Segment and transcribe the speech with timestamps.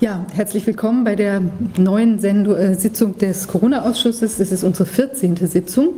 [0.00, 1.42] Ja, herzlich willkommen bei der
[1.76, 4.38] neuen Sendung, äh, Sitzung des Corona-Ausschusses.
[4.38, 5.34] Es ist unsere 14.
[5.48, 5.88] Sitzung.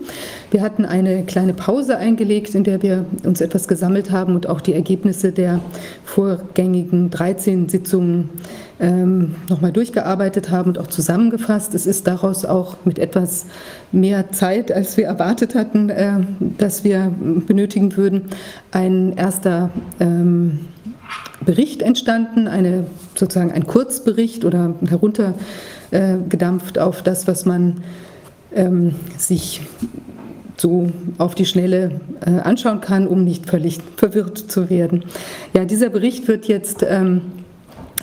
[0.50, 4.62] Wir hatten eine kleine Pause eingelegt, in der wir uns etwas gesammelt haben und auch
[4.62, 5.60] die Ergebnisse der
[6.02, 8.30] vorgängigen 13 Sitzungen
[8.80, 11.74] ähm, nochmal durchgearbeitet haben und auch zusammengefasst.
[11.74, 13.44] Es ist daraus auch mit etwas
[13.92, 16.20] mehr Zeit, als wir erwartet hatten, äh,
[16.56, 18.30] dass wir benötigen würden,
[18.70, 19.68] ein erster
[20.00, 20.69] ähm,
[21.44, 27.82] Bericht entstanden, eine, sozusagen ein Kurzbericht oder heruntergedampft auf das, was man
[28.54, 29.62] ähm, sich
[30.56, 35.04] so auf die Schnelle äh, anschauen kann, um nicht völlig verwirrt zu werden.
[35.54, 37.22] Ja, dieser Bericht wird jetzt ähm,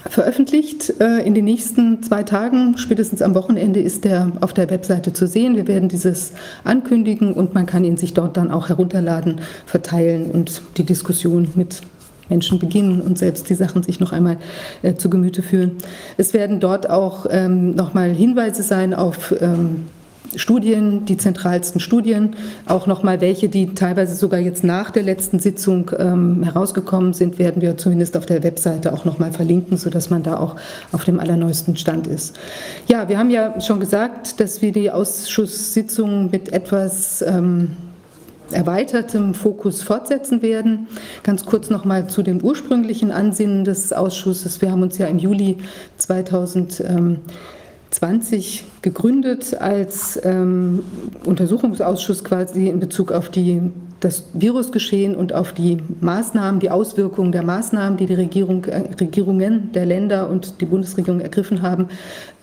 [0.10, 1.00] veröffentlicht.
[1.00, 5.28] Äh, in den nächsten zwei Tagen, spätestens am Wochenende, ist er auf der Webseite zu
[5.28, 5.56] sehen.
[5.56, 6.34] Wir werden dieses
[6.64, 11.82] ankündigen und man kann ihn sich dort dann auch herunterladen, verteilen und die Diskussion mit
[12.30, 14.38] Menschen beginnen und selbst die Sachen sich noch einmal
[14.82, 15.74] äh, zu Gemüte führen.
[16.18, 19.86] Es werden dort auch ähm, nochmal Hinweise sein auf ähm,
[20.36, 25.92] Studien, die zentralsten Studien, auch nochmal welche, die teilweise sogar jetzt nach der letzten Sitzung
[25.98, 30.38] ähm, herausgekommen sind, werden wir zumindest auf der Webseite auch nochmal verlinken, sodass man da
[30.38, 30.56] auch
[30.92, 32.38] auf dem allerneuesten Stand ist.
[32.88, 37.72] Ja, wir haben ja schon gesagt, dass wir die Ausschusssitzung mit etwas ähm,
[38.52, 40.88] erweitertem Fokus fortsetzen werden.
[41.24, 44.62] Ganz kurz noch mal zu dem ursprünglichen Ansinnen des Ausschusses.
[44.62, 45.58] Wir haben uns ja im Juli
[45.98, 50.84] 2020 gegründet als ähm,
[51.26, 53.62] Untersuchungsausschuss quasi in Bezug auf die,
[54.00, 59.72] das Virusgeschehen und auf die Maßnahmen, die Auswirkungen der Maßnahmen, die die Regierung, äh, Regierungen
[59.74, 61.90] der Länder und die Bundesregierung ergriffen haben,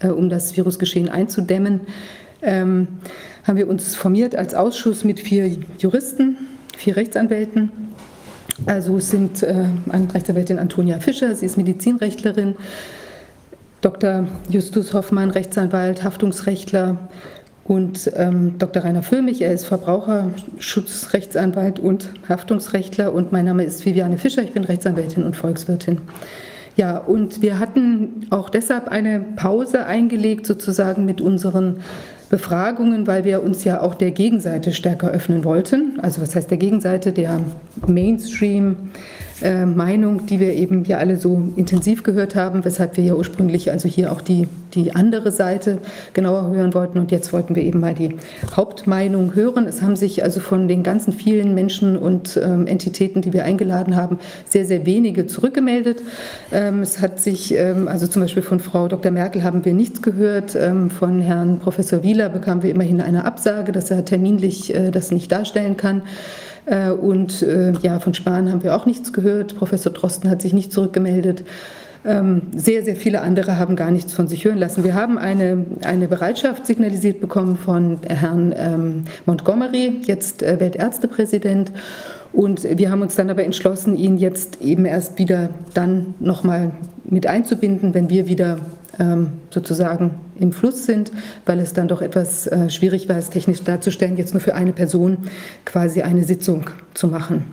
[0.01, 1.81] äh, um das Virusgeschehen einzudämmen.
[2.45, 2.89] Ähm,
[3.45, 6.37] haben wir uns formiert als Ausschuss mit vier Juristen,
[6.77, 7.70] vier Rechtsanwälten.
[8.67, 9.64] Also es sind äh,
[10.14, 12.56] Rechtsanwältin Antonia Fischer, sie ist Medizinrechtlerin,
[13.81, 14.28] Dr.
[14.48, 17.09] Justus Hoffmann, Rechtsanwalt, Haftungsrechtler
[17.64, 18.84] und ähm, Dr.
[18.84, 24.63] Rainer Füllmich, er ist Verbraucherschutzrechtsanwalt und Haftungsrechtler und mein Name ist Viviane Fischer, ich bin
[24.64, 26.01] Rechtsanwältin und Volkswirtin.
[26.77, 31.80] Ja, und wir hatten auch deshalb eine Pause eingelegt, sozusagen mit unseren
[32.34, 36.00] Befragungen, weil wir uns ja auch der Gegenseite stärker öffnen wollten.
[36.02, 37.12] Also was heißt der Gegenseite?
[37.12, 37.39] Der
[37.86, 38.90] Mainstream
[39.45, 43.71] äh, Meinung, die wir eben hier alle so intensiv gehört haben, weshalb wir ja ursprünglich
[43.71, 45.79] also hier auch die, die andere Seite
[46.15, 46.99] genauer hören wollten.
[46.99, 48.17] Und jetzt wollten wir eben mal die
[48.57, 49.67] Hauptmeinung hören.
[49.67, 53.97] Es haben sich also von den ganzen vielen Menschen und ähm, Entitäten, die wir eingeladen
[53.97, 54.19] haben,
[54.49, 56.01] sehr, sehr wenige zurückgemeldet.
[56.51, 59.13] Ähm, es hat sich, ähm, also zum Beispiel von Frau Dr.
[59.13, 60.57] Merkel haben wir nichts gehört.
[60.57, 65.11] Ähm, von Herrn Professor Wieler bekamen wir immerhin eine Absage, dass er terminlich äh, das
[65.11, 66.03] nicht darstellen kann.
[66.67, 69.57] Äh, und äh, ja, von Spahn haben wir auch nichts gehört.
[69.57, 71.45] Professor Drosten hat sich nicht zurückgemeldet.
[72.07, 74.85] Ähm, sehr, sehr viele andere haben gar nichts von sich hören lassen.
[74.85, 81.73] Wir haben eine, eine Bereitschaft signalisiert bekommen von Herrn ähm, Montgomery, jetzt äh, Weltärztepräsident.
[82.33, 86.73] Und wir haben uns dann aber entschlossen, ihn jetzt eben erst wieder dann nochmal
[87.05, 88.58] mit einzubinden, wenn wir wieder
[88.98, 91.12] ähm, sozusagen im Fluss sind,
[91.46, 94.72] weil es dann doch etwas äh, schwierig war, es technisch darzustellen, jetzt nur für eine
[94.72, 95.18] Person
[95.64, 97.45] quasi eine Sitzung zu machen,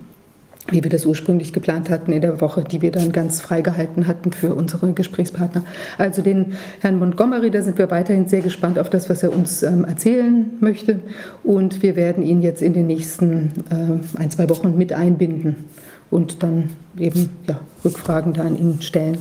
[0.69, 4.31] wie wir das ursprünglich geplant hatten in der Woche, die wir dann ganz freigehalten hatten
[4.31, 5.63] für unsere Gesprächspartner.
[5.97, 9.63] Also den Herrn Montgomery, da sind wir weiterhin sehr gespannt auf das, was er uns
[9.63, 10.99] ähm, erzählen möchte.
[11.43, 15.65] Und wir werden ihn jetzt in den nächsten äh, ein, zwei Wochen mit einbinden
[16.11, 19.17] und dann eben ja, Rückfragen da an ihn stellen.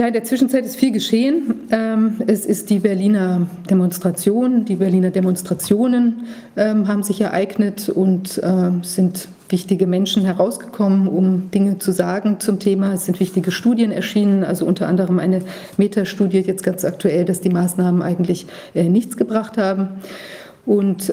[0.00, 1.68] Ja, in der Zwischenzeit ist viel geschehen.
[1.70, 8.82] Ähm, es ist die Berliner Demonstration, die Berliner Demonstrationen ähm, haben sich ereignet und ähm,
[8.82, 12.94] sind wichtige Menschen herausgekommen, um Dinge zu sagen zum Thema.
[12.94, 15.42] Es sind wichtige Studien erschienen, also unter anderem eine
[15.76, 20.00] Metastudie jetzt ganz aktuell, dass die Maßnahmen eigentlich äh, nichts gebracht haben.
[20.64, 21.12] Und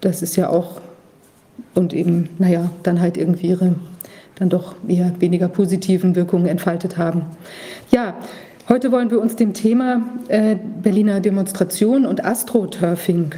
[0.00, 0.80] das ist ja auch,
[1.74, 3.76] und eben, naja, dann halt irgendwie ihre
[4.38, 7.22] dann doch eher weniger positiven Wirkungen entfaltet haben.
[7.90, 8.14] Ja,
[8.68, 13.30] heute wollen wir uns dem Thema äh, Berliner Demonstration und Astroturfing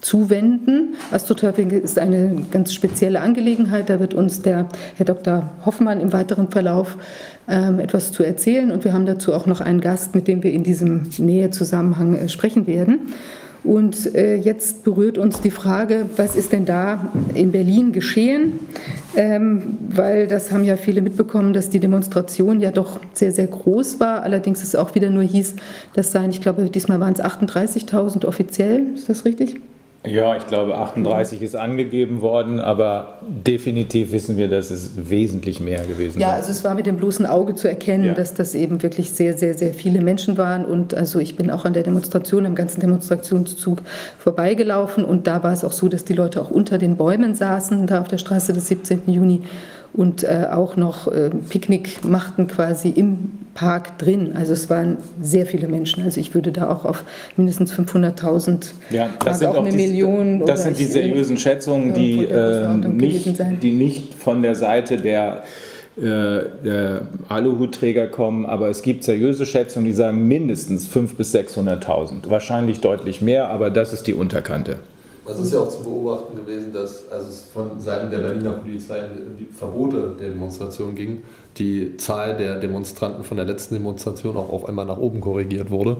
[0.00, 0.94] zuwenden.
[1.10, 3.90] Astroturfing ist eine ganz spezielle Angelegenheit.
[3.90, 4.66] Da wird uns der
[4.96, 5.50] Herr Dr.
[5.66, 6.96] Hoffmann im weiteren Verlauf
[7.48, 8.70] ähm, etwas zu erzählen.
[8.70, 12.28] Und wir haben dazu auch noch einen Gast, mit dem wir in diesem Nähezusammenhang äh,
[12.30, 13.12] sprechen werden.
[13.64, 18.60] Und äh, jetzt berührt uns die Frage, was ist denn da in Berlin geschehen?
[19.16, 24.00] Ähm, weil das haben ja viele mitbekommen, dass die Demonstration ja doch sehr, sehr groß
[24.00, 24.22] war.
[24.22, 25.54] Allerdings es auch wieder nur hieß,
[25.94, 28.86] das seien, ich glaube, diesmal waren es 38.000 offiziell.
[28.94, 29.60] Ist das richtig?
[30.06, 35.84] Ja, ich glaube 38 ist angegeben worden, aber definitiv wissen wir, dass es wesentlich mehr
[35.84, 36.20] gewesen ist.
[36.20, 38.14] Ja, also es war mit dem bloßen Auge zu erkennen, ja.
[38.14, 40.64] dass das eben wirklich sehr, sehr, sehr viele Menschen waren.
[40.64, 43.82] Und also ich bin auch an der Demonstration, im ganzen Demonstrationszug
[44.18, 47.88] vorbeigelaufen und da war es auch so, dass die Leute auch unter den Bäumen saßen,
[47.88, 49.02] da auf der Straße des 17.
[49.08, 49.42] Juni
[49.98, 54.36] und äh, auch noch äh, Picknick machten quasi im Park drin.
[54.36, 56.04] Also es waren sehr viele Menschen.
[56.04, 57.02] Also ich würde da auch auf
[57.36, 60.46] mindestens 500.000, ja, das sind auch eine die, Million.
[60.46, 65.42] Das sind die seriösen Schätzungen, die, äh, nicht, die nicht von der Seite der
[65.96, 72.30] äh, der Aluhutträger kommen, aber es gibt seriöse Schätzungen, die sagen mindestens 500.000 bis 600.000.
[72.30, 74.76] Wahrscheinlich deutlich mehr, aber das ist die Unterkante.
[75.28, 78.52] Also es ist ja auch zu beobachten gewesen, dass als es von Seiten der Berliner
[78.52, 79.02] Polizei
[79.38, 81.22] die Verbote der Demonstration ging,
[81.58, 85.98] die Zahl der Demonstranten von der letzten Demonstration auch auf einmal nach oben korrigiert wurde.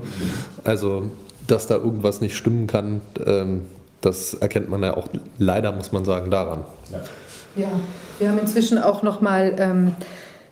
[0.64, 1.10] Also,
[1.46, 3.66] dass da irgendwas nicht stimmen kann, ähm,
[4.00, 5.08] das erkennt man ja auch
[5.38, 6.60] leider, muss man sagen, daran.
[6.90, 7.68] Ja, ja
[8.18, 9.54] wir haben inzwischen auch noch mal...
[9.58, 9.92] Ähm,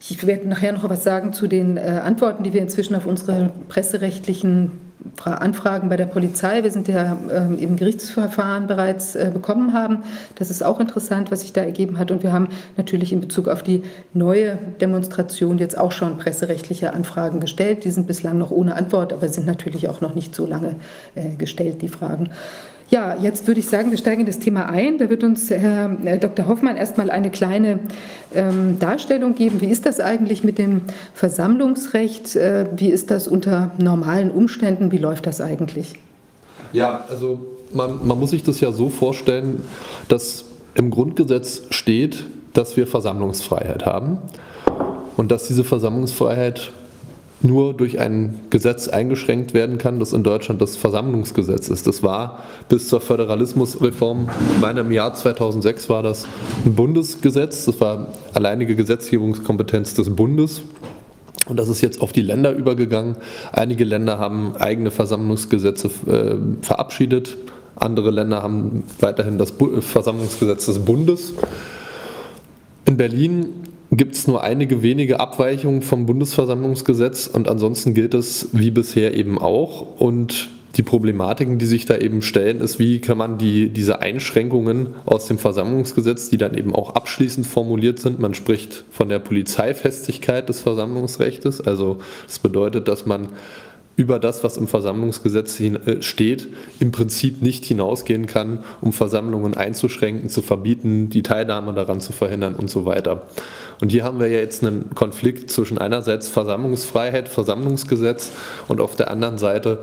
[0.09, 3.51] ich werde nachher noch was sagen zu den äh, Antworten, die wir inzwischen auf unsere
[3.69, 4.86] presserechtlichen
[5.25, 6.63] Anfragen bei der Polizei.
[6.63, 10.05] Wir sind ja ähm, im Gerichtsverfahren bereits äh, bekommen haben.
[10.37, 12.11] Das ist auch interessant, was sich da ergeben hat.
[12.11, 13.83] Und wir haben natürlich in Bezug auf die
[14.13, 17.85] neue Demonstration jetzt auch schon presserechtliche Anfragen gestellt.
[17.85, 20.77] Die sind bislang noch ohne Antwort, aber sind natürlich auch noch nicht so lange
[21.15, 22.31] äh, gestellt, die Fragen.
[22.89, 24.99] Ja, jetzt würde ich sagen, wir steigen in das Thema ein.
[24.99, 26.47] Da wird uns Herr äh, Dr.
[26.47, 27.81] Hoffmann erstmal eine kleine
[28.33, 29.61] ähm, Darstellung geben.
[29.61, 32.37] Wie ist das eigentlich mit dem Versammlungsrecht?
[32.37, 34.93] Äh, wie ist das unter normalen Umständen?
[34.93, 35.95] Wie läuft das eigentlich?
[36.73, 37.41] Ja, also
[37.73, 39.65] man, man muss sich das ja so vorstellen,
[40.07, 40.45] dass
[40.75, 44.19] im Grundgesetz steht, dass wir Versammlungsfreiheit haben
[45.17, 46.73] und dass diese Versammlungsfreiheit
[47.43, 51.87] nur durch ein Gesetz eingeschränkt werden kann, das in Deutschland das Versammlungsgesetz ist.
[51.87, 56.27] Das war bis zur Föderalismusreform, ich meine im Jahr 2006 war das
[56.65, 60.63] ein Bundesgesetz, das war alleinige Gesetzgebungskompetenz des Bundes.
[61.49, 63.17] Und das ist jetzt auf die Länder übergegangen.
[63.53, 67.37] Einige Länder haben eigene Versammlungsgesetze äh, verabschiedet,
[67.77, 71.35] andere Länder haben weiterhin das Bu Versammlungsgesetz des Bundes.
[72.87, 73.66] In Berlin
[73.97, 79.39] gibt es nur einige wenige Abweichungen vom Bundesversammlungsgesetz und ansonsten gilt es wie bisher eben
[79.39, 79.99] auch.
[79.99, 84.89] Und die Problematiken, die sich da eben stellen, ist, wie kann man die, diese Einschränkungen
[85.07, 90.49] aus dem Versammlungsgesetz, die dann eben auch abschließend formuliert sind, man spricht von der Polizeifestigkeit
[90.49, 93.29] des Versammlungsrechts, also das bedeutet, dass man
[93.97, 96.49] über das, was im Versammlungsgesetz äh, steht,
[96.79, 102.55] im Prinzip nicht hinausgehen kann, um Versammlungen einzuschränken, zu verbieten, die Teilnahme daran zu verhindern
[102.55, 103.23] und so weiter.
[103.81, 108.33] Und hier haben wir ja jetzt einen Konflikt zwischen einerseits Versammlungsfreiheit, Versammlungsgesetz
[108.69, 109.81] und auf der anderen Seite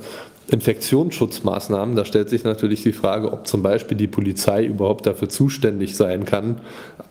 [0.48, 1.96] Infektionsschutzmaßnahmen.
[1.96, 6.26] Da stellt sich natürlich die Frage, ob zum Beispiel die Polizei überhaupt dafür zuständig sein
[6.26, 6.60] kann,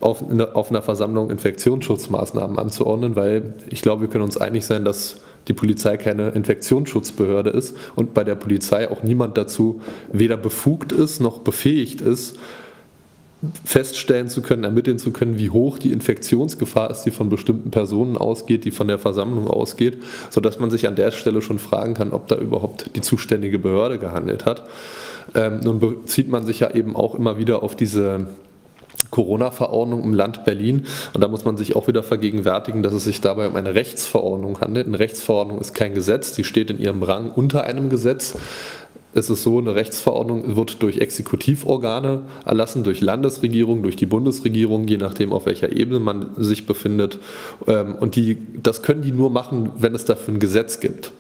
[0.00, 0.22] auf,
[0.54, 5.16] auf einer Versammlung Infektionsschutzmaßnahmen anzuordnen, weil ich glaube, wir können uns einig sein, dass
[5.49, 9.81] die Polizei keine Infektionsschutzbehörde ist und bei der Polizei auch niemand dazu
[10.12, 12.39] weder befugt ist noch befähigt ist,
[13.65, 18.17] feststellen zu können, ermitteln zu können, wie hoch die Infektionsgefahr ist, die von bestimmten Personen
[18.17, 19.99] ausgeht, die von der Versammlung ausgeht,
[20.31, 23.99] sodass man sich an der Stelle schon fragen kann, ob da überhaupt die zuständige Behörde
[23.99, 24.69] gehandelt hat.
[25.35, 28.29] Ähm, nun bezieht man sich ja eben auch immer wieder auf diese
[29.10, 30.87] Corona-Verordnung im Land Berlin.
[31.12, 34.60] Und da muss man sich auch wieder vergegenwärtigen, dass es sich dabei um eine Rechtsverordnung
[34.60, 34.87] handelt.
[34.87, 38.35] Eine Rechtsverordnung ist kein Gesetz, die steht in ihrem Rang unter einem Gesetz
[39.14, 44.97] es ist so, eine Rechtsverordnung wird durch Exekutivorgane erlassen, durch Landesregierung, durch die Bundesregierung, je
[44.97, 47.19] nachdem, auf welcher Ebene man sich befindet.
[47.66, 51.12] Ähm, und die, das können die nur machen, wenn es dafür ein Gesetz gibt.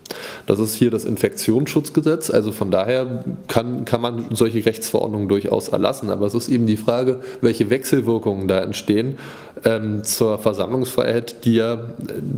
[0.46, 2.30] Das ist hier das Infektionsschutzgesetz.
[2.30, 6.08] Also von daher kann, kann man solche Rechtsverordnungen durchaus erlassen.
[6.08, 9.18] Aber es ist eben die Frage, welche Wechselwirkungen da entstehen
[9.64, 11.90] ähm, zur Versammlungsfreiheit, die ja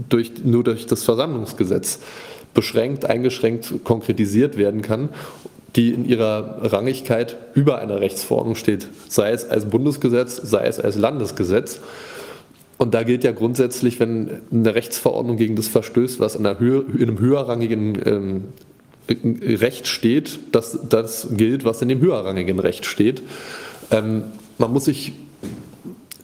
[0.08, 2.00] durch, nur durch das Versammlungsgesetz
[2.54, 5.10] beschränkt, eingeschränkt konkretisiert werden kann,
[5.76, 10.96] die in ihrer Rangigkeit über einer Rechtsverordnung steht, sei es als Bundesgesetz, sei es als
[10.96, 11.80] Landesgesetz.
[12.78, 17.02] Und da gilt ja grundsätzlich, wenn eine Rechtsverordnung gegen das verstößt, was in, Höhe, in
[17.02, 18.44] einem höherrangigen ähm,
[19.08, 23.22] Recht steht, dass das gilt, was in dem höherrangigen Recht steht.
[23.90, 24.24] Ähm,
[24.58, 25.12] man muss sich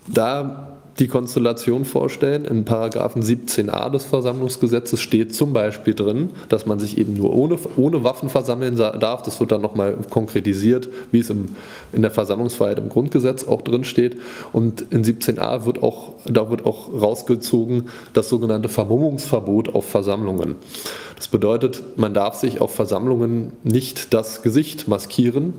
[0.06, 0.69] da
[1.00, 2.44] die Konstellation vorstellen.
[2.44, 7.58] In Paragraphen 17a des Versammlungsgesetzes steht zum Beispiel drin, dass man sich eben nur ohne,
[7.76, 9.22] ohne Waffen versammeln darf.
[9.22, 11.56] Das wird dann nochmal konkretisiert, wie es im,
[11.92, 14.18] in der Versammlungsfreiheit im Grundgesetz auch drin steht.
[14.52, 20.56] Und in 17a wird auch, da wird auch rausgezogen das sogenannte Vermummungsverbot auf Versammlungen.
[21.16, 25.54] Das bedeutet, man darf sich auf Versammlungen nicht das Gesicht maskieren,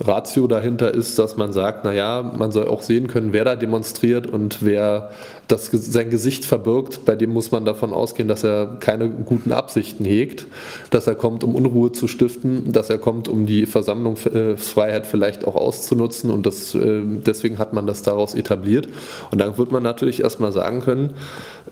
[0.00, 4.26] Ratio dahinter ist, dass man sagt, naja, man soll auch sehen können, wer da demonstriert
[4.26, 5.10] und wer
[5.46, 10.04] das, sein Gesicht verbirgt, bei dem muss man davon ausgehen, dass er keine guten Absichten
[10.04, 10.46] hegt,
[10.90, 15.56] dass er kommt, um Unruhe zu stiften, dass er kommt, um die Versammlungsfreiheit vielleicht auch
[15.56, 18.88] auszunutzen und das, äh, deswegen hat man das daraus etabliert.
[19.30, 21.14] Und dann wird man natürlich erstmal sagen können,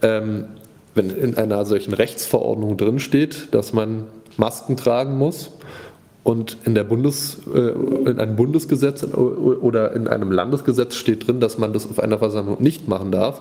[0.02, 0.46] ähm,
[0.94, 4.04] wenn in einer solchen Rechtsverordnung drinsteht, dass man
[4.36, 5.50] Masken tragen muss,
[6.28, 7.70] und in, der Bundes, äh,
[8.10, 12.62] in einem Bundesgesetz oder in einem Landesgesetz steht drin, dass man das auf einer Versammlung
[12.62, 13.40] nicht machen darf,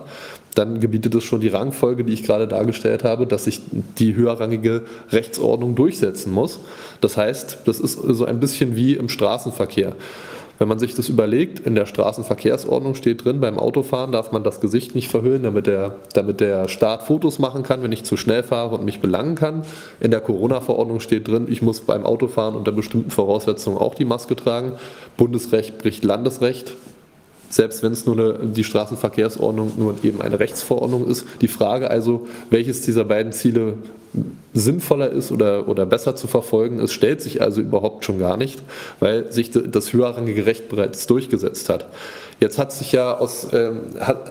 [0.54, 3.60] dann gebietet es schon die Rangfolge, die ich gerade dargestellt habe, dass sich
[3.98, 6.60] die höherrangige Rechtsordnung durchsetzen muss.
[7.02, 9.92] Das heißt, das ist so ein bisschen wie im Straßenverkehr.
[10.58, 14.60] Wenn man sich das überlegt, in der Straßenverkehrsordnung steht drin, beim Autofahren darf man das
[14.60, 18.42] Gesicht nicht verhüllen, damit der, damit der Staat Fotos machen kann, wenn ich zu schnell
[18.42, 19.62] fahre und mich belangen kann.
[20.00, 24.34] In der Corona-Verordnung steht drin, ich muss beim Autofahren unter bestimmten Voraussetzungen auch die Maske
[24.34, 24.72] tragen.
[25.16, 26.74] Bundesrecht bricht Landesrecht
[27.50, 31.26] selbst wenn es nur eine, die Straßenverkehrsordnung nur eben eine Rechtsverordnung ist.
[31.40, 33.74] Die Frage also, welches dieser beiden Ziele
[34.54, 38.60] sinnvoller ist oder, oder besser zu verfolgen ist, stellt sich also überhaupt schon gar nicht,
[39.00, 41.86] weil sich das höherrangige Recht bereits durchgesetzt hat.
[42.40, 43.80] Jetzt hat sich ja aus, ähm,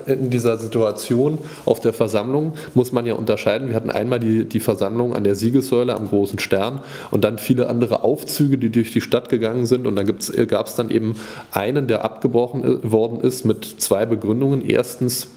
[0.06, 4.62] in dieser Situation auf der Versammlung, muss man ja unterscheiden, wir hatten einmal die, die
[4.62, 6.82] Versammlung an der Siegessäule am Großen Stern
[7.12, 10.06] und dann viele andere Aufzüge, die durch die Stadt gegangen sind und dann
[10.48, 11.16] gab es dann eben
[11.52, 14.68] einen, der abgebrochen äh, worden ist mit zwei Begründungen.
[14.68, 15.28] Erstens,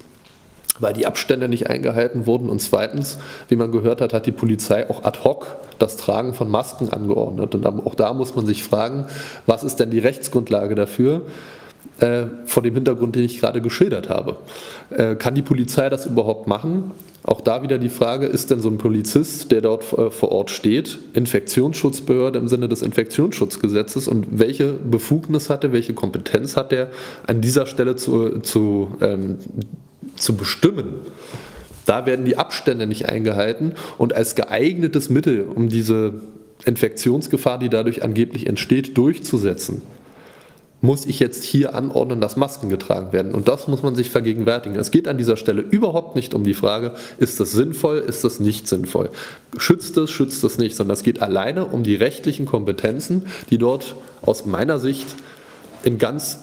[0.79, 2.49] weil die Abstände nicht eingehalten wurden.
[2.49, 3.17] Und zweitens,
[3.49, 7.55] wie man gehört hat, hat die Polizei auch ad hoc das Tragen von Masken angeordnet.
[7.55, 9.05] Und auch da muss man sich fragen,
[9.45, 11.23] was ist denn die Rechtsgrundlage dafür?
[11.99, 14.37] Äh, vor dem Hintergrund, den ich gerade geschildert habe.
[14.89, 16.91] Äh, kann die Polizei das überhaupt machen?
[17.23, 20.49] Auch da wieder die Frage, ist denn so ein Polizist, der dort äh, vor Ort
[20.49, 26.89] steht, Infektionsschutzbehörde im Sinne des Infektionsschutzgesetzes und welche Befugnis hat er, welche Kompetenz hat er
[27.27, 29.37] an dieser Stelle zu, zu ähm,
[30.15, 30.95] zu bestimmen.
[31.85, 36.13] Da werden die Abstände nicht eingehalten und als geeignetes Mittel, um diese
[36.65, 39.81] Infektionsgefahr, die dadurch angeblich entsteht, durchzusetzen,
[40.81, 43.33] muss ich jetzt hier anordnen, dass Masken getragen werden.
[43.35, 44.77] Und das muss man sich vergegenwärtigen.
[44.79, 48.39] Es geht an dieser Stelle überhaupt nicht um die Frage, ist das sinnvoll, ist das
[48.39, 49.11] nicht sinnvoll.
[49.57, 53.95] Schützt es, schützt es nicht, sondern es geht alleine um die rechtlichen Kompetenzen, die dort
[54.23, 55.07] aus meiner Sicht
[55.83, 56.39] in ganz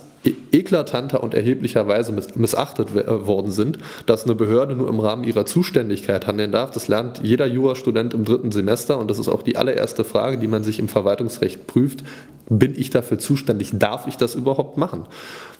[0.52, 5.46] eklatanter und erheblicher Weise missachtet äh, worden sind, dass eine Behörde nur im Rahmen ihrer
[5.46, 6.70] Zuständigkeit handeln darf.
[6.70, 10.48] Das lernt jeder Jurastudent im dritten Semester und das ist auch die allererste Frage, die
[10.48, 12.04] man sich im Verwaltungsrecht prüft.
[12.50, 13.72] Bin ich dafür zuständig?
[13.74, 15.04] Darf ich das überhaupt machen?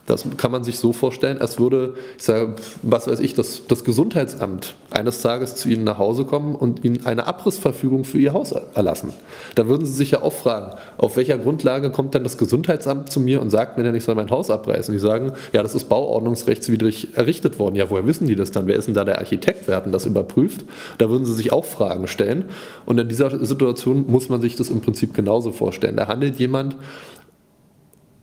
[0.08, 3.84] Das kann man sich so vorstellen, als würde, ich sage, was weiß ich, das, das
[3.84, 8.52] Gesundheitsamt eines Tages zu Ihnen nach Hause kommen und Ihnen eine Abrissverfügung für Ihr Haus
[8.74, 9.12] erlassen.
[9.54, 13.20] Da würden Sie sich ja auch fragen, auf welcher Grundlage kommt denn das Gesundheitsamt zu
[13.20, 14.94] mir und sagt mir denn, ich soll mein Haus abreißen?
[14.94, 17.74] Die sagen, ja, das ist bauordnungsrechtswidrig errichtet worden.
[17.74, 18.66] Ja, woher wissen die das dann?
[18.66, 19.68] Wer ist denn da der Architekt?
[19.68, 20.64] Wer hat denn das überprüft?
[20.96, 22.46] Da würden Sie sich auch Fragen stellen.
[22.86, 25.96] Und in dieser Situation muss man sich das im Prinzip genauso vorstellen.
[25.96, 26.76] Da handelt jemand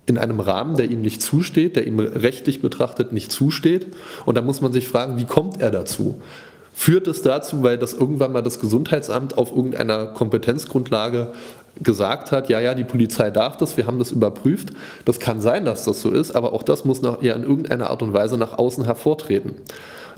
[0.06, 3.88] in einem Rahmen, der ihm nicht zusteht, der ihm rechtlich betrachtet nicht zusteht.
[4.26, 6.22] Und da muss man sich fragen, wie kommt er dazu?
[6.74, 11.32] Führt es dazu, weil das irgendwann mal das Gesundheitsamt auf irgendeiner Kompetenzgrundlage
[11.82, 14.70] gesagt hat, ja, ja, die Polizei darf das, wir haben das überprüft.
[15.04, 17.90] Das kann sein, dass das so ist, aber auch das muss nach, ja in irgendeiner
[17.90, 19.56] Art und Weise nach außen hervortreten.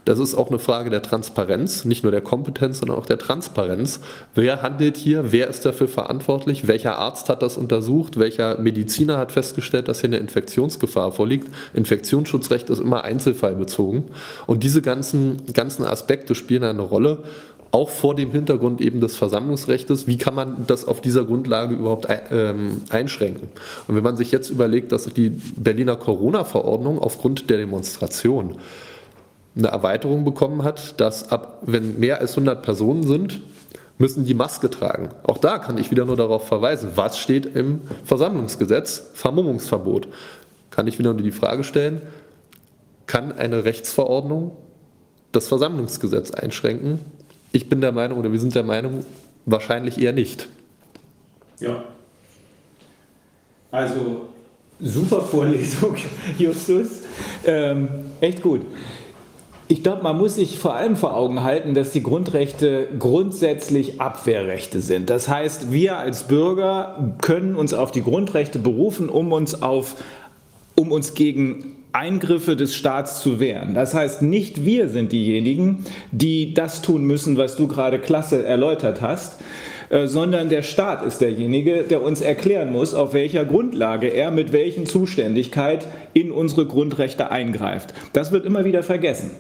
[0.08, 4.00] Das ist auch eine Frage der Transparenz, nicht nur der Kompetenz, sondern auch der Transparenz.
[4.36, 5.34] Wer handelt hier?
[5.34, 6.66] Wer ist dafür verantwortlich?
[6.66, 8.18] Welcher Arzt hat das untersucht?
[8.18, 11.50] Welcher Mediziner hat festgestellt, dass hier eine Infektionsgefahr vorliegt?
[11.74, 14.06] Infektionsschutzrecht ist immer einzelfallbezogen.
[14.46, 17.18] Und diese ganzen, ganzen Aspekte spielen eine Rolle
[17.72, 22.08] auch vor dem Hintergrund eben des Versammlungsrechts, wie kann man das auf dieser Grundlage überhaupt
[22.32, 23.50] ähm, einschränken?
[23.90, 28.56] Und wenn man sich jetzt überlegt, dass die Berliner Corona-Verordnung aufgrund der Demonstration
[29.58, 33.42] eine Erweiterung bekommen hat, dass ab, wenn mehr als 100 Personen sind,
[33.98, 35.10] müssen die Maske tragen.
[35.24, 39.10] Auch da kann ich wieder nur darauf verweisen, was steht im Versammlungsgesetz?
[39.14, 40.08] Vermummungsverbot.
[40.70, 42.02] Kann ich wieder nur die Frage stellen,
[43.08, 44.56] kann eine Rechtsverordnung
[45.32, 47.00] das Versammlungsgesetz einschränken?
[47.52, 49.06] Ich bin der Meinung oder wir sind der Meinung,
[49.46, 50.48] wahrscheinlich eher nicht.
[51.60, 51.84] Ja.
[53.72, 54.30] Also
[54.80, 55.96] super Vorlesung,
[56.38, 57.02] Justus.
[57.46, 57.88] Ähm,
[58.22, 58.62] echt gut.
[59.70, 64.80] Ich glaube, man muss sich vor allem vor Augen halten, dass die Grundrechte grundsätzlich Abwehrrechte
[64.80, 65.10] sind.
[65.10, 69.96] Das heißt, wir als Bürger können uns auf die Grundrechte berufen, um uns, auf,
[70.76, 73.74] um uns gegen Eingriffe des Staats zu wehren.
[73.74, 79.02] Das heißt, nicht wir sind diejenigen, die das tun müssen, was du gerade klasse erläutert
[79.02, 79.42] hast,
[79.90, 84.54] äh, sondern der Staat ist derjenige, der uns erklären muss, auf welcher Grundlage er mit
[84.54, 87.94] welchen Zuständigkeit in unsere Grundrechte eingreift.
[88.14, 89.32] Das wird immer wieder vergessen.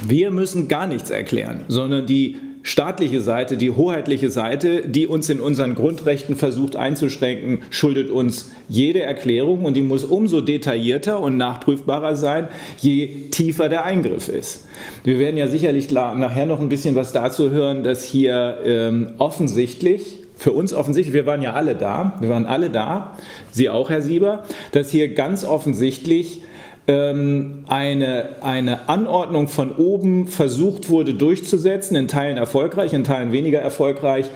[0.00, 5.40] Wir müssen gar nichts erklären, sondern die staatliche Seite, die hoheitliche Seite, die uns in
[5.40, 12.16] unseren Grundrechten versucht einzuschränken, schuldet uns jede Erklärung und die muss umso detaillierter und nachprüfbarer
[12.16, 14.66] sein, je tiefer der Eingriff ist.
[15.04, 20.18] Wir werden ja sicherlich nachher noch ein bisschen was dazu hören, dass hier ähm, offensichtlich
[20.36, 23.16] für uns offensichtlich, wir waren ja alle da, wir waren alle da,
[23.52, 26.42] Sie auch, Herr Sieber, dass hier ganz offensichtlich
[26.88, 33.60] ähm, eine, eine Anordnung von oben versucht wurde durchzusetzen, in Teilen erfolgreich, in Teilen weniger
[33.60, 34.26] erfolgreich,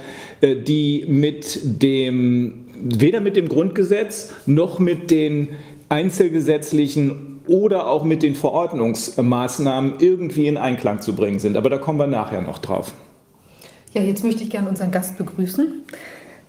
[0.40, 5.50] äh, die mit dem, weder mit dem Grundgesetz noch mit den
[5.88, 11.56] einzelgesetzlichen oder auch mit den Verordnungsmaßnahmen irgendwie in Einklang zu bringen sind.
[11.56, 12.92] Aber da kommen wir nachher noch drauf.
[13.92, 15.84] Ja, jetzt möchte ich gerne unseren Gast begrüßen.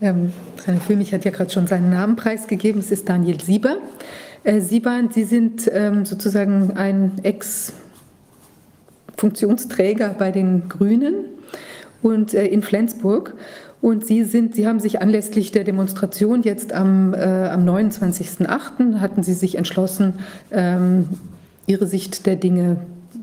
[0.01, 0.33] Ähm,
[0.65, 2.79] Rainer Füllmich hat ja gerade schon seinen Namen preisgegeben.
[2.81, 3.77] Es ist Daniel Sieber.
[4.43, 11.25] Äh, Sieban, Sie sind ähm, sozusagen ein Ex-Funktionsträger bei den Grünen
[12.01, 13.33] und äh, in Flensburg.
[13.81, 18.99] Und Sie, sind, Sie haben sich anlässlich der Demonstration jetzt am, äh, am 29.08.
[18.99, 20.13] hatten Sie sich entschlossen,
[20.51, 21.09] ähm,
[21.67, 22.77] Ihre Sicht der Dinge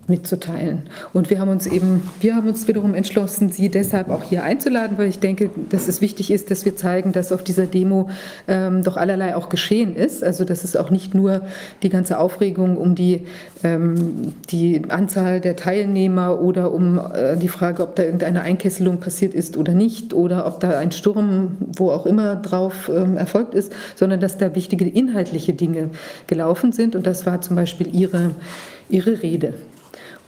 [0.06, 0.82] mitzuteilen.
[1.12, 4.98] Und wir haben uns eben, wir haben uns wiederum entschlossen, Sie deshalb auch hier einzuladen,
[4.98, 8.10] weil ich denke, dass es wichtig ist, dass wir zeigen, dass auf dieser Demo
[8.46, 10.22] ähm, doch allerlei auch geschehen ist.
[10.22, 11.42] Also dass es auch nicht nur
[11.82, 13.26] die ganze Aufregung um die,
[13.62, 19.34] ähm, die Anzahl der Teilnehmer oder um äh, die Frage, ob da irgendeine Einkesselung passiert
[19.34, 23.72] ist oder nicht oder ob da ein Sturm, wo auch immer drauf ähm, erfolgt ist,
[23.96, 25.90] sondern dass da wichtige inhaltliche Dinge
[26.26, 26.94] gelaufen sind.
[26.94, 28.32] Und das war zum Beispiel Ihre,
[28.88, 29.54] Ihre Rede.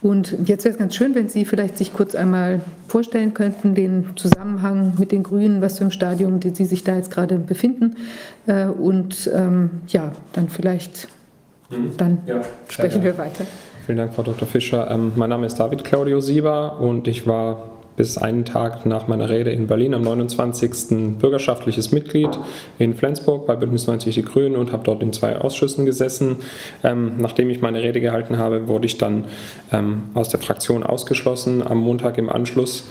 [0.01, 4.09] Und jetzt wäre es ganz schön, wenn Sie vielleicht sich kurz einmal vorstellen könnten, den
[4.15, 7.97] Zusammenhang mit den Grünen, was für ein Stadium Sie sich da jetzt gerade befinden.
[8.45, 11.07] Äh, und ähm, ja, dann vielleicht,
[11.69, 11.97] mhm.
[11.97, 13.45] dann ja, sprechen wir weiter.
[13.85, 14.47] Vielen Dank, Frau Dr.
[14.47, 14.89] Fischer.
[14.91, 19.27] Ähm, mein Name ist David Claudio Sieber und ich war bis einen Tag nach meiner
[19.27, 21.17] Rede in Berlin am 29.
[21.19, 22.29] bürgerschaftliches Mitglied
[22.77, 26.37] in Flensburg bei Bündnis 90 Die Grünen und habe dort in zwei Ausschüssen gesessen.
[26.83, 29.25] Ähm, nachdem ich meine Rede gehalten habe, wurde ich dann
[29.71, 32.87] ähm, aus der Fraktion ausgeschlossen am Montag im Anschluss.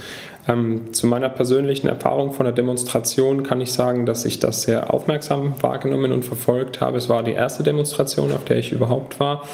[0.49, 4.93] Ähm, zu meiner persönlichen Erfahrung von der Demonstration kann ich sagen, dass ich das sehr
[4.93, 6.99] aufmerksam wahrgenommen und verfolgt habe.
[6.99, 9.45] Es war die erste Demonstration, auf der ich überhaupt war.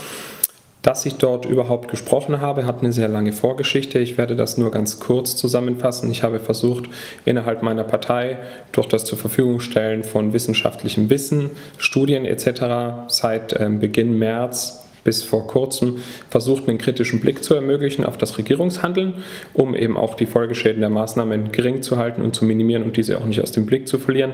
[0.83, 4.01] Dass ich dort überhaupt gesprochen habe, hat eine sehr lange Vorgeschichte.
[4.01, 6.11] Ich werde das nur ganz kurz zusammenfassen.
[6.11, 6.87] Ich habe versucht,
[7.25, 8.39] innerhalb meiner Partei
[8.73, 13.07] durch das zur Verfügung stellen von wissenschaftlichem Wissen, Studien etc.
[13.07, 15.99] seit ähm, Beginn März bis vor kurzem
[16.31, 19.15] versucht, einen kritischen Blick zu ermöglichen auf das Regierungshandeln,
[19.53, 23.19] um eben auch die Folgeschäden der Maßnahmen gering zu halten und zu minimieren und diese
[23.19, 24.33] auch nicht aus dem Blick zu verlieren.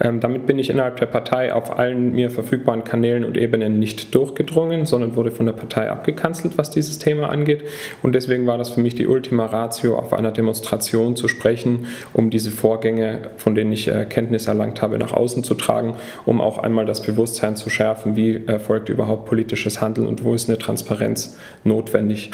[0.00, 4.14] Ähm, damit bin ich innerhalb der Partei auf allen mir verfügbaren Kanälen und Ebenen nicht
[4.14, 7.62] durchgedrungen, sondern wurde von der Partei abgekanzelt, was dieses Thema angeht.
[8.02, 12.30] Und deswegen war das für mich die Ultima Ratio, auf einer Demonstration zu sprechen, um
[12.30, 16.58] diese Vorgänge, von denen ich äh, Kenntnis erlangt habe, nach außen zu tragen, um auch
[16.58, 21.36] einmal das Bewusstsein zu schärfen, wie erfolgt überhaupt politisches Handeln und wo ist eine Transparenz
[21.62, 22.32] notwendig.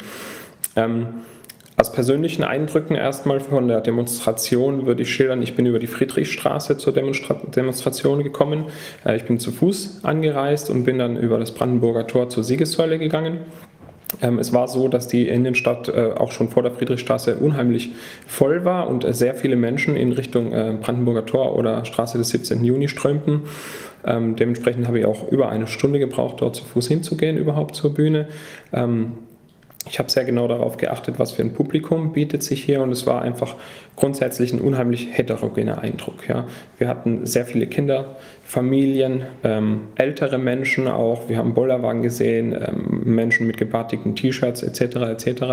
[0.75, 1.07] Ähm,
[1.77, 6.77] aus persönlichen Eindrücken erstmal von der Demonstration würde ich schildern, ich bin über die Friedrichstraße
[6.77, 8.65] zur Demonstra Demonstration gekommen.
[9.05, 12.97] Äh, ich bin zu Fuß angereist und bin dann über das Brandenburger Tor zur Siegessäule
[12.97, 13.39] gegangen.
[14.21, 17.91] Ähm, es war so, dass die Innenstadt äh, auch schon vor der Friedrichstraße unheimlich
[18.25, 22.29] voll war und äh, sehr viele Menschen in Richtung äh, Brandenburger Tor oder Straße des
[22.29, 22.63] 17.
[22.63, 23.41] Juni strömten.
[24.05, 27.93] Ähm, dementsprechend habe ich auch über eine Stunde gebraucht, dort zu Fuß hinzugehen, überhaupt zur
[27.93, 28.27] Bühne.
[28.73, 29.13] Ähm,
[29.87, 33.05] ich habe sehr genau darauf geachtet, was für ein Publikum bietet sich hier und es
[33.05, 33.55] war einfach
[33.95, 36.27] grundsätzlich ein unheimlich heterogener Eindruck.
[36.27, 36.47] Ja.
[36.79, 41.29] Wir hatten sehr viele Kinder, Familien, ähm, ältere Menschen auch.
[41.29, 44.95] Wir haben Bollerwagen gesehen, ähm, Menschen mit gebartigten T-Shirts etc.
[44.95, 45.43] etc.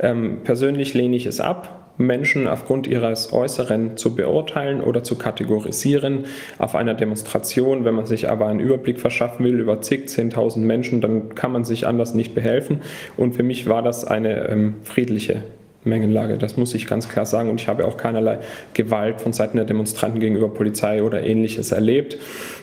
[0.00, 6.26] Ähm, persönlich lehne ich es ab, Menschen aufgrund ihres Äußeren zu beurteilen oder zu kategorisieren
[6.58, 7.84] auf einer Demonstration.
[7.84, 11.64] Wenn man sich aber einen Überblick verschaffen will über zig, zehntausend Menschen, dann kann man
[11.64, 12.80] sich anders nicht behelfen.
[13.16, 15.42] Und für mich war das eine ähm, friedliche
[15.84, 16.38] Mengenlage.
[16.38, 17.50] Das muss ich ganz klar sagen.
[17.50, 18.38] Und ich habe auch keinerlei
[18.72, 22.18] Gewalt von Seiten der Demonstranten gegenüber Polizei oder ähnliches erlebt.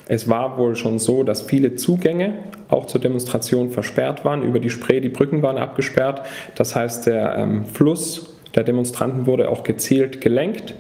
[0.08, 2.34] Es war wohl schon so, dass viele Zugänge
[2.70, 4.44] auch zur Demonstration versperrt waren.
[4.44, 6.24] Über die Spree, die Brücken waren abgesperrt.
[6.56, 10.76] Das heißt, der ähm, Fluss der Demonstranten wurde auch gezielt gelenkt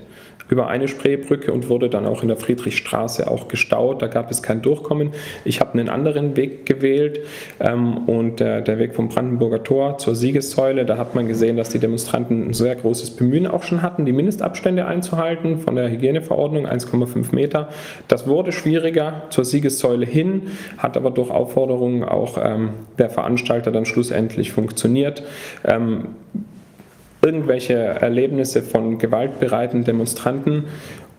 [0.51, 4.01] über eine Spreebrücke und wurde dann auch in der Friedrichstraße auch gestaut.
[4.01, 5.11] Da gab es kein Durchkommen.
[5.45, 7.21] Ich habe einen anderen Weg gewählt
[7.61, 11.69] ähm, und der, der Weg vom Brandenburger Tor zur Siegessäule, da hat man gesehen, dass
[11.69, 16.67] die Demonstranten ein sehr großes Bemühen auch schon hatten, die Mindestabstände einzuhalten von der Hygieneverordnung
[16.67, 17.69] 1,5 Meter.
[18.09, 23.85] Das wurde schwieriger zur Siegessäule hin, hat aber durch Aufforderungen auch ähm, der Veranstalter dann
[23.85, 25.23] schlussendlich funktioniert.
[25.63, 26.09] Ähm,
[27.23, 30.65] irgendwelche Erlebnisse von gewaltbereiten Demonstranten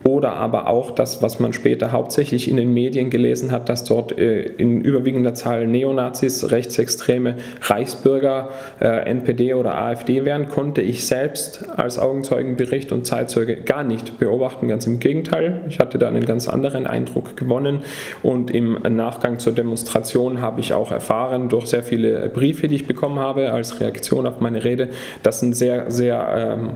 [0.05, 4.19] oder aber auch das, was man später hauptsächlich in den Medien gelesen hat, dass dort
[4.19, 11.65] äh, in überwiegender Zahl Neonazis, Rechtsextreme, Reichsbürger, äh, NPD oder AfD wären, konnte ich selbst
[11.77, 14.69] als Augenzeugenbericht und Zeitzeuge gar nicht beobachten.
[14.69, 17.83] Ganz im Gegenteil, ich hatte da einen ganz anderen Eindruck gewonnen
[18.23, 22.87] und im Nachgang zur Demonstration habe ich auch erfahren durch sehr viele Briefe, die ich
[22.87, 24.89] bekommen habe als Reaktion auf meine Rede,
[25.23, 26.71] dass ein sehr, sehr ähm,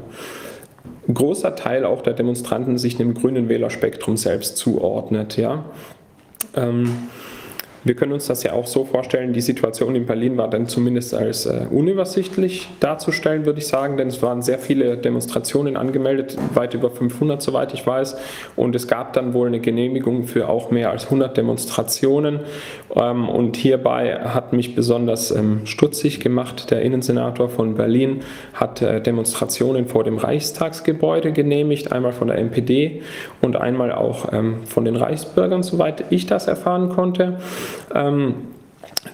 [1.13, 5.37] großer Teil auch der Demonstranten sich dem grünen Wählerspektrum selbst zuordnet.
[5.37, 5.65] Ja.
[6.55, 7.09] Ähm,
[7.87, 11.15] wir können uns das ja auch so vorstellen, die Situation in Berlin war dann zumindest
[11.15, 16.75] als äh, unübersichtlich darzustellen, würde ich sagen, denn es waren sehr viele Demonstrationen angemeldet, weit
[16.75, 18.17] über 500, soweit ich weiß,
[18.57, 22.41] und es gab dann wohl eine Genehmigung für auch mehr als 100 Demonstrationen
[22.97, 28.23] ähm, und hierbei hat mich besonders ähm, stutzig gemacht, der Innensenator von Berlin
[28.53, 33.03] hat äh, Demonstrationen vor dem Reichstagsgebäude genehmigt, einmal von der NPD
[33.43, 37.39] und einmal auch ähm, von den Reichsbürgern, soweit ich das erfahren konnte.
[37.95, 38.35] Ähm,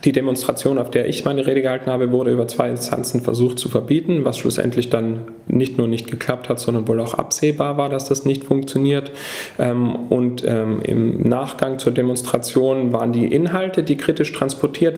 [0.04, 3.68] die Demonstration, auf der ich meine Rede gehalten habe, wurde über zwei Instanzen versucht zu
[3.68, 8.06] verbieten, was schlussendlich dann nicht nur nicht geklappt hat, sondern wohl auch absehbar war, dass
[8.06, 9.12] das nicht funktioniert.
[9.58, 14.96] Ähm, und ähm, im Nachgang zur Demonstration waren die Inhalte, die kritisch transportiert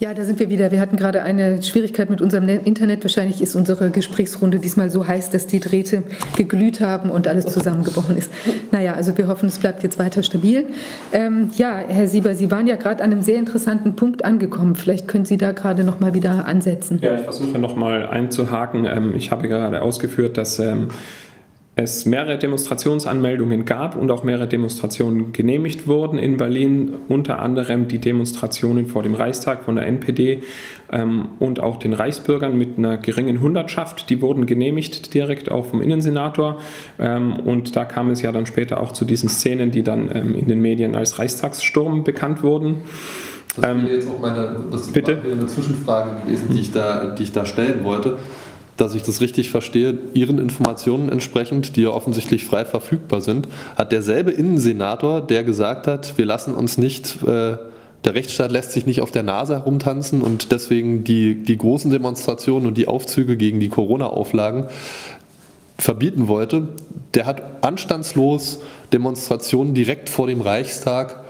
[0.00, 0.72] Ja, da sind wir wieder.
[0.72, 3.04] Wir hatten gerade eine Schwierigkeit mit unserem Internet.
[3.04, 6.04] Wahrscheinlich ist unsere Gesprächsrunde diesmal so heiß, dass die Drähte
[6.38, 8.32] geglüht haben und alles zusammengebrochen ist.
[8.72, 10.68] Naja, also wir hoffen, es bleibt jetzt weiter stabil.
[11.12, 14.74] Ähm, ja, Herr Sieber, Sie waren ja gerade an einem sehr interessanten Punkt angekommen.
[14.74, 16.98] Vielleicht können Sie da gerade noch mal wieder ansetzen.
[17.02, 18.86] Ja, ich versuche noch mal einzuhaken.
[18.86, 20.88] Ähm, ich habe gerade ausgeführt, dass ähm,
[21.82, 27.98] es mehrere Demonstrationsanmeldungen gab und auch mehrere Demonstrationen genehmigt wurden in Berlin, unter anderem die
[27.98, 30.42] Demonstrationen vor dem Reichstag von der NPD
[30.92, 34.10] ähm, und auch den Reichsbürgern mit einer geringen Hundertschaft.
[34.10, 36.60] Die wurden genehmigt direkt auch vom Innensenator
[36.98, 40.34] ähm, und da kam es ja dann später auch zu diesen Szenen, die dann ähm,
[40.34, 42.82] in den Medien als Reichstagssturm bekannt wurden.
[43.56, 45.20] Das wäre jetzt auch meine, das Bitte?
[45.24, 48.18] eine Zwischenfrage gewesen, die ich da, die ich da stellen wollte
[48.80, 53.92] dass ich das richtig verstehe, Ihren Informationen entsprechend, die ja offensichtlich frei verfügbar sind, hat
[53.92, 57.56] derselbe Innensenator, der gesagt hat, wir lassen uns nicht, äh,
[58.04, 62.66] der Rechtsstaat lässt sich nicht auf der Nase herumtanzen und deswegen die, die großen Demonstrationen
[62.66, 64.68] und die Aufzüge gegen die Corona-Auflagen
[65.76, 66.68] verbieten wollte,
[67.12, 68.60] der hat anstandslos
[68.94, 71.24] Demonstrationen direkt vor dem Reichstag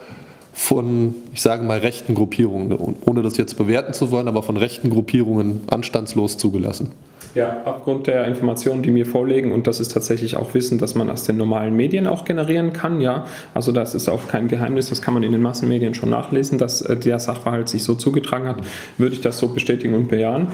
[0.53, 2.73] von, ich sage mal, rechten Gruppierungen,
[3.05, 6.93] ohne das jetzt bewerten zu wollen, aber von rechten Gruppierungen anstandslos zugelassen.
[7.35, 11.09] Ja, aufgrund der Informationen, die mir vorliegen, und das ist tatsächlich auch Wissen, dass man
[11.11, 13.27] aus den normalen Medien auch generieren kann, ja.
[13.55, 16.83] Also das ist auch kein Geheimnis, das kann man in den Massenmedien schon nachlesen, dass
[16.83, 18.59] äh, der Sachverhalt sich so zugetragen hat,
[18.99, 20.49] würde ich das so bestätigen und bejahen.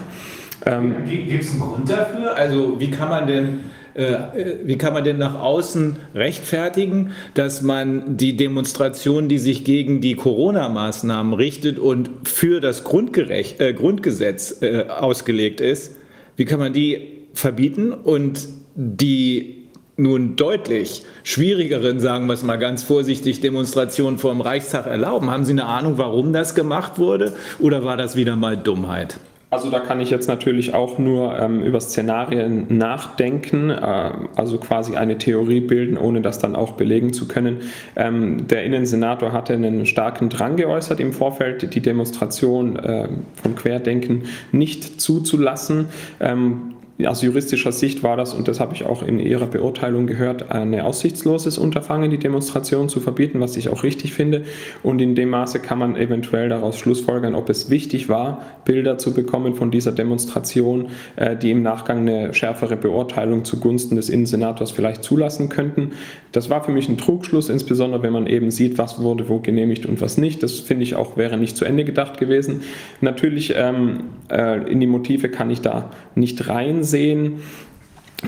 [0.66, 2.36] Ähm, Gibt es einen Grund dafür?
[2.36, 3.60] Also wie kann man denn
[3.94, 10.02] äh, wie kann man denn nach außen rechtfertigen, dass man die Demonstration, die sich gegen
[10.02, 15.96] die Corona-Maßnahmen richtet und für das Grundgerecht, äh, Grundgesetz äh, ausgelegt ist,
[16.36, 22.82] wie kann man die verbieten und die nun deutlich schwierigeren, sagen wir es mal ganz
[22.82, 25.30] vorsichtig, Demonstrationen vor dem Reichstag erlauben?
[25.30, 29.18] Haben Sie eine Ahnung, warum das gemacht wurde oder war das wieder mal Dummheit?
[29.48, 34.96] Also da kann ich jetzt natürlich auch nur ähm, über Szenarien nachdenken, äh, also quasi
[34.96, 37.60] eine Theorie bilden, ohne das dann auch belegen zu können.
[37.94, 43.08] Ähm, der Innensenator hatte einen starken Drang geäußert im Vorfeld, die Demonstration äh,
[43.40, 45.86] von Querdenken nicht zuzulassen.
[46.18, 50.50] Ähm, aus juristischer Sicht war das, und das habe ich auch in Ihrer Beurteilung gehört,
[50.50, 54.44] ein aussichtsloses Unterfangen, die Demonstration zu verbieten, was ich auch richtig finde.
[54.82, 59.12] Und in dem Maße kann man eventuell daraus schlussfolgern, ob es wichtig war, Bilder zu
[59.12, 65.04] bekommen von dieser Demonstration, äh, die im Nachgang eine schärfere Beurteilung zugunsten des Innensenators vielleicht
[65.04, 65.92] zulassen könnten.
[66.36, 69.86] Das war für mich ein Trugschluss, insbesondere wenn man eben sieht, was wurde wo genehmigt
[69.86, 70.42] und was nicht.
[70.42, 72.60] Das finde ich auch wäre nicht zu Ende gedacht gewesen.
[73.00, 77.40] Natürlich ähm, äh, in die Motive kann ich da nicht reinsehen.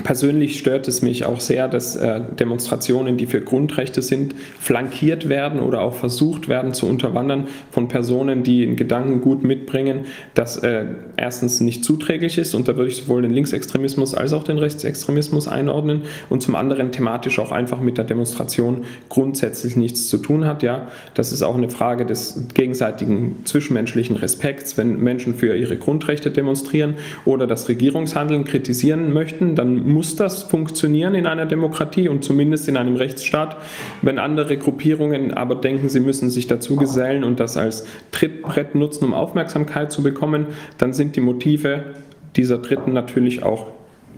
[0.03, 5.59] Persönlich stört es mich auch sehr, dass äh, Demonstrationen, die für Grundrechte sind, flankiert werden
[5.59, 10.85] oder auch versucht werden zu unterwandern von Personen, die einen Gedankengut mitbringen, das äh,
[11.17, 15.47] erstens nicht zuträglich ist und da würde ich sowohl den Linksextremismus als auch den Rechtsextremismus
[15.47, 20.61] einordnen und zum anderen thematisch auch einfach mit der Demonstration grundsätzlich nichts zu tun hat.
[20.61, 24.77] Ja, das ist auch eine Frage des gegenseitigen zwischenmenschlichen Respekts.
[24.77, 26.93] Wenn Menschen für ihre Grundrechte demonstrieren
[27.25, 32.77] oder das Regierungshandeln kritisieren möchten, dann muss das funktionieren in einer Demokratie und zumindest in
[32.77, 33.57] einem Rechtsstaat.
[34.01, 39.05] Wenn andere Gruppierungen aber denken, sie müssen sich dazu gesellen und das als Trittbrett nutzen,
[39.05, 41.95] um Aufmerksamkeit zu bekommen, dann sind die Motive
[42.35, 43.67] dieser Dritten natürlich auch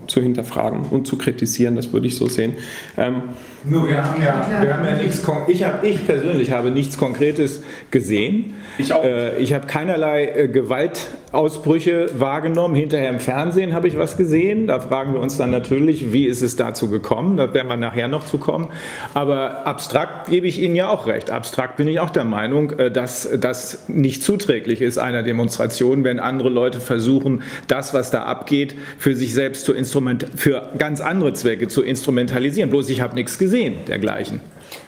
[0.07, 2.53] zu hinterfragen und zu kritisieren, das würde ich so sehen.
[2.97, 3.23] Ähm,
[3.63, 7.61] Nur wir haben ja, wir haben ja nichts, ich, hab, ich persönlich habe nichts Konkretes
[7.91, 8.55] gesehen.
[8.79, 9.03] Ich auch.
[9.03, 12.73] Äh, ich habe keinerlei äh, Gewaltausbrüche wahrgenommen.
[12.73, 14.65] Hinterher im Fernsehen habe ich was gesehen.
[14.65, 17.37] Da fragen wir uns dann natürlich, wie ist es dazu gekommen?
[17.37, 18.69] Da werden wir nachher noch zu kommen.
[19.13, 21.29] Aber abstrakt gebe ich Ihnen ja auch recht.
[21.29, 26.19] Abstrakt bin ich auch der Meinung, äh, dass das nicht zuträglich ist einer Demonstration, wenn
[26.19, 31.33] andere Leute versuchen, das, was da abgeht, für sich selbst zu instrument für ganz andere
[31.33, 32.71] Zwecke zu instrumentalisieren.
[32.71, 33.50] Bloß ich habe nichts gesehen
[33.87, 34.41] dergleichen.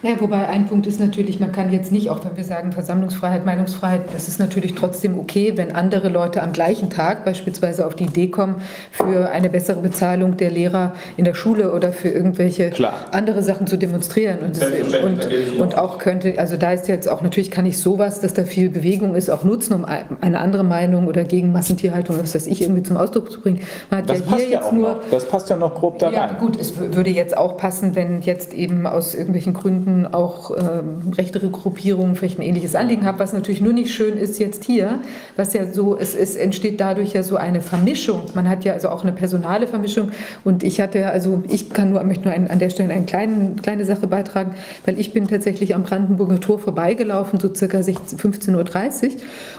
[0.04, 3.46] Ja, wobei ein Punkt ist natürlich, man kann jetzt nicht, auch wenn wir sagen Versammlungsfreiheit,
[3.46, 8.04] Meinungsfreiheit, das ist natürlich trotzdem okay, wenn andere Leute am gleichen Tag beispielsweise auf die
[8.04, 8.56] Idee kommen,
[8.92, 13.06] für eine bessere Bezahlung der Lehrer in der Schule oder für irgendwelche Klar.
[13.12, 14.40] andere Sachen zu demonstrieren.
[14.40, 18.20] Und, das, und, und auch könnte, also da ist jetzt auch, natürlich kann ich sowas,
[18.20, 22.36] dass da viel Bewegung ist, auch nutzen, um eine andere Meinung oder gegen Massentierhaltung, was
[22.36, 23.62] weiß ich, irgendwie zum Ausdruck zu bringen.
[23.90, 24.90] Man das ja jetzt ja nur.
[24.90, 25.00] Noch.
[25.12, 26.38] Das passt ja noch grob da ja, rein.
[26.42, 31.14] gut, es würde jetzt auch passen, wenn jetzt eben aus irgendwelchen Gründen Gründen auch ähm,
[31.18, 35.00] rechtere Gruppierungen vielleicht ein ähnliches Anliegen haben, was natürlich nur nicht schön ist jetzt hier,
[35.36, 38.24] was ja so, es, es entsteht dadurch ja so eine Vermischung.
[38.34, 40.12] Man hat ja also auch eine personale Vermischung
[40.44, 43.56] und ich hatte, also ich kann nur, möchte nur ein, an der Stelle eine kleine,
[43.62, 49.12] kleine Sache beitragen, weil ich bin tatsächlich am Brandenburger Tor vorbeigelaufen, so circa 15.30 Uhr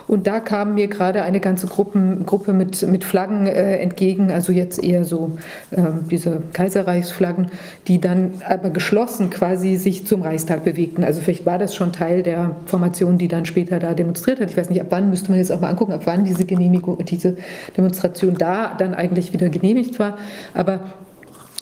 [0.07, 4.53] und da kam mir gerade eine ganze Gruppen, Gruppe mit, mit Flaggen äh, entgegen, also
[4.53, 5.39] jetzt eher so
[5.71, 7.51] äh, diese Kaiserreichsflaggen,
[7.87, 11.05] die dann aber geschlossen quasi sich zum Reichstag bewegten.
[11.05, 14.51] Also vielleicht war das schon Teil der Formation, die dann später da demonstriert hat.
[14.51, 17.05] Ich weiß nicht, ab wann müsste man jetzt auch mal angucken, ab wann diese Genehmigung,
[17.05, 17.37] diese
[17.77, 20.19] Demonstration da dann eigentlich wieder genehmigt war.
[20.55, 20.81] Aber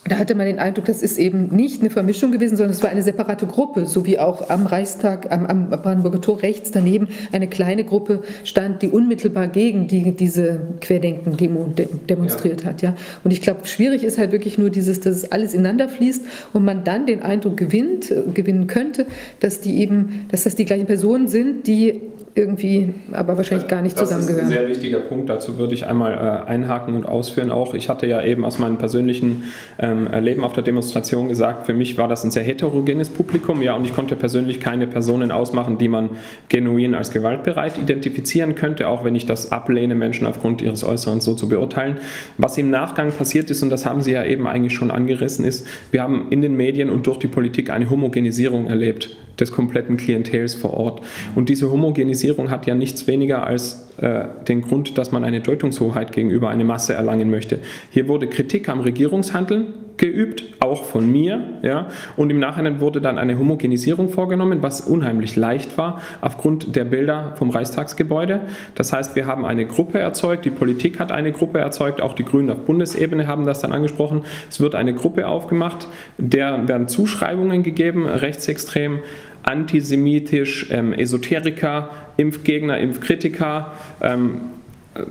[0.05, 2.89] da hatte man den Eindruck, das ist eben nicht eine Vermischung gewesen, sondern es war
[2.89, 7.47] eine separate Gruppe, so wie auch am Reichstag, am, am Brandenburger Tor rechts daneben eine
[7.47, 11.73] kleine Gruppe stand, die unmittelbar gegen die, diese Querdenken-Demo
[12.09, 12.69] demonstriert ja.
[12.69, 12.81] hat.
[12.81, 12.95] Ja.
[13.23, 16.65] Und ich glaube, schwierig ist halt wirklich nur dieses, dass es alles ineinander fließt und
[16.65, 19.05] man dann den Eindruck gewinnt, gewinnen könnte,
[19.39, 22.01] dass die eben, dass das die gleichen Personen sind, die
[22.35, 24.45] irgendwie aber wahrscheinlich gar nicht zusammengehören.
[24.45, 25.29] Das ist ein sehr wichtiger Punkt.
[25.29, 27.75] Dazu würde ich einmal äh, einhaken und ausführen auch.
[27.75, 29.43] Ich hatte ja eben aus meinem persönlichen
[29.77, 33.75] ähm, Leben auf der Demonstration gesagt, für mich war das ein sehr heterogenes Publikum, ja,
[33.75, 36.11] und ich konnte persönlich keine Personen ausmachen, die man
[36.49, 41.35] genuin als gewaltbereit identifizieren könnte, auch wenn ich das ablehne, Menschen aufgrund ihres Äußeren so
[41.35, 41.97] zu beurteilen.
[42.37, 45.67] Was im Nachgang passiert ist, und das haben Sie ja eben eigentlich schon angerissen, ist,
[45.91, 50.55] wir haben in den Medien und durch die Politik eine Homogenisierung erlebt des kompletten Klientels
[50.55, 51.01] vor Ort.
[51.35, 56.11] Und diese Homogenisierung hat ja nichts weniger als äh, den Grund, dass man eine Deutungshoheit
[56.11, 57.59] gegenüber einer Masse erlangen möchte.
[57.91, 63.19] Hier wurde Kritik am Regierungshandeln geübt, auch von mir, ja, und im Nachhinein wurde dann
[63.19, 68.41] eine Homogenisierung vorgenommen, was unheimlich leicht war aufgrund der Bilder vom Reichstagsgebäude.
[68.73, 72.25] Das heißt, wir haben eine Gruppe erzeugt, die Politik hat eine Gruppe erzeugt, auch die
[72.25, 74.23] Grünen auf Bundesebene haben das dann angesprochen.
[74.49, 78.99] Es wird eine Gruppe aufgemacht, der werden Zuschreibungen gegeben, rechtsextrem,
[79.43, 84.41] antisemitisch, ähm, Esoteriker, Impfgegner, Impfkritiker, ähm,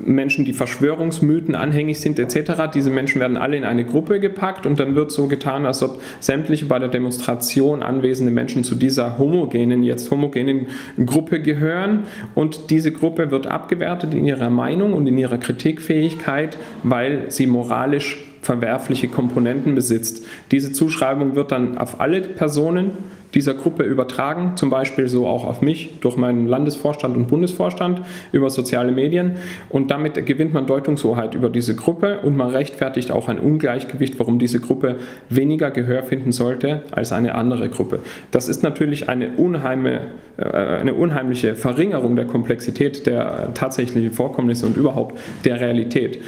[0.00, 2.70] Menschen, die Verschwörungsmythen anhängig sind etc.
[2.72, 6.00] Diese Menschen werden alle in eine Gruppe gepackt und dann wird so getan, als ob
[6.20, 10.68] sämtliche bei der Demonstration anwesende Menschen zu dieser homogenen, jetzt homogenen
[11.04, 17.30] Gruppe gehören und diese Gruppe wird abgewertet in ihrer Meinung und in ihrer Kritikfähigkeit, weil
[17.30, 20.24] sie moralisch verwerfliche Komponenten besitzt.
[20.50, 22.90] Diese Zuschreibung wird dann auf alle Personen
[23.34, 28.50] dieser Gruppe übertragen, zum Beispiel so auch auf mich durch meinen Landesvorstand und Bundesvorstand über
[28.50, 29.36] soziale Medien.
[29.68, 34.38] Und damit gewinnt man Deutungshoheit über diese Gruppe und man rechtfertigt auch ein Ungleichgewicht, warum
[34.38, 34.96] diese Gruppe
[35.28, 38.00] weniger Gehör finden sollte als eine andere Gruppe.
[38.30, 40.00] Das ist natürlich eine, unheime,
[40.36, 46.20] äh, eine unheimliche Verringerung der Komplexität der tatsächlichen Vorkommnisse und überhaupt der Realität.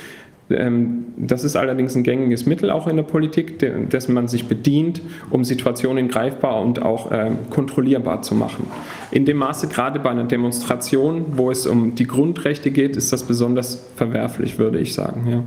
[0.51, 5.01] Ähm, das ist allerdings ein gängiges Mittel auch in der Politik, dessen man sich bedient,
[5.31, 8.67] um Situationen greifbar und auch ähm, kontrollierbar zu machen.
[9.11, 13.23] In dem Maße, gerade bei einer Demonstration, wo es um die Grundrechte geht, ist das
[13.23, 15.27] besonders verwerflich, würde ich sagen.
[15.31, 15.45] Ja.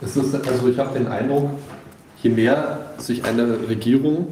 [0.00, 1.50] Also ich habe den Eindruck,
[2.22, 4.28] je mehr sich eine Regierung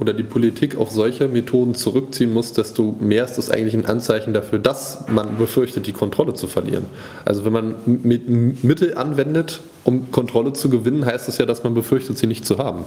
[0.00, 4.32] oder die Politik auf solche Methoden zurückziehen muss, desto mehr ist das eigentlich ein Anzeichen
[4.32, 6.86] dafür, dass man befürchtet, die Kontrolle zu verlieren.
[7.24, 12.18] Also wenn man Mittel anwendet, um Kontrolle zu gewinnen, heißt das ja, dass man befürchtet,
[12.18, 12.84] sie nicht zu haben.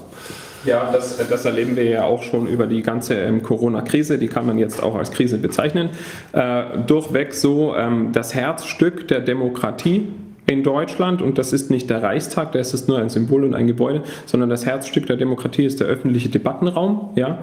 [0.65, 4.45] Ja, das, das erleben wir ja auch schon über die ganze ähm, Corona-Krise, die kann
[4.45, 5.89] man jetzt auch als Krise bezeichnen.
[6.32, 10.08] Äh, durchweg so ähm, das Herzstück der Demokratie
[10.45, 13.67] in Deutschland und das ist nicht der Reichstag, das ist nur ein Symbol und ein
[13.67, 17.39] Gebäude, sondern das Herzstück der Demokratie ist der öffentliche Debattenraum, ja.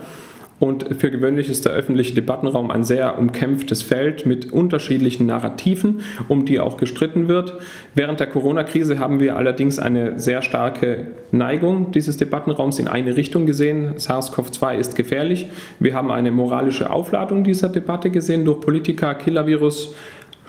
[0.58, 6.44] Und für gewöhnlich ist der öffentliche Debattenraum ein sehr umkämpftes Feld mit unterschiedlichen Narrativen, um
[6.44, 7.54] die auch gestritten wird.
[7.94, 13.46] Während der Corona-Krise haben wir allerdings eine sehr starke Neigung dieses Debattenraums in eine Richtung
[13.46, 13.94] gesehen.
[13.96, 15.48] SARS-CoV-2 ist gefährlich.
[15.78, 19.94] Wir haben eine moralische Aufladung dieser Debatte gesehen durch Politiker, Killervirus,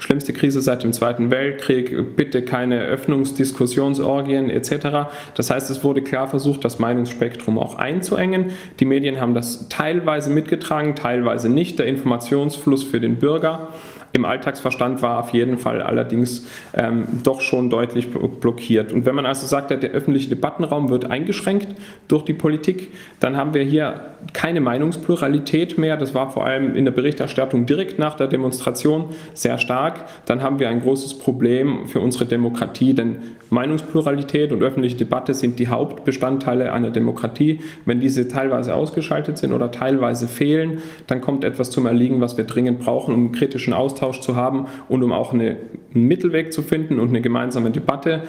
[0.01, 5.09] schlimmste Krise seit dem Zweiten Weltkrieg, bitte keine Öffnungsdiskussionsorgien etc.
[5.35, 8.51] Das heißt, es wurde klar versucht, das Meinungsspektrum auch einzuengen.
[8.79, 11.77] Die Medien haben das teilweise mitgetragen, teilweise nicht.
[11.79, 13.69] Der Informationsfluss für den Bürger
[14.13, 18.91] im Alltagsverstand war auf jeden Fall allerdings ähm, doch schon deutlich blockiert.
[18.91, 21.67] Und wenn man also sagt, der öffentliche Debattenraum wird eingeschränkt
[22.07, 25.97] durch die Politik, dann haben wir hier keine Meinungspluralität mehr.
[25.97, 30.05] Das war vor allem in der Berichterstattung direkt nach der Demonstration sehr stark.
[30.25, 33.17] Dann haben wir ein großes Problem für unsere Demokratie, denn
[33.49, 37.59] Meinungspluralität und öffentliche Debatte sind die Hauptbestandteile einer Demokratie.
[37.85, 42.45] Wenn diese teilweise ausgeschaltet sind oder teilweise fehlen, dann kommt etwas zum Erliegen, was wir
[42.45, 45.57] dringend brauchen, um kritischen Austausch zu haben und um auch eine,
[45.93, 48.23] einen Mittelweg zu finden und eine gemeinsame Debatte.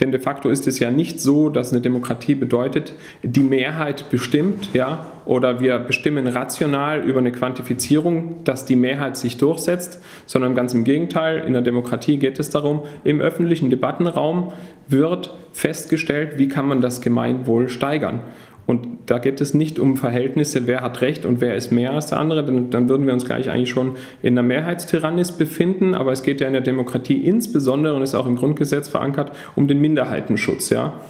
[0.00, 4.72] Denn de facto ist es ja nicht so, dass eine Demokratie bedeutet, die Mehrheit bestimmt,
[4.72, 10.72] ja, oder wir bestimmen rational über eine Quantifizierung, dass die Mehrheit sich durchsetzt, sondern ganz
[10.72, 11.44] im Gegenteil.
[11.44, 14.52] In der Demokratie geht es darum, im öffentlichen Debattenraum
[14.86, 18.20] wird festgestellt, wie kann man das Gemeinwohl steigern.
[18.68, 22.08] Und da geht es nicht um Verhältnisse, wer hat Recht und wer ist mehr als
[22.08, 25.94] der andere, denn dann würden wir uns gleich eigentlich schon in einer Mehrheitstyrannis befinden.
[25.94, 29.68] Aber es geht ja in der Demokratie insbesondere und ist auch im Grundgesetz verankert um
[29.68, 30.68] den Minderheitenschutz.
[30.68, 31.00] Ja?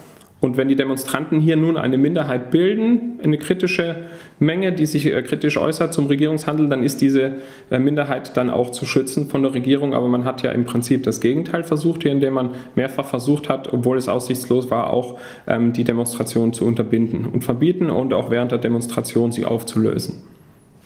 [0.41, 4.05] Und wenn die Demonstranten hier nun eine Minderheit bilden, eine kritische
[4.39, 7.33] Menge, die sich äh, kritisch äußert zum Regierungshandel, dann ist diese
[7.69, 9.93] äh, Minderheit dann auch zu schützen von der Regierung.
[9.93, 13.73] Aber man hat ja im Prinzip das Gegenteil versucht hier, indem man mehrfach versucht hat,
[13.73, 18.53] obwohl es aussichtslos war, auch ähm, die Demonstration zu unterbinden und verbieten und auch während
[18.53, 20.23] der Demonstration sie aufzulösen.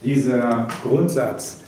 [0.03, 1.62] Dieser Grundsatz,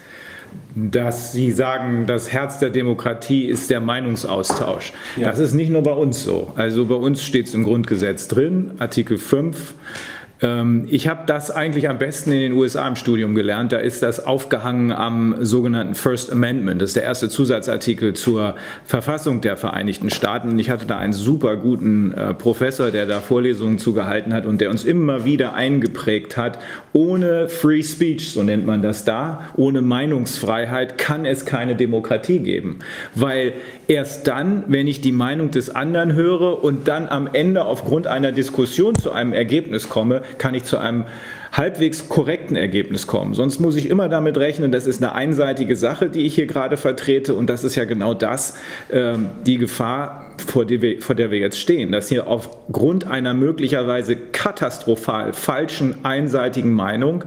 [0.76, 4.94] dass Sie sagen, das Herz der Demokratie ist der Meinungsaustausch.
[5.16, 5.30] Ja.
[5.30, 6.52] Das ist nicht nur bei uns so.
[6.56, 11.88] Also bei uns steht es im Grundgesetz drin, Artikel 5 Ähm, ich habe das eigentlich
[11.88, 13.72] am besten in den USA im Studium gelernt.
[13.72, 16.82] Da ist das aufgehangen am sogenannten First Amendment.
[16.82, 20.50] Das ist der erste Zusatzartikel zur Verfassung der Vereinigten Staaten.
[20.50, 24.60] Und ich hatte da einen super guten äh, Professor, der da Vorlesungen zugehalten hat und
[24.60, 26.60] der uns immer wieder eingeprägt hat,
[26.92, 32.80] ohne Free Speech, so nennt man das da, ohne Meinungsfreiheit kann es keine Demokratie geben.
[33.16, 33.54] Weil
[33.88, 38.32] erst dann, wenn ich die Meinung des anderen höre und dann am Ende aufgrund einer
[38.32, 41.06] Diskussion zu einem Ergebnis komme, kann ich zu einem
[41.52, 43.34] halbwegs korrekten Ergebnis kommen.
[43.34, 46.76] Sonst muss ich immer damit rechnen, das ist eine einseitige Sache, die ich hier gerade
[46.76, 48.56] vertrete und das ist ja genau das,
[48.92, 54.18] ähm, die Gefahr, vor, wir, vor der wir jetzt stehen, dass hier aufgrund einer möglicherweise
[54.18, 57.24] katastrophal falschen, einseitigen Meinung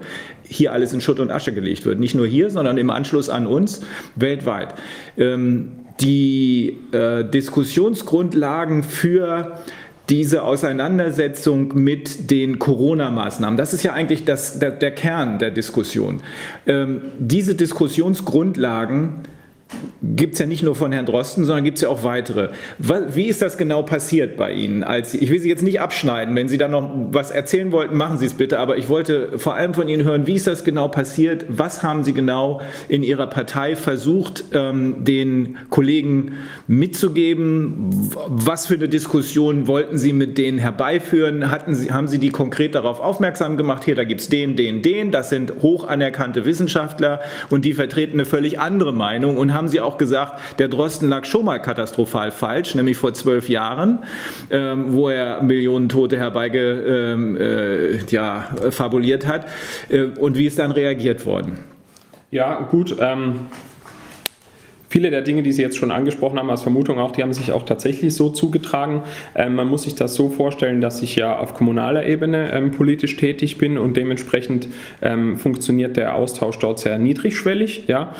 [0.48, 1.98] hier alles in Schutt und Asche gelegt wird.
[1.98, 3.82] Nicht nur hier, sondern im Anschluss an uns
[4.16, 4.74] weltweit.
[5.16, 9.58] Ähm, die äh, Diskussionsgrundlagen für
[10.08, 13.58] diese Auseinandersetzung mit den Corona-Maßnahmen.
[13.58, 16.22] Das ist ja eigentlich das, der, der Kern der Diskussion.
[16.66, 19.24] Ähm, diese Diskussionsgrundlagen
[20.02, 22.50] gibt es ja nicht nur von Herrn Drosten, sondern gibt es ja auch weitere.
[22.78, 24.84] Wie ist das genau passiert bei Ihnen?
[25.12, 26.34] Ich will Sie jetzt nicht abschneiden.
[26.34, 28.58] Wenn Sie da noch was erzählen wollten, machen Sie es bitte.
[28.58, 31.44] Aber ich wollte vor allem von Ihnen hören, wie ist das genau passiert?
[31.48, 36.32] Was haben Sie genau in Ihrer Partei versucht, ähm, den Kollegen
[36.66, 38.10] mitzugeben?
[38.26, 41.50] Was für eine Diskussion wollten Sie mit denen herbeiführen?
[41.50, 43.84] Hatten Sie, haben Sie die konkret darauf aufmerksam gemacht?
[43.84, 45.10] Hier, da gibt es den, den, den.
[45.10, 49.80] Das sind hoch anerkannte Wissenschaftler und die vertreten eine völlig andere Meinung und haben Sie
[49.80, 54.04] auch gesagt, der Drosten lag schon mal katastrophal falsch, nämlich vor zwölf Jahren,
[54.50, 59.46] ähm, wo er Millionen Tote herbeigefabuliert ähm, äh, ja, fabuliert hat.
[59.88, 61.58] Äh, und wie ist dann reagiert worden?
[62.30, 62.94] Ja, gut.
[63.00, 63.48] Ähm
[64.90, 67.52] Viele der Dinge, die Sie jetzt schon angesprochen haben, als Vermutung auch, die haben sich
[67.52, 69.02] auch tatsächlich so zugetragen.
[69.34, 73.16] Ähm, man muss sich das so vorstellen, dass ich ja auf kommunaler Ebene ähm, politisch
[73.16, 74.68] tätig bin und dementsprechend
[75.02, 77.84] ähm, funktioniert der Austausch dort sehr niedrigschwellig.
[77.86, 78.14] Ja?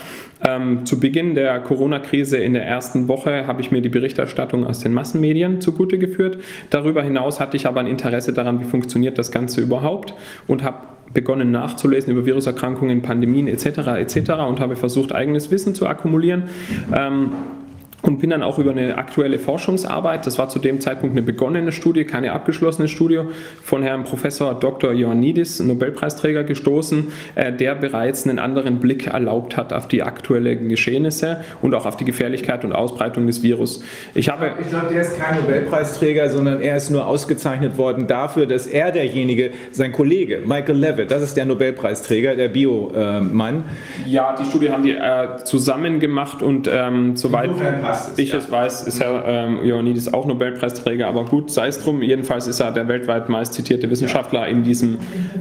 [0.44, 4.80] Ähm, zu Beginn der Corona-Krise in der ersten Woche habe ich mir die Berichterstattung aus
[4.80, 6.38] den Massenmedien zugute geführt.
[6.70, 10.14] Darüber hinaus hatte ich aber ein Interesse daran, wie funktioniert das Ganze überhaupt
[10.46, 10.78] und habe
[11.12, 13.66] begonnen nachzulesen über Viruserkrankungen, Pandemien etc.
[13.98, 14.30] etc.
[14.46, 16.44] und habe versucht, eigenes Wissen zu akkumulieren.
[16.94, 17.32] Ähm,
[18.02, 21.72] und bin dann auch über eine aktuelle Forschungsarbeit, das war zu dem Zeitpunkt eine begonnene
[21.72, 23.22] Studie, keine abgeschlossene Studie,
[23.62, 24.92] von Herrn Professor Dr.
[24.92, 31.44] Ioannidis, Nobelpreisträger, gestoßen, äh, der bereits einen anderen Blick erlaubt hat auf die aktuellen Geschehnisse
[31.60, 33.82] und auch auf die Gefährlichkeit und Ausbreitung des Virus.
[34.14, 38.46] Ich, habe ich glaube, der ist kein Nobelpreisträger, sondern er ist nur ausgezeichnet worden dafür,
[38.46, 43.64] dass er derjenige, sein Kollege Michael Levitt, das ist der Nobelpreisträger, der Bio-Mann.
[44.06, 47.50] Ja, die Studie haben die äh, zusammen gemacht und ähm, soweit
[47.88, 48.38] passt ich ja.
[48.38, 52.02] es weiß, ist Herr ähm, Ioannidis auch Nobelpreisträger, aber gut, sei es drum.
[52.02, 54.98] Jedenfalls ist er der weltweit meist zitierte Wissenschaftler in diesem,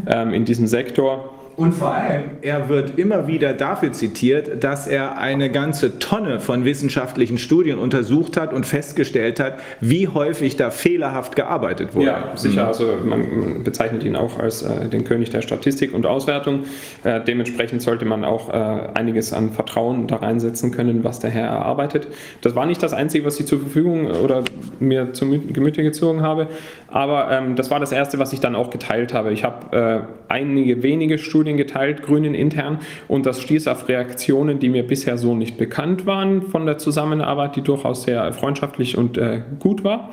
[0.08, 1.37] ähm, in diesem Sektor.
[1.58, 6.66] Und vor allem, er wird immer wieder dafür zitiert, dass er eine ganze Tonne von
[6.66, 12.05] wissenschaftlichen Studien untersucht hat und festgestellt hat, wie häufig da fehlerhaft gearbeitet wurde.
[12.05, 12.68] Ja, sicher.
[12.68, 16.66] Also man bezeichnet ihn auch als äh, den König der Statistik und Auswertung.
[17.03, 21.47] Äh, dementsprechend sollte man auch äh, einiges an Vertrauen da reinsetzen können, was der Herr
[21.47, 22.08] erarbeitet.
[22.41, 24.43] Das war nicht das Einzige, was ich zur Verfügung oder
[24.80, 26.49] mir zum Gemüte gezogen habe,
[26.88, 29.34] aber ähm, das war das Erste, was ich dann auch geteilt habe.
[29.34, 34.60] Ich habe äh, einige wenige Studien Studien geteilt, Grünen intern, und das stieß auf Reaktionen,
[34.60, 39.18] die mir bisher so nicht bekannt waren von der Zusammenarbeit, die durchaus sehr freundschaftlich und
[39.18, 40.10] äh, gut war.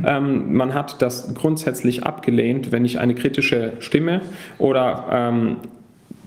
[0.00, 0.04] Mhm.
[0.06, 4.22] Ähm, man hat das grundsätzlich abgelehnt, wenn ich eine kritische Stimme
[4.58, 5.56] oder ähm,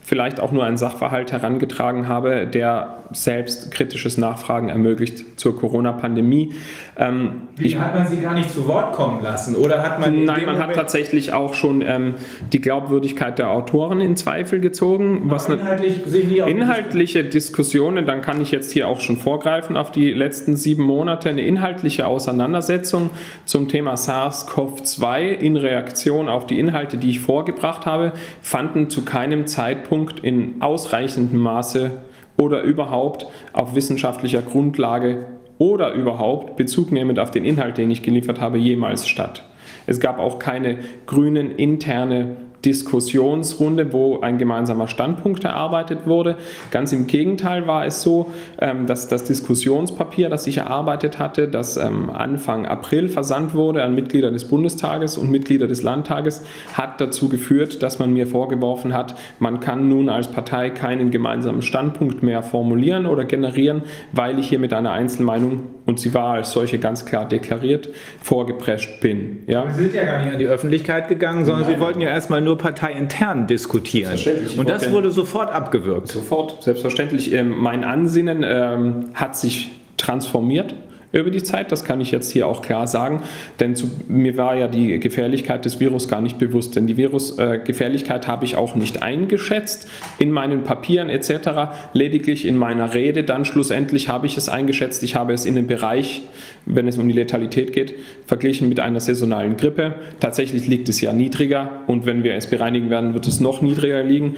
[0.01, 6.53] vielleicht auch nur einen Sachverhalt herangetragen habe, der selbst kritisches Nachfragen ermöglicht zur Corona-Pandemie.
[6.97, 9.55] Ähm, Wie hat man sie gar nicht zu Wort kommen lassen?
[9.55, 12.15] Oder hat man nein, man hat tatsächlich auch schon ähm,
[12.51, 15.23] die Glaubwürdigkeit der Autoren in Zweifel gezogen.
[15.25, 20.11] Was inhaltlich, eine, inhaltliche Diskussionen, dann kann ich jetzt hier auch schon vorgreifen auf die
[20.11, 23.09] letzten sieben Monate, eine inhaltliche Auseinandersetzung
[23.45, 29.47] zum Thema SARS-CoV-2 in Reaktion auf die Inhalte, die ich vorgebracht habe, fanden zu keinem
[29.47, 31.91] Zeitpunkt in ausreichendem Maße
[32.37, 35.25] oder überhaupt auf wissenschaftlicher Grundlage
[35.57, 39.43] oder überhaupt bezugnehmend auf den Inhalt, den ich geliefert habe, jemals statt.
[39.85, 46.37] Es gab auch keine grünen interne Diskussionsrunde, wo ein gemeinsamer Standpunkt erarbeitet wurde.
[46.71, 51.77] Ganz im Gegenteil war es so, ähm, dass das Diskussionspapier, das ich erarbeitet hatte, das
[51.77, 56.43] ähm, Anfang April versandt wurde an Mitglieder des Bundestages und Mitglieder des Landtages,
[56.73, 61.61] hat dazu geführt, dass man mir vorgeworfen hat, man kann nun als Partei keinen gemeinsamen
[61.61, 66.51] Standpunkt mehr formulieren oder generieren, weil ich hier mit einer Einzelmeinung, und sie war als
[66.51, 67.89] solche ganz klar deklariert,
[68.21, 69.43] vorgeprescht bin.
[69.47, 69.69] Ja?
[69.71, 71.75] Sie sind ja gar nicht an die Öffentlichkeit gegangen, sondern Nein.
[71.75, 74.17] Sie wollten ja erstmal nur parteiintern diskutieren.
[74.57, 76.09] Und das wurde sofort abgewürgt.
[76.09, 77.31] Sofort, selbstverständlich.
[77.33, 80.73] Ähm, mein Ansinnen ähm, hat sich transformiert
[81.13, 81.71] über die Zeit.
[81.71, 83.21] Das kann ich jetzt hier auch klar sagen,
[83.59, 88.25] denn zu, mir war ja die Gefährlichkeit des Virus gar nicht bewusst, denn die Virusgefährlichkeit
[88.25, 89.87] äh, habe ich auch nicht eingeschätzt
[90.17, 93.23] in meinen Papieren etc., lediglich in meiner Rede.
[93.23, 95.03] Dann schlussendlich habe ich es eingeschätzt.
[95.03, 96.23] Ich habe es in den Bereich,
[96.65, 97.95] wenn es um die Letalität geht,
[98.25, 99.95] verglichen mit einer saisonalen Grippe.
[100.19, 104.03] Tatsächlich liegt es ja niedriger und wenn wir es bereinigen werden, wird es noch niedriger
[104.03, 104.35] liegen.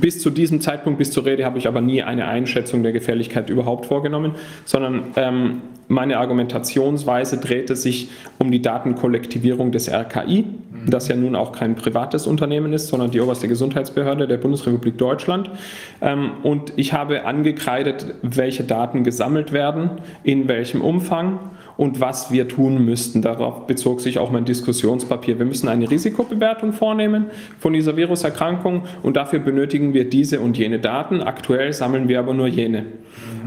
[0.00, 3.50] Bis zu diesem Zeitpunkt, bis zur Rede, habe ich aber nie eine Einschätzung der Gefährlichkeit
[3.50, 8.08] überhaupt vorgenommen, sondern ähm, meine Argumentationsweise drehte sich
[8.38, 10.44] um die Datenkollektivierung des RKI,
[10.86, 15.50] das ja nun auch kein privates Unternehmen ist, sondern die oberste Gesundheitsbehörde der Bundesrepublik Deutschland.
[16.00, 19.90] Ähm, und ich habe angekreidet, welche Daten gesammelt werden,
[20.22, 21.38] in welchem Umfang
[21.76, 23.22] und was wir tun müssten.
[23.22, 25.38] Darauf bezog sich auch mein Diskussionspapier.
[25.38, 27.26] Wir müssen eine Risikobewertung vornehmen
[27.58, 31.20] von dieser Viruserkrankung und dafür benötigen wir diese und jene Daten.
[31.20, 32.86] Aktuell sammeln wir aber nur jene.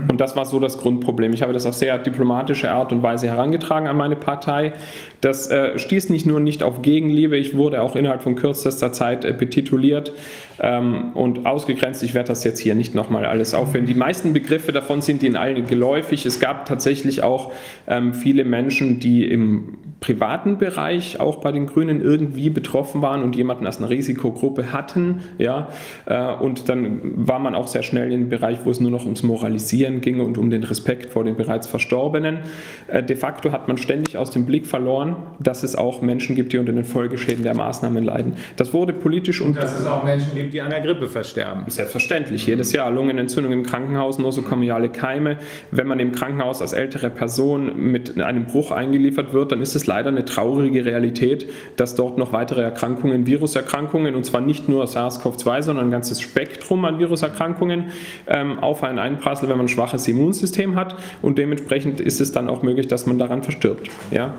[0.09, 1.33] Und das war so das Grundproblem.
[1.33, 4.73] Ich habe das auf sehr diplomatische Art und Weise herangetragen an meine Partei.
[5.21, 9.25] Das äh, stieß nicht nur nicht auf Gegenliebe, ich wurde auch innerhalb von kürzester Zeit
[9.25, 10.13] äh, betituliert
[10.59, 12.03] ähm, und ausgegrenzt.
[12.03, 13.87] Ich werde das jetzt hier nicht nochmal alles aufwenden.
[13.87, 16.25] Die meisten Begriffe davon sind Ihnen allen geläufig.
[16.25, 17.51] Es gab tatsächlich auch
[17.87, 23.35] ähm, viele Menschen, die im privaten Bereich auch bei den Grünen irgendwie betroffen waren und
[23.35, 25.21] jemanden als eine Risikogruppe hatten.
[25.39, 25.69] Ja,
[26.05, 29.05] äh, und dann war man auch sehr schnell in dem Bereich, wo es nur noch
[29.05, 32.39] ums Moralisieren ging und um den Respekt vor den bereits Verstorbenen.
[32.87, 36.53] Äh, de facto hat man ständig aus dem Blick verloren, dass es auch Menschen gibt,
[36.53, 38.33] die unter den Folgeschäden der Maßnahmen leiden.
[38.55, 39.57] Das wurde politisch und.
[39.57, 41.63] Dass es auch Menschen gibt, die an der Grippe versterben.
[41.67, 42.45] Selbstverständlich.
[42.45, 45.37] Jedes Jahr Lungenentzündung im Krankenhaus, nosokomiale Keime.
[45.71, 49.86] Wenn man im Krankenhaus als ältere Person mit einem Bruch eingeliefert wird, dann ist es
[49.87, 55.61] leider eine traurige Realität, dass dort noch weitere Erkrankungen, Viruserkrankungen, und zwar nicht nur SARS-CoV-2,
[55.63, 57.91] sondern ein ganzes Spektrum an Viruserkrankungen
[58.27, 60.95] ähm, auf einen einprasseln, wenn man ein schwaches Immunsystem hat.
[61.21, 63.89] Und dementsprechend ist es dann auch möglich, dass man daran verstirbt.
[64.11, 64.35] Ja?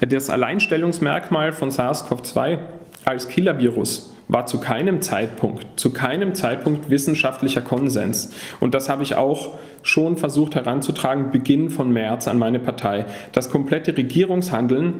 [0.00, 2.58] Das Alleinstellungsmerkmal von SARS-CoV-2
[3.04, 8.32] als Killer-Virus war zu keinem Zeitpunkt, zu keinem Zeitpunkt wissenschaftlicher Konsens.
[8.60, 13.06] Und das habe ich auch schon versucht heranzutragen, Beginn von März an meine Partei.
[13.32, 14.94] Das komplette Regierungshandeln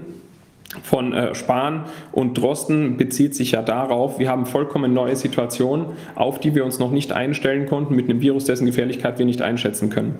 [0.82, 6.40] von äh, Spahn und Drosten bezieht sich ja darauf, wir haben vollkommen neue Situationen, auf
[6.40, 9.90] die wir uns noch nicht einstellen konnten, mit einem Virus, dessen Gefährlichkeit wir nicht einschätzen
[9.90, 10.18] können.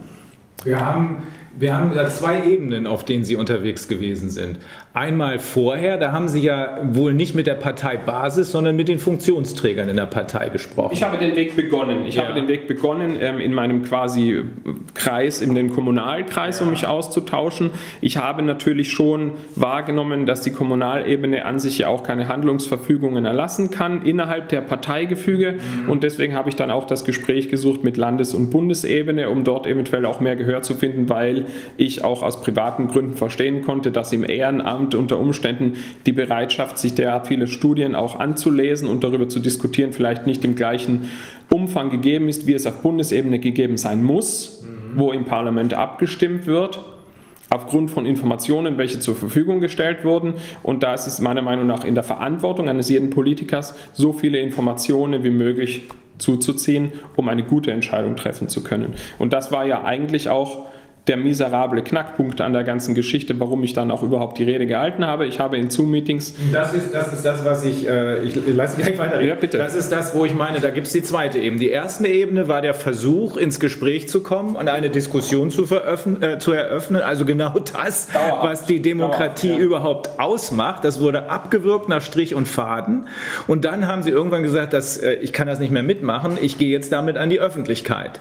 [0.65, 1.23] Wir haben
[1.57, 4.59] wir haben da zwei Ebenen, auf denen Sie unterwegs gewesen sind.
[4.93, 9.89] Einmal vorher, da haben Sie ja wohl nicht mit der Parteibasis, sondern mit den Funktionsträgern
[9.89, 10.91] in der Partei gesprochen.
[10.93, 12.07] Ich habe den Weg begonnen.
[12.07, 12.25] Ich ja.
[12.25, 14.43] habe den Weg begonnen ähm, in meinem quasi
[14.95, 17.71] Kreis, in den Kommunalkreis, um mich auszutauschen.
[18.01, 23.71] Ich habe natürlich schon wahrgenommen, dass die Kommunalebene an sich ja auch keine Handlungsverfügungen erlassen
[23.71, 25.53] kann innerhalb der Parteigefüge.
[25.85, 25.89] Mhm.
[25.89, 29.69] Und deswegen habe ich dann auch das Gespräch gesucht mit Landes- und Bundesebene, um dort
[29.69, 34.13] eventuell auch mehr Gehör zu finden, weil ich auch aus privaten Gründen verstehen konnte, dass
[34.13, 35.75] im Ehrenamt unter Umständen
[36.07, 40.55] die Bereitschaft, sich derart viele Studien auch anzulesen und darüber zu diskutieren, vielleicht nicht im
[40.55, 41.11] gleichen
[41.51, 44.99] Umfang gegeben ist, wie es auf Bundesebene gegeben sein muss, mhm.
[44.99, 46.85] wo im Parlament abgestimmt wird
[47.51, 50.35] aufgrund von Informationen, welche zur Verfügung gestellt wurden.
[50.63, 54.39] Und da ist es meiner Meinung nach in der Verantwortung eines jeden Politikers, so viele
[54.39, 55.83] Informationen wie möglich
[56.19, 58.95] zuzuziehen, um eine gute Entscheidung treffen zu können.
[59.19, 60.67] Und das war ja eigentlich auch
[61.11, 65.05] der miserable Knackpunkt an der ganzen Geschichte, warum ich dann auch überhaupt die Rede gehalten
[65.05, 65.27] habe.
[65.27, 66.35] Ich habe in Zoom-Meetings.
[66.53, 67.87] Das ist, das ist das, was ich.
[67.89, 69.21] Äh, ich lasse gleich weiter.
[69.21, 69.59] Ja, bitte.
[69.59, 71.59] Das ist das, wo ich meine, da gibt es die zweite Ebene.
[71.59, 76.39] Die erste Ebene war der Versuch, ins Gespräch zu kommen und eine Diskussion zu, äh,
[76.39, 77.03] zu eröffnen.
[77.03, 78.45] Also genau das, Dauerhaft.
[78.45, 79.67] was die Demokratie Dauerhaft, ja.
[79.67, 80.85] überhaupt ausmacht.
[80.85, 83.09] Das wurde abgewürgt nach Strich und Faden.
[83.49, 86.57] Und dann haben sie irgendwann gesagt, dass, äh, ich kann das nicht mehr mitmachen, ich
[86.57, 88.21] gehe jetzt damit an die Öffentlichkeit.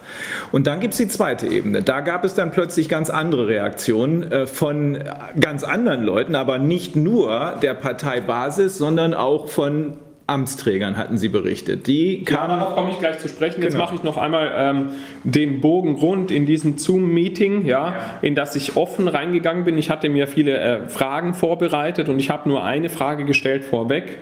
[0.52, 1.84] Und dann gibt es die zweite Ebene.
[1.84, 5.00] Da gab es dann plötzlich plötzlich ganz andere Reaktionen äh, von
[5.38, 11.88] ganz anderen Leuten, aber nicht nur der Parteibasis, sondern auch von Amtsträgern hatten Sie berichtet.
[11.88, 12.52] Die kamen.
[12.52, 13.62] Ja, darauf komme ich gleich zu sprechen.
[13.62, 13.86] Jetzt genau.
[13.86, 14.90] mache ich noch einmal ähm,
[15.24, 19.78] den Bogen rund in diesem Zoom-Meeting, ja, ja, in das ich offen reingegangen bin.
[19.78, 24.20] Ich hatte mir viele äh, Fragen vorbereitet und ich habe nur eine Frage gestellt vorweg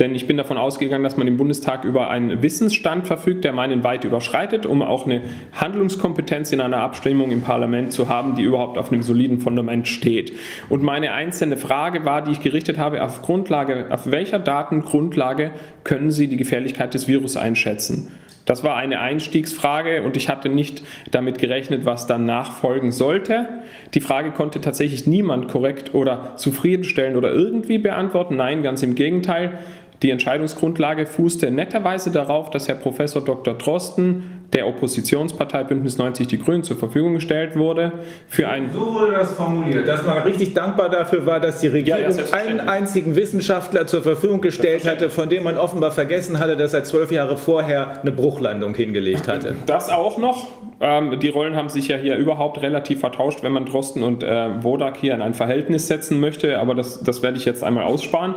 [0.00, 3.84] Denn ich bin davon ausgegangen, dass man im Bundestag über einen Wissensstand verfügt, der meinen
[3.84, 5.20] weit überschreitet, um auch eine
[5.52, 10.32] Handlungskompetenz in einer Abstimmung im Parlament zu haben, die überhaupt auf einem soliden Fundament steht.
[10.70, 15.50] Und meine einzelne Frage war, die ich gerichtet habe, auf Grundlage, auf welcher Datengrundlage
[15.84, 18.10] können Sie die Gefährlichkeit des Virus einschätzen?
[18.46, 20.82] Das war eine Einstiegsfrage und ich hatte nicht
[21.12, 23.48] damit gerechnet, was dann nachfolgen sollte.
[23.94, 28.36] Die Frage konnte tatsächlich niemand korrekt oder zufriedenstellend oder irgendwie beantworten.
[28.36, 29.58] Nein, ganz im Gegenteil.
[30.02, 33.54] Die Entscheidungsgrundlage fußte netterweise darauf, dass Herr Professor Dr.
[33.54, 37.92] Drosten der Oppositionspartei Bündnis 90 Die Grünen zur Verfügung gestellt wurde.
[38.28, 42.00] Für ein so wurde das formuliert, dass man richtig dankbar dafür war, dass die Regierung
[42.02, 46.74] ja, einen einzigen Wissenschaftler zur Verfügung gestellt hatte, von dem man offenbar vergessen hatte, dass
[46.74, 49.54] er zwölf Jahre vorher eine Bruchlandung hingelegt hatte.
[49.66, 50.48] Das auch noch.
[50.80, 54.48] Ähm, die Rollen haben sich ja hier überhaupt relativ vertauscht, wenn man Drosten und äh,
[54.64, 58.34] Wodak hier in ein Verhältnis setzen möchte, aber das, das werde ich jetzt einmal aussparen.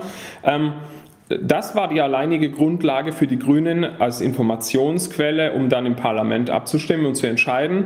[1.29, 7.05] Das war die alleinige Grundlage für die Grünen als Informationsquelle, um dann im Parlament abzustimmen
[7.05, 7.85] und zu entscheiden.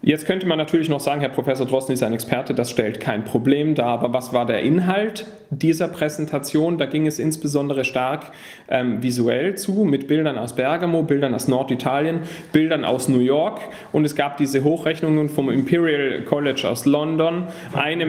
[0.00, 3.24] Jetzt könnte man natürlich noch sagen, Herr Professor Drosten ist ein Experte, das stellt kein
[3.24, 3.88] Problem dar.
[3.88, 6.78] Aber was war der Inhalt dieser Präsentation?
[6.78, 8.30] Da ging es insbesondere stark
[8.68, 12.20] ähm, visuell zu, mit Bildern aus Bergamo, Bildern aus Norditalien,
[12.52, 13.60] Bildern aus New York.
[13.90, 18.06] Und es gab diese Hochrechnungen vom Imperial College aus London, eine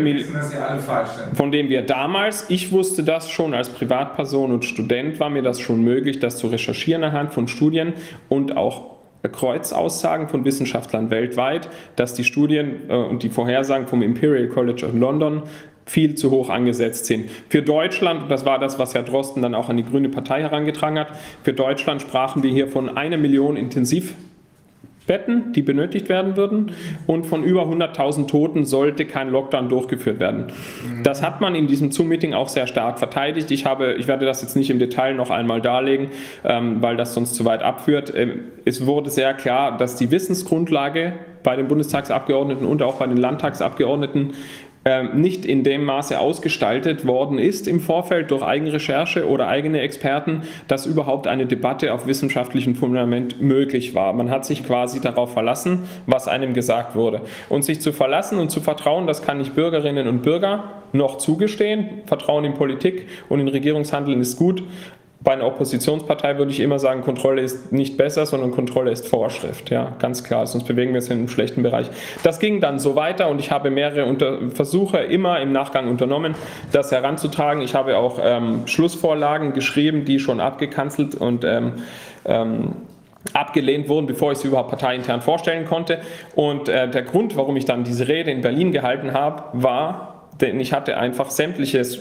[1.33, 5.59] von dem wir damals, ich wusste das schon als Privatperson und Student, war mir das
[5.59, 7.93] schon möglich, das zu recherchieren anhand von Studien
[8.29, 14.47] und auch Kreuzaussagen von Wissenschaftlern weltweit, dass die Studien äh, und die Vorhersagen vom Imperial
[14.47, 15.43] College of London
[15.85, 17.29] viel zu hoch angesetzt sind.
[17.49, 20.99] Für Deutschland, das war das, was Herr Drosten dann auch an die Grüne Partei herangetragen
[20.99, 21.09] hat,
[21.43, 24.13] für Deutschland sprachen wir hier von einer Million Intensiv
[25.09, 26.71] Betten, die benötigt werden würden.
[27.07, 30.45] Und von über 100.000 Toten sollte kein Lockdown durchgeführt werden.
[31.01, 33.49] Das hat man in diesem Zoom-Meeting auch sehr stark verteidigt.
[33.49, 36.09] Ich, habe, ich werde das jetzt nicht im Detail noch einmal darlegen,
[36.43, 38.13] ähm, weil das sonst zu weit abführt.
[38.15, 43.17] Ähm, es wurde sehr klar, dass die Wissensgrundlage bei den Bundestagsabgeordneten und auch bei den
[43.17, 44.33] Landtagsabgeordneten
[45.13, 50.43] nicht in dem Maße ausgestaltet worden ist im Vorfeld durch eigene Recherche oder eigene Experten,
[50.67, 54.13] dass überhaupt eine Debatte auf wissenschaftlichem Fundament möglich war.
[54.13, 57.21] Man hat sich quasi darauf verlassen, was einem gesagt wurde.
[57.49, 62.01] Und sich zu verlassen und zu vertrauen, das kann ich Bürgerinnen und Bürger noch zugestehen.
[62.05, 64.63] Vertrauen in Politik und in Regierungshandeln ist gut,
[65.21, 69.69] bei einer Oppositionspartei würde ich immer sagen, Kontrolle ist nicht besser, sondern Kontrolle ist Vorschrift.
[69.69, 70.47] Ja, ganz klar.
[70.47, 71.89] Sonst bewegen wir uns in einem schlechten Bereich.
[72.23, 76.35] Das ging dann so weiter und ich habe mehrere Unter Versuche immer im Nachgang unternommen,
[76.71, 77.61] das heranzutragen.
[77.61, 81.73] Ich habe auch ähm, Schlussvorlagen geschrieben, die schon abgekanzelt und ähm,
[82.23, 82.75] ähm,
[83.33, 85.99] abgelehnt wurden, bevor ich sie überhaupt parteiintern vorstellen konnte.
[86.33, 90.61] Und äh, der Grund, warum ich dann diese Rede in Berlin gehalten habe, war, denn
[90.61, 91.99] ich hatte einfach sämtliches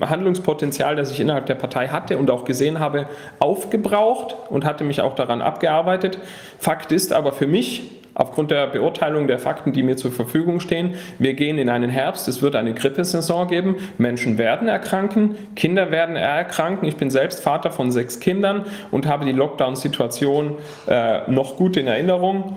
[0.00, 3.06] Handlungspotenzial, das ich innerhalb der Partei hatte und auch gesehen habe,
[3.38, 6.18] aufgebraucht und hatte mich auch daran abgearbeitet.
[6.58, 10.94] Fakt ist aber für mich, aufgrund der Beurteilung der Fakten, die mir zur Verfügung stehen,
[11.18, 16.16] wir gehen in einen Herbst, es wird eine Grippesaison geben, Menschen werden erkranken, Kinder werden
[16.16, 16.88] erkranken.
[16.88, 20.56] Ich bin selbst Vater von sechs Kindern und habe die Lockdown-Situation
[20.88, 22.56] äh, noch gut in Erinnerung.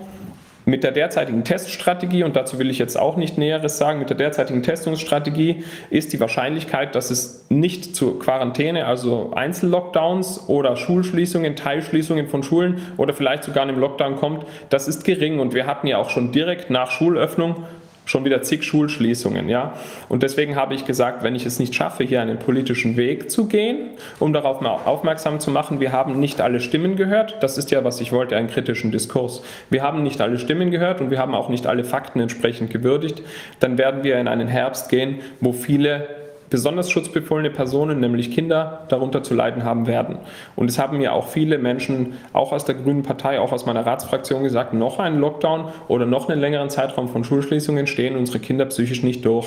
[0.66, 4.16] Mit der derzeitigen Teststrategie, und dazu will ich jetzt auch nicht Näheres sagen, mit der
[4.16, 12.28] derzeitigen Testungsstrategie ist die Wahrscheinlichkeit, dass es nicht zu Quarantäne, also Einzellockdowns oder Schulschließungen, Teilschließungen
[12.28, 15.40] von Schulen oder vielleicht sogar einem Lockdown kommt, das ist gering.
[15.40, 17.64] Und wir hatten ja auch schon direkt nach Schulöffnung
[18.04, 19.48] schon wieder zig Schulschließungen.
[19.48, 19.74] Ja?
[20.08, 23.46] Und deswegen habe ich gesagt, wenn ich es nicht schaffe, hier einen politischen Weg zu
[23.46, 27.42] gehen, um darauf mal aufmerksam zu machen, wir haben nicht alle Stimmen gehört.
[27.42, 29.42] Das ist ja, was ich wollte, einen kritischen Diskurs.
[29.70, 33.22] Wir haben nicht alle Stimmen gehört und wir haben auch nicht alle Fakten entsprechend gewürdigt.
[33.60, 36.19] Dann werden wir in einen Herbst gehen, wo viele
[36.50, 40.18] besonders schutzbefohlene Personen, nämlich Kinder, darunter zu leiden haben werden.
[40.56, 43.86] Und es haben mir auch viele Menschen, auch aus der Grünen Partei, auch aus meiner
[43.86, 48.66] Ratsfraktion gesagt, noch ein Lockdown oder noch einen längeren Zeitraum von Schulschließungen stehen unsere Kinder
[48.66, 49.46] psychisch nicht durch.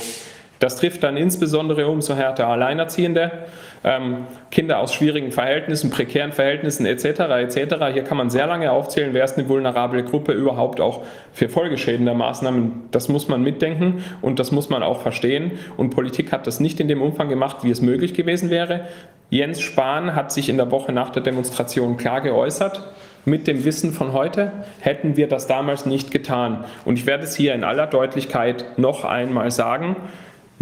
[0.63, 3.31] Das trifft dann insbesondere umso härter Alleinerziehende,
[3.83, 7.03] ähm, Kinder aus schwierigen Verhältnissen, prekären Verhältnissen etc.
[7.03, 7.75] etc.
[7.91, 11.01] Hier kann man sehr lange aufzählen, wer ist eine vulnerable Gruppe überhaupt auch
[11.33, 12.83] für Folgeschäden der Maßnahmen.
[12.91, 15.51] Das muss man mitdenken und das muss man auch verstehen.
[15.75, 18.87] Und Politik hat das nicht in dem Umfang gemacht, wie es möglich gewesen wäre.
[19.29, 22.81] Jens Spahn hat sich in der Woche nach der Demonstration klar geäußert
[23.25, 24.51] mit dem Wissen von heute
[24.81, 26.65] hätten wir das damals nicht getan.
[26.83, 29.95] Und ich werde es hier in aller Deutlichkeit noch einmal sagen.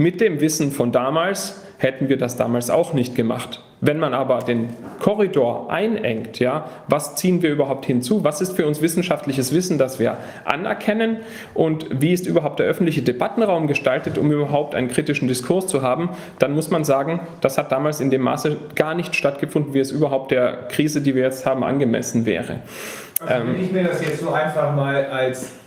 [0.02, 3.62] Mit dem Wissen von damals hätten wir das damals auch nicht gemacht.
[3.82, 8.24] Wenn man aber den Korridor einengt, ja, was ziehen wir überhaupt hinzu?
[8.24, 11.18] Was ist für uns wissenschaftliches Wissen, das wir anerkennen?
[11.54, 16.10] Und wie ist überhaupt der öffentliche Debattenraum gestaltet, um überhaupt einen kritischen Diskurs zu haben?
[16.40, 19.92] Dann muss man sagen, das hat damals in dem Maße gar nicht stattgefunden, wie es
[19.92, 22.62] überhaupt der Krise, die wir jetzt haben, angemessen wäre.
[23.20, 25.61] Also wenn ich mir das jetzt so einfach mal als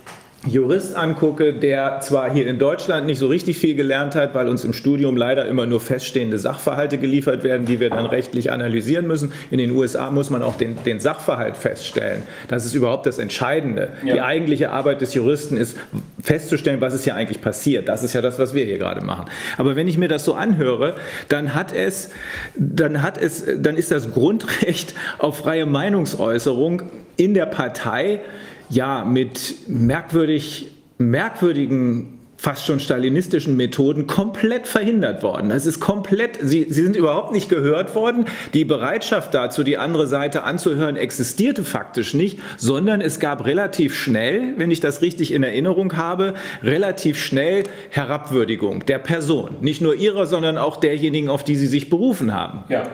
[0.47, 4.63] Jurist angucke, der zwar hier in Deutschland nicht so richtig viel gelernt hat, weil uns
[4.63, 9.31] im Studium leider immer nur feststehende Sachverhalte geliefert werden, die wir dann rechtlich analysieren müssen.
[9.49, 12.23] In den USA muss man auch den, den Sachverhalt feststellen.
[12.47, 13.89] Das ist überhaupt das Entscheidende.
[14.03, 14.13] Ja.
[14.13, 15.77] Die eigentliche Arbeit des Juristen ist
[16.21, 17.87] festzustellen, was ist hier eigentlich passiert.
[17.87, 19.25] Das ist ja das, was wir hier gerade machen.
[19.57, 20.95] Aber wenn ich mir das so anhöre,
[21.27, 22.11] dann hat es,
[22.55, 26.83] dann hat es, dann ist das Grundrecht auf freie Meinungsäußerung
[27.17, 28.21] in der Partei
[28.69, 35.49] ja mit merkwürdig, merkwürdigen fast schon stalinistischen Methoden komplett verhindert worden.
[35.49, 38.25] Das ist komplett, sie, sie sind überhaupt nicht gehört worden.
[38.53, 44.53] Die Bereitschaft dazu, die andere Seite anzuhören, existierte faktisch nicht, sondern es gab relativ schnell,
[44.57, 49.55] wenn ich das richtig in Erinnerung habe, relativ schnell Herabwürdigung der Person.
[49.61, 52.63] Nicht nur ihrer, sondern auch derjenigen, auf die sie sich berufen haben.
[52.69, 52.87] Ja.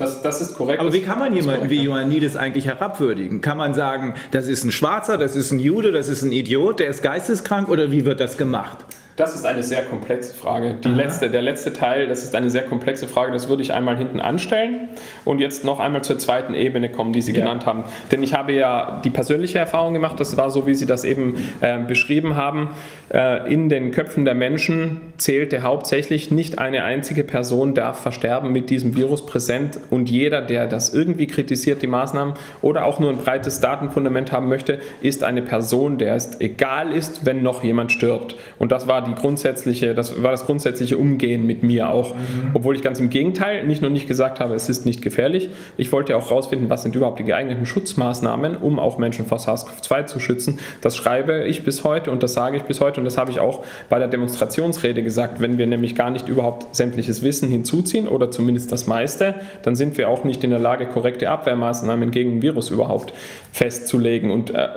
[0.00, 0.80] Das, das ist korrekt.
[0.80, 3.42] Aber wie kann man jemanden wie Ioannidis eigentlich herabwürdigen?
[3.42, 6.80] Kann man sagen, das ist ein Schwarzer, das ist ein Jude, das ist ein Idiot,
[6.80, 8.78] der ist geisteskrank oder wie wird das gemacht?
[9.16, 10.74] Das ist eine sehr komplexe Frage.
[10.82, 13.96] Die letzte, der letzte Teil, das ist eine sehr komplexe Frage, das würde ich einmal
[13.96, 14.88] hinten anstellen
[15.24, 17.40] und jetzt noch einmal zur zweiten Ebene kommen, die Sie ja.
[17.40, 17.84] genannt haben.
[18.10, 21.34] Denn ich habe ja die persönliche Erfahrung gemacht, das war so, wie Sie das eben
[21.60, 22.70] äh, beschrieben haben.
[23.12, 28.70] Äh, in den Köpfen der Menschen zählte hauptsächlich nicht eine einzige Person darf versterben mit
[28.70, 33.18] diesem Virus präsent und jeder, der das irgendwie kritisiert, die Maßnahmen oder auch nur ein
[33.18, 38.36] breites Datenfundament haben möchte, ist eine Person, der es egal ist, wenn noch jemand stirbt.
[38.58, 42.14] Und das war die die grundsätzliche, das war das grundsätzliche Umgehen mit mir auch.
[42.14, 42.50] Mhm.
[42.54, 45.50] Obwohl ich ganz im Gegenteil nicht nur nicht gesagt habe, es ist nicht gefährlich.
[45.76, 50.06] Ich wollte auch herausfinden, was sind überhaupt die geeigneten Schutzmaßnahmen, um auch Menschen vor SARS-CoV-2
[50.06, 50.58] zu schützen.
[50.80, 53.40] Das schreibe ich bis heute und das sage ich bis heute und das habe ich
[53.40, 55.40] auch bei der Demonstrationsrede gesagt.
[55.40, 59.98] Wenn wir nämlich gar nicht überhaupt sämtliches Wissen hinzuziehen oder zumindest das meiste, dann sind
[59.98, 63.12] wir auch nicht in der Lage, korrekte Abwehrmaßnahmen gegen ein Virus überhaupt
[63.52, 64.30] festzulegen.
[64.30, 64.68] Und äh,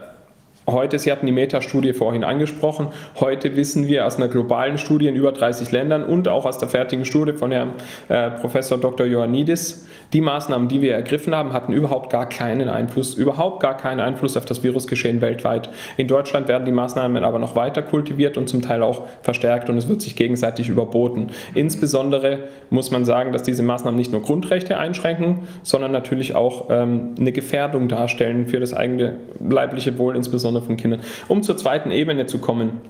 [0.65, 2.87] Heute, Sie hatten die Meta-Studie vorhin angesprochen,
[3.19, 6.69] heute wissen wir aus einer globalen Studie in über 30 Ländern und auch aus der
[6.69, 7.73] fertigen Studie von Herrn
[8.07, 9.05] äh, Professor Dr.
[9.05, 13.99] Ioannidis, die Maßnahmen, die wir ergriffen haben, hatten überhaupt gar keinen Einfluss, überhaupt gar keinen
[13.99, 15.69] Einfluss auf das Virusgeschehen weltweit.
[15.97, 19.77] In Deutschland werden die Maßnahmen aber noch weiter kultiviert und zum Teil auch verstärkt und
[19.77, 21.31] es wird sich gegenseitig überboten.
[21.55, 22.39] Insbesondere
[22.69, 27.33] muss man sagen, dass diese Maßnahmen nicht nur Grundrechte einschränken, sondern natürlich auch ähm, eine
[27.33, 31.01] Gefährdung darstellen für das eigene leibliche Wohl, insbesondere von Kindern.
[31.27, 32.81] Um zur zweiten Ebene zu kommen,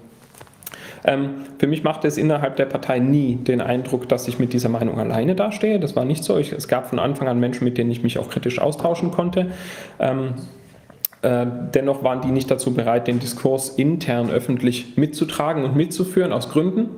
[1.06, 4.70] ähm, für mich machte es innerhalb der Partei nie den Eindruck, dass ich mit dieser
[4.70, 5.80] Meinung alleine dastehe.
[5.80, 6.38] Das war nicht so.
[6.38, 9.48] Ich, es gab von Anfang an Menschen, mit denen ich mich auch kritisch austauschen konnte.
[10.00, 10.36] Ähm,
[11.22, 16.50] äh, dennoch waren die nicht dazu bereit, den Diskurs intern öffentlich mitzutragen und mitzuführen, aus
[16.50, 16.90] Gründen,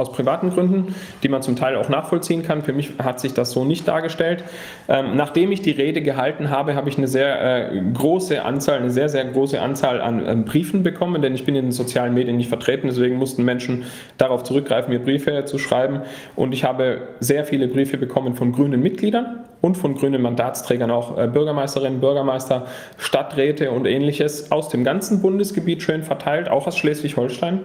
[0.00, 2.62] aus privaten Gründen, die man zum Teil auch nachvollziehen kann.
[2.62, 4.44] Für mich hat sich das so nicht dargestellt.
[4.88, 8.90] Ähm, nachdem ich die Rede gehalten habe, habe ich eine sehr äh, große Anzahl, eine
[8.90, 12.36] sehr, sehr große Anzahl an äh, Briefen bekommen, denn ich bin in den sozialen Medien
[12.36, 13.84] nicht vertreten, deswegen mussten Menschen
[14.16, 16.00] darauf zurückgreifen, mir Briefe zu schreiben.
[16.34, 21.18] Und ich habe sehr viele Briefe bekommen von grünen Mitgliedern und von grünen Mandatsträgern, auch
[21.18, 22.66] äh, Bürgermeisterinnen, Bürgermeister,
[22.98, 27.60] Stadträte und ähnliches aus dem ganzen Bundesgebiet schön verteilt, auch aus Schleswig-Holstein,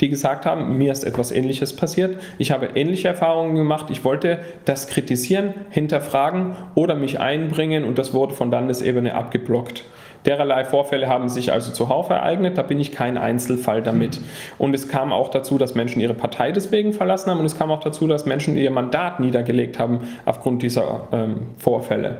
[0.00, 2.20] die gesagt haben, mir ist etwas Ähnliches passiert.
[2.38, 3.86] Ich habe ähnliche Erfahrungen gemacht.
[3.90, 9.84] Ich wollte das kritisieren, hinterfragen oder mich einbringen und das wurde von Landesebene abgeblockt.
[10.24, 14.20] Dererlei Vorfälle haben sich also zuhauf ereignet, da bin ich kein Einzelfall damit.
[14.58, 17.70] Und es kam auch dazu, dass Menschen ihre Partei deswegen verlassen haben und es kam
[17.70, 22.18] auch dazu, dass Menschen ihr Mandat niedergelegt haben aufgrund dieser ähm, Vorfälle.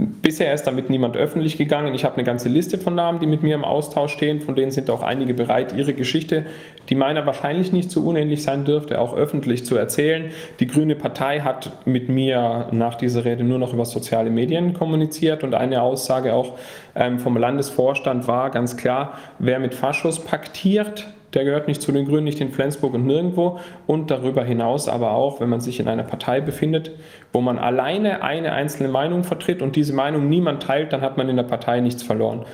[0.00, 1.92] Bisher ist damit niemand öffentlich gegangen.
[1.92, 4.40] Ich habe eine ganze Liste von Namen, die mit mir im Austausch stehen.
[4.40, 6.46] Von denen sind auch einige bereit, ihre Geschichte,
[6.88, 10.30] die meiner wahrscheinlich nicht so unähnlich sein dürfte, auch öffentlich zu erzählen.
[10.60, 15.42] Die Grüne Partei hat mit mir nach dieser Rede nur noch über soziale Medien kommuniziert
[15.42, 16.58] und eine Aussage auch
[16.94, 22.06] ähm, vom Landesvorstand war ganz klar, wer mit Faschos paktiert, der gehört nicht zu den
[22.06, 23.60] Grünen, nicht in Flensburg und nirgendwo.
[23.86, 26.92] Und darüber hinaus aber auch, wenn man sich in einer Partei befindet,
[27.32, 31.28] wo man alleine eine einzelne Meinung vertritt und diese Meinung niemand teilt, dann hat man
[31.28, 32.44] in der Partei nichts verloren.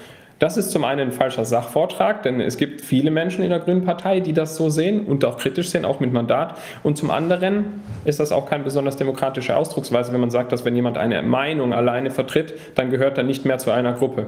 [0.41, 3.85] Das ist zum einen ein falscher Sachvortrag, denn es gibt viele Menschen in der Grünen
[3.85, 6.59] Partei, die das so sehen und auch kritisch sehen, auch mit Mandat.
[6.83, 10.75] Und zum anderen ist das auch keine besonders demokratische Ausdrucksweise, wenn man sagt, dass wenn
[10.75, 14.27] jemand eine Meinung alleine vertritt, dann gehört er nicht mehr zu einer Gruppe.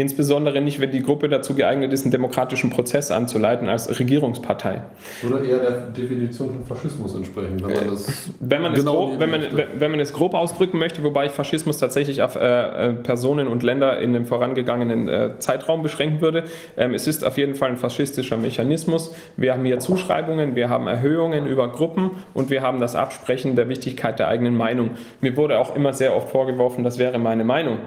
[0.00, 4.82] Insbesondere nicht, wenn die Gruppe dazu geeignet ist, einen demokratischen Prozess anzuleiten als Regierungspartei.
[5.26, 9.08] Oder eher der Definition von Faschismus entsprechen, wenn man äh, das wenn man, genau es,
[9.08, 9.40] grob, wenn man,
[9.74, 13.64] wenn man es grob ausdrücken möchte, wobei ich Faschismus tatsächlich auf äh, äh, Personen und
[13.64, 16.44] Länder in dem vorangegangenen äh, Zeitraum beschränken würde.
[16.76, 19.12] Ähm, es ist auf jeden Fall ein faschistischer Mechanismus.
[19.36, 23.68] Wir haben hier Zuschreibungen, wir haben Erhöhungen über Gruppen und wir haben das Absprechen der
[23.68, 24.92] Wichtigkeit der eigenen Meinung.
[25.20, 27.78] Mir wurde auch immer sehr oft vorgeworfen, das wäre meine Meinung.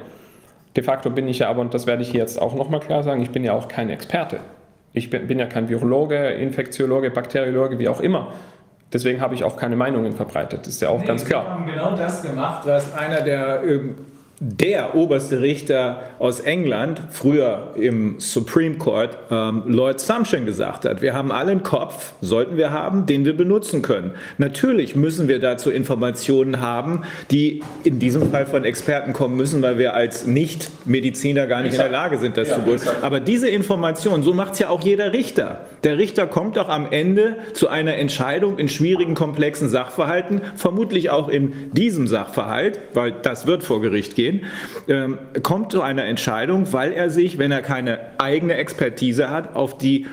[0.76, 3.04] De facto bin ich ja aber, und das werde ich hier jetzt auch nochmal klar
[3.04, 4.40] sagen, ich bin ja auch kein Experte.
[4.94, 8.34] Ich bin, bin ja kein Virologe, Infektiologe, Bakteriologe, wie auch immer.
[8.94, 10.62] Deswegen habe ich auch keine Meinungen verbreitet.
[10.62, 11.44] Das ist ja auch nee, ganz klar.
[11.44, 13.96] Wir haben genau das gemacht, was einer der ähm,
[14.44, 21.04] der oberste Richter aus England, früher im Supreme Court, ähm, Lloyd Sumption gesagt hat.
[21.04, 24.14] Wir haben alle einen Kopf, sollten wir haben, den wir benutzen können.
[24.40, 29.78] Natürlich müssen wir dazu Informationen haben, die in diesem Fall von Experten kommen müssen, weil
[29.78, 33.04] wir als Nicht-Mediziner gar nicht in der Lage sind, das ja, zu beurteilen.
[33.04, 35.68] Aber diese Informationen, so macht es ja auch jeder Richter.
[35.84, 41.30] Der Richter kommt doch am Ende zu einer Entscheidung in schwierigen, komplexen Sachverhalten, vermutlich auch
[41.30, 44.46] in diesem Sachverhalt, weil das wird vor Gericht gehen gehen,
[44.88, 49.78] ähm, kommt zu einer Entscheidung, weil er sich, wenn er keine eigene Expertise hat, auf
[49.78, 50.08] die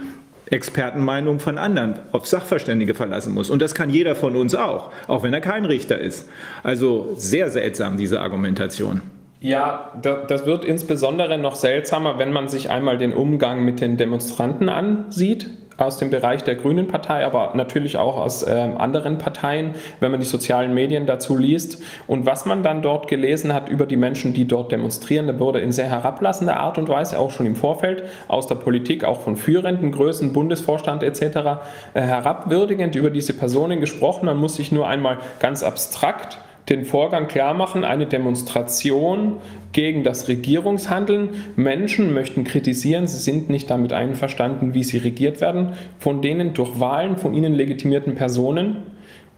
[0.50, 3.50] Expertenmeinung von anderen, auf Sachverständige verlassen muss.
[3.50, 6.28] Und das kann jeder von uns auch, auch wenn er kein Richter ist.
[6.62, 9.02] Also sehr seltsam, diese Argumentation.
[9.40, 14.68] Ja, das wird insbesondere noch seltsamer, wenn man sich einmal den Umgang mit den Demonstranten
[14.68, 15.48] ansieht
[15.78, 20.20] aus dem Bereich der Grünen Partei, aber natürlich auch aus äh, anderen Parteien, wenn man
[20.20, 21.80] die sozialen Medien dazu liest.
[22.08, 25.60] Und was man dann dort gelesen hat über die Menschen, die dort demonstrieren, da wurde
[25.60, 29.36] in sehr herablassender Art und Weise, auch schon im Vorfeld, aus der Politik, auch von
[29.36, 31.22] führenden Größen, Bundesvorstand etc.,
[31.94, 34.26] äh, herabwürdigend über diese Personen gesprochen.
[34.26, 36.38] Man muss sich nur einmal ganz abstrakt
[36.68, 39.36] den Vorgang klar machen, eine Demonstration
[39.72, 41.30] gegen das Regierungshandeln.
[41.56, 46.78] Menschen möchten kritisieren, sie sind nicht damit einverstanden, wie sie regiert werden, von denen durch
[46.78, 48.78] Wahlen von ihnen legitimierten Personen.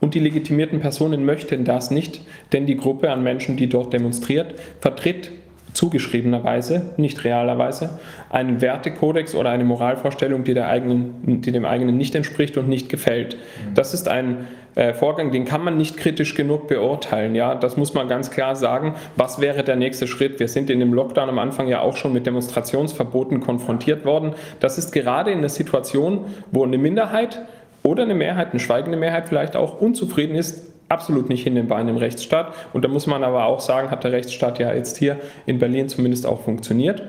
[0.01, 2.23] Und die legitimierten Personen möchten das nicht,
[2.53, 5.31] denn die Gruppe an Menschen, die dort demonstriert, vertritt
[5.73, 12.15] zugeschriebenerweise, nicht realerweise, einen Wertekodex oder eine Moralvorstellung, die, der eigenen, die dem eigenen nicht
[12.15, 13.37] entspricht und nicht gefällt.
[13.75, 17.35] Das ist ein äh, Vorgang, den kann man nicht kritisch genug beurteilen.
[17.35, 18.95] Ja, das muss man ganz klar sagen.
[19.17, 20.41] Was wäre der nächste Schritt?
[20.41, 24.35] Wir sind in dem Lockdown am Anfang ja auch schon mit Demonstrationsverboten konfrontiert worden.
[24.61, 27.43] Das ist gerade in der Situation, wo eine Minderheit
[27.83, 31.97] oder eine Mehrheit, eine schweigende Mehrheit vielleicht auch unzufrieden ist, absolut nicht hinnehmbar in einem
[31.97, 32.53] Rechtsstaat.
[32.73, 35.89] Und da muss man aber auch sagen, hat der Rechtsstaat ja jetzt hier in Berlin
[35.89, 37.03] zumindest auch funktioniert.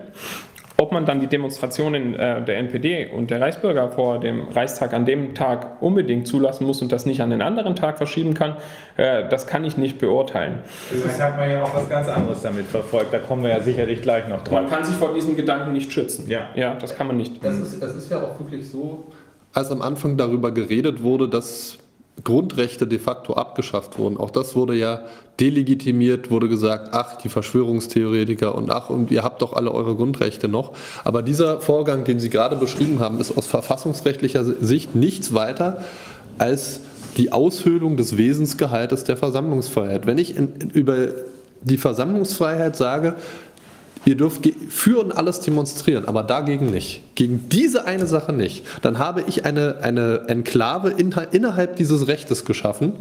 [0.81, 5.05] Ob man dann die Demonstrationen äh, der NPD und der Reichsbürger vor dem Reichstag an
[5.05, 8.57] dem Tag unbedingt zulassen muss und das nicht an den anderen Tag verschieben kann,
[8.97, 10.57] äh, das kann ich nicht beurteilen.
[10.89, 13.13] Vielleicht hat man ja auch was ganz anderes damit verfolgt.
[13.13, 14.59] Da kommen wir ja sicherlich gleich noch drauf.
[14.59, 16.27] Man kann sich vor diesen Gedanken nicht schützen.
[16.27, 17.45] Ja, ja das kann man nicht.
[17.45, 19.05] Das ist, das ist ja auch wirklich so,
[19.53, 21.77] als am Anfang darüber geredet wurde, dass
[22.23, 24.17] Grundrechte de facto abgeschafft wurden.
[24.17, 25.01] Auch das wurde ja
[25.39, 30.47] delegitimiert, wurde gesagt, ach, die Verschwörungstheoretiker und ach, und ihr habt doch alle eure Grundrechte
[30.47, 30.73] noch.
[31.03, 35.83] Aber dieser Vorgang, den Sie gerade beschrieben haben, ist aus verfassungsrechtlicher Sicht nichts weiter
[36.37, 36.81] als
[37.17, 40.05] die Aushöhlung des Wesensgehaltes der Versammlungsfreiheit.
[40.05, 41.07] Wenn ich in, über
[41.61, 43.15] die Versammlungsfreiheit sage,
[44.05, 47.03] ihr dürft für und alles demonstrieren, aber dagegen nicht.
[47.15, 48.65] Gegen diese eine Sache nicht.
[48.81, 52.93] Dann habe ich eine, eine Enklave innerhalb dieses Rechtes geschaffen,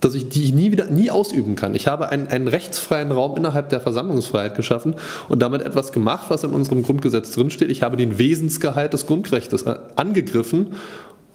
[0.00, 1.74] dass ich die nie wieder nie ausüben kann.
[1.74, 4.94] Ich habe einen, einen rechtsfreien Raum innerhalb der Versammlungsfreiheit geschaffen
[5.28, 7.70] und damit etwas gemacht, was in unserem Grundgesetz drinsteht.
[7.70, 10.74] Ich habe den Wesensgehalt des Grundrechts äh, angegriffen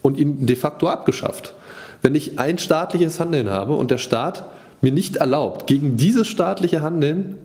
[0.02, 1.54] und ihn de facto abgeschafft.
[2.02, 4.46] Wenn ich ein staatliches Handeln habe und der Staat
[4.82, 7.38] mir nicht erlaubt, gegen dieses staatliche Handeln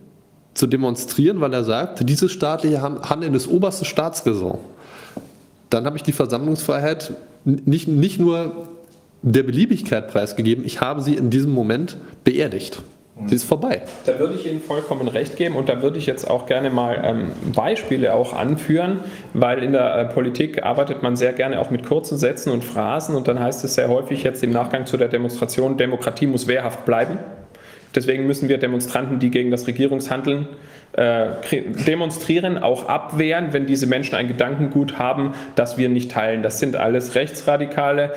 [0.56, 4.58] zu demonstrieren, weil er sagt, dieses staatliche Handeln ist oberste Staatsräson.
[5.70, 7.12] Dann habe ich die Versammlungsfreiheit
[7.44, 8.68] nicht, nicht nur
[9.22, 12.82] der Beliebigkeit preisgegeben, ich habe sie in diesem Moment beerdigt.
[13.24, 13.80] Sie ist vorbei.
[14.04, 17.00] Da würde ich Ihnen vollkommen recht geben und da würde ich jetzt auch gerne mal
[17.02, 19.00] ähm, Beispiele auch anführen,
[19.32, 23.16] weil in der äh, Politik arbeitet man sehr gerne auch mit kurzen Sätzen und Phrasen
[23.16, 26.84] und dann heißt es sehr häufig jetzt im Nachgang zu der Demonstration, Demokratie muss wehrhaft
[26.84, 27.18] bleiben.
[27.96, 30.46] Deswegen müssen wir Demonstranten, die gegen das Regierungshandeln
[30.92, 31.28] äh,
[31.86, 36.42] demonstrieren, auch abwehren, wenn diese Menschen ein Gedankengut haben, das wir nicht teilen.
[36.42, 38.12] Das sind alles Rechtsradikale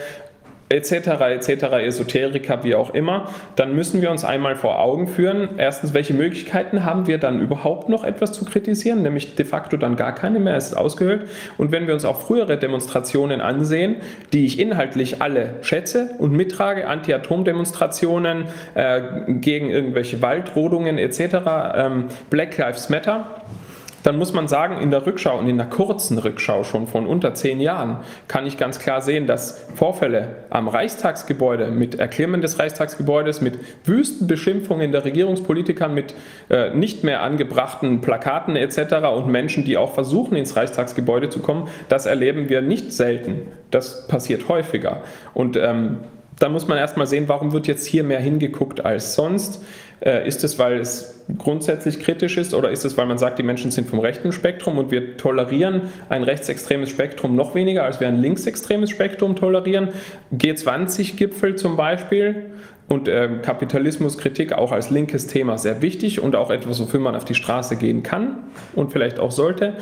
[0.70, 5.94] etc., etc., Esoteriker, wie auch immer, dann müssen wir uns einmal vor Augen führen, erstens,
[5.94, 10.14] welche Möglichkeiten haben wir dann überhaupt noch etwas zu kritisieren, nämlich de facto dann gar
[10.14, 11.28] keine mehr, es ist ausgehöhlt.
[11.58, 13.98] Und wenn wir uns auch frühere Demonstrationen ansehen,
[14.32, 18.46] die ich inhaltlich alle schätze und mittrage, Anti-Atom-Demonstrationen
[18.76, 21.20] äh, gegen irgendwelche Waldrodungen etc.,
[21.76, 23.42] ähm, Black Lives Matter,
[24.04, 27.34] dann muss man sagen, in der Rückschau und in der kurzen Rückschau schon von unter
[27.34, 27.98] zehn Jahren
[28.28, 34.28] kann ich ganz klar sehen, dass Vorfälle am Reichstagsgebäude mit Erklimmen des Reichstagsgebäudes, mit wüsten
[34.28, 36.16] Beschimpfungen der Regierungspolitiker, mit
[36.50, 39.08] äh, nicht mehr angebrachten Plakaten etc.
[39.16, 43.52] und Menschen, die auch versuchen, ins Reichstagsgebäude zu kommen, das erleben wir nicht selten.
[43.72, 45.04] Das passiert häufiger.
[45.34, 46.00] Und ähm,
[46.40, 49.64] da muss man erstmal sehen, warum wird jetzt hier mehr hingeguckt als sonst.
[50.02, 53.44] Äh, ist es, weil es grundsätzlich kritisch ist oder ist es, weil man sagt, die
[53.44, 58.08] Menschen sind vom rechten Spektrum und wir tolerieren ein rechtsextremes Spektrum noch weniger, als wir
[58.08, 59.90] ein linksextremes Spektrum tolerieren?
[60.34, 62.46] G20-Gipfel zum Beispiel
[62.88, 67.26] und äh, Kapitalismuskritik auch als linkes Thema sehr wichtig und auch etwas, wofür man auf
[67.26, 68.38] die Straße gehen kann
[68.74, 69.74] und vielleicht auch sollte.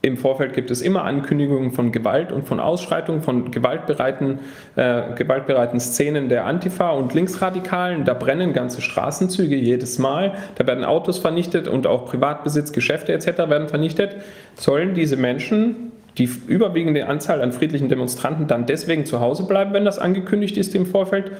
[0.00, 4.38] Im Vorfeld gibt es immer Ankündigungen von Gewalt und von Ausschreitungen, von gewaltbereiten,
[4.76, 8.04] äh, gewaltbereiten Szenen der Antifa und Linksradikalen.
[8.04, 10.34] Da brennen ganze Straßenzüge jedes Mal.
[10.54, 13.26] Da werden Autos vernichtet und auch Privatbesitz, Geschäfte etc.
[13.48, 14.16] werden vernichtet.
[14.54, 19.84] Sollen diese Menschen, die überwiegende Anzahl an friedlichen Demonstranten, dann deswegen zu Hause bleiben, wenn
[19.84, 21.32] das angekündigt ist im Vorfeld?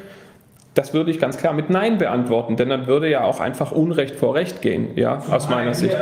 [0.78, 4.14] Das würde ich ganz klar mit Nein beantworten, denn dann würde ja auch einfach Unrecht
[4.14, 5.96] vor Recht gehen, ja, aus meiner Sicht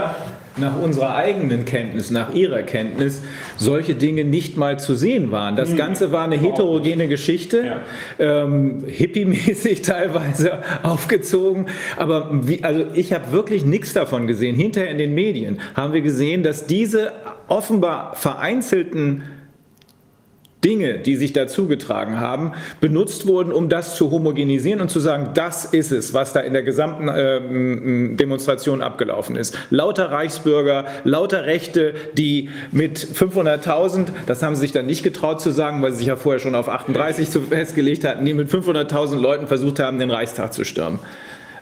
[0.59, 3.23] nach unserer eigenen Kenntnis, nach ihrer Kenntnis,
[3.57, 5.57] solche Dinge nicht mal zu sehen waren.
[5.57, 5.77] Das mhm.
[5.77, 7.81] Ganze war eine heterogene Geschichte,
[8.19, 8.43] ja.
[8.43, 11.69] ähm, hippie-mäßig teilweise aufgezogen.
[11.97, 14.57] Aber wie, also ich habe wirklich nichts davon gesehen.
[14.57, 17.13] Hinterher in den Medien haben wir gesehen, dass diese
[17.49, 19.23] offenbar vereinzelten
[20.67, 25.65] Dinge, die sich dazugetragen haben, benutzt wurden, um das zu homogenisieren und zu sagen, das
[25.65, 29.57] ist es, was da in der gesamten äh, Demonstration abgelaufen ist.
[29.71, 35.53] Lauter Reichsbürger, lauter Rechte, die mit 500.000, das haben sie sich dann nicht getraut zu
[35.53, 39.47] sagen, weil sie sich ja vorher schon auf 38 festgelegt hatten, die mit 500.000 Leuten
[39.47, 40.99] versucht haben, den Reichstag zu stürmen.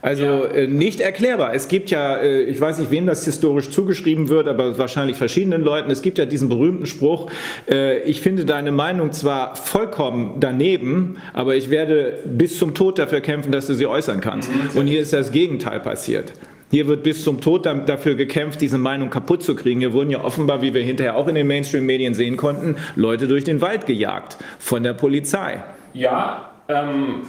[0.04, 0.44] Also ja.
[0.48, 1.54] äh, nicht erklärbar.
[1.54, 5.62] Es gibt ja, äh, ich weiß nicht, wem das historisch zugeschrieben wird, aber wahrscheinlich verschiedenen
[5.62, 5.90] Leuten.
[5.90, 7.30] Es gibt ja diesen berühmten Spruch,
[7.70, 13.22] äh, ich finde deine Meinung zwar vollkommen daneben, aber ich werde bis zum Tod dafür
[13.22, 14.50] kämpfen, dass du sie äußern kannst.
[14.50, 14.78] Mhm.
[14.78, 16.34] Und hier ist das Gegenteil passiert.
[16.70, 19.80] Hier wird bis zum Tod dafür gekämpft, diese Meinung kaputt zu kriegen.
[19.80, 23.44] Hier wurden ja offenbar, wie wir hinterher auch in den Mainstream-Medien sehen konnten, Leute durch
[23.44, 25.62] den Wald gejagt von der Polizei.
[25.94, 27.22] Ja, ähm,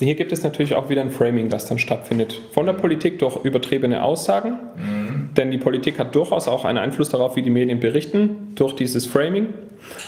[0.00, 2.40] hier gibt es natürlich auch wieder ein Framing, das dann stattfindet.
[2.52, 5.30] Von der Politik durch übertriebene Aussagen, mhm.
[5.36, 9.06] denn die Politik hat durchaus auch einen Einfluss darauf, wie die Medien berichten, durch dieses
[9.06, 9.48] Framing.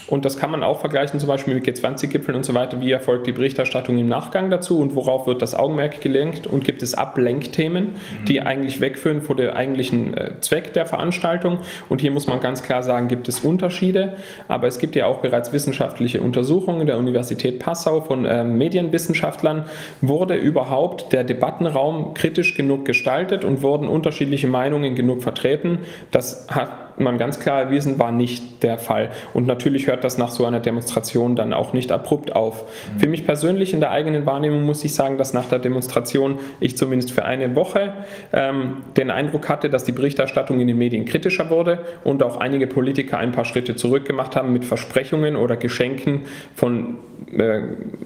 [0.07, 2.79] Und das kann man auch vergleichen, zum Beispiel mit G20-Gipfeln und so weiter.
[2.81, 6.47] Wie erfolgt die Berichterstattung im Nachgang dazu und worauf wird das Augenmerk gelenkt?
[6.47, 7.95] Und gibt es Ablenkthemen,
[8.27, 8.47] die mhm.
[8.47, 11.59] eigentlich wegführen vor dem eigentlichen äh, Zweck der Veranstaltung?
[11.89, 14.15] Und hier muss man ganz klar sagen, gibt es Unterschiede.
[14.47, 19.65] Aber es gibt ja auch bereits wissenschaftliche Untersuchungen der Universität Passau von äh, Medienwissenschaftlern.
[20.01, 25.79] Wurde überhaupt der Debattenraum kritisch genug gestaltet und wurden unterschiedliche Meinungen genug vertreten?
[26.11, 29.09] Das hat man ganz klar erwiesen, war nicht der Fall.
[29.33, 32.63] Und natürlich hört das nach so einer Demonstration dann auch nicht abrupt auf.
[32.63, 32.99] Mhm.
[32.99, 36.77] Für mich persönlich in der eigenen Wahrnehmung muss ich sagen, dass nach der Demonstration ich
[36.77, 37.93] zumindest für eine Woche
[38.33, 42.67] ähm, den Eindruck hatte, dass die Berichterstattung in den Medien kritischer wurde und auch einige
[42.67, 46.21] Politiker ein paar Schritte zurückgemacht haben mit Versprechungen oder Geschenken
[46.55, 46.97] von
[47.31, 47.61] äh,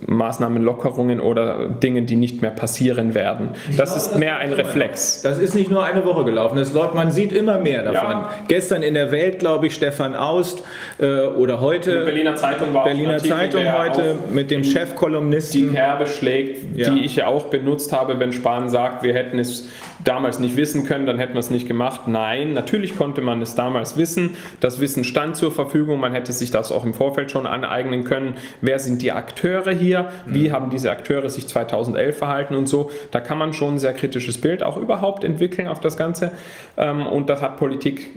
[0.08, 3.50] Maßnahmenlockerungen oder Dingen, die nicht mehr passieren werden.
[3.78, 5.22] Das ist mehr ein Reflex.
[5.22, 6.58] Das ist nicht nur eine Woche gelaufen.
[6.58, 8.12] Das, man sieht immer mehr davon.
[8.12, 8.30] Ja.
[8.48, 10.63] Gestern in der Welt, glaube ich, Stefan Aust
[10.99, 11.99] äh, oder heute.
[11.99, 15.69] Die Berliner Zeitung war Berliner Zeitung heute mit dem Chefkolumnisten.
[15.69, 16.89] Die Kerbe schlägt, ja.
[16.89, 19.67] die ich ja auch benutzt habe, wenn Spahn sagt, wir hätten es
[20.03, 22.07] damals nicht wissen können, dann hätten wir es nicht gemacht.
[22.07, 24.38] Nein, natürlich konnte man es damals wissen.
[24.59, 25.99] Das Wissen stand zur Verfügung.
[25.99, 28.36] Man hätte sich das auch im Vorfeld schon aneignen können.
[28.61, 30.11] Wer sind die Akteure hier?
[30.25, 30.53] Wie mhm.
[30.53, 32.91] haben diese Akteure sich 2011 verhalten und so?
[33.11, 36.32] Da kann man schon ein sehr kritisches Bild auch überhaupt entwickeln auf das Ganze.
[36.77, 38.09] Ähm, und das hat Politik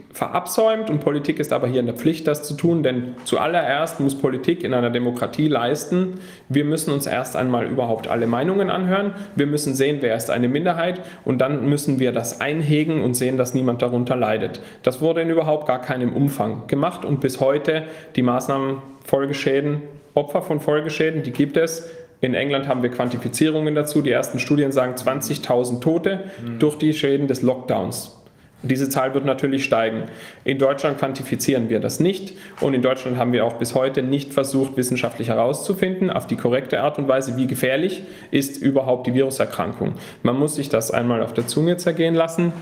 [0.53, 4.15] verabsäumt und Politik ist aber hier in der Pflicht, das zu tun, denn zuallererst muss
[4.15, 6.19] Politik in einer Demokratie leisten.
[6.49, 9.13] Wir müssen uns erst einmal überhaupt alle Meinungen anhören.
[9.35, 13.37] Wir müssen sehen, wer ist eine Minderheit und dann müssen wir das einhegen und sehen,
[13.37, 14.61] dass niemand darunter leidet.
[14.83, 17.83] Das wurde in überhaupt gar keinem Umfang gemacht und bis heute
[18.15, 19.81] die Maßnahmen Folgeschäden,
[20.13, 21.89] Opfer von Folgeschäden, die gibt es.
[22.21, 24.01] In England haben wir Quantifizierungen dazu.
[24.01, 26.59] Die ersten Studien sagen 20.000 Tote mhm.
[26.59, 28.22] durch die Schäden des Lockdowns.
[28.65, 30.03] Diese Zahl wird natürlich steigen.
[30.45, 34.33] In Deutschland quantifizieren wir das nicht und in Deutschland haben wir auch bis heute nicht
[34.33, 39.95] versucht, wissenschaftlich herauszufinden, auf die korrekte Art und Weise, wie gefährlich ist überhaupt die Viruserkrankung.
[40.23, 42.53] Man muss sich das einmal auf der Zunge zergehen lassen.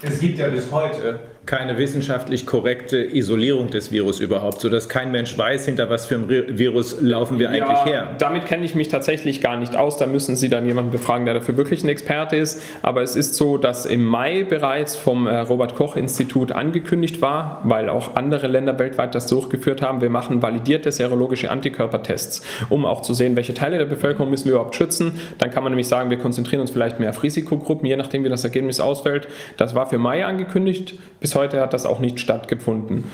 [0.00, 1.18] Es gibt ja bis heute
[1.48, 6.28] keine wissenschaftlich korrekte Isolierung des Virus überhaupt, sodass kein Mensch weiß, hinter was für einem
[6.28, 8.16] Virus laufen wir eigentlich ja, her.
[8.18, 9.96] Damit kenne ich mich tatsächlich gar nicht aus.
[9.96, 12.62] Da müssen Sie dann jemanden befragen, der dafür wirklich ein Experte ist.
[12.82, 17.62] Aber es ist so, dass im Mai bereits vom äh, Robert Koch Institut angekündigt war,
[17.64, 23.00] weil auch andere Länder weltweit das durchgeführt haben, wir machen validierte serologische Antikörpertests, um auch
[23.00, 25.18] zu sehen, welche Teile der Bevölkerung müssen wir überhaupt schützen.
[25.38, 28.28] Dann kann man nämlich sagen, wir konzentrieren uns vielleicht mehr auf Risikogruppen, je nachdem, wie
[28.28, 29.28] das Ergebnis ausfällt.
[29.56, 30.98] Das war für Mai angekündigt.
[31.20, 33.04] Bis heute hat das auch nicht stattgefunden.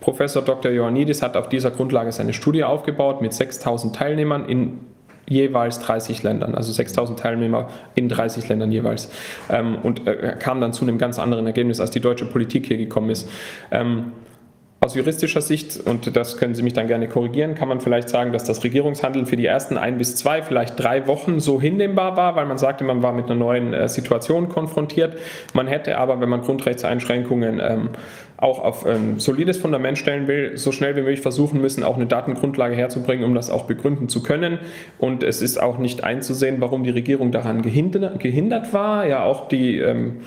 [0.00, 0.72] Professor Dr.
[0.72, 4.80] Ioannidis hat auf dieser Grundlage seine Studie aufgebaut mit 6000 Teilnehmern in
[5.28, 9.10] jeweils 30 Ländern, also 6000 Teilnehmer in 30 Ländern jeweils.
[9.50, 12.76] Ähm, und äh, kam dann zu einem ganz anderen Ergebnis, als die deutsche Politik hier
[12.76, 13.28] gekommen ist.
[14.80, 18.08] Ähm, aus juristischer Sicht, und das können Sie mich dann gerne korrigieren, kann man vielleicht
[18.08, 22.16] sagen, dass das Regierungshandeln für die ersten ein bis zwei, vielleicht drei Wochen so hinnehmbar
[22.16, 25.18] war, weil man sagte, man war mit einer neuen äh, Situation konfrontiert.
[25.54, 27.90] Man hätte aber, wenn man Grundrechtseinschränkungen ähm,
[28.38, 32.06] auch auf ein solides Fundament stellen will, so schnell wie möglich versuchen müssen, auch eine
[32.06, 34.58] Datengrundlage herzubringen, um das auch begründen zu können.
[34.98, 39.06] Und es ist auch nicht einzusehen, warum die Regierung daran gehindert, gehindert war.
[39.06, 40.18] Ja, auch die ähm,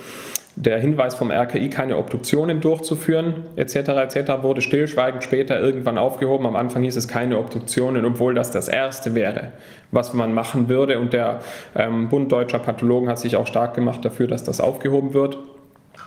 [0.60, 6.46] der Hinweis vom RKI, keine Obduktionen durchzuführen, etc., etc., wurde stillschweigend später irgendwann aufgehoben.
[6.46, 9.52] Am Anfang hieß es keine Obduktionen, obwohl das das Erste wäre,
[9.90, 10.98] was man machen würde.
[10.98, 11.40] Und der
[11.74, 15.38] ähm, Bund Deutscher Pathologen hat sich auch stark gemacht dafür, dass das aufgehoben wird.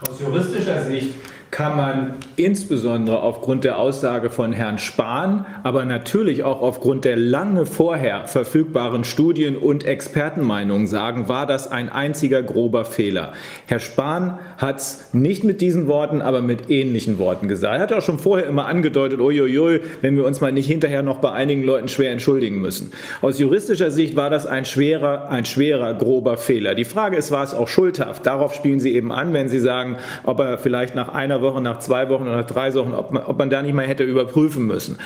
[0.02, 1.16] Aus juristischer Sicht
[1.54, 7.68] kann man insbesondere aufgrund der Aussage von Herrn Spahn, aber natürlich auch aufgrund der lange
[7.68, 13.34] vorher verfügbaren Studien und Expertenmeinungen sagen, war das ein einziger grober Fehler.
[13.68, 17.76] Herr Spahn hat es nicht mit diesen Worten, aber mit ähnlichen Worten gesagt.
[17.76, 21.20] Er hat auch schon vorher immer angedeutet, uiuiui, wenn wir uns mal nicht hinterher noch
[21.20, 22.92] bei einigen Leuten schwer entschuldigen müssen.
[23.22, 26.74] Aus juristischer Sicht war das ein schwerer, ein schwerer, grober Fehler.
[26.74, 28.26] Die Frage ist, war es auch schuldhaft?
[28.26, 31.78] Darauf spielen Sie eben an, wenn Sie sagen, ob er vielleicht nach einer Woche, nach
[31.78, 34.66] zwei Wochen oder nach drei Wochen, ob man, ob man da nicht mal hätte überprüfen
[34.66, 34.98] müssen.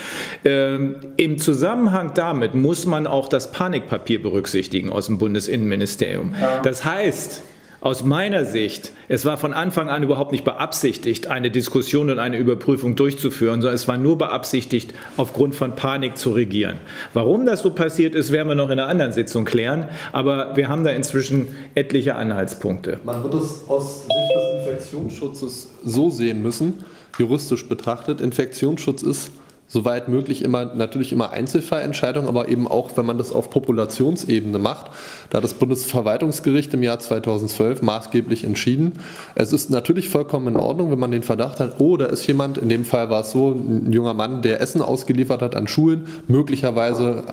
[0.45, 6.35] Ähm, Im Zusammenhang damit muss man auch das Panikpapier berücksichtigen aus dem Bundesinnenministerium.
[6.63, 7.43] Das heißt,
[7.79, 12.37] aus meiner Sicht, es war von Anfang an überhaupt nicht beabsichtigt, eine Diskussion und eine
[12.37, 16.77] Überprüfung durchzuführen, sondern es war nur beabsichtigt, aufgrund von Panik zu regieren.
[17.13, 20.67] Warum das so passiert ist, werden wir noch in einer anderen Sitzung klären, aber wir
[20.67, 22.99] haben da inzwischen etliche Anhaltspunkte.
[23.03, 26.83] Man wird es aus Sicht des Infektionsschutzes so sehen müssen,
[27.17, 28.21] juristisch betrachtet.
[28.21, 29.31] Infektionsschutz ist
[29.67, 34.91] soweit möglich immer natürlich immer Einzelfallentscheidungen, aber eben auch, wenn man das auf Populationsebene macht.
[35.29, 38.99] Da hat das Bundesverwaltungsgericht im Jahr 2012 maßgeblich entschieden.
[39.35, 42.57] Es ist natürlich vollkommen in Ordnung, wenn man den Verdacht hat, oh, da ist jemand,
[42.57, 46.07] in dem Fall war es so, ein junger Mann, der Essen ausgeliefert hat an Schulen,
[46.27, 47.23] möglicherweise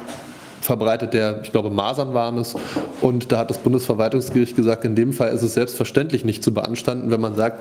[0.65, 2.57] verbreitet der, ich glaube, Masern waren es.
[3.03, 7.11] Und da hat das Bundesverwaltungsgericht gesagt, in dem Fall ist es selbstverständlich nicht zu beanstanden,
[7.11, 7.59] wenn man sagt,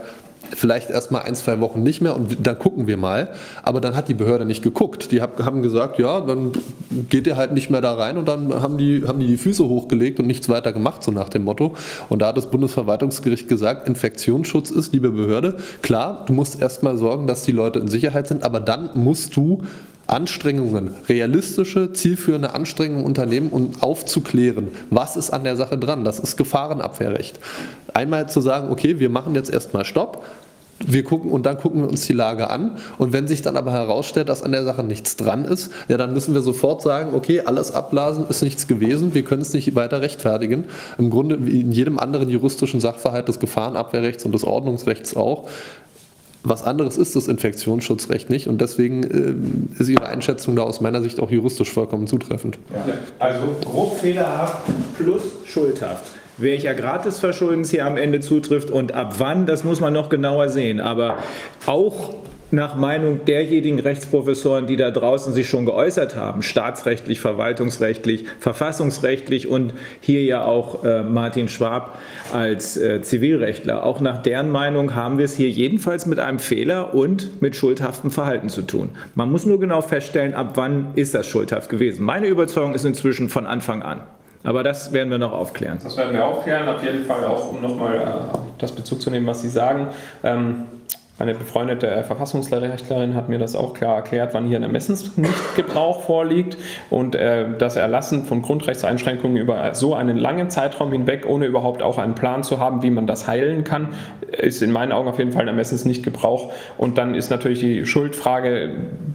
[0.56, 3.30] vielleicht erst mal ein, zwei Wochen nicht mehr und dann gucken wir mal.
[3.62, 5.12] Aber dann hat die Behörde nicht geguckt.
[5.12, 6.54] Die haben gesagt, ja, dann
[7.10, 9.68] geht ihr halt nicht mehr da rein und dann haben die, haben die die Füße
[9.68, 11.76] hochgelegt und nichts weiter gemacht, so nach dem Motto.
[12.08, 16.97] Und da hat das Bundesverwaltungsgericht gesagt, Infektionsschutz ist, liebe Behörde, klar, du musst erst mal
[16.97, 19.64] sorgen, dass die Leute in Sicherheit sind, aber dann musst du
[20.08, 26.04] Anstrengungen, realistische, zielführende Anstrengungen unternehmen, um aufzuklären, was ist an der Sache dran.
[26.04, 27.39] Das ist Gefahrenabwehrrecht.
[27.93, 30.26] Einmal zu sagen, okay, wir machen jetzt erstmal Stopp,
[30.86, 32.78] wir gucken und dann gucken wir uns die Lage an.
[32.97, 36.14] Und wenn sich dann aber herausstellt, dass an der Sache nichts dran ist, ja, dann
[36.14, 40.01] müssen wir sofort sagen, okay, alles abblasen ist nichts gewesen, wir können es nicht weiter
[40.01, 40.66] rechtfertigen.
[40.97, 45.47] Im Grunde wie in jedem anderen juristischen Sachverhalt des Gefahrenabwehrrechts und des Ordnungsrechts auch.
[46.44, 51.02] Was anderes ist das Infektionsschutzrecht nicht und deswegen äh, ist Ihre Einschätzung da aus meiner
[51.02, 52.58] Sicht auch juristisch vollkommen zutreffend.
[52.72, 52.94] Ja.
[53.20, 54.58] Also grob fehlerhaft
[54.98, 56.04] plus schuldhaft
[56.38, 60.10] welcher Grad des Verschuldens hier am Ende zutrifft und ab wann, das muss man noch
[60.10, 60.80] genauer sehen.
[60.80, 61.20] Aber
[61.66, 62.16] auch
[62.54, 69.74] nach Meinung derjenigen Rechtsprofessoren, die da draußen sich schon geäußert haben, staatsrechtlich, verwaltungsrechtlich, verfassungsrechtlich und
[69.99, 71.97] hier ja auch äh, Martin Schwab
[72.32, 73.84] als äh, Zivilrechtler.
[73.84, 78.12] Auch nach deren Meinung haben wir es hier jedenfalls mit einem Fehler und mit schuldhaftem
[78.12, 78.91] Verhalten zu tun.
[79.16, 82.06] Man muss nur genau feststellen, ab wann ist das schuldhaft gewesen.
[82.06, 84.01] Meine Überzeugung ist inzwischen von Anfang an.
[84.43, 85.80] Aber das werden wir noch aufklären.
[85.82, 89.26] Das werden wir aufklären, auf jeden Fall auch, um nochmal äh, das Bezug zu nehmen,
[89.26, 89.88] was Sie sagen.
[90.24, 90.66] Ähm,
[91.20, 96.57] eine befreundete Verfassungsrechtlerin hat mir das auch klar erklärt, wann hier ein Ermessensnichtgebrauch vorliegt
[96.89, 101.99] und äh, das Erlassen von Grundrechtseinschränkungen über so einen langen Zeitraum hinweg, ohne überhaupt auch
[101.99, 103.89] einen Plan zu haben, wie man das heilen kann,
[104.32, 106.51] ist in meinen Augen auf jeden Fall ein Ermessensnichtgebrauch.
[106.80, 108.72] Und dann ist natürlich die Schuldfrage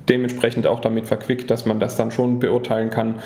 [0.08, 3.16] dementsprechend auch damit verquickt, dass man das dann schon beurteilen kann,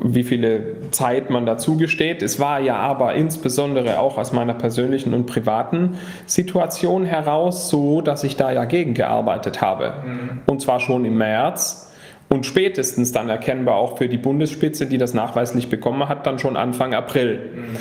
[0.00, 2.22] wie viele Zeit man dazu gesteht.
[2.22, 8.02] Es war ja aber insbesondere auch aus meiner persönlichen und privaten Situation heraus so, so,
[8.02, 9.94] dass ich da ja gegengearbeitet habe.
[10.04, 10.40] Mhm.
[10.46, 11.90] Und zwar schon im März
[12.28, 16.56] und spätestens dann erkennbar auch für die Bundesspitze, die das nachweislich bekommen hat, dann schon
[16.56, 17.52] Anfang April.
[17.54, 17.76] Mhm.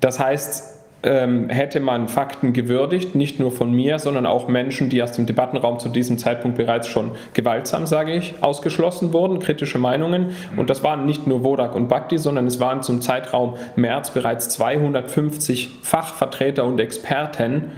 [0.00, 0.73] Das heißt,
[1.04, 5.78] hätte man Fakten gewürdigt, nicht nur von mir, sondern auch Menschen, die aus dem Debattenraum
[5.78, 10.30] zu diesem Zeitpunkt bereits schon gewaltsam, sage ich, ausgeschlossen wurden, kritische Meinungen.
[10.56, 14.48] Und das waren nicht nur Wodak und Bhakti, sondern es waren zum Zeitraum März bereits
[14.50, 17.72] 250 Fachvertreter und Experten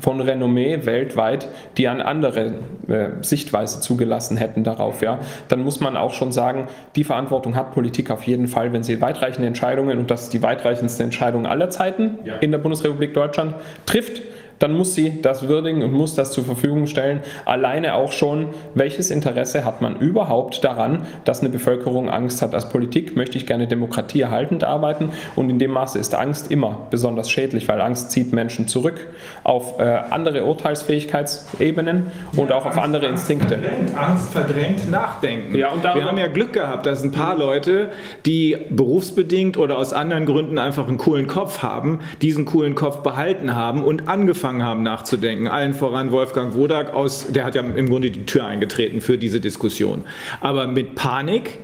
[0.00, 2.54] von Renommee weltweit, die eine andere
[2.88, 5.02] äh, Sichtweise zugelassen hätten darauf.
[5.02, 5.18] Ja.
[5.48, 9.00] Dann muss man auch schon sagen, die Verantwortung hat Politik auf jeden Fall, wenn sie
[9.00, 12.36] weitreichende Entscheidungen, und das ist die weitreichendste Entscheidung aller Zeiten ja.
[12.36, 13.54] in der Bundesrepublik, Bundesrepublik Deutschland
[13.86, 14.22] trifft,
[14.60, 17.20] dann muss sie das würdigen und muss das zur Verfügung stellen.
[17.46, 22.54] Alleine auch schon, welches Interesse hat man überhaupt daran, dass eine Bevölkerung Angst hat?
[22.54, 26.86] Als Politik möchte ich gerne Demokratie erhaltend arbeiten und in dem Maße ist Angst immer
[26.90, 29.08] besonders schädlich, weil Angst zieht Menschen zurück
[29.44, 33.54] auf äh, andere Urteilsfähigkeitsebenen und ja, auch Angst, auf andere Instinkte.
[33.54, 35.54] Angst verdrängt, Angst verdrängt Nachdenken.
[35.54, 37.88] Ja, und Wir haben ja Glück gehabt, dass ein paar Leute,
[38.26, 43.54] die berufsbedingt oder aus anderen Gründen einfach einen coolen Kopf haben, diesen coolen Kopf behalten
[43.54, 45.48] haben und angefangen angefangen haben nachzudenken.
[45.48, 49.40] Allen voran Wolfgang Wodak aus, der hat ja im Grunde die Tür eingetreten für diese
[49.40, 50.04] Diskussion.
[50.40, 51.60] Aber mit Panik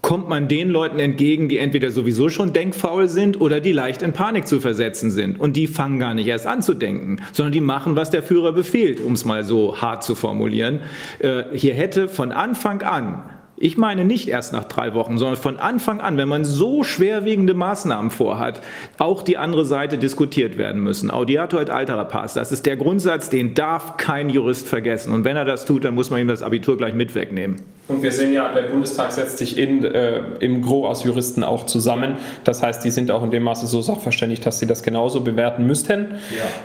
[0.00, 4.12] kommt man den Leuten entgegen, die entweder sowieso schon denkfaul sind oder die leicht in
[4.12, 5.40] Panik zu versetzen sind.
[5.40, 8.52] Und die fangen gar nicht erst an zu denken, sondern die machen, was der Führer
[8.52, 10.80] befiehlt, um es mal so hart zu formulieren.
[11.20, 13.22] Äh, hier hätte von Anfang an
[13.64, 17.54] ich meine nicht erst nach drei Wochen, sondern von Anfang an, wenn man so schwerwiegende
[17.54, 18.60] Maßnahmen vorhat,
[18.98, 21.10] auch die andere Seite diskutiert werden müssen.
[21.10, 25.14] Audiator et altera pars, das ist der Grundsatz, den darf kein Jurist vergessen.
[25.14, 27.62] Und wenn er das tut, dann muss man ihm das Abitur gleich mit wegnehmen.
[27.88, 31.64] Und wir sehen ja, der Bundestag setzt sich in, äh, im Gros aus Juristen auch
[31.64, 32.16] zusammen.
[32.44, 35.66] Das heißt, die sind auch in dem Maße so sachverständig, dass sie das genauso bewerten
[35.66, 36.16] müssten.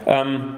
[0.06, 0.20] Ja.
[0.20, 0.56] Ähm,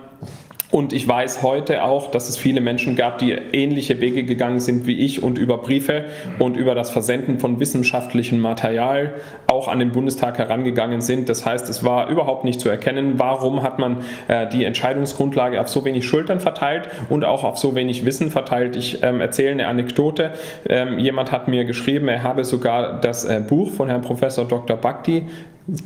[0.72, 4.86] und ich weiß heute auch, dass es viele Menschen gab, die ähnliche Wege gegangen sind
[4.86, 6.06] wie ich und über Briefe
[6.38, 9.12] und über das Versenden von wissenschaftlichem Material
[9.48, 11.28] auch an den Bundestag herangegangen sind.
[11.28, 15.68] Das heißt, es war überhaupt nicht zu erkennen, warum hat man äh, die Entscheidungsgrundlage auf
[15.68, 18.74] so wenig Schultern verteilt und auch auf so wenig Wissen verteilt.
[18.74, 20.32] Ich ähm, erzähle eine Anekdote.
[20.66, 24.78] Ähm, jemand hat mir geschrieben, er habe sogar das äh, Buch von Herrn Professor Dr.
[24.78, 25.26] Bhakti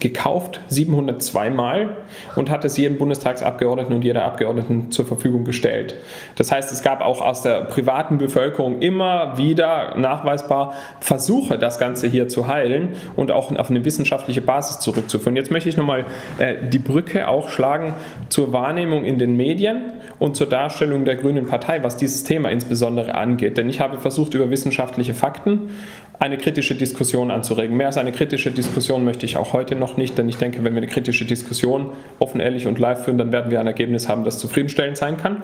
[0.01, 1.97] gekauft, 702 Mal
[2.35, 5.97] und hat es jedem Bundestagsabgeordneten und jeder Abgeordneten zur Verfügung gestellt.
[6.37, 12.07] Das heißt, es gab auch aus der privaten Bevölkerung immer wieder nachweisbar Versuche, das Ganze
[12.09, 15.37] hier zu heilen und auch auf eine wissenschaftliche Basis zurückzuführen.
[15.37, 16.07] Jetzt möchte ich nochmal
[16.39, 17.95] äh, die Brücke auch schlagen
[18.31, 23.15] zur Wahrnehmung in den Medien und zur Darstellung der Grünen Partei, was dieses Thema insbesondere
[23.15, 23.59] angeht.
[23.59, 25.71] Denn ich habe versucht, über wissenschaftliche Fakten
[26.19, 27.77] eine kritische Diskussion anzuregen.
[27.77, 30.73] Mehr als eine kritische Diskussion möchte ich auch heute noch nicht, denn ich denke, wenn
[30.73, 34.25] wir eine kritische Diskussion offen, ehrlich und live führen, dann werden wir ein Ergebnis haben,
[34.25, 35.43] das zufriedenstellend sein kann.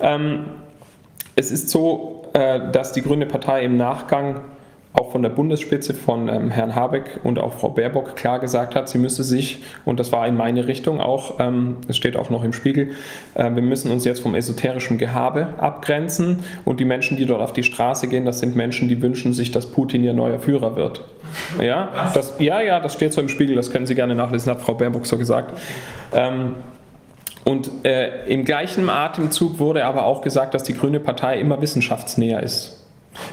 [0.00, 0.44] Ähm,
[1.36, 4.40] es ist so, äh, dass die Grüne Partei im Nachgang
[4.94, 8.88] auch von der Bundesspitze von ähm, Herrn Habeck und auch Frau Baerbock klar gesagt hat,
[8.88, 12.44] sie müsse sich, und das war in meine Richtung auch, ähm, es steht auch noch
[12.44, 12.90] im Spiegel,
[13.34, 17.54] äh, wir müssen uns jetzt vom esoterischen Gehabe abgrenzen und die Menschen, die dort auf
[17.54, 21.04] die Straße gehen, das sind Menschen, die wünschen sich, dass Putin ihr neuer Führer wird.
[21.58, 24.60] Ja, das, ja, ja, das steht so im Spiegel, das können Sie gerne nachlesen, hat
[24.60, 25.58] Frau Baerbock so gesagt.
[26.12, 26.56] Ähm,
[27.44, 32.42] und äh, im gleichen Atemzug wurde aber auch gesagt, dass die Grüne Partei immer wissenschaftsnäher
[32.42, 32.81] ist.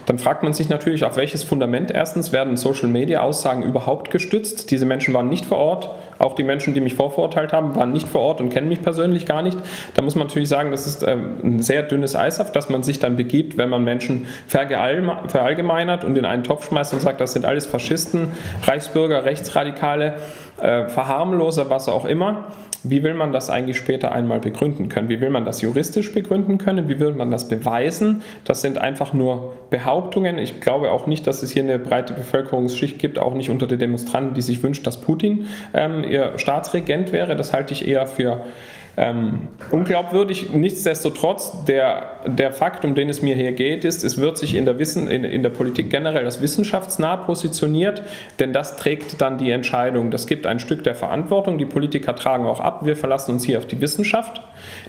[0.05, 4.71] Dann fragt man sich natürlich, auf welches Fundament erstens werden Social-Media-Aussagen überhaupt gestützt.
[4.71, 5.89] Diese Menschen waren nicht vor Ort.
[6.17, 9.25] Auch die Menschen, die mich vorverurteilt haben, waren nicht vor Ort und kennen mich persönlich
[9.25, 9.57] gar nicht.
[9.93, 12.83] Da muss man natürlich sagen, das ist ähm, ein sehr dünnes Eis, auf das man
[12.83, 17.31] sich dann begibt, wenn man Menschen verallgemeinert und in einen Topf schmeißt und sagt, das
[17.31, 18.33] sind alles Faschisten,
[18.63, 20.15] Reichsbürger, Rechtsradikale,
[20.61, 22.47] äh, Verharmloser, was auch immer.
[22.83, 25.09] Wie will man das eigentlich später einmal begründen können?
[25.09, 26.87] Wie will man das juristisch begründen können?
[26.87, 28.21] Wie will man das beweisen?
[28.45, 30.37] Das sind einfach nur Behauptungen.
[30.37, 33.79] Ich glaube auch nicht, dass es hier eine breite Bevölkerungsschicht gibt, auch nicht unter den
[33.79, 37.35] Demonstranten, die sich wünscht, dass Putin ähm, ihr Staatsregent wäre.
[37.35, 38.45] Das halte ich eher für
[38.99, 40.51] ähm, unglaubwürdig.
[40.51, 44.65] Nichtsdestotrotz, der, der Fakt, um den es mir hier geht, ist, es wird sich in
[44.65, 48.03] der, Wissen, in, in der Politik generell als wissenschaftsnah positioniert,
[48.39, 50.11] denn das trägt dann die Entscheidung.
[50.11, 51.57] Das gibt ein Stück der Verantwortung.
[51.57, 52.85] Die Politiker tragen auch ab.
[52.85, 54.41] Wir verlassen uns hier auf die Wissenschaft.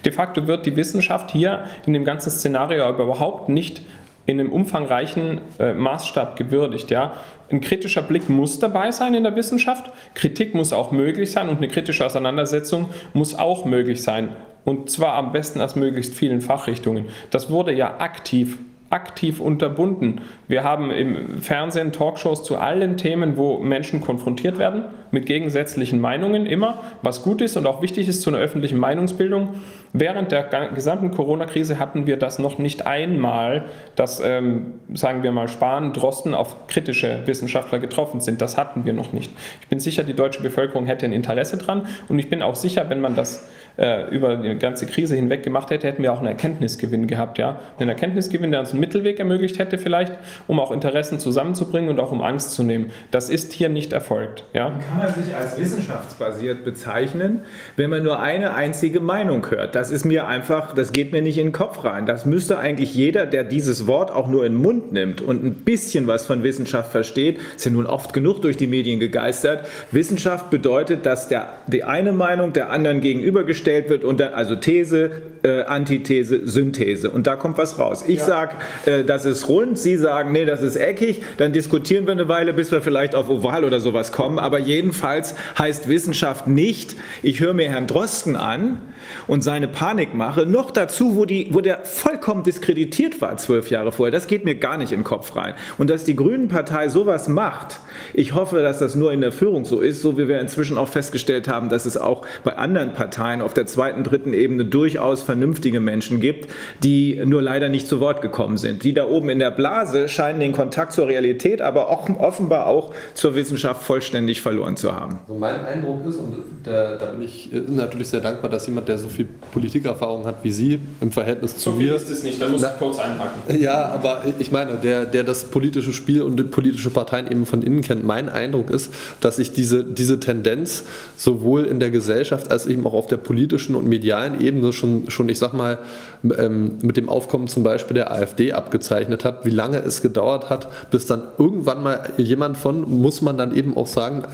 [0.05, 3.83] De facto wird die Wissenschaft hier in dem ganzen Szenario aber überhaupt nicht
[4.27, 6.91] in einem umfangreichen äh, Maßstab gewürdigt.
[6.91, 7.13] Ja?
[7.51, 11.57] Ein kritischer Blick muss dabei sein in der Wissenschaft, Kritik muss auch möglich sein und
[11.57, 14.37] eine kritische Auseinandersetzung muss auch möglich sein.
[14.65, 17.07] Und zwar am besten aus möglichst vielen Fachrichtungen.
[17.31, 18.59] Das wurde ja aktiv
[18.91, 20.21] aktiv unterbunden.
[20.49, 26.45] Wir haben im Fernsehen Talkshows zu allen Themen, wo Menschen konfrontiert werden, mit gegensätzlichen Meinungen
[26.45, 29.55] immer, was gut ist und auch wichtig ist zu einer öffentlichen Meinungsbildung.
[29.93, 30.43] Während der
[30.75, 36.35] gesamten Corona-Krise hatten wir das noch nicht einmal, dass, ähm, sagen wir mal, Spahn, Drosten
[36.35, 38.41] auf kritische Wissenschaftler getroffen sind.
[38.41, 39.33] Das hatten wir noch nicht.
[39.61, 42.89] Ich bin sicher, die deutsche Bevölkerung hätte ein Interesse dran und ich bin auch sicher,
[42.89, 43.49] wenn man das
[43.81, 47.39] äh, über die ganze Krise hinweg gemacht hätte, hätten wir auch einen Erkenntnisgewinn gehabt.
[47.39, 47.61] Ja?
[47.79, 50.13] Einen Erkenntnisgewinn, der uns einen Mittelweg ermöglicht hätte vielleicht,
[50.47, 52.91] um auch Interessen zusammenzubringen und auch um Angst zu nehmen.
[53.11, 54.45] Das ist hier nicht erfolgt.
[54.53, 54.67] Ja?
[54.67, 57.43] Kann man sich als wissenschaftsbasiert bezeichnen,
[57.77, 59.75] wenn man nur eine einzige Meinung hört?
[59.75, 62.05] Das ist mir einfach, das geht mir nicht in den Kopf rein.
[62.05, 65.55] Das müsste eigentlich jeder, der dieses Wort auch nur in den Mund nimmt und ein
[65.55, 69.67] bisschen was von Wissenschaft versteht, ist ja nun oft genug durch die Medien gegeistert.
[69.91, 74.57] Wissenschaft bedeutet, dass der, die eine Meinung der anderen gegenübergestellt gestellt wird und dann, also
[74.57, 75.11] These,
[75.43, 77.11] äh, Antithese, Synthese.
[77.11, 78.05] Und da kommt was raus.
[78.07, 78.25] Ich ja.
[78.25, 78.57] sage,
[78.87, 81.23] äh, das ist rund, Sie sagen, nee, das ist eckig.
[81.37, 84.39] Dann diskutieren wir eine Weile, bis wir vielleicht auf Oval oder sowas kommen.
[84.39, 88.81] Aber jedenfalls heißt Wissenschaft nicht, ich höre mir Herrn Drosten an
[89.27, 94.13] und seine Panikmache, noch dazu, wo, die, wo der vollkommen diskreditiert war zwölf Jahre vorher.
[94.13, 95.55] Das geht mir gar nicht in den Kopf rein.
[95.79, 97.81] Und dass die Grünen-Partei sowas macht,
[98.15, 100.89] ich hoffe, dass das nur in der Führung so ist, so wie wir inzwischen auch
[100.89, 105.81] festgestellt haben, dass es auch bei anderen Parteien auf der zweiten, dritten Ebene durchaus vernünftige
[105.81, 106.51] Menschen gibt,
[106.83, 108.85] die nur leider nicht zu Wort gekommen sind.
[108.85, 112.93] Die da oben in der Blase scheinen den Kontakt zur Realität, aber auch offenbar auch
[113.15, 115.19] zur Wissenschaft vollständig verloren zu haben.
[115.29, 118.89] Also mein Eindruck ist, und da, da, bin ich äh, natürlich sehr dankbar, dass jemand,
[118.89, 121.97] der so viel Politikerfahrung hat wie Sie im Verhältnis zu so mir.
[121.97, 123.61] ist es nicht, da muss ich kurz einhaken.
[123.61, 127.63] Ja, aber ich meine, der, der das politische Spiel und die politische Parteien eben von
[127.63, 130.85] innen kennt, mein Eindruck ist, dass sich diese, diese Tendenz
[131.17, 135.29] sowohl in der Gesellschaft als eben auch auf der politischen und medialen Ebene schon, schon
[135.29, 135.79] ich sag mal,
[136.23, 140.69] ähm, mit dem Aufkommen zum Beispiel der AfD abgezeichnet hat, wie lange es gedauert hat,
[140.91, 144.25] bis dann irgendwann mal jemand von, muss man dann eben auch sagen,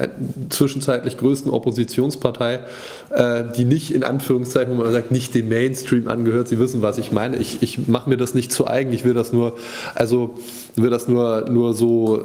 [0.49, 2.61] zwischenzeitlich größten Oppositionspartei,
[3.11, 6.99] äh, die nicht in Anführungszeichen, wo man sagt, nicht dem Mainstream angehört, Sie wissen, was
[6.99, 7.37] ich meine.
[7.37, 9.57] Ich, ich mache mir das nicht zu eigen, ich will das nur,
[9.95, 10.35] also
[10.75, 12.23] will das nur, nur so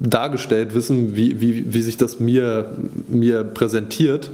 [0.00, 2.72] dargestellt wissen, wie, wie, wie sich das mir,
[3.08, 4.30] mir präsentiert,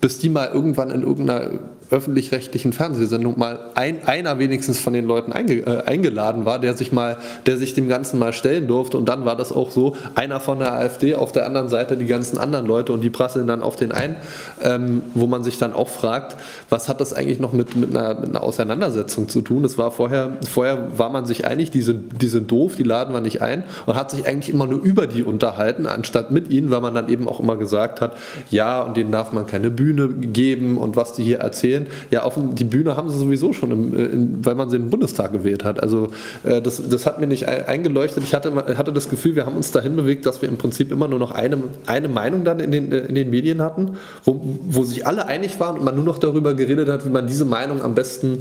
[0.00, 1.50] bis die mal irgendwann in irgendeiner
[1.90, 6.92] öffentlich-rechtlichen Fernsehsendung mal ein, einer wenigstens von den Leuten einge, äh, eingeladen war, der sich
[6.92, 7.16] mal,
[7.46, 8.98] der sich dem Ganzen mal stellen durfte.
[8.98, 12.06] Und dann war das auch so, einer von der AfD, auf der anderen Seite die
[12.06, 14.16] ganzen anderen Leute und die prasseln dann auf den ein,
[14.62, 16.36] ähm, wo man sich dann auch fragt,
[16.68, 19.62] was hat das eigentlich noch mit, mit, einer, mit einer Auseinandersetzung zu tun?
[19.62, 23.14] Das war vorher, vorher war man sich einig, die sind, die sind doof, die laden
[23.14, 26.70] wir nicht ein und hat sich eigentlich immer nur über die unterhalten, anstatt mit ihnen,
[26.70, 28.16] weil man dann eben auch immer gesagt hat,
[28.50, 32.22] ja, und denen darf man keine Bühne geben und was die hier erzählen erzählen, ja,
[32.22, 35.32] auf die Bühne haben sie sowieso schon, im, äh, in, weil man sie im Bundestag
[35.32, 35.82] gewählt hat.
[35.82, 36.10] Also
[36.44, 38.24] äh, das, das hat mir nicht eingeleuchtet.
[38.24, 41.08] Ich hatte, hatte das Gefühl, wir haben uns dahin bewegt, dass wir im Prinzip immer
[41.08, 45.06] nur noch eine, eine Meinung dann in den, in den Medien hatten, wo, wo sich
[45.06, 47.94] alle einig waren und man nur noch darüber geredet hat, wie man diese Meinung am
[47.94, 48.38] besten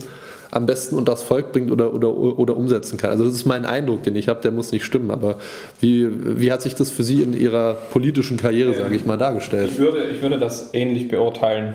[0.49, 3.09] am besten unter das Volk bringt oder, oder, oder umsetzen kann.
[3.09, 5.11] Also das ist mein Eindruck, den ich habe, der muss nicht stimmen.
[5.11, 5.39] Aber
[5.81, 6.07] wie,
[6.39, 9.72] wie hat sich das für Sie in Ihrer politischen Karriere, sage ich mal, dargestellt?
[9.73, 11.73] Ich würde, ich würde das ähnlich beurteilen.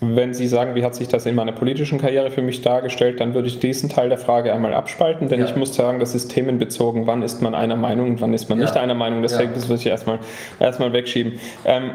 [0.00, 3.34] Wenn Sie sagen, wie hat sich das in meiner politischen Karriere für mich dargestellt, dann
[3.34, 5.46] würde ich diesen Teil der Frage einmal abspalten, denn ja.
[5.46, 7.08] ich muss sagen, das ist themenbezogen.
[7.08, 8.66] Wann ist man einer Meinung und wann ist man ja.
[8.66, 9.22] nicht einer Meinung?
[9.22, 9.62] Deswegen ja.
[9.62, 10.20] würde ich erstmal,
[10.60, 11.40] erstmal wegschieben.
[11.64, 11.90] Ähm,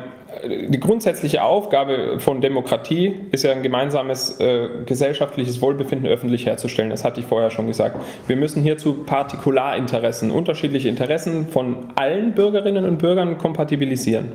[0.46, 6.90] die grundsätzliche Aufgabe von Demokratie ist ja ein gemeinsames äh, gesellschaftliches Wohlbefinden öffentlich herzustellen.
[6.90, 7.98] Das hatte ich vorher schon gesagt.
[8.28, 14.34] Wir müssen hierzu Partikularinteressen, unterschiedliche Interessen von allen Bürgerinnen und Bürgern kompatibilisieren.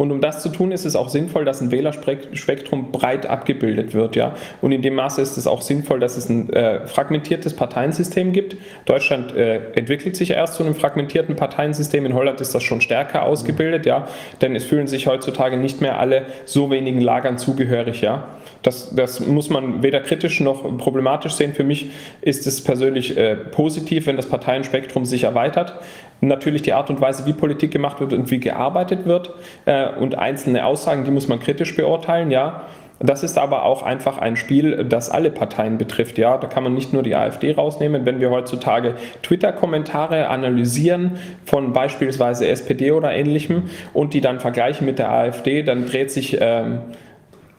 [0.00, 4.16] Und um das zu tun, ist es auch sinnvoll, dass ein Wählerspektrum breit abgebildet wird.
[4.16, 4.34] Ja?
[4.62, 8.56] Und in dem Maße ist es auch sinnvoll, dass es ein äh, fragmentiertes Parteiensystem gibt.
[8.86, 12.06] Deutschland äh, entwickelt sich erst zu einem fragmentierten Parteiensystem.
[12.06, 14.08] In Holland ist das schon stärker ausgebildet, ja?
[14.40, 18.00] denn es fühlen sich heutzutage nicht mehr alle so wenigen Lagern zugehörig.
[18.00, 18.28] Ja?
[18.62, 21.52] Das, das muss man weder kritisch noch problematisch sehen.
[21.52, 21.90] Für mich
[22.22, 25.74] ist es persönlich äh, positiv, wenn das Parteienspektrum sich erweitert
[26.20, 29.32] natürlich die Art und Weise, wie Politik gemacht wird und wie gearbeitet wird
[29.64, 32.62] äh, und einzelne Aussagen, die muss man kritisch beurteilen, ja.
[33.02, 36.18] Das ist aber auch einfach ein Spiel, das alle Parteien betrifft.
[36.18, 38.04] Ja, da kann man nicht nur die AfD rausnehmen.
[38.04, 41.12] Wenn wir heutzutage Twitter-Kommentare analysieren
[41.46, 46.36] von beispielsweise SPD oder ähnlichem und die dann vergleichen mit der AfD, dann dreht sich
[46.42, 46.80] ähm,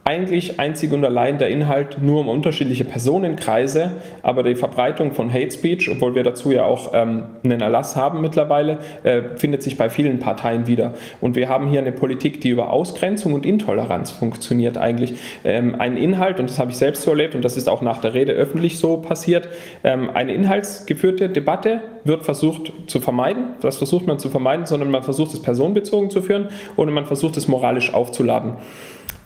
[0.03, 3.91] eigentlich einzig und allein der Inhalt nur um unterschiedliche Personenkreise,
[4.23, 8.19] aber die Verbreitung von Hate Speech, obwohl wir dazu ja auch ähm, einen Erlass haben
[8.19, 10.93] mittlerweile, äh, findet sich bei vielen Parteien wieder.
[11.21, 15.13] Und wir haben hier eine Politik, die über Ausgrenzung und Intoleranz funktioniert eigentlich.
[15.43, 18.01] Ähm, ein Inhalt, und das habe ich selbst so erlebt, und das ist auch nach
[18.01, 19.49] der Rede öffentlich so passiert,
[19.83, 23.49] ähm, eine inhaltsgeführte Debatte wird versucht zu vermeiden.
[23.61, 27.37] Das versucht man zu vermeiden, sondern man versucht es personenbezogen zu führen oder man versucht
[27.37, 28.53] es moralisch aufzuladen.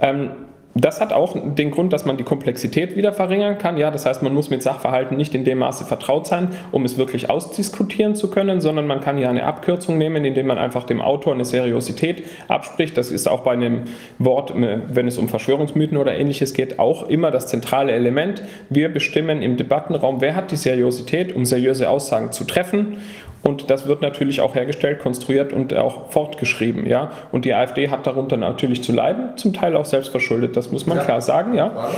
[0.01, 0.31] Ähm,
[0.77, 3.77] das hat auch den Grund, dass man die Komplexität wieder verringern kann.
[3.77, 6.97] Ja, das heißt, man muss mit Sachverhalten nicht in dem Maße vertraut sein, um es
[6.97, 10.99] wirklich ausdiskutieren zu können, sondern man kann hier eine Abkürzung nehmen, indem man einfach dem
[10.99, 12.97] Autor eine Seriosität abspricht.
[12.97, 13.83] Das ist auch bei einem
[14.19, 18.43] Wort, wenn es um Verschwörungsmythen oder ähnliches geht, auch immer das zentrale Element.
[18.69, 22.97] Wir bestimmen im Debattenraum, wer hat die Seriosität, um seriöse Aussagen zu treffen
[23.45, 26.87] und das wird natürlich auch hergestellt, konstruiert und auch fortgeschrieben.
[26.87, 27.11] Ja?
[27.31, 30.97] Und die AfD hat darunter natürlich zu leiden, zum Teil auch selbstverschuldet, das muss man
[30.97, 31.03] ja.
[31.03, 31.53] klar sagen.
[31.53, 31.91] Ja?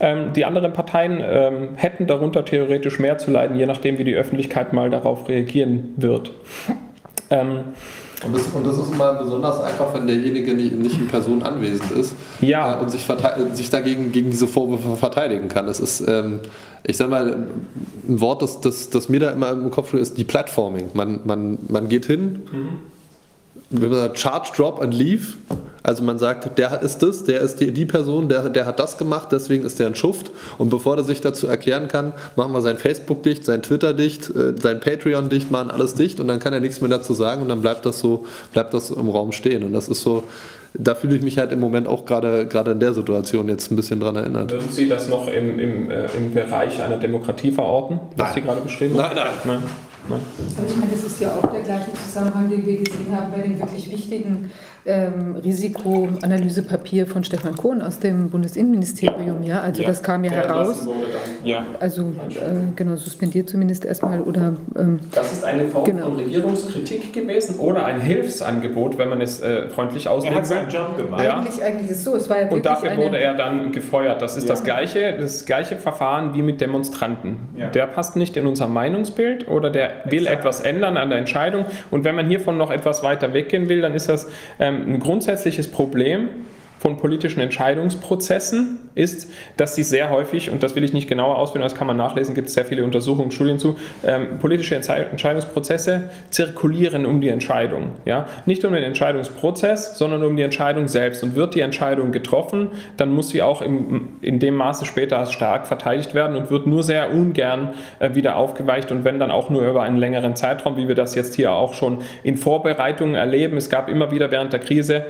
[0.00, 4.14] Ähm, die anderen Parteien ähm, hätten darunter theoretisch mehr zu leiden, je nachdem, wie die
[4.14, 6.30] Öffentlichkeit mal darauf reagieren wird.
[7.30, 7.74] Ähm,
[8.26, 11.90] und das, und das, ist immer besonders einfach, wenn derjenige nicht, nicht in Person anwesend
[11.92, 12.74] ist ja.
[12.74, 13.06] Äh, und sich,
[13.52, 15.66] sich, dagegen gegen diese Vorwürfe verteidigen kann.
[15.66, 16.40] Das ist, ähm,
[16.84, 17.46] ich sag mal,
[18.08, 20.90] ein Wort, das, das, das mir da immer im Kopf steht, ist die Platforming.
[20.94, 24.14] Man, man, man geht hin, mhm.
[24.14, 25.34] Charge, Drop and Leave
[25.84, 28.96] also man sagt, der ist das, der ist die, die Person, der, der hat das
[28.96, 30.30] gemacht, deswegen ist der ein Schuft.
[30.56, 34.34] Und bevor er sich dazu erklären kann, machen wir sein Facebook dicht, sein Twitter dicht,
[34.34, 37.42] äh, sein Patreon dicht, machen alles dicht und dann kann er nichts mehr dazu sagen
[37.42, 38.24] und dann bleibt das so,
[38.54, 39.62] bleibt das im Raum stehen.
[39.62, 40.24] Und das ist so,
[40.72, 43.76] da fühle ich mich halt im Moment auch gerade gerade in der Situation jetzt ein
[43.76, 44.52] bisschen dran erinnert.
[44.52, 48.34] Würden Sie das noch im, im, äh, im Bereich einer Demokratie verorten, was nein.
[48.34, 49.14] Sie gerade beschrieben haben?
[49.14, 49.58] Nein, nein.
[49.58, 49.62] nein.
[50.08, 50.20] nein.
[50.56, 53.42] Also ich meine, das ist ja auch der gleiche Zusammenhang, den wir gesehen haben bei
[53.42, 54.50] den wirklich wichtigen
[54.86, 59.42] ähm, Risikoanalysepapier von Stefan Kohn aus dem Bundesinnenministerium.
[59.42, 60.86] Ja, also ja, das kam ja heraus.
[61.42, 61.64] Ja.
[61.80, 64.56] Also äh, genau, suspendiert zumindest erstmal oder.
[64.78, 66.06] Ähm, das ist eine Form genau.
[66.06, 70.34] von Regierungskritik gewesen oder ein Hilfsangebot, wenn man es äh, freundlich auslegt.
[70.34, 71.24] Er hat seinen Job gemacht.
[71.24, 71.38] Ja.
[71.38, 72.16] Eigentlich, eigentlich ist es so.
[72.16, 74.20] Es war ja Und dafür wurde er dann gefeuert.
[74.20, 74.50] Das ist ja.
[74.50, 77.38] das, gleiche, das gleiche Verfahren wie mit Demonstranten.
[77.56, 77.68] Ja.
[77.68, 80.40] Der passt nicht in unser Meinungsbild oder der will Exakt.
[80.40, 81.64] etwas ändern an der Entscheidung.
[81.90, 84.28] Und wenn man hiervon noch etwas weiter weggehen will, dann ist das
[84.58, 86.28] ähm, ein grundsätzliches Problem
[86.84, 91.62] von politischen Entscheidungsprozessen ist, dass sie sehr häufig, und das will ich nicht genauer ausführen,
[91.62, 97.06] das kann man nachlesen, gibt es sehr viele Untersuchungen, Studien zu, ähm, politische Entscheidungsprozesse zirkulieren
[97.06, 97.92] um die Entscheidung.
[98.04, 98.26] Ja?
[98.44, 101.22] Nicht um den Entscheidungsprozess, sondern um die Entscheidung selbst.
[101.22, 105.66] Und wird die Entscheidung getroffen, dann muss sie auch im, in dem Maße später stark
[105.66, 109.66] verteidigt werden und wird nur sehr ungern äh, wieder aufgeweicht und wenn dann auch nur
[109.66, 113.56] über einen längeren Zeitraum, wie wir das jetzt hier auch schon in Vorbereitungen erleben.
[113.56, 115.06] Es gab immer wieder während der Krise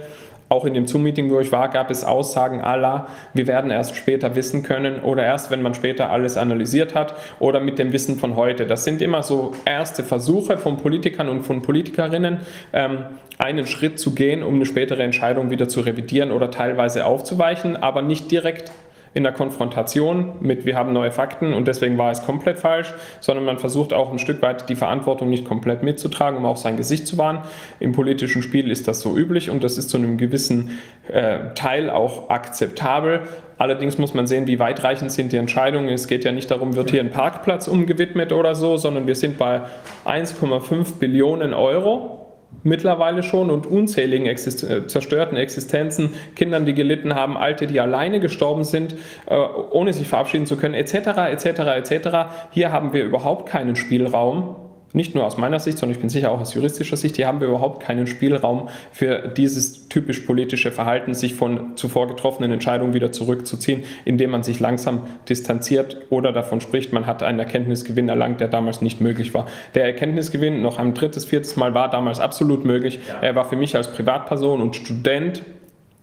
[0.54, 4.36] auch in dem Zoom-Meeting, wo ich war, gab es Aussagen aller, wir werden erst später
[4.36, 8.36] wissen können oder erst, wenn man später alles analysiert hat oder mit dem Wissen von
[8.36, 8.64] heute.
[8.66, 12.38] Das sind immer so erste Versuche von Politikern und von Politikerinnen,
[12.72, 12.98] ähm,
[13.36, 18.00] einen Schritt zu gehen, um eine spätere Entscheidung wieder zu revidieren oder teilweise aufzuweichen, aber
[18.00, 18.70] nicht direkt
[19.14, 23.44] in der Konfrontation mit, wir haben neue Fakten und deswegen war es komplett falsch, sondern
[23.44, 27.06] man versucht auch ein Stück weit die Verantwortung nicht komplett mitzutragen, um auch sein Gesicht
[27.06, 27.42] zu wahren.
[27.78, 30.78] Im politischen Spiel ist das so üblich und das ist zu einem gewissen
[31.08, 33.20] äh, Teil auch akzeptabel.
[33.56, 35.88] Allerdings muss man sehen, wie weitreichend sind die Entscheidungen.
[35.90, 39.38] Es geht ja nicht darum, wird hier ein Parkplatz umgewidmet oder so, sondern wir sind
[39.38, 39.62] bei
[40.04, 42.23] 1,5 Billionen Euro
[42.62, 48.20] mittlerweile schon und unzähligen Exist äh, zerstörten Existenzen, Kindern, die gelitten haben, Alte, die alleine
[48.20, 48.94] gestorben sind,
[49.26, 50.94] äh, ohne sich verabschieden zu können, etc.,
[51.30, 51.46] etc.,
[51.90, 52.08] etc.
[52.50, 54.56] Hier haben wir überhaupt keinen Spielraum,
[54.94, 57.40] nicht nur aus meiner Sicht, sondern ich bin sicher auch aus juristischer Sicht, hier haben
[57.40, 63.10] wir überhaupt keinen Spielraum für dieses typisch politische Verhalten, sich von zuvor getroffenen Entscheidungen wieder
[63.10, 68.46] zurückzuziehen, indem man sich langsam distanziert oder davon spricht, man hat einen Erkenntnisgewinn erlangt, der
[68.46, 69.46] damals nicht möglich war.
[69.74, 73.00] Der Erkenntnisgewinn noch ein drittes, viertes Mal war damals absolut möglich.
[73.20, 75.42] Er war für mich als Privatperson und Student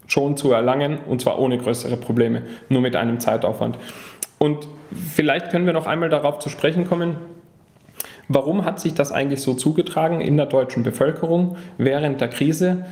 [0.07, 3.77] schon zu erlangen und zwar ohne größere Probleme, nur mit einem Zeitaufwand.
[4.38, 4.68] Und
[5.13, 7.15] vielleicht können wir noch einmal darauf zu sprechen kommen,
[8.33, 12.85] Warum hat sich das eigentlich so zugetragen in der deutschen Bevölkerung während der Krise?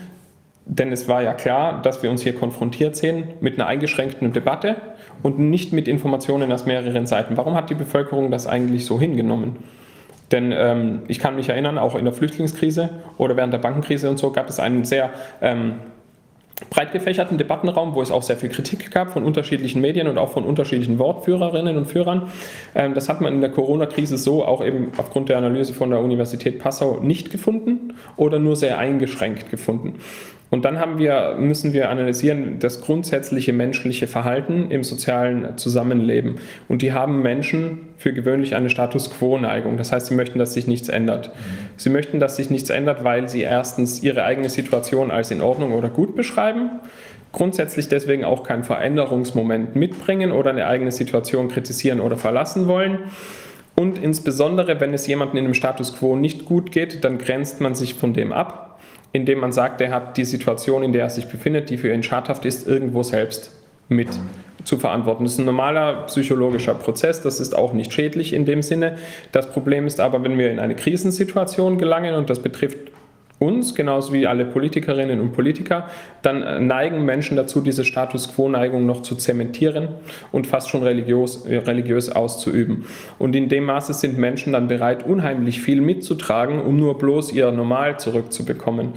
[0.65, 4.75] Denn es war ja klar, dass wir uns hier konfrontiert sehen mit einer eingeschränkten Debatte
[5.23, 7.37] und nicht mit Informationen aus mehreren Seiten.
[7.37, 9.55] Warum hat die Bevölkerung das eigentlich so hingenommen?
[10.31, 14.19] Denn ähm, ich kann mich erinnern, auch in der Flüchtlingskrise oder während der Bankenkrise und
[14.19, 15.11] so gab es einen sehr
[15.41, 15.75] ähm,
[16.69, 20.31] breit gefächerten Debattenraum, wo es auch sehr viel Kritik gab von unterschiedlichen Medien und auch
[20.31, 22.31] von unterschiedlichen Wortführerinnen und Führern.
[22.75, 25.99] Ähm, das hat man in der Corona-Krise so auch eben aufgrund der Analyse von der
[25.99, 29.99] Universität Passau nicht gefunden oder nur sehr eingeschränkt gefunden.
[30.51, 36.39] Und dann haben wir, müssen wir analysieren das grundsätzliche menschliche Verhalten im sozialen Zusammenleben.
[36.67, 39.77] Und die haben Menschen für gewöhnlich eine Status Quo-Neigung.
[39.77, 41.27] Das heißt, sie möchten, dass sich nichts ändert.
[41.27, 41.69] Mhm.
[41.77, 45.73] Sie möchten, dass sich nichts ändert, weil sie erstens ihre eigene Situation als in Ordnung
[45.73, 46.79] oder gut beschreiben,
[47.31, 52.99] grundsätzlich deswegen auch keinen Veränderungsmoment mitbringen oder eine eigene Situation kritisieren oder verlassen wollen.
[53.75, 57.75] Und insbesondere, wenn es jemandem in einem Status quo nicht gut geht, dann grenzt man
[57.75, 58.68] sich von dem ab
[59.11, 62.03] indem man sagt, er hat die Situation, in der er sich befindet, die für ihn
[62.03, 63.51] schadhaft ist, irgendwo selbst
[63.87, 64.09] mit
[64.63, 65.23] zu verantworten.
[65.23, 68.97] Das ist ein normaler psychologischer Prozess, das ist auch nicht schädlich in dem Sinne.
[69.31, 72.77] Das Problem ist aber, wenn wir in eine Krisensituation gelangen, und das betrifft
[73.39, 75.89] uns, genauso wie alle Politikerinnen und Politiker,
[76.21, 79.87] dann äh, neigen Menschen dazu, diese Status Quo-Neigung noch zu zementieren
[80.31, 82.85] und fast schon religiös, religiös auszuüben.
[83.17, 87.51] Und in dem Maße sind Menschen dann bereit, unheimlich viel mitzutragen, um nur bloß ihr
[87.51, 88.93] Normal zurückzubekommen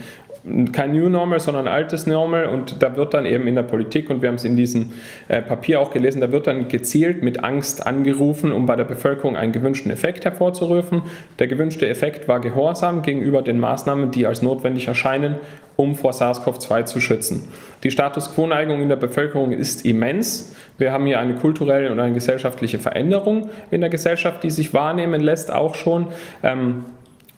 [0.73, 4.23] kein New Normal, sondern altes Normal und da wird dann eben in der Politik, und
[4.23, 4.93] wir haben es in diesem
[5.29, 9.37] äh, Papier auch gelesen, da wird dann gezielt mit Angst angerufen, um bei der Bevölkerung
[9.37, 11.03] einen gewünschten Effekt hervorzurufen.
[11.39, 15.37] Der gewünschte Effekt war Gehorsam gegenüber den Maßnahmen, die als notwendig erscheinen,
[15.77, 17.49] um vor SARS-CoV-2 zu schützen.
[17.85, 20.55] Die Status Quo-Neigung in der Bevölkerung ist immens.
[20.77, 25.21] Wir haben hier eine kulturelle und eine gesellschaftliche Veränderung in der Gesellschaft, die sich wahrnehmen
[25.21, 26.09] lässt, auch schon.
[26.43, 26.85] Ähm,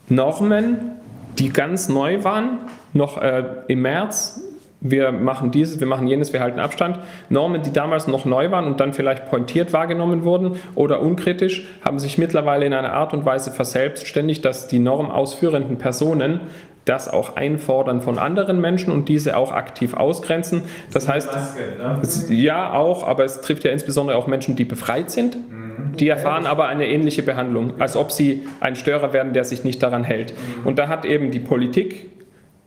[0.07, 0.91] Normen,
[1.39, 2.59] die ganz neu waren,
[2.95, 4.41] noch äh, im März,
[4.81, 6.99] wir machen dieses, wir machen jenes, wir halten Abstand.
[7.29, 11.97] Normen, die damals noch neu waren und dann vielleicht pointiert wahrgenommen wurden oder unkritisch, haben
[11.97, 16.41] sich mittlerweile in einer Art und Weise verselbstständigt, dass die normausführenden Personen
[16.85, 20.61] das auch einfordern von anderen Menschen und diese auch aktiv ausgrenzen.
[20.93, 22.35] Das heißt, Maske, ne?
[22.35, 25.35] ja auch, aber es trifft ja insbesondere auch Menschen, die befreit sind.
[25.35, 25.97] Mhm.
[25.97, 29.81] Die erfahren aber eine ähnliche Behandlung, als ob sie ein Störer werden, der sich nicht
[29.81, 30.33] daran hält.
[30.33, 30.67] Mhm.
[30.67, 32.14] Und da hat eben die Politik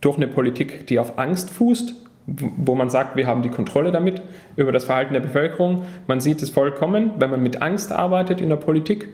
[0.01, 1.95] durch eine Politik, die auf Angst fußt,
[2.27, 4.21] wo man sagt, wir haben die Kontrolle damit
[4.57, 5.85] über das Verhalten der Bevölkerung.
[6.07, 9.09] Man sieht es vollkommen, wenn man mit Angst arbeitet in der Politik,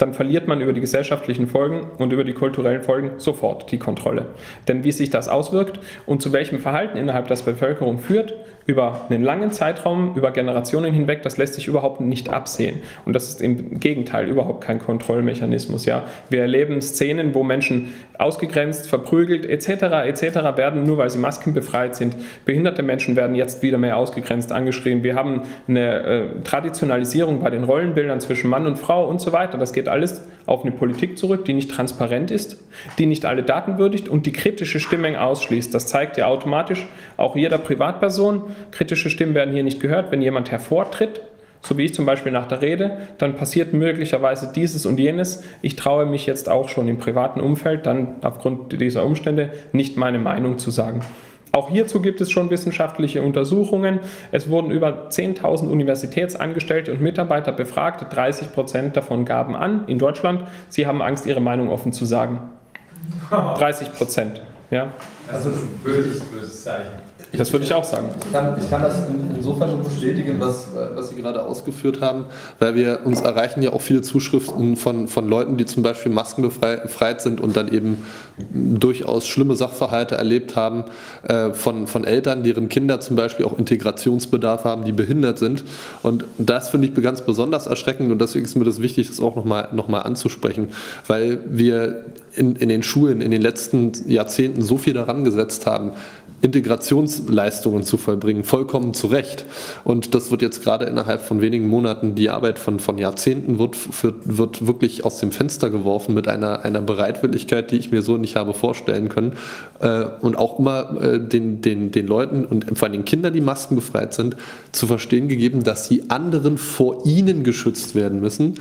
[0.00, 4.26] dann verliert man über die gesellschaftlichen Folgen und über die kulturellen Folgen sofort die Kontrolle.
[4.66, 8.34] Denn wie sich das auswirkt und zu welchem Verhalten innerhalb der Bevölkerung führt,
[8.70, 12.80] über einen langen Zeitraum, über Generationen hinweg, das lässt sich überhaupt nicht absehen.
[13.04, 15.86] Und das ist im Gegenteil überhaupt kein Kontrollmechanismus.
[15.86, 16.04] Ja.
[16.28, 20.06] Wir erleben Szenen, wo Menschen ausgegrenzt, verprügelt etc.
[20.06, 20.56] etc.
[20.56, 22.14] werden, nur weil sie maskenbefreit sind.
[22.44, 25.02] Behinderte Menschen werden jetzt wieder mehr ausgegrenzt angeschrien.
[25.02, 29.58] Wir haben eine äh, Traditionalisierung bei den Rollenbildern zwischen Mann und Frau und so weiter.
[29.58, 32.58] Das geht alles auf eine Politik zurück, die nicht transparent ist,
[32.98, 35.72] die nicht alle Daten würdigt und die kritische Stimmen ausschließt.
[35.72, 38.42] Das zeigt ja automatisch auch jeder Privatperson.
[38.72, 40.10] Kritische Stimmen werden hier nicht gehört.
[40.10, 41.22] Wenn jemand hervortritt,
[41.62, 45.44] so wie ich zum Beispiel nach der Rede, dann passiert möglicherweise dieses und jenes.
[45.62, 50.18] Ich traue mich jetzt auch schon im privaten Umfeld dann aufgrund dieser Umstände nicht meine
[50.18, 51.04] Meinung zu sagen.
[51.52, 54.00] Auch hierzu gibt es schon wissenschaftliche Untersuchungen.
[54.30, 58.14] Es wurden über 10.000 Universitätsangestellte und Mitarbeiter befragt.
[58.14, 62.40] 30 Prozent davon gaben an, in Deutschland, sie haben Angst, ihre Meinung offen zu sagen.
[63.30, 64.42] 30 Prozent.
[64.70, 64.92] Ja.
[65.30, 67.09] Das ist ein böses, böses Zeichen.
[67.32, 68.08] Das würde ich auch sagen.
[68.24, 68.94] Ich kann, ich kann das
[69.36, 72.24] insofern bestätigen, was, was Sie gerade ausgeführt haben,
[72.58, 77.20] weil wir uns erreichen ja auch viele Zuschriften von, von Leuten, die zum Beispiel maskenbefreit
[77.20, 78.04] sind und dann eben
[78.52, 80.84] durchaus schlimme Sachverhalte erlebt haben,
[81.22, 85.64] äh, von, von Eltern, deren Kinder zum Beispiel auch Integrationsbedarf haben, die behindert sind.
[86.02, 89.36] Und das finde ich ganz besonders erschreckend und deswegen ist mir das wichtig, das auch
[89.36, 90.70] nochmal noch mal anzusprechen,
[91.06, 92.04] weil wir
[92.34, 95.92] in, in den Schulen in den letzten Jahrzehnten so viel daran gesetzt haben,
[96.42, 99.44] Integrationsleistungen zu vollbringen, vollkommen zu Recht.
[99.84, 103.76] Und das wird jetzt gerade innerhalb von wenigen Monaten, die Arbeit von, von Jahrzehnten wird,
[104.02, 108.16] wird, wird wirklich aus dem Fenster geworfen mit einer, einer Bereitwilligkeit, die ich mir so
[108.16, 109.34] nicht habe vorstellen können.
[109.80, 113.40] Äh, und auch immer äh, den, den, den Leuten und vor allem den Kindern, die
[113.40, 114.36] maskenbefreit sind,
[114.72, 118.54] zu verstehen gegeben, dass sie anderen vor ihnen geschützt werden müssen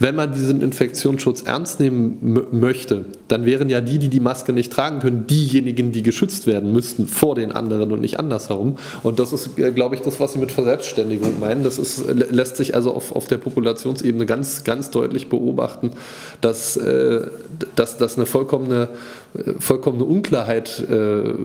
[0.00, 4.72] wenn man diesen Infektionsschutz ernst nehmen möchte, dann wären ja die, die die Maske nicht
[4.72, 8.78] tragen können, diejenigen, die geschützt werden müssten vor den anderen und nicht andersherum.
[9.02, 11.62] Und das ist, äh, glaube ich, das, was Sie mit Verselbstständigung meinen.
[11.64, 15.90] Das ist, lässt sich also auf, auf der Populationsebene ganz, ganz deutlich beobachten,
[16.40, 17.26] dass, äh,
[17.76, 18.88] dass, dass eine vollkommene,
[19.58, 20.84] vollkommene Unklarheit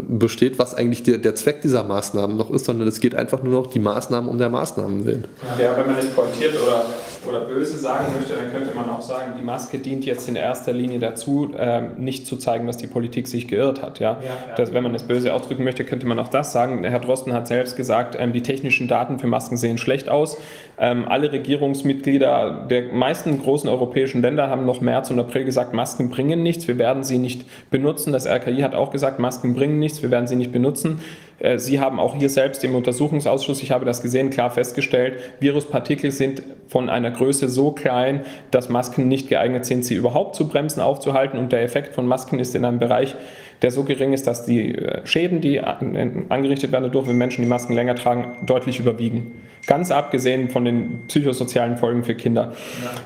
[0.08, 3.54] besteht, was eigentlich der, der Zweck dieser Maßnahmen noch ist, sondern es geht einfach nur
[3.54, 5.28] noch die Maßnahmen um der Maßnahmen willen.
[5.60, 6.86] Ja, wenn man nicht pointiert oder
[7.28, 10.74] oder böse sagen möchte, dann könnte man auch sagen, die Maske dient jetzt in erster
[10.74, 14.00] Linie dazu, ähm, nicht zu zeigen, dass die Politik sich geirrt hat.
[14.00, 14.18] Ja?
[14.22, 14.56] ja, ja.
[14.56, 16.84] Das, wenn man es böse ausdrücken möchte, könnte man auch das sagen.
[16.84, 20.38] Herr Drosten hat selbst gesagt, ähm, die technischen Daten für Masken sehen schlecht aus.
[20.78, 26.10] Ähm, alle Regierungsmitglieder der meisten großen europäischen Länder haben noch März und April gesagt, Masken
[26.10, 28.12] bringen nichts, wir werden sie nicht benutzen.
[28.12, 31.00] Das RKI hat auch gesagt, Masken bringen nichts, wir werden sie nicht benutzen.
[31.40, 36.12] Äh, sie haben auch hier selbst im Untersuchungsausschuss, ich habe das gesehen, klar festgestellt, Viruspartikel
[36.12, 40.82] sind von einer Größe so klein, dass Masken nicht geeignet sind, sie überhaupt zu bremsen,
[40.82, 41.40] aufzuhalten.
[41.40, 43.16] Und der Effekt von Masken ist in einem Bereich,
[43.62, 47.48] der so gering ist, dass die äh, Schäden, die angerichtet werden dadurch, wenn Menschen die
[47.48, 49.44] Masken länger tragen, deutlich überwiegen.
[49.68, 52.54] Ganz abgesehen von den psychosozialen Folgen für Kinder.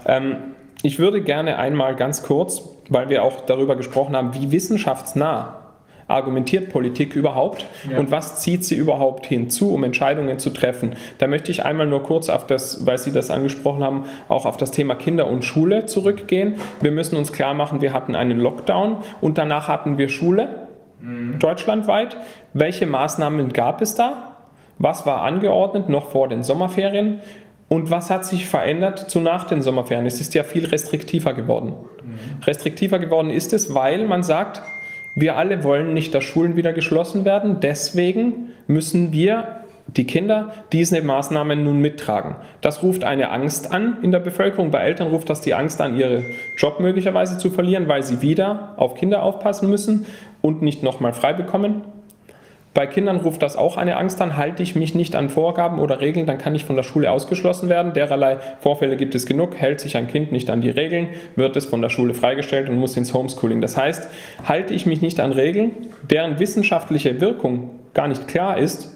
[0.05, 0.17] Ja.
[0.17, 0.35] Ähm,
[0.81, 5.59] ich würde gerne einmal ganz kurz, weil wir auch darüber gesprochen haben, wie wissenschaftsnah
[6.10, 7.99] argumentiert Politik überhaupt ja.
[7.99, 10.95] und was zieht sie überhaupt hinzu, um Entscheidungen zu treffen.
[11.19, 14.57] Da möchte ich einmal nur kurz auf das, weil Sie das angesprochen haben, auch auf
[14.57, 16.56] das Thema Kinder und Schule zurückgehen.
[16.81, 20.68] Wir müssen uns klar machen, wir hatten einen Lockdown und danach hatten wir Schule
[21.02, 21.40] mhm.
[21.40, 22.18] deutschlandweit.
[22.53, 24.36] Welche Maßnahmen gab es da?
[24.80, 27.22] Was war angeordnet noch vor den Sommerferien?
[27.68, 30.07] Und was hat sich verändert zu nach den Sommerferien?
[30.07, 31.76] Es ist ja viel restriktiver geworden.
[32.03, 32.44] Mhm.
[32.44, 34.64] Restriktiver geworden ist es, weil man sagt,
[35.21, 37.59] wir alle wollen nicht, dass Schulen wieder geschlossen werden.
[37.61, 39.59] Deswegen müssen wir
[39.95, 42.35] die Kinder diese Maßnahmen nun mittragen.
[42.61, 44.71] Das ruft eine Angst an in der Bevölkerung.
[44.71, 46.23] Bei Eltern ruft das die Angst an, ihren
[46.57, 50.05] Job möglicherweise zu verlieren, weil sie wieder auf Kinder aufpassen müssen
[50.41, 51.81] und nicht nochmal frei bekommen.
[52.80, 55.99] Bei Kindern ruft das auch eine Angst an, halte ich mich nicht an Vorgaben oder
[55.99, 57.91] Regeln, dann kann ich von der Schule ausgeschlossen werden.
[57.91, 59.57] Dererlei Vorfälle gibt es genug.
[59.57, 62.77] Hält sich ein Kind nicht an die Regeln, wird es von der Schule freigestellt und
[62.77, 63.60] muss ins Homeschooling.
[63.60, 64.07] Das heißt,
[64.47, 65.72] halte ich mich nicht an Regeln,
[66.10, 68.95] deren wissenschaftliche Wirkung gar nicht klar ist,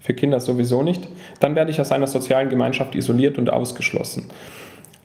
[0.00, 1.06] für Kinder sowieso nicht,
[1.38, 4.28] dann werde ich aus einer sozialen Gemeinschaft isoliert und ausgeschlossen.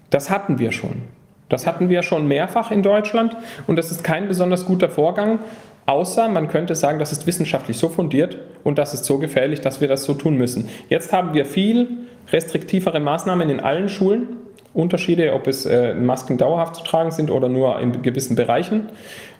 [0.10, 1.03] Das hatten wir schon.
[1.47, 3.38] Das hatten wir schon mehrfach in Deutschland
[3.68, 5.38] und das ist kein besonders guter Vorgang,
[5.86, 9.82] Außer man könnte sagen, das ist wissenschaftlich so fundiert und das ist so gefährlich, dass
[9.82, 10.70] wir das so tun müssen.
[10.90, 11.88] Jetzt haben wir viel
[12.32, 14.38] restriktivere Maßnahmen in allen Schulen.
[14.74, 18.90] Unterschiede, ob es äh, Masken dauerhaft zu tragen sind oder nur in gewissen Bereichen.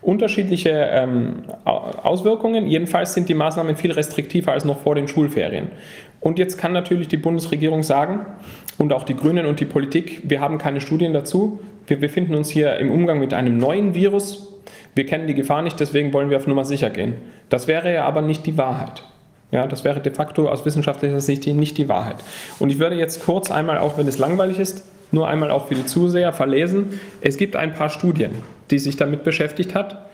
[0.02, 2.68] Unterschiedliche ähm, Auswirkungen.
[2.68, 5.72] Jedenfalls sind die Maßnahmen viel restriktiver als noch vor den Schulferien.
[6.22, 8.26] Und jetzt kann natürlich die Bundesregierung sagen
[8.78, 11.60] und auch die Grünen und die Politik, wir haben keine Studien dazu.
[11.86, 14.55] Wir befinden uns hier im Umgang mit einem neuen Virus,
[14.96, 17.16] wir kennen die Gefahr nicht, deswegen wollen wir auf Nummer sicher gehen.
[17.50, 19.04] Das wäre ja aber nicht die Wahrheit.
[19.52, 22.18] Ja, das wäre de facto aus wissenschaftlicher Sicht nicht die Wahrheit.
[22.60, 25.76] Und ich würde jetzt kurz einmal, auch wenn es langweilig ist, nur einmal auch für
[25.76, 27.00] die Zuseher verlesen.
[27.22, 28.32] Es gibt ein paar Studien,
[28.72, 30.06] die sich damit beschäftigt hat.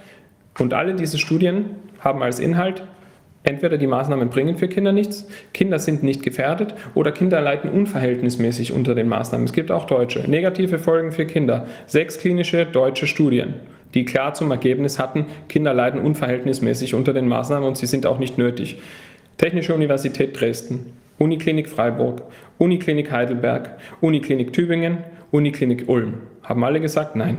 [0.59, 2.83] Und alle diese Studien haben als Inhalt,
[3.43, 8.73] entweder die Maßnahmen bringen für Kinder nichts, Kinder sind nicht gefährdet oder Kinder leiden unverhältnismäßig
[8.73, 9.45] unter den Maßnahmen.
[9.45, 10.29] Es gibt auch deutsche.
[10.29, 11.67] Negative Folgen für Kinder.
[11.85, 13.55] Sechs klinische deutsche Studien
[13.93, 18.19] die klar zum Ergebnis hatten, Kinder leiden unverhältnismäßig unter den Maßnahmen und sie sind auch
[18.19, 18.79] nicht nötig.
[19.37, 22.23] Technische Universität Dresden, Uniklinik Freiburg,
[22.57, 24.99] Uniklinik Heidelberg, Uniklinik Tübingen,
[25.31, 27.37] Uniklinik Ulm haben alle gesagt Nein.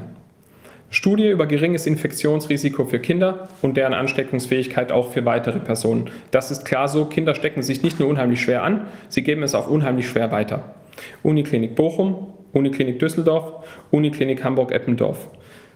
[0.91, 6.11] Studie über geringes Infektionsrisiko für Kinder und deren Ansteckungsfähigkeit auch für weitere Personen.
[6.31, 9.55] Das ist klar so, Kinder stecken sich nicht nur unheimlich schwer an, sie geben es
[9.55, 10.75] auch unheimlich schwer weiter.
[11.23, 15.31] Uniklinik Bochum, Uniklinik Düsseldorf, Uniklinik Hamburg-Eppendorf.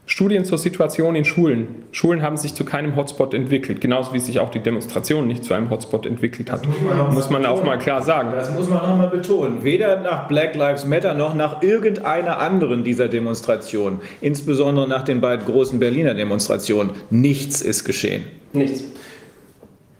[0.08, 1.82] Studien zur Situation in Schulen.
[1.90, 5.52] Schulen haben sich zu keinem Hotspot entwickelt, genauso wie sich auch die Demonstration nicht zu
[5.52, 6.64] einem Hotspot entwickelt hat.
[6.64, 8.30] Muss man, muss man auch mal klar sagen.
[8.30, 9.64] Das muss man auch mal betonen.
[9.64, 15.44] Weder nach Black Lives Matter noch nach irgendeiner anderen dieser Demonstrationen, insbesondere nach den beiden
[15.44, 18.24] großen Berliner Demonstrationen, nichts ist geschehen.
[18.52, 18.84] Nichts.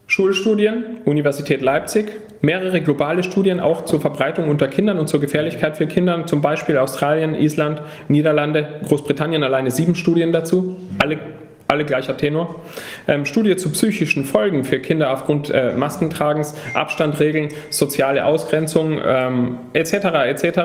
[0.07, 5.87] Schulstudien, Universität Leipzig, mehrere globale Studien auch zur Verbreitung unter Kindern und zur Gefährlichkeit für
[5.87, 11.19] Kinder, zum Beispiel Australien, Island, Niederlande, Großbritannien alleine sieben Studien dazu, alle,
[11.66, 12.62] alle gleicher Tenor.
[13.09, 19.95] Ähm, Studie zu psychischen Folgen für Kinder aufgrund äh, Maskentragens, Abstandregeln, soziale Ausgrenzung ähm, etc.
[20.27, 20.61] etc.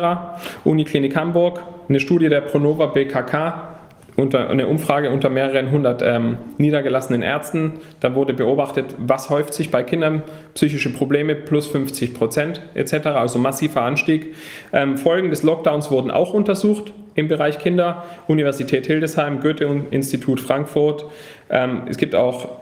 [0.63, 3.80] Uniklinik Hamburg, eine Studie der Pronova BKK,
[4.15, 7.73] unter, eine Umfrage unter mehreren hundert ähm, niedergelassenen Ärzten.
[7.99, 10.23] Da wurde beobachtet, was häuft sich bei Kindern,
[10.53, 14.35] psychische Probleme plus 50 Prozent etc., also massiver Anstieg.
[14.73, 18.05] Ähm, Folgen des Lockdowns wurden auch untersucht im Bereich Kinder.
[18.27, 21.05] Universität Hildesheim, Goethe-Institut Frankfurt.
[21.49, 22.60] Ähm, es gibt auch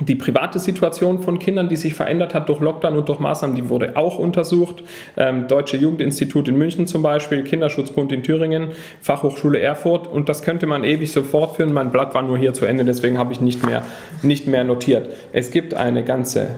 [0.00, 3.68] die private Situation von Kindern, die sich verändert hat durch Lockdown und durch Maßnahmen, die
[3.68, 4.82] wurde auch untersucht.
[5.16, 10.66] Ähm, Deutsche Jugendinstitut in München zum Beispiel, Kinderschutzbund in Thüringen, Fachhochschule Erfurt und das könnte
[10.66, 11.72] man ewig so fortführen.
[11.72, 13.82] Mein Blatt war nur hier zu Ende, deswegen habe ich nicht mehr,
[14.22, 15.08] nicht mehr notiert.
[15.32, 16.56] Es gibt eine ganze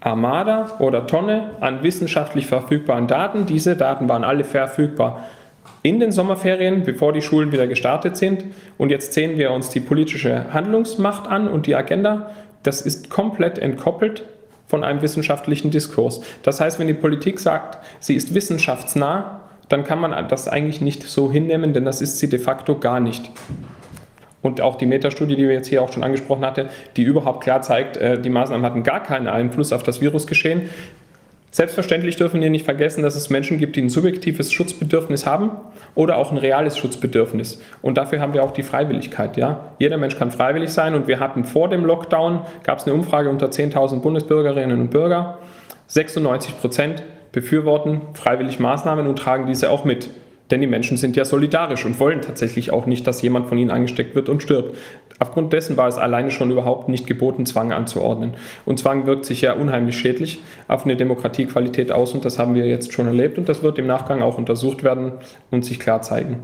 [0.00, 3.44] Armada oder Tonne an wissenschaftlich verfügbaren Daten.
[3.44, 5.26] Diese Daten waren alle verfügbar
[5.82, 8.44] in den Sommerferien, bevor die Schulen wieder gestartet sind.
[8.76, 12.30] Und jetzt sehen wir uns die politische Handlungsmacht an und die Agenda.
[12.66, 14.24] Das ist komplett entkoppelt
[14.66, 16.20] von einem wissenschaftlichen Diskurs.
[16.42, 21.04] Das heißt, wenn die Politik sagt, sie ist wissenschaftsnah, dann kann man das eigentlich nicht
[21.04, 23.30] so hinnehmen, denn das ist sie de facto gar nicht.
[24.42, 27.62] Und auch die Metastudie, die wir jetzt hier auch schon angesprochen hatten, die überhaupt klar
[27.62, 30.70] zeigt, äh, die Maßnahmen hatten gar keinen Einfluss auf das Virusgeschehen.
[31.52, 35.52] Selbstverständlich dürfen wir nicht vergessen, dass es Menschen gibt, die ein subjektives Schutzbedürfnis haben
[35.96, 37.60] oder auch ein reales Schutzbedürfnis.
[37.82, 39.36] Und dafür haben wir auch die Freiwilligkeit.
[39.36, 39.72] Ja?
[39.80, 43.28] Jeder Mensch kann freiwillig sein und wir hatten vor dem Lockdown, gab es eine Umfrage
[43.28, 45.38] unter 10.000 Bundesbürgerinnen und Bürger,
[45.88, 47.02] 96 Prozent
[47.32, 50.10] befürworten freiwillig Maßnahmen und tragen diese auch mit.
[50.50, 53.70] Denn die Menschen sind ja solidarisch und wollen tatsächlich auch nicht, dass jemand von ihnen
[53.70, 54.76] angesteckt wird und stirbt.
[55.18, 58.34] Aufgrund dessen war es alleine schon überhaupt nicht geboten, Zwang anzuordnen.
[58.64, 62.66] Und Zwang wirkt sich ja unheimlich schädlich auf eine Demokratiequalität aus und das haben wir
[62.66, 65.12] jetzt schon erlebt und das wird im Nachgang auch untersucht werden
[65.50, 66.42] und sich klar zeigen.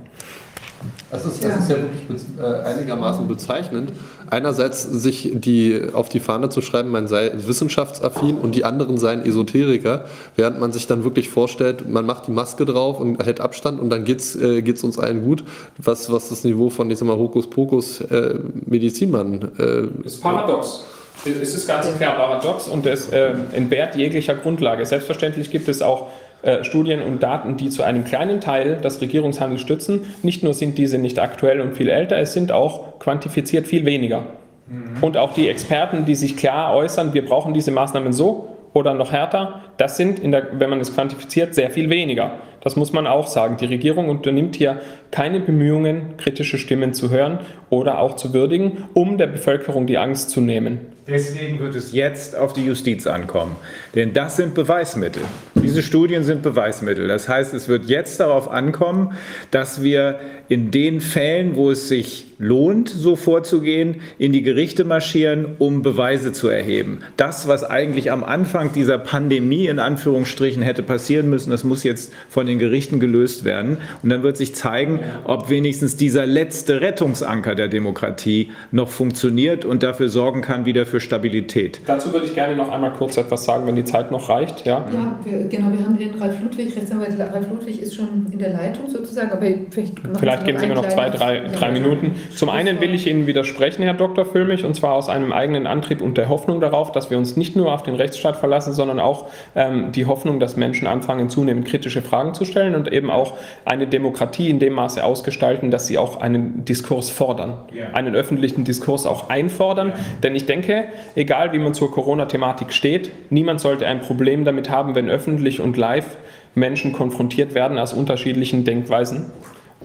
[1.11, 3.93] Das ist, das ist ja wirklich äh, einigermaßen bezeichnend.
[4.32, 9.26] Einerseits sich die, auf die Fahne zu schreiben, man sei wissenschaftsaffin und die anderen seien
[9.26, 10.06] Esoteriker,
[10.36, 13.90] während man sich dann wirklich vorstellt, man macht die Maske drauf und hält Abstand und
[13.90, 15.44] dann geht es äh, uns allen gut,
[15.76, 20.86] was, was das Niveau von, ich sag mal, Hokuspokus äh, Medizinmann äh, ist paradox.
[21.26, 24.86] Es ist ganz klar paradox und es äh, entbehrt jeglicher Grundlage.
[24.86, 26.09] Selbstverständlich gibt es auch
[26.43, 30.02] äh, Studien und Daten, die zu einem kleinen Teil das Regierungshandel stützen.
[30.23, 34.24] Nicht nur sind diese nicht aktuell und viel älter, es sind auch quantifiziert viel weniger.
[34.66, 35.02] Mhm.
[35.02, 39.12] Und auch die Experten, die sich klar äußern, wir brauchen diese Maßnahmen so oder noch
[39.12, 42.32] härter, das sind, der, wenn man es quantifiziert, sehr viel weniger.
[42.60, 43.56] Das muss man auch sagen.
[43.56, 47.40] Die Regierung unternimmt hier keine Bemühungen, kritische Stimmen zu hören
[47.73, 50.93] oder auch zu würdigen, um der Bevölkerung die Angst zu nehmen.
[51.09, 53.57] Deswegen wird es jetzt auf die Justiz ankommen.
[53.94, 55.23] Denn das sind Beweismittel.
[55.55, 57.09] Diese Studien sind Beweismittel.
[57.09, 59.12] Das heißt, es wird jetzt darauf ankommen,
[59.51, 65.55] dass wir in den Fällen, wo es sich lohnt, so vorzugehen, in die Gerichte marschieren,
[65.59, 67.01] um Beweise zu erheben.
[67.16, 72.12] Das, was eigentlich am Anfang dieser Pandemie in Anführungsstrichen hätte passieren müssen, das muss jetzt
[72.28, 73.78] von den Gerichten gelöst werden.
[74.03, 79.82] Und dann wird sich zeigen, ob wenigstens dieser letzte Rettungsanker der Demokratie noch funktioniert und
[79.82, 81.80] dafür sorgen kann, wieder für Stabilität.
[81.86, 84.66] Dazu würde ich gerne noch einmal kurz etwas sagen, wenn die Zeit noch reicht.
[84.66, 88.39] Ja, ja wir, genau, wir haben den Ralf Ludwig, Rechtsanwalt Ralf Ludwig ist schon in
[88.39, 92.16] der Leitung sozusagen, aber vielleicht, vielleicht geben Sie mir noch zwei, drei, drei Minuten.
[92.34, 94.24] Zum einen will ich Ihnen widersprechen, Herr Dr.
[94.24, 97.56] Füllmich, und zwar aus einem eigenen Antrieb und der Hoffnung darauf, dass wir uns nicht
[97.56, 102.02] nur auf den Rechtsstaat verlassen, sondern auch ähm, die Hoffnung, dass Menschen anfangen, zunehmend kritische
[102.02, 103.34] Fragen zu stellen und eben auch
[103.64, 107.90] eine Demokratie in dem Maße ausgestalten, dass sie auch einen Diskurs fordern, ja.
[107.92, 109.92] einen öffentlichen Diskurs auch einfordern.
[110.22, 110.84] Denn ich denke,
[111.14, 115.76] egal wie man zur Corona-Thematik steht, niemand sollte ein Problem damit haben, wenn öffentlich und
[115.76, 116.16] live
[116.54, 119.30] Menschen konfrontiert werden aus unterschiedlichen Denkweisen,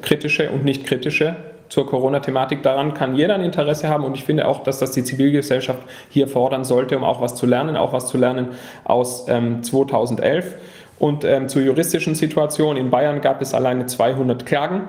[0.02, 1.36] kritische und nicht kritische
[1.70, 2.64] zur Corona-Thematik.
[2.64, 6.28] Daran kann jeder ein Interesse haben und ich finde auch, dass das die Zivilgesellschaft hier
[6.28, 8.50] fordern sollte, um auch was zu lernen, auch was zu lernen
[8.84, 10.56] aus ähm, 2011.
[11.00, 14.88] Und ähm, zur juristischen Situation in Bayern gab es alleine 200 Klagen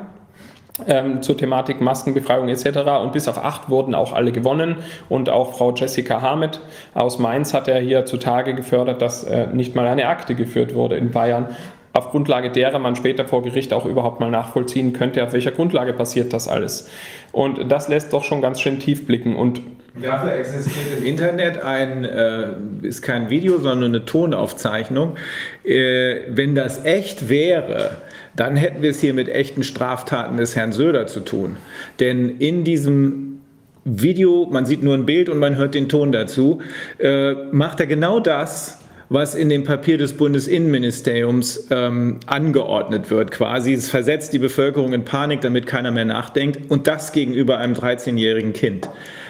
[0.86, 2.78] ähm, zur Thematik Maskenbefreiung etc.
[3.02, 4.76] Und bis auf acht wurden auch alle gewonnen.
[5.09, 6.60] Und auch Frau Jessica Hamed
[6.94, 10.96] aus Mainz hat er hier zutage gefördert, dass äh, nicht mal eine Akte geführt wurde
[10.96, 11.56] in Bayern
[11.98, 15.92] auf Grundlage derer man später vor Gericht auch überhaupt mal nachvollziehen könnte, auf welcher Grundlage
[15.92, 16.88] passiert das alles.
[17.32, 19.36] Und das lässt doch schon ganz schön tief blicken.
[19.36, 19.62] Und
[20.00, 22.50] Dafür existiert im Internet ein, äh,
[22.82, 25.16] ist kein Video, sondern eine Tonaufzeichnung.
[25.64, 27.96] Äh, wenn das echt wäre,
[28.39, 31.56] dann hätten wir es hier mit echten Straftaten des Herrn Söder zu tun.
[31.98, 33.40] Denn in diesem
[33.85, 36.60] Video, man sieht nur ein Bild und man hört den Ton dazu,
[36.98, 38.78] äh, macht er genau das,
[39.09, 43.73] was in dem Papier des Bundesinnenministeriums ähm, angeordnet wird, quasi.
[43.73, 48.52] Es versetzt die Bevölkerung in Panik, damit keiner mehr nachdenkt und das gegenüber einem 13-jährigen
[48.52, 48.89] Kind.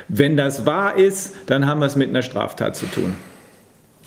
[0.08, 3.14] Wenn das wahr ist, dann haben wir es mit einer Straftat zu tun.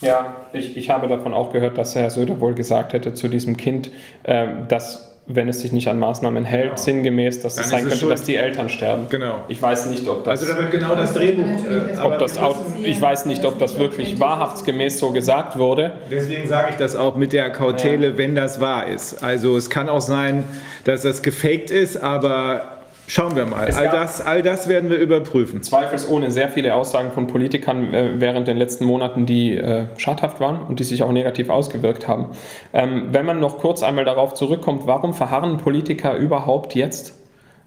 [0.02, 3.58] Ja, ich, ich habe davon auch gehört, dass Herr Söder wohl gesagt hätte zu diesem
[3.58, 3.92] Kind,
[4.24, 6.82] äh, dass wenn es sich nicht an Maßnahmen hält, genau.
[6.82, 9.08] sinngemäß, dass es sein könnte, dass die Eltern sterben.
[9.10, 9.44] Genau.
[9.48, 10.42] Ich weiß nicht, ob das.
[10.42, 11.66] Also da wird genau das Drehbuch.
[11.66, 15.94] Äh, ob das auch, ich weiß nicht, ob das wirklich wahrhaftsgemäß so gesagt wurde.
[16.10, 18.18] Deswegen sage ich das auch mit der Kautele, ja.
[18.18, 19.24] wenn das wahr ist.
[19.24, 20.44] Also es kann auch sein,
[20.84, 22.81] dass das gefaked ist, aber
[23.12, 23.70] Schauen wir mal.
[23.70, 25.62] All das, all das werden wir überprüfen.
[25.62, 30.62] Zweifelsohne sehr viele Aussagen von Politikern äh, während den letzten Monaten, die äh, schadhaft waren
[30.62, 32.28] und die sich auch negativ ausgewirkt haben.
[32.72, 37.14] Ähm, wenn man noch kurz einmal darauf zurückkommt, warum verharren Politiker überhaupt jetzt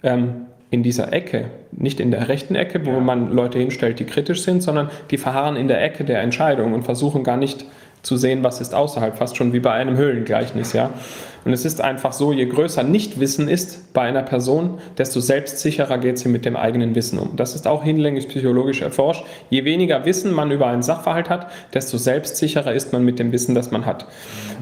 [0.03, 3.01] ähm, in dieser Ecke, nicht in der rechten Ecke, wo ja.
[3.01, 6.85] man Leute hinstellt, die kritisch sind, sondern die verharren in der Ecke der Entscheidung und
[6.85, 7.67] versuchen gar nicht
[8.01, 10.91] zu sehen, was ist außerhalb, fast schon wie bei einem Höhlengleichnis, ja.
[11.45, 16.19] Und es ist einfach so, je größer Nichtwissen ist bei einer Person, desto selbstsicherer geht
[16.19, 17.37] sie mit dem eigenen Wissen um.
[17.37, 19.25] Das ist auch hinlänglich psychologisch erforscht.
[19.51, 23.55] Je weniger Wissen man über einen Sachverhalt hat, desto selbstsicherer ist man mit dem Wissen,
[23.55, 24.07] das man hat.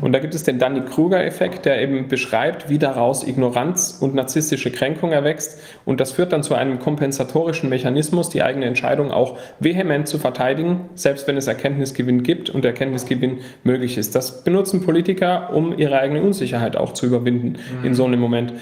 [0.00, 5.12] Und da gibt es den Danny-Kruger-Effekt, der eben beschreibt, wie daraus Ignoranz und narzisstische Kränkung
[5.12, 5.60] erwächst.
[5.84, 10.88] Und das führt dann zu einem kompensatorischen Mechanismus, die eigene Entscheidung auch vehement zu verteidigen,
[10.94, 14.14] selbst wenn es Erkenntnisgewinn gibt und Erkenntnisgewinn möglich ist.
[14.16, 17.84] Das benutzen Politiker, um ihre eigene Unsicherheit halt auch zu überwinden mhm.
[17.84, 18.54] in so einem Moment.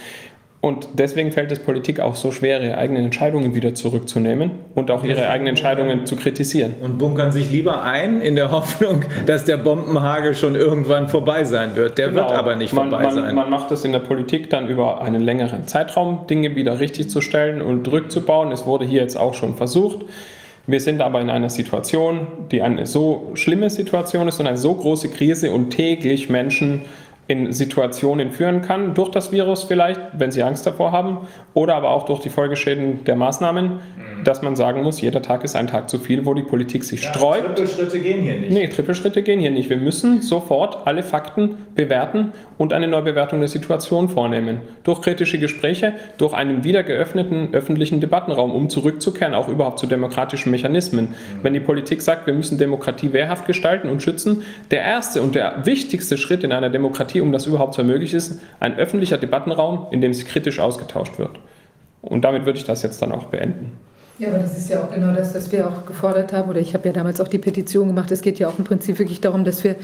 [0.62, 5.04] Und deswegen fällt es Politik auch so schwer, ihre eigenen Entscheidungen wieder zurückzunehmen und auch
[5.04, 6.74] ihre eigenen Entscheidungen zu kritisieren.
[6.82, 11.76] Und bunkern sich lieber ein in der Hoffnung, dass der Bombenhagel schon irgendwann vorbei sein
[11.76, 11.96] wird.
[11.96, 12.28] Der genau.
[12.28, 13.34] wird aber nicht man, vorbei man, sein.
[13.34, 17.22] Man macht es in der Politik dann über einen längeren Zeitraum, Dinge wieder richtig zu
[17.22, 18.52] stellen und rückzubauen.
[18.52, 20.04] Es wurde hier jetzt auch schon versucht.
[20.66, 24.74] Wir sind aber in einer Situation, die eine so schlimme Situation ist und eine so
[24.74, 26.82] große Krise und täglich Menschen
[27.30, 31.90] in Situationen führen kann, durch das Virus vielleicht, wenn sie Angst davor haben, oder aber
[31.90, 34.24] auch durch die Folgeschäden der Maßnahmen, mhm.
[34.24, 37.04] dass man sagen muss, jeder Tag ist ein Tag zu viel, wo die Politik sich
[37.04, 37.56] ja, sträubt.
[37.56, 38.50] Trippelschritte gehen hier nicht.
[38.50, 39.70] Nee, Trippelschritte gehen hier nicht.
[39.70, 44.60] Wir müssen sofort alle Fakten bewerten und eine Neubewertung der Situation vornehmen.
[44.82, 50.50] Durch kritische Gespräche, durch einen wieder geöffneten öffentlichen Debattenraum, um zurückzukehren, auch überhaupt zu demokratischen
[50.50, 51.10] Mechanismen.
[51.10, 51.14] Mhm.
[51.42, 54.42] Wenn die Politik sagt, wir müssen Demokratie wehrhaft gestalten und schützen,
[54.72, 58.40] der erste und der wichtigste Schritt in einer Demokratie um das überhaupt zu ermöglichen, ist
[58.60, 61.38] ein öffentlicher Debattenraum, in dem sich kritisch ausgetauscht wird.
[62.02, 63.72] Und damit würde ich das jetzt dann auch beenden.
[64.18, 66.50] Ja, aber das ist ja auch genau das, was wir auch gefordert haben.
[66.50, 68.10] Oder ich habe ja damals auch die Petition gemacht.
[68.10, 69.76] Es geht ja auch im Prinzip wirklich darum, dass wir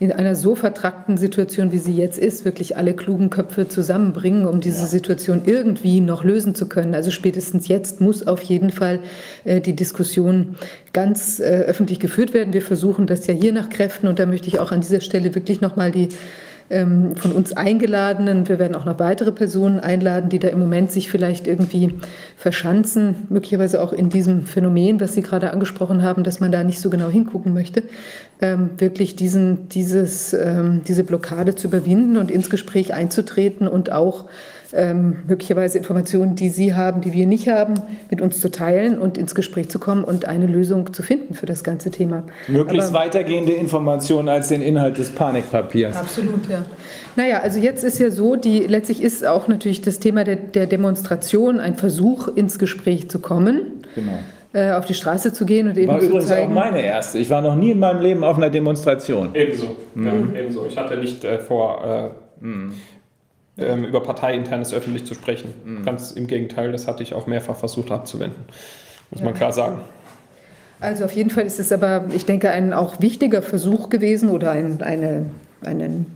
[0.00, 4.60] in einer so vertrackten Situation, wie sie jetzt ist, wirklich alle klugen Köpfe zusammenbringen, um
[4.60, 6.94] diese Situation irgendwie noch lösen zu können.
[6.94, 9.00] Also spätestens jetzt muss auf jeden Fall
[9.44, 10.56] äh, die Diskussion
[10.92, 12.52] ganz äh, öffentlich geführt werden.
[12.52, 15.34] Wir versuchen das ja hier nach Kräften und da möchte ich auch an dieser Stelle
[15.34, 16.08] wirklich nochmal die
[16.70, 18.48] von uns eingeladenen.
[18.48, 21.94] Wir werden auch noch weitere Personen einladen, die da im Moment sich vielleicht irgendwie
[22.36, 26.80] verschanzen, möglicherweise auch in diesem Phänomen, was Sie gerade angesprochen haben, dass man da nicht
[26.80, 27.82] so genau hingucken möchte,
[28.40, 34.24] ähm, wirklich diesen, dieses, ähm, diese Blockade zu überwinden und ins Gespräch einzutreten und auch
[34.74, 37.74] ähm, möglicherweise Informationen, die Sie haben, die wir nicht haben,
[38.10, 41.46] mit uns zu teilen und ins Gespräch zu kommen und eine Lösung zu finden für
[41.46, 42.24] das ganze Thema.
[42.48, 45.96] Möglichst Aber, weitergehende Informationen als den Inhalt des Panikpapiers.
[45.96, 46.64] Absolut, ja.
[47.16, 50.66] Naja, also jetzt ist ja so, die, letztlich ist auch natürlich das Thema der, der
[50.66, 53.84] Demonstration ein Versuch, ins Gespräch zu kommen.
[53.94, 54.18] Genau
[54.52, 57.18] äh, auf die Straße zu gehen und eben war zu übrigens zeigen, auch meine erste.
[57.18, 59.30] Ich war noch nie in meinem Leben auf einer Demonstration.
[59.34, 60.06] Ebenso, mhm.
[60.06, 60.66] ja, ebenso.
[60.66, 62.72] Ich hatte nicht äh, vor, äh, mhm
[63.58, 65.54] ähm, über parteiinternes öffentlich zu sprechen.
[65.64, 65.84] Mhm.
[65.84, 68.44] Ganz im Gegenteil, das hatte ich auch mehrfach versucht abzuwenden,
[69.10, 69.26] muss ja.
[69.26, 69.80] man klar sagen.
[70.80, 74.50] Also auf jeden Fall ist es aber, ich denke, ein auch wichtiger Versuch gewesen oder
[74.50, 75.26] ein, eine,
[75.62, 76.06] einen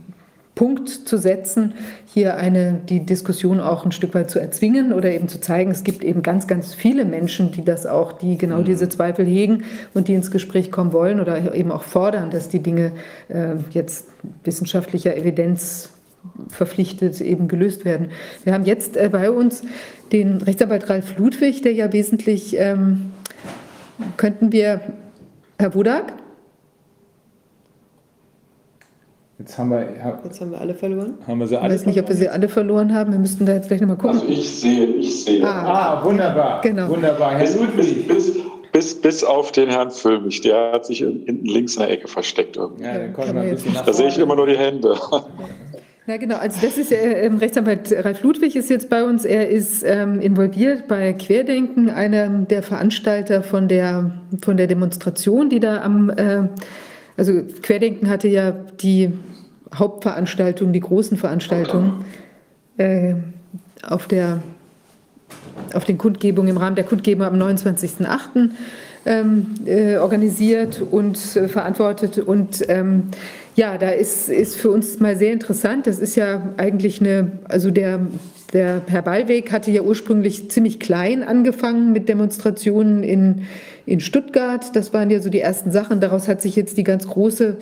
[0.53, 1.73] Punkt zu setzen,
[2.05, 5.85] hier eine, die Diskussion auch ein Stück weit zu erzwingen oder eben zu zeigen, es
[5.85, 8.65] gibt eben ganz, ganz viele Menschen, die das auch, die genau mhm.
[8.65, 9.63] diese Zweifel hegen
[9.93, 12.91] und die ins Gespräch kommen wollen oder eben auch fordern, dass die Dinge
[13.29, 14.07] äh, jetzt
[14.43, 15.91] wissenschaftlicher Evidenz
[16.49, 18.11] verpflichtet eben gelöst werden.
[18.43, 19.63] Wir haben jetzt äh, bei uns
[20.11, 23.11] den Rechtsanwalt Ralf Ludwig, der ja wesentlich, ähm,
[24.17, 24.81] könnten wir,
[25.57, 26.13] Herr Wodak?
[29.39, 29.87] Jetzt haben wir,
[30.25, 31.17] jetzt haben wir alle verloren.
[31.25, 33.13] Haben wir sie alle ich weiß nicht, ob wir sie alle verloren haben.
[33.13, 34.19] Wir müssten da jetzt gleich nochmal gucken.
[34.19, 35.45] Also ich sehe, ich sehe.
[35.45, 36.59] Ah, ah wunderbar.
[36.61, 36.89] Genau.
[36.89, 37.35] Wunderbar.
[37.37, 38.05] Herr Ludwig.
[38.05, 38.33] Bis,
[38.73, 42.57] bis, bis, auf den Herrn Füllmich, der hat sich hinten links in der Ecke versteckt.
[42.57, 42.83] Irgendwie.
[42.83, 44.93] Ja, da sehe ich immer nur die Hände.
[46.09, 46.37] Ja, genau.
[46.37, 49.25] Also das ist äh, Rechtsanwalt Ralf Ludwig ist jetzt bei uns.
[49.25, 54.09] Er ist ähm, involviert bei Querdenken, einer der Veranstalter von der,
[54.41, 56.47] von der Demonstration, die da am, äh,
[57.15, 59.13] also Querdenken hatte ja die
[59.71, 62.03] Hauptveranstaltung, die großen Veranstaltungen
[62.77, 63.13] äh,
[63.83, 64.41] auf der
[65.75, 68.49] auf den Kundgebungen im Rahmen der Kundgebung am 29.08.
[69.05, 73.11] Ähm, äh, organisiert und äh, verantwortet und ähm,
[73.59, 75.85] ja, da ist, ist für uns mal sehr interessant.
[75.85, 77.99] Das ist ja eigentlich eine, also der,
[78.53, 83.47] der Herr Ballweg hatte ja ursprünglich ziemlich klein angefangen mit Demonstrationen in,
[83.85, 84.73] in Stuttgart.
[84.77, 85.99] Das waren ja so die ersten Sachen.
[85.99, 87.57] Daraus hat sich jetzt die ganz große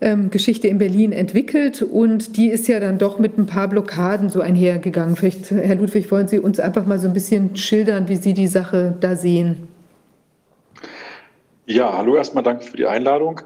[0.00, 4.30] ähm, Geschichte in Berlin entwickelt und die ist ja dann doch mit ein paar Blockaden
[4.30, 5.14] so einhergegangen.
[5.14, 8.48] Vielleicht, Herr Ludwig, wollen Sie uns einfach mal so ein bisschen schildern, wie Sie die
[8.48, 9.68] Sache da sehen?
[11.66, 13.42] Ja, hallo erstmal, danke für die Einladung.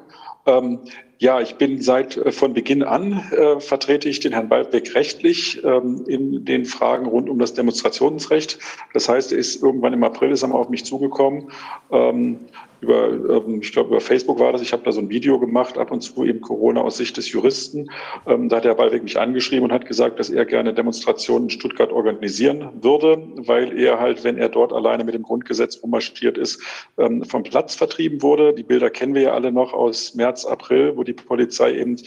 [0.47, 0.79] Ähm,
[1.21, 5.61] Ja, ich bin seit äh, von Beginn an äh, vertrete ich den Herrn Baldbeck rechtlich
[5.65, 8.57] ähm, in den Fragen rund um das Demonstrationsrecht.
[8.93, 11.51] Das heißt, er ist irgendwann im April ist er mal auf mich zugekommen
[11.91, 12.39] ähm,
[12.81, 14.61] über, ähm, ich glaube, über Facebook war das.
[14.61, 17.31] Ich habe da so ein Video gemacht, ab und zu eben Corona aus Sicht des
[17.31, 17.89] Juristen.
[18.25, 21.49] Ähm, da hat der Ballweg mich angeschrieben und hat gesagt, dass er gerne Demonstrationen in
[21.49, 26.61] Stuttgart organisieren würde, weil er halt, wenn er dort alleine mit dem Grundgesetz rummarschiert ist,
[26.97, 28.53] ähm, vom Platz vertrieben wurde.
[28.53, 31.97] Die Bilder kennen wir ja alle noch aus März, April, wo die Polizei eben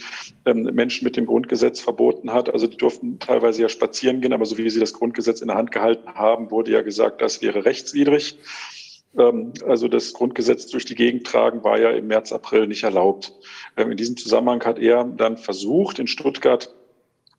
[0.45, 2.51] Menschen mit dem Grundgesetz verboten hat.
[2.51, 5.57] Also die durften teilweise ja spazieren gehen, aber so wie sie das Grundgesetz in der
[5.57, 8.37] Hand gehalten haben, wurde ja gesagt, das wäre rechtswidrig.
[9.17, 13.33] Ähm, also das Grundgesetz durch die Gegend tragen war ja im März, April nicht erlaubt.
[13.77, 16.82] Ähm, in diesem Zusammenhang hat er dann versucht, in Stuttgart ähm,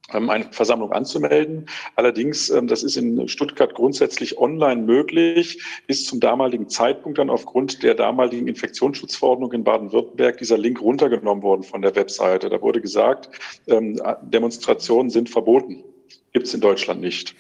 [0.09, 1.67] eine Versammlung anzumelden.
[1.97, 7.95] Allerdings, das ist in Stuttgart grundsätzlich online möglich, ist zum damaligen Zeitpunkt dann aufgrund der
[7.95, 12.51] damaligen Infektionsschutzverordnung in Baden-Württemberg dieser Link runtergenommen worden von der Webseite.
[12.51, 13.31] Da wurde gesagt,
[13.67, 15.83] Demonstrationen sind verboten.
[16.33, 17.35] Gibt es in Deutschland nicht.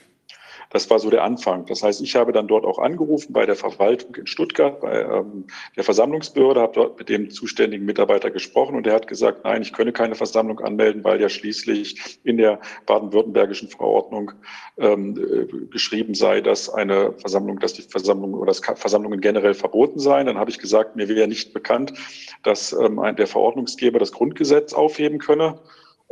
[0.74, 1.66] Das war so der Anfang.
[1.66, 5.46] Das heißt, ich habe dann dort auch angerufen bei der Verwaltung in Stuttgart, bei ähm,
[5.76, 9.72] der Versammlungsbehörde, habe dort mit dem zuständigen Mitarbeiter gesprochen und der hat gesagt, nein, ich
[9.72, 14.32] könne keine Versammlung anmelden, weil ja schließlich in der baden-württembergischen Verordnung
[14.76, 20.00] ähm, äh, geschrieben sei, dass eine Versammlung, dass die Versammlung oder dass Versammlungen generell verboten
[20.00, 20.26] seien.
[20.26, 21.94] Dann habe ich gesagt, mir wäre nicht bekannt,
[22.42, 25.60] dass ähm, der Verordnungsgeber das Grundgesetz aufheben könne.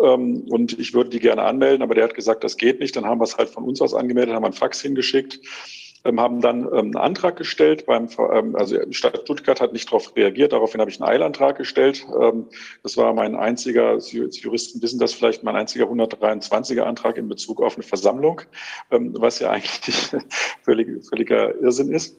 [0.03, 2.97] Ähm, und ich würde die gerne anmelden, aber der hat gesagt, das geht nicht.
[2.97, 5.41] Dann haben wir es halt von uns aus angemeldet, haben einen Fax hingeschickt,
[6.05, 8.09] ähm, haben dann ähm, einen Antrag gestellt beim,
[8.55, 12.07] also die Stadt Stuttgart hat nicht darauf reagiert, daraufhin habe ich einen Eilantrag gestellt.
[12.83, 17.77] Das war mein einziger, Juristen wissen das vielleicht, mein einziger 123er Antrag in Bezug auf
[17.77, 18.43] eine Versammlung,
[18.91, 20.11] was ja eigentlich
[20.63, 22.17] völlig, völliger Irrsinn ist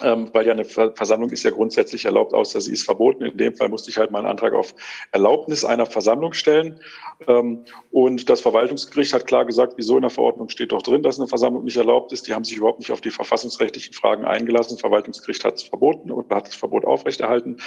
[0.00, 3.24] ähm, weil ja eine Versammlung ist ja grundsätzlich erlaubt, außer sie ist verboten.
[3.24, 4.74] In dem Fall musste ich halt mal einen Antrag auf
[5.12, 6.80] Erlaubnis einer Versammlung stellen.
[7.26, 11.18] Ähm, und das Verwaltungsgericht hat klar gesagt, wieso in der Verordnung steht doch drin, dass
[11.18, 12.26] eine Versammlung nicht erlaubt ist.
[12.26, 14.74] Die haben sich überhaupt nicht auf die verfassungsrechtlichen Fragen eingelassen.
[14.74, 17.58] Das Verwaltungsgericht hat es verboten und hat das Verbot aufrechterhalten.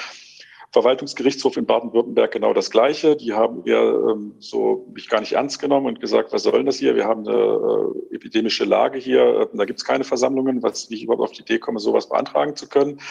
[0.72, 3.18] Verwaltungsgerichtshof in Baden-Württemberg genau das Gleiche.
[3.18, 6.66] Die haben wir ähm, so mich gar nicht ernst genommen und gesagt, was soll denn
[6.66, 6.96] das hier?
[6.96, 7.38] Wir haben eine
[8.12, 11.42] äh, epidemische Lage hier, äh, da gibt es keine Versammlungen, was ich überhaupt auf die
[11.42, 13.02] Idee komme, sowas beantragen zu können.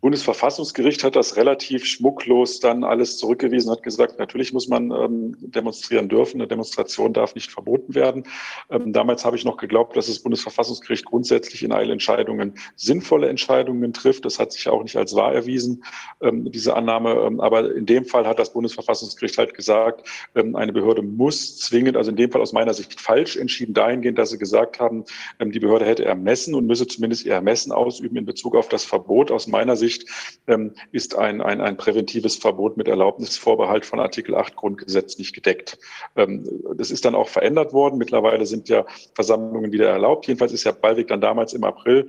[0.00, 6.08] Bundesverfassungsgericht hat das relativ schmucklos dann alles zurückgewiesen, hat gesagt, natürlich muss man ähm, demonstrieren
[6.08, 6.40] dürfen.
[6.40, 8.24] Eine Demonstration darf nicht verboten werden.
[8.70, 14.24] Ähm, damals habe ich noch geglaubt, dass das Bundesverfassungsgericht grundsätzlich in Eilentscheidungen sinnvolle Entscheidungen trifft.
[14.24, 15.84] Das hat sich auch nicht als wahr erwiesen,
[16.20, 17.14] ähm, diese Annahme.
[17.14, 21.96] Ähm, aber in dem Fall hat das Bundesverfassungsgericht halt gesagt, ähm, eine Behörde muss zwingend,
[21.96, 25.04] also in dem Fall aus meiner Sicht falsch entschieden, dahingehend, dass sie gesagt haben,
[25.38, 28.84] ähm, die Behörde hätte ermessen und müsse zumindest ihr Ermessen ausüben in Bezug auf das
[28.84, 29.30] Verbot.
[29.30, 30.08] Aus meiner Sicht
[30.46, 35.78] ähm, ist ein, ein, ein präventives Verbot mit Erlaubnisvorbehalt von Artikel 8 Grundgesetz nicht gedeckt.
[36.16, 36.44] Ähm,
[36.76, 37.98] das ist dann auch verändert worden.
[37.98, 40.26] Mittlerweile sind ja Versammlungen wieder erlaubt.
[40.26, 42.08] Jedenfalls ist ja Ballweg dann damals im April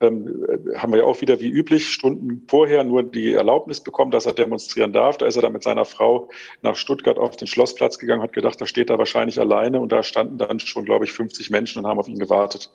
[0.00, 0.46] ähm,
[0.76, 4.32] haben wir ja auch wieder wie üblich Stunden vorher nur die Erlaubnis bekommen, dass er
[4.32, 5.18] demonstrieren darf.
[5.18, 6.30] Da ist er dann mit seiner Frau
[6.62, 10.02] nach Stuttgart auf den Schlossplatz gegangen, hat gedacht, da steht er wahrscheinlich alleine und da
[10.02, 12.70] standen dann schon, glaube ich, 50 Menschen und haben auf ihn gewartet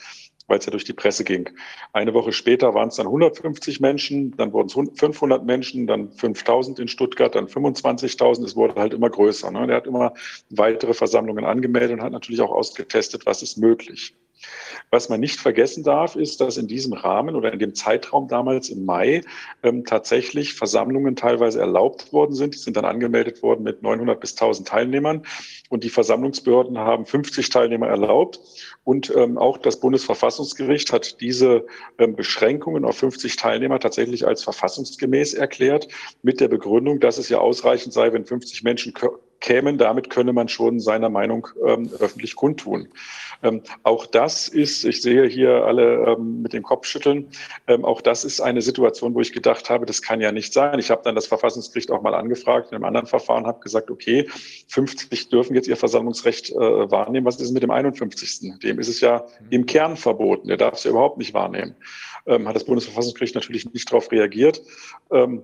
[0.47, 1.49] weil es ja durch die Presse ging.
[1.93, 6.79] Eine Woche später waren es dann 150 Menschen, dann wurden es 500 Menschen, dann 5000
[6.79, 8.43] in Stuttgart, dann 25.000.
[8.43, 9.51] Es wurde halt immer größer.
[9.51, 9.67] Ne?
[9.67, 10.13] Der hat immer
[10.49, 14.13] weitere Versammlungen angemeldet und hat natürlich auch ausgetestet, was ist möglich.
[14.91, 18.69] Was man nicht vergessen darf, ist, dass in diesem Rahmen oder in dem Zeitraum damals
[18.69, 19.21] im Mai
[19.63, 22.53] ähm, tatsächlich Versammlungen teilweise erlaubt worden sind.
[22.53, 25.23] Die sind dann angemeldet worden mit 900 bis 1000 Teilnehmern
[25.69, 28.39] und die Versammlungsbehörden haben 50 Teilnehmer erlaubt.
[28.83, 31.65] Und ähm, auch das Bundesverfassungsgericht hat diese
[31.97, 35.87] ähm, Beschränkungen auf 50 Teilnehmer tatsächlich als verfassungsgemäß erklärt,
[36.21, 38.93] mit der Begründung, dass es ja ausreichend sei, wenn 50 Menschen
[39.39, 39.77] kämen.
[39.77, 42.89] Damit könne man schon seiner Meinung ähm, öffentlich kundtun.
[43.43, 47.29] Ähm, auch das ist, ich sehe hier alle ähm, mit dem Kopf schütteln,
[47.67, 50.79] ähm, auch das ist eine Situation, wo ich gedacht habe, das kann ja nicht sein.
[50.79, 54.27] Ich habe dann das Verfassungsgericht auch mal angefragt in einem anderen Verfahren, habe gesagt, okay,
[54.69, 57.25] 50 dürfen jetzt ihr Versammlungsrecht äh, wahrnehmen.
[57.25, 58.59] Was ist mit dem 51.?
[58.59, 60.47] Dem ist es ja im Kern verboten.
[60.47, 61.75] Der darf es ja überhaupt nicht wahrnehmen.
[62.25, 64.61] Ähm, hat das Bundesverfassungsgericht natürlich nicht darauf reagiert.
[65.11, 65.43] Ähm,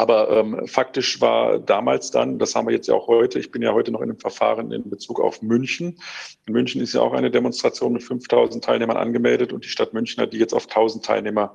[0.00, 3.60] aber ähm, faktisch war damals dann, das haben wir jetzt ja auch heute, ich bin
[3.60, 6.00] ja heute noch in einem Verfahren in Bezug auf München.
[6.46, 10.22] In München ist ja auch eine Demonstration mit 5000 Teilnehmern angemeldet und die Stadt München
[10.22, 11.54] hat die jetzt auf 1000 Teilnehmer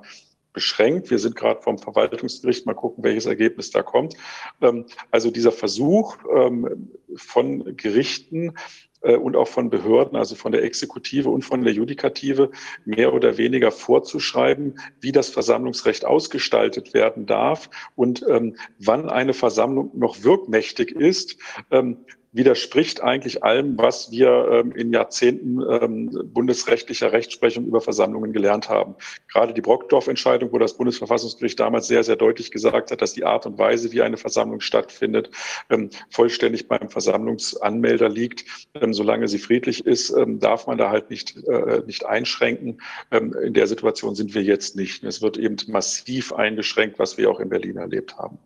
[0.56, 1.10] beschränkt.
[1.10, 4.14] Wir sind gerade vom Verwaltungsgericht, mal gucken, welches Ergebnis da kommt.
[4.62, 8.54] Ähm, also dieser Versuch ähm, von Gerichten,
[9.02, 12.50] äh, und auch von Behörden, also von der Exekutive und von der Judikative,
[12.86, 19.90] mehr oder weniger vorzuschreiben, wie das Versammlungsrecht ausgestaltet werden darf und ähm, wann eine Versammlung
[19.94, 21.36] noch wirkmächtig ist.
[21.70, 21.98] Ähm,
[22.36, 28.94] widerspricht eigentlich allem, was wir ähm, in Jahrzehnten ähm, bundesrechtlicher Rechtsprechung über Versammlungen gelernt haben.
[29.32, 33.46] Gerade die Brockdorf-Entscheidung, wo das Bundesverfassungsgericht damals sehr, sehr deutlich gesagt hat, dass die Art
[33.46, 35.30] und Weise, wie eine Versammlung stattfindet,
[35.70, 38.44] ähm, vollständig beim Versammlungsanmelder liegt.
[38.74, 42.82] Ähm, solange sie friedlich ist, ähm, darf man da halt nicht, äh, nicht einschränken.
[43.10, 45.02] Ähm, in der Situation sind wir jetzt nicht.
[45.04, 48.38] Es wird eben massiv eingeschränkt, was wir auch in Berlin erlebt haben.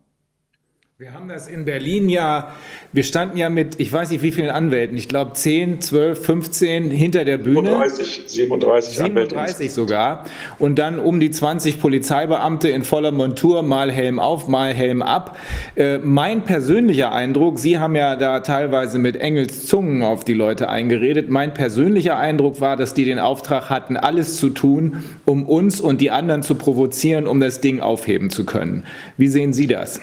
[1.01, 2.53] Wir haben das in Berlin ja,
[2.93, 6.91] wir standen ja mit, ich weiß nicht wie vielen Anwälten, ich glaube 10, 12, 15
[6.91, 7.71] hinter der Bühne.
[7.71, 10.25] 37, 37, 37 sogar.
[10.59, 15.39] Und dann um die 20 Polizeibeamte in voller Montur, mal Helm auf, mal Helm ab.
[15.75, 20.69] Äh, mein persönlicher Eindruck, Sie haben ja da teilweise mit Engels Zungen auf die Leute
[20.69, 21.31] eingeredet.
[21.31, 25.99] Mein persönlicher Eindruck war, dass die den Auftrag hatten, alles zu tun, um uns und
[25.99, 28.83] die anderen zu provozieren, um das Ding aufheben zu können.
[29.17, 29.99] Wie sehen Sie das?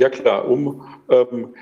[0.00, 1.54] Ja klar, um ähm,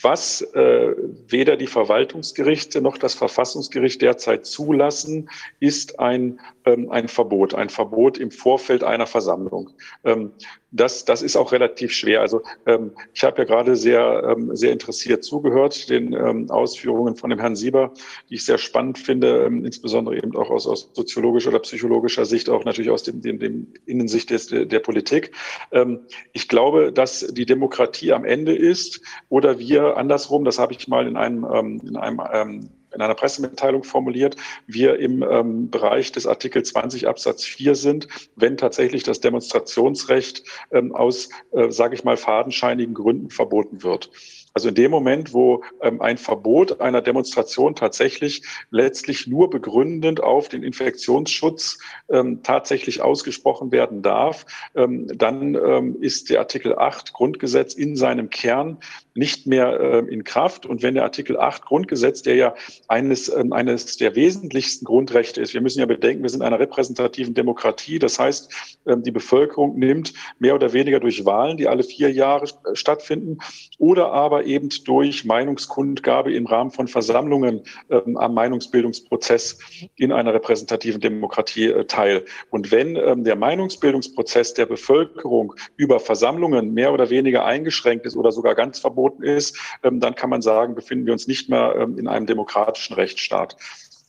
[0.00, 0.94] was äh,
[1.28, 5.28] weder die Verwaltungsgerichte noch das Verfassungsgericht derzeit zulassen,
[5.60, 9.70] ist ein, ein Verbot, ein Verbot im Vorfeld einer Versammlung.
[10.04, 10.32] Ähm,
[10.72, 12.20] das, das ist auch relativ schwer.
[12.20, 17.30] Also ähm, ich habe ja gerade sehr, ähm, sehr interessiert zugehört, den ähm, Ausführungen von
[17.30, 17.92] dem Herrn Sieber,
[18.28, 22.50] die ich sehr spannend finde, ähm, insbesondere eben auch aus, aus soziologischer oder psychologischer Sicht,
[22.50, 25.32] auch natürlich aus dem, dem, dem Innensicht des, der Politik.
[25.70, 26.00] Ähm,
[26.32, 31.06] ich glaube, dass die Demokratie am Ende ist oder wir andersrum, das habe ich mal
[31.06, 34.36] in einem, ähm, in einem ähm, in einer Pressemitteilung formuliert,
[34.66, 40.42] wir im ähm, Bereich des Artikel 20 Absatz 4 sind, wenn tatsächlich das Demonstrationsrecht
[40.72, 44.10] ähm, aus, äh, sage ich mal, fadenscheinigen Gründen verboten wird.
[44.56, 48.40] Also in dem Moment, wo ähm, ein Verbot einer Demonstration tatsächlich
[48.70, 51.78] letztlich nur begründend auf den Infektionsschutz
[52.08, 58.30] ähm, tatsächlich ausgesprochen werden darf, ähm, dann ähm, ist der Artikel 8 Grundgesetz in seinem
[58.30, 58.78] Kern
[59.16, 60.66] nicht mehr äh, in Kraft.
[60.66, 62.54] Und wenn der Artikel 8 Grundgesetz, der ja
[62.88, 66.58] eines, äh, eines der wesentlichsten Grundrechte ist, wir müssen ja bedenken, wir sind in einer
[66.58, 67.98] repräsentativen Demokratie.
[67.98, 68.52] Das heißt,
[68.84, 73.38] äh, die Bevölkerung nimmt mehr oder weniger durch Wahlen, die alle vier Jahre äh, stattfinden,
[73.78, 79.58] oder aber eben durch Meinungskundgabe im Rahmen von Versammlungen ähm, am Meinungsbildungsprozess
[79.96, 82.24] in einer repräsentativen Demokratie äh, teil.
[82.50, 88.32] Und wenn ähm, der Meinungsbildungsprozess der Bevölkerung über Versammlungen mehr oder weniger eingeschränkt ist oder
[88.32, 91.98] sogar ganz verboten ist, ähm, dann kann man sagen, befinden wir uns nicht mehr ähm,
[91.98, 93.56] in einem demokratischen Rechtsstaat.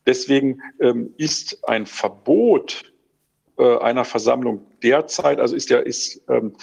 [0.05, 2.93] Deswegen ähm, ist ein Verbot
[3.57, 6.53] äh, einer Versammlung derzeit, also ist ja ist ähm,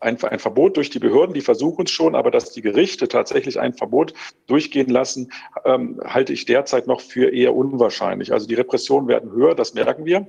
[0.00, 3.60] ein, ein Verbot durch die Behörden, die versuchen es schon, aber dass die Gerichte tatsächlich
[3.60, 4.14] ein Verbot
[4.46, 5.30] durchgehen lassen,
[5.66, 8.32] ähm, halte ich derzeit noch für eher unwahrscheinlich.
[8.32, 10.26] Also die Repressionen werden höher, das merken wir.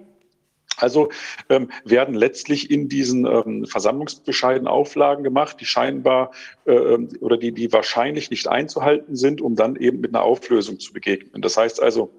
[0.78, 1.10] Also
[1.50, 6.32] ähm, werden letztlich in diesen ähm, Versammlungsbescheiden Auflagen gemacht, die scheinbar
[6.66, 10.94] äh, oder die, die wahrscheinlich nicht einzuhalten sind, um dann eben mit einer Auflösung zu
[10.94, 11.42] begegnen.
[11.42, 12.12] Das heißt also,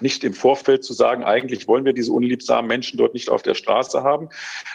[0.00, 3.54] nicht im Vorfeld zu sagen, eigentlich wollen wir diese unliebsamen Menschen dort nicht auf der
[3.54, 4.28] Straße haben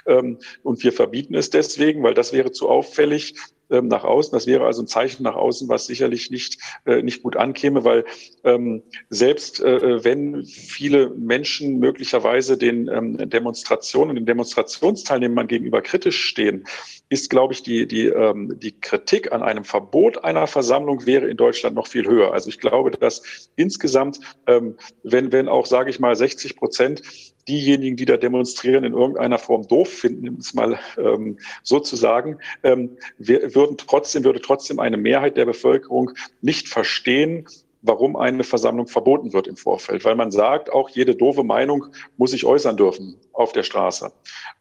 [0.05, 3.35] ähm, und wir verbieten es deswegen, weil das wäre zu auffällig
[3.69, 4.33] ähm, nach außen.
[4.33, 8.05] Das wäre also ein Zeichen nach außen, was sicherlich nicht, äh, nicht gut ankäme, weil
[8.43, 16.65] ähm, selbst äh, wenn viele Menschen möglicherweise den ähm, Demonstrationen, den Demonstrationsteilnehmern gegenüber kritisch stehen,
[17.09, 21.37] ist, glaube ich, die, die, ähm, die Kritik an einem Verbot einer Versammlung wäre in
[21.37, 22.33] Deutschland noch viel höher.
[22.33, 27.01] Also ich glaube, dass insgesamt, ähm, wenn, wenn auch, sage ich mal, 60 Prozent
[27.47, 32.97] diejenigen, die da demonstrieren, in irgendeiner Form doof finden, um es mal ähm, sozusagen, ähm,
[33.17, 36.11] würden trotzdem, würde trotzdem eine Mehrheit der Bevölkerung
[36.41, 37.45] nicht verstehen,
[37.83, 41.87] warum eine Versammlung verboten wird im Vorfeld, weil man sagt, auch jede doofe Meinung
[42.17, 44.11] muss sich äußern dürfen auf der Straße.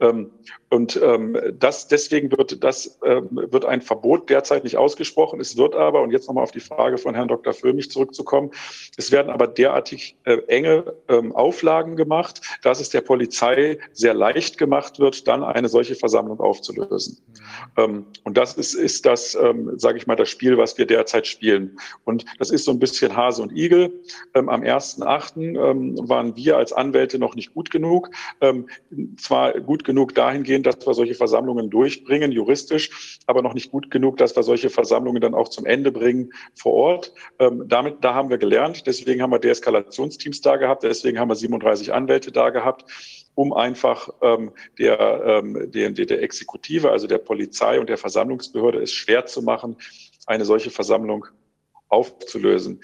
[0.01, 0.31] Ähm,
[0.71, 5.39] und ähm, das, deswegen wird, das, ähm, wird ein Verbot derzeit nicht ausgesprochen.
[5.39, 7.53] Es wird aber, und jetzt nochmal auf die Frage von Herrn Dr.
[7.53, 8.51] Föhmich zurückzukommen,
[8.97, 10.95] es werden aber derartig äh, enge
[11.35, 17.19] Auflagen gemacht, dass es der Polizei sehr leicht gemacht wird, dann eine solche Versammlung aufzulösen.
[17.77, 18.07] Mhm.
[18.25, 21.79] und das ist, ist das, sage ich mal, das Spiel, was wir derzeit spielen.
[22.05, 23.93] Und das ist so ein bisschen Hase und Igel.
[24.33, 26.09] am 1.8.
[26.09, 28.11] waren wir als Anwälte noch nicht gut genug
[29.17, 34.17] zwar gut genug dahingehend, dass wir solche Versammlungen durchbringen, juristisch, aber noch nicht gut genug,
[34.17, 37.13] dass wir solche Versammlungen dann auch zum Ende bringen vor Ort.
[37.39, 38.87] Ähm, damit, da haben wir gelernt.
[38.87, 40.83] Deswegen haben wir Deeskalationsteams da gehabt.
[40.83, 42.85] Deswegen haben wir 37 Anwälte da gehabt
[43.35, 48.93] um einfach ähm, der, ähm, der, der Exekutive, also der Polizei und der Versammlungsbehörde es
[48.93, 49.77] schwer zu machen,
[50.27, 51.27] eine solche Versammlung
[51.89, 52.81] aufzulösen.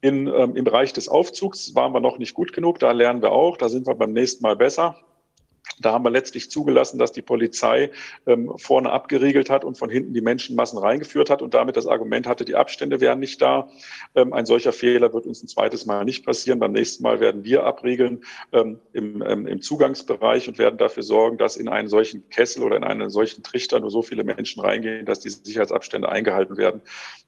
[0.00, 3.30] In, ähm, Im Bereich des Aufzugs waren wir noch nicht gut genug, da lernen wir
[3.30, 4.96] auch, da sind wir beim nächsten Mal besser.
[5.80, 7.90] Da haben wir letztlich zugelassen, dass die Polizei
[8.26, 12.26] ähm, vorne abgeriegelt hat und von hinten die Menschenmassen reingeführt hat und damit das Argument
[12.26, 13.68] hatte, die Abstände wären nicht da.
[14.14, 16.58] Ähm, ein solcher Fehler wird uns ein zweites Mal nicht passieren.
[16.58, 21.38] Beim nächsten Mal werden wir abriegeln ähm, im, ähm, im Zugangsbereich und werden dafür sorgen,
[21.38, 25.06] dass in einen solchen Kessel oder in einen solchen Trichter nur so viele Menschen reingehen,
[25.06, 26.82] dass die Sicherheitsabstände eingehalten werden.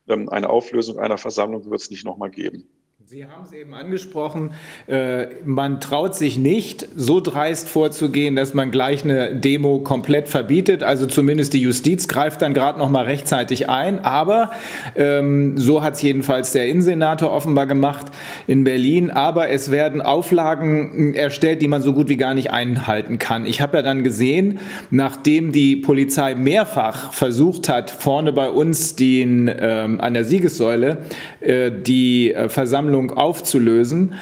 [0.09, 2.69] Ähm, eine Auflösung einer Versammlung wird es nicht nochmal geben.
[3.15, 4.55] Sie haben es eben angesprochen,
[4.89, 10.83] äh, man traut sich nicht, so dreist vorzugehen, dass man gleich eine Demo komplett verbietet.
[10.83, 14.05] Also zumindest die Justiz greift dann gerade noch mal rechtzeitig ein.
[14.05, 14.51] Aber
[14.97, 18.07] ähm, so hat es jedenfalls der Innensenator offenbar gemacht
[18.49, 19.13] in Berlin.
[19.13, 23.47] Aber es werden Auflagen erstellt, die man so gut wie gar nicht einhalten kann.
[23.47, 24.59] Ich habe ja dann gesehen,
[24.91, 30.99] nachdem die Polizei mehrfach versucht hat, vorne bei uns den, ähm, an der Siegessäule
[31.39, 34.15] äh, die äh, Versammlung Versammlung aufzulösen,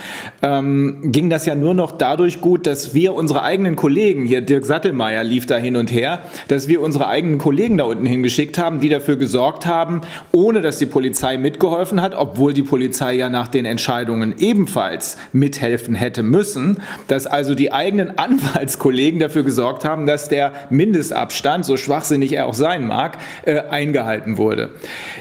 [0.43, 4.65] ähm, ging das ja nur noch dadurch gut, dass wir unsere eigenen Kollegen, hier Dirk
[4.65, 8.81] Sattelmeier lief da hin und her, dass wir unsere eigenen Kollegen da unten hingeschickt haben,
[8.81, 10.03] die dafür gesorgt haben,
[10.33, 15.95] ohne dass die Polizei mitgeholfen hat, obwohl die Polizei ja nach den Entscheidungen ebenfalls mithelfen
[15.95, 16.79] hätte müssen,
[17.09, 22.55] dass also die eigenen Anwaltskollegen dafür gesorgt haben, dass der Mindestabstand, so schwachsinnig er auch
[22.55, 24.71] sein mag, äh, eingehalten wurde.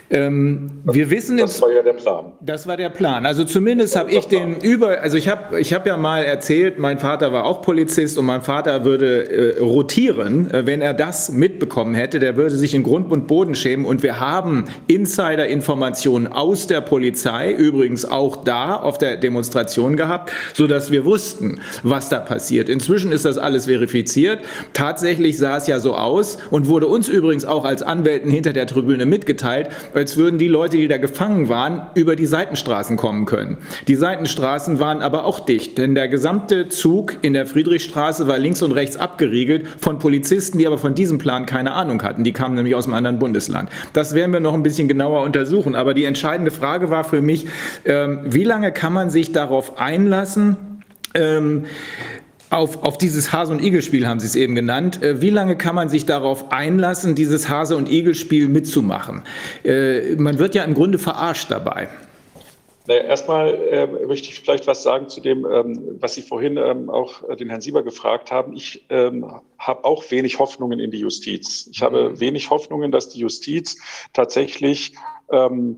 [0.09, 2.31] Ähm, wir wissen das war ja der Plan.
[2.41, 3.25] Das war der Plan.
[3.25, 6.99] Also zumindest habe ich den über, also ich habe ich hab ja mal erzählt, mein
[6.99, 11.95] Vater war auch Polizist und mein Vater würde äh, rotieren, äh, wenn er das mitbekommen
[11.95, 13.85] hätte, der würde sich in Grund und Boden schämen.
[13.85, 20.67] Und wir haben Insider-Informationen aus der Polizei, übrigens auch da auf der Demonstration gehabt, so
[20.67, 22.69] dass wir wussten, was da passiert.
[22.69, 24.39] Inzwischen ist das alles verifiziert.
[24.73, 28.67] Tatsächlich sah es ja so aus und wurde uns übrigens auch als Anwälten hinter der
[28.67, 33.30] Tribüne mitgeteilt, als würden die Leute, die da gefangen waren, über die Seitenstraßen kommen können.
[33.87, 38.61] Die Seitenstraßen waren aber auch dicht, denn der gesamte Zug in der Friedrichstraße war links
[38.61, 42.23] und rechts abgeriegelt von Polizisten, die aber von diesem Plan keine Ahnung hatten.
[42.23, 43.69] Die kamen nämlich aus einem anderen Bundesland.
[43.93, 45.75] Das werden wir noch ein bisschen genauer untersuchen.
[45.75, 47.47] Aber die entscheidende Frage war für mich,
[47.85, 50.57] ähm, wie lange kann man sich darauf einlassen,
[51.13, 51.65] ähm,
[52.51, 55.01] auf, auf dieses Hase- und Igel-Spiel haben Sie es eben genannt.
[55.01, 59.21] Äh, wie lange kann man sich darauf einlassen, dieses Hase- und Igel-Spiel mitzumachen?
[59.63, 61.87] Äh, man wird ja im Grunde verarscht dabei.
[62.91, 66.89] Naja, erstmal äh, möchte ich vielleicht was sagen zu dem, ähm, was Sie vorhin ähm,
[66.89, 68.51] auch äh, den Herrn Sieber gefragt haben.
[68.51, 71.69] Ich ähm, habe auch wenig Hoffnungen in die Justiz.
[71.71, 72.19] Ich habe mhm.
[72.19, 73.77] wenig Hoffnungen, dass die Justiz
[74.11, 74.93] tatsächlich
[75.31, 75.77] ähm,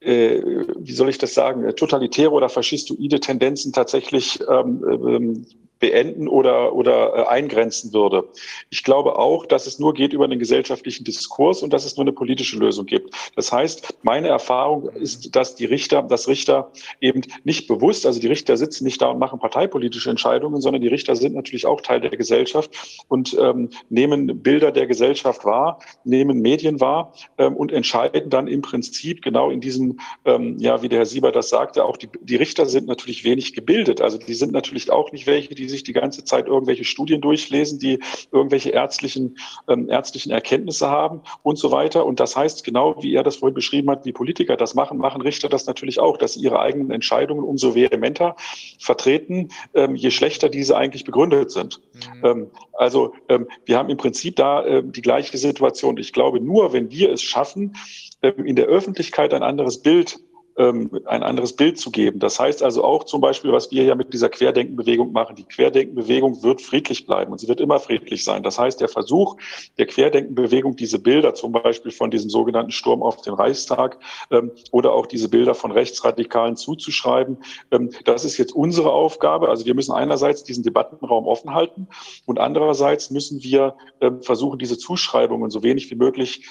[0.00, 0.42] äh,
[0.76, 5.46] wie soll ich das sagen, totalitäre oder faschistoide Tendenzen tatsächlich ähm, ähm,
[5.82, 8.28] beenden oder, oder äh, eingrenzen würde.
[8.70, 12.04] Ich glaube auch, dass es nur geht über einen gesellschaftlichen Diskurs und dass es nur
[12.04, 13.12] eine politische Lösung gibt.
[13.34, 18.28] Das heißt, meine Erfahrung ist, dass die Richter, dass Richter eben nicht bewusst, also die
[18.28, 22.00] Richter sitzen nicht da und machen parteipolitische Entscheidungen, sondern die Richter sind natürlich auch Teil
[22.00, 22.70] der Gesellschaft
[23.08, 28.62] und ähm, nehmen Bilder der Gesellschaft wahr, nehmen Medien wahr ähm, und entscheiden dann im
[28.62, 32.36] Prinzip genau in diesem, ähm, ja, wie der Herr Sieber das sagte, auch die, die
[32.36, 34.00] Richter sind natürlich wenig gebildet.
[34.00, 37.78] Also die sind natürlich auch nicht welche, die sich die ganze Zeit irgendwelche Studien durchlesen,
[37.78, 37.98] die
[38.30, 39.36] irgendwelche ärztlichen,
[39.68, 42.06] ähm, ärztlichen Erkenntnisse haben und so weiter.
[42.06, 45.22] Und das heißt, genau wie er das vorhin beschrieben hat, wie Politiker das machen, machen
[45.22, 48.36] Richter das natürlich auch, dass sie ihre eigenen Entscheidungen umso vehementer
[48.78, 51.80] vertreten, ähm, je schlechter diese eigentlich begründet sind.
[51.94, 52.24] Mhm.
[52.24, 55.96] Ähm, also ähm, wir haben im Prinzip da äh, die gleiche Situation.
[55.96, 57.76] Ich glaube, nur wenn wir es schaffen,
[58.22, 60.20] ähm, in der Öffentlichkeit ein anderes Bild
[60.56, 62.18] ähm, ein anderes Bild zu geben.
[62.18, 65.36] Das heißt also auch zum Beispiel, was wir ja mit dieser Querdenkenbewegung machen.
[65.36, 68.42] Die Querdenkenbewegung wird friedlich bleiben und sie wird immer friedlich sein.
[68.42, 69.36] Das heißt, der Versuch
[69.78, 73.98] der Querdenkenbewegung, diese Bilder zum Beispiel von diesem sogenannten Sturm auf den Reichstag
[74.30, 77.38] ähm, oder auch diese Bilder von Rechtsradikalen zuzuschreiben,
[77.70, 79.48] ähm, das ist jetzt unsere Aufgabe.
[79.48, 81.88] Also wir müssen einerseits diesen Debattenraum offen halten
[82.26, 83.74] und andererseits müssen wir
[84.20, 86.48] versuchen, diese Zuschreibungen so wenig wie möglich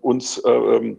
[0.00, 0.96] uns äh,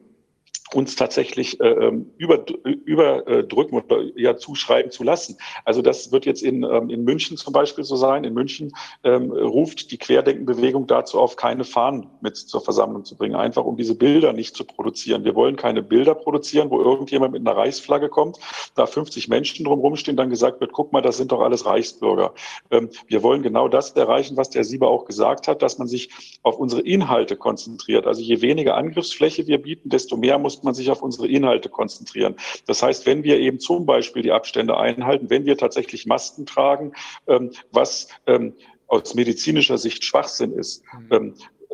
[0.73, 5.37] uns tatsächlich äh, ähm, über, überdrücken oder ja zuschreiben zu lassen.
[5.63, 8.23] Also das wird jetzt in, ähm, in München zum Beispiel so sein.
[8.23, 8.73] In München
[9.03, 13.77] ähm, ruft die Querdenkenbewegung dazu auf, keine Fahnen mit zur Versammlung zu bringen, einfach um
[13.77, 15.23] diese Bilder nicht zu produzieren.
[15.23, 18.39] Wir wollen keine Bilder produzieren, wo irgendjemand mit einer Reichsflagge kommt,
[18.73, 22.33] da 50 Menschen drumherum stehen, dann gesagt wird, guck mal, das sind doch alles Reichsbürger.
[22.71, 26.09] Ähm, wir wollen genau das erreichen, was der Sieber auch gesagt hat, dass man sich
[26.41, 28.07] auf unsere Inhalte konzentriert.
[28.07, 32.35] Also je weniger Angriffsfläche wir bieten, desto mehr muss man sich auf unsere Inhalte konzentrieren.
[32.67, 36.93] Das heißt, wenn wir eben zum Beispiel die Abstände einhalten, wenn wir tatsächlich Masken tragen,
[37.27, 38.53] ähm, was ähm,
[38.87, 41.07] aus medizinischer Sicht Schwachsinn ist, mhm.
[41.11, 41.33] ähm,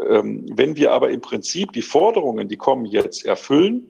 [0.10, 3.88] ähm wenn wir aber im Prinzip die Forderungen, die kommen jetzt, erfüllen,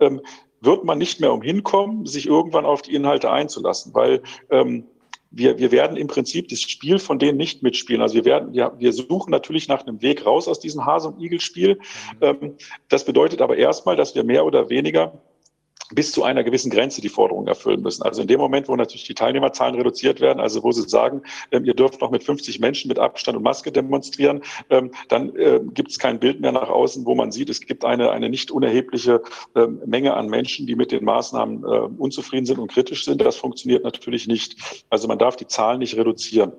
[0.00, 0.20] ähm,
[0.60, 4.86] wird man nicht mehr umhin kommen, sich irgendwann auf die Inhalte einzulassen, weil ähm,
[5.36, 8.02] wir, wir werden im Prinzip das Spiel von denen nicht mitspielen.
[8.02, 11.20] Also wir werden, wir, wir suchen natürlich nach einem Weg raus aus diesem Hase- und
[11.20, 11.74] Igel-Spiel.
[11.74, 12.18] Mhm.
[12.20, 12.54] Ähm,
[12.88, 15.20] das bedeutet aber erstmal, dass wir mehr oder weniger
[15.92, 18.02] bis zu einer gewissen Grenze die Forderungen erfüllen müssen.
[18.02, 21.64] Also in dem Moment, wo natürlich die Teilnehmerzahlen reduziert werden, also wo sie sagen, ähm,
[21.64, 25.90] ihr dürft noch mit 50 Menschen mit Abstand und Maske demonstrieren, ähm, dann äh, gibt
[25.90, 29.22] es kein Bild mehr nach außen, wo man sieht, es gibt eine, eine nicht unerhebliche
[29.54, 31.66] ähm, Menge an Menschen, die mit den Maßnahmen äh,
[31.98, 33.20] unzufrieden sind und kritisch sind.
[33.20, 34.84] Das funktioniert natürlich nicht.
[34.90, 36.52] Also man darf die Zahlen nicht reduzieren.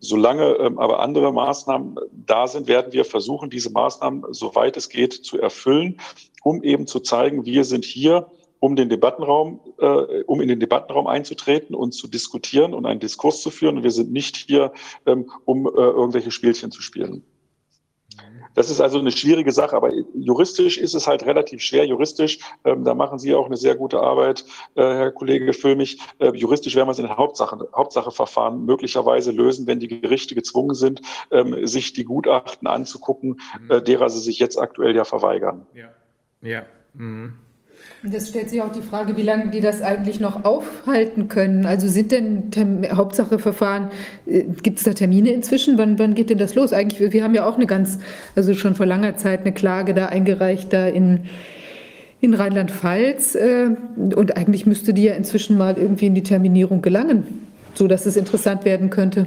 [0.00, 5.38] Solange aber andere Maßnahmen da sind, werden wir versuchen, diese Maßnahmen, soweit es geht, zu
[5.38, 5.98] erfüllen
[6.44, 8.30] um eben zu zeigen, wir sind hier,
[8.60, 13.42] um den Debattenraum, äh, um in den Debattenraum einzutreten und zu diskutieren und einen Diskurs
[13.42, 13.78] zu führen.
[13.78, 14.72] Und wir sind nicht hier,
[15.06, 17.24] ähm, um äh, irgendwelche Spielchen zu spielen.
[18.54, 21.84] Das ist also eine schwierige Sache, aber juristisch ist es halt relativ schwer.
[21.84, 24.44] Juristisch, ähm, da machen Sie auch eine sehr gute Arbeit,
[24.76, 25.98] äh, Herr Kollege Füllmich.
[26.18, 30.74] Äh, juristisch werden wir es in den Hauptsache, Hauptsacheverfahren möglicherweise lösen, wenn die Gerichte gezwungen
[30.74, 31.02] sind,
[31.32, 33.70] ähm, sich die Gutachten anzugucken, mhm.
[33.70, 35.66] äh, derer sie sich jetzt aktuell ja verweigern.
[35.74, 35.88] Ja.
[36.44, 36.62] Ja.
[36.94, 37.32] Mhm.
[38.02, 41.64] Das stellt sich auch die Frage, wie lange die das eigentlich noch aufhalten können.
[41.64, 43.88] Also sind denn Term Hauptsacheverfahren,
[44.26, 45.78] äh, gibt es da Termine inzwischen?
[45.78, 46.72] Wann, wann geht denn das los?
[46.72, 47.98] Eigentlich, wir haben ja auch eine ganz,
[48.36, 51.24] also schon vor langer Zeit eine Klage da eingereicht, da in,
[52.20, 53.34] in Rheinland-Pfalz.
[53.36, 58.16] Äh, und eigentlich müsste die ja inzwischen mal irgendwie in die Terminierung gelangen, sodass es
[58.16, 59.26] interessant werden könnte.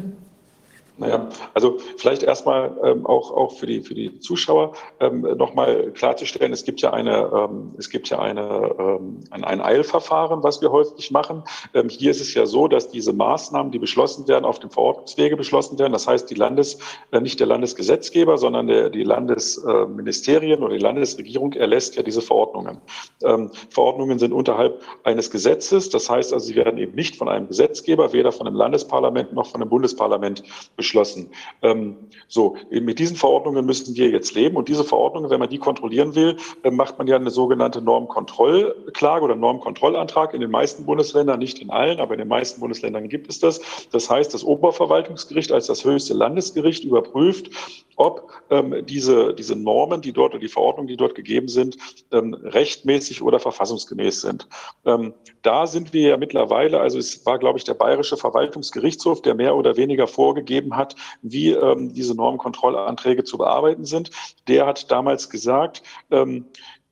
[0.99, 6.52] Naja, also vielleicht erstmal ähm, auch, auch für, die, für die Zuschauer ähm, nochmal klarzustellen,
[6.52, 10.72] es gibt ja eine, ähm, es gibt ja eine, ähm, ein, ein Eilverfahren, was wir
[10.72, 11.44] häufig machen.
[11.76, 15.38] Ähm, hier ist es ja so, dass diese Maßnahmen, die beschlossen werden, auf dem Verordnungswege
[15.38, 15.94] beschlossen werden.
[15.94, 16.80] Das heißt, die Landes,
[17.11, 22.82] äh, nicht der Landesgesetzgeber, sondern der, die Landesministerien oder die Landesregierung erlässt ja diese Verordnungen.
[23.24, 25.91] Ähm, Verordnungen sind unterhalb eines Gesetzes.
[25.91, 29.45] Das heißt also, sie werden eben nicht von einem Gesetzgeber, weder von einem Landesparlament noch
[29.45, 30.41] von einem Bundesparlament
[30.76, 31.30] beschlossen beschlossen.
[31.61, 31.97] Ähm,
[32.30, 36.15] so, mit diesen Verordnungen müssten wir jetzt leben und diese Verordnungen, wenn man die kontrollieren
[36.15, 41.59] will, äh, macht man ja eine sogenannte Normkontrollklage oder Normkontrollantrag in den meisten Bundesländern, nicht
[41.59, 43.59] in allen, aber in den meisten Bundesländern gibt es das.
[43.91, 47.49] Das heißt, das Oberverwaltungsgericht als das höchste Landesgericht überprüft,
[47.97, 51.77] ob ähm, diese, diese Normen, die dort oder die Verordnungen, die dort gegeben sind,
[52.11, 54.47] ähm, rechtmäßig oder verfassungsgemäß sind.
[54.85, 59.34] Ähm, da sind wir ja mittlerweile, also es war, glaube ich, der Bayerische Verwaltungsgerichtshof, der
[59.34, 64.11] mehr oder weniger vorgegeben hat, wie ähm, diese Normenkontrollanträge zu bearbeiten sind.
[64.47, 66.45] Der hat damals gesagt, ähm,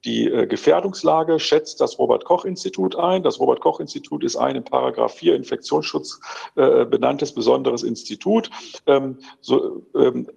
[0.06, 3.24] die äh, Gefährdungslage schätzt das Robert-Koch-Institut ein.
[3.24, 6.20] Das Robert-Koch-Institut ist ein in Paragraph 4 Infektionsschutz
[6.56, 8.52] äh, benanntes besonderes Institut.
[8.86, 10.30] Ähm, so, ähm,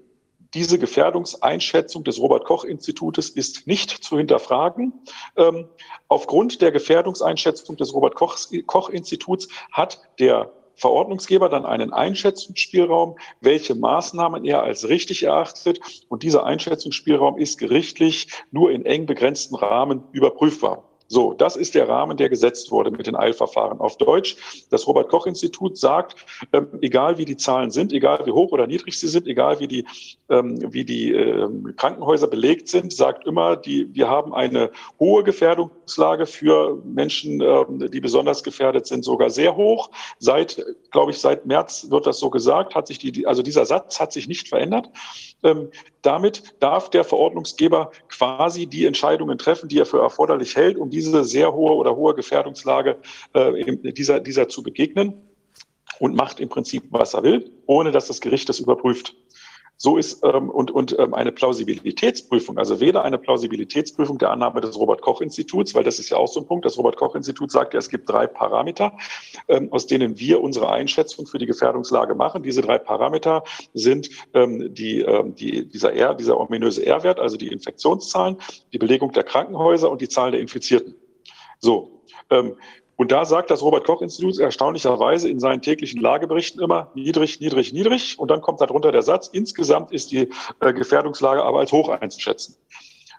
[0.55, 4.95] diese Gefährdungseinschätzung des Robert-Koch-Institutes ist nicht zu hinterfragen.
[5.37, 5.69] Ähm,
[6.09, 14.89] aufgrund der Gefährdungseinschätzung des Robert-Koch-Instituts hat der Verordnungsgeber dann einen Einschätzungsspielraum, welche Maßnahmen er als
[14.89, 15.81] richtig erachtet.
[16.09, 20.85] Und dieser Einschätzungsspielraum ist gerichtlich nur in eng begrenzten Rahmen überprüfbar.
[21.11, 23.81] So, das ist der Rahmen, der gesetzt wurde mit den Eilverfahren.
[23.81, 24.37] Auf Deutsch,
[24.71, 29.09] das Robert-Koch-Institut sagt, ähm, egal wie die Zahlen sind, egal wie hoch oder niedrig sie
[29.09, 29.87] sind, egal wie die,
[30.29, 34.71] ähm, wie die ähm, Krankenhäuser belegt sind, sagt immer, die, wir haben eine
[35.01, 39.91] hohe Gefährdungslage für Menschen, ähm, die besonders gefährdet sind, sogar sehr hoch.
[40.19, 43.99] Seit, glaube ich, seit März wird das so gesagt, hat sich die, also dieser Satz
[43.99, 44.91] hat sich nicht verändert.
[45.43, 45.71] Ähm,
[46.03, 51.25] damit darf der Verordnungsgeber quasi die Entscheidungen treffen, die er für erforderlich hält, um diese
[51.25, 52.99] sehr hohe oder hohe Gefährdungslage
[53.35, 55.15] äh, dieser, dieser zu begegnen
[56.01, 59.15] und macht im Prinzip, was er will, ohne dass das Gericht das überprüft.
[59.81, 64.77] So ist ähm, und, und ähm, eine Plausibilitätsprüfung, also weder eine Plausibilitätsprüfung der Annahme des
[64.77, 68.11] Robert-Koch-Instituts, weil das ist ja auch so ein Punkt, das Robert-Koch-Institut sagt ja, es gibt
[68.11, 68.93] drei Parameter,
[69.47, 72.43] ähm, aus denen wir unsere Einschätzung für die Gefährdungslage machen.
[72.43, 77.49] Diese drei Parameter sind ähm, die, ähm, die, dieser, R, dieser ominöse R-Wert, also die
[77.49, 78.37] Infektionszahlen,
[78.73, 80.97] die Belegung der Krankenhäuser und die Zahl der Infizierten.
[81.61, 82.57] So, ähm,
[82.99, 88.19] und da sagt das Robert-Koch-Institut erstaunlicherweise in seinen täglichen Lageberichten immer niedrig, niedrig, niedrig.
[88.19, 92.57] Und dann kommt darunter der Satz, insgesamt ist die äh, Gefährdungslage aber als hoch einzuschätzen.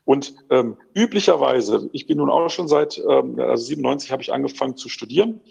[0.05, 4.75] Und ähm, üblicherweise, ich bin nun auch schon seit, ähm, also 97 habe ich angefangen
[4.75, 5.41] zu studieren,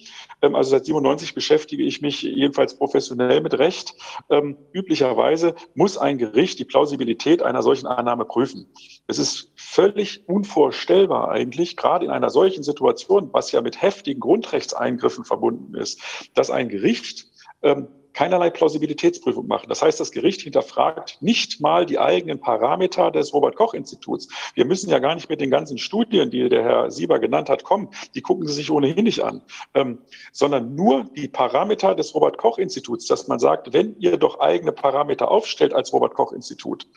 [0.43, 3.95] ähm, also seit 97 beschäftige ich mich jedenfalls professionell mit Recht.
[4.31, 8.73] Ähm, üblicherweise muss ein Gericht die Plausibilität einer solchen Annahme prüfen.
[9.07, 15.25] Es ist völlig unvorstellbar eigentlich, gerade in einer solchen Situation, was ja mit heftigen Grundrechtseingriffen
[15.25, 17.27] verbunden ist, dass ein Gericht
[17.63, 17.89] ähm,
[18.19, 19.69] keinerlei Plausibilitätsprüfung machen.
[19.69, 24.27] Das heißt, das Gericht hinterfragt nicht mal die eigenen Parameter des Robert-Koch-Instituts.
[24.55, 27.63] Wir müssen ja gar nicht mit den ganzen Studien, die der Herr Sieber genannt hat,
[27.63, 27.91] kommen.
[28.17, 29.43] Die gucken Sie sich ohnehin nicht an,
[29.75, 30.01] ähm,
[30.33, 35.73] sondern nur die Parameter des Robert-Koch-Instituts, dass man sagt, wenn ihr doch eigene Parameter aufstellt
[35.73, 36.89] als Robert-Koch-Institut,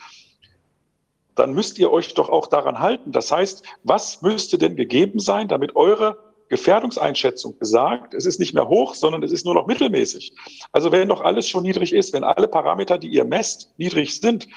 [1.36, 3.12] dann müsst ihr euch doch auch daran halten.
[3.12, 8.68] Das heißt, was müsste denn gegeben sein, damit eure Gefährdungseinschätzung besagt, es ist nicht mehr
[8.68, 10.34] hoch, sondern es ist nur noch mittelmäßig.
[10.70, 14.48] Also wenn doch alles schon niedrig ist, wenn alle Parameter, die ihr messt, niedrig sind,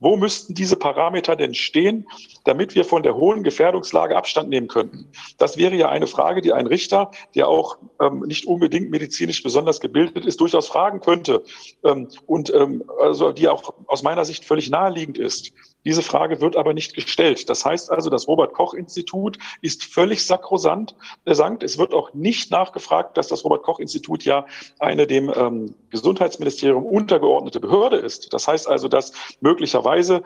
[0.00, 2.06] wo müssten diese Parameter denn stehen,
[2.44, 5.10] damit wir von der hohen Gefährdungslage Abstand nehmen könnten?
[5.36, 9.80] Das wäre ja eine Frage, die ein Richter, der auch ähm, nicht unbedingt medizinisch besonders
[9.80, 11.42] gebildet ist, durchaus fragen könnte
[11.84, 15.52] ähm, und ähm, also die auch aus meiner Sicht völlig naheliegend ist.
[15.84, 17.48] Diese Frage wird aber nicht gestellt.
[17.48, 20.96] Das heißt also, das Robert-Koch-Institut ist völlig sakrosant.
[21.24, 21.38] Es
[21.78, 24.46] wird auch nicht nachgefragt, dass das Robert-Koch-Institut ja
[24.78, 28.32] eine dem ähm, Gesundheitsministerium untergeordnete Behörde ist.
[28.32, 30.22] Das heißt also, dass möglicherweise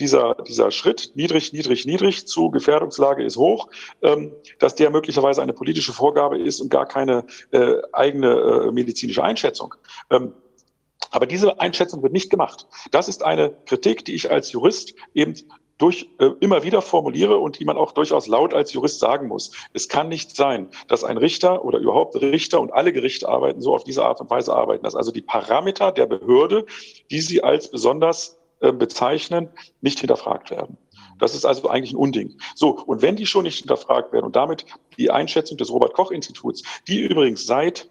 [0.00, 3.68] dieser, dieser Schritt niedrig, niedrig, niedrig zu Gefährdungslage ist hoch,
[4.02, 9.22] ähm, dass der möglicherweise eine politische Vorgabe ist und gar keine äh, eigene äh, medizinische
[9.22, 9.74] Einschätzung.
[10.10, 10.32] Ähm,
[11.10, 12.66] aber diese Einschätzung wird nicht gemacht.
[12.90, 15.34] Das ist eine Kritik, die ich als Jurist eben
[15.80, 19.52] durch, äh, immer wieder formuliere und die man auch durchaus laut als Jurist sagen muss.
[19.72, 23.74] Es kann nicht sein, dass ein Richter oder überhaupt Richter und alle Gerichte arbeiten so
[23.74, 26.66] auf diese Art und Weise arbeiten, dass also die Parameter der Behörde,
[27.10, 29.48] die sie als besonders äh, bezeichnen,
[29.80, 30.76] nicht hinterfragt werden.
[31.18, 32.38] Das ist also eigentlich ein Unding.
[32.54, 34.66] So, und wenn die schon nicht hinterfragt werden und damit
[34.98, 37.89] die Einschätzung des Robert Koch Instituts, die übrigens seit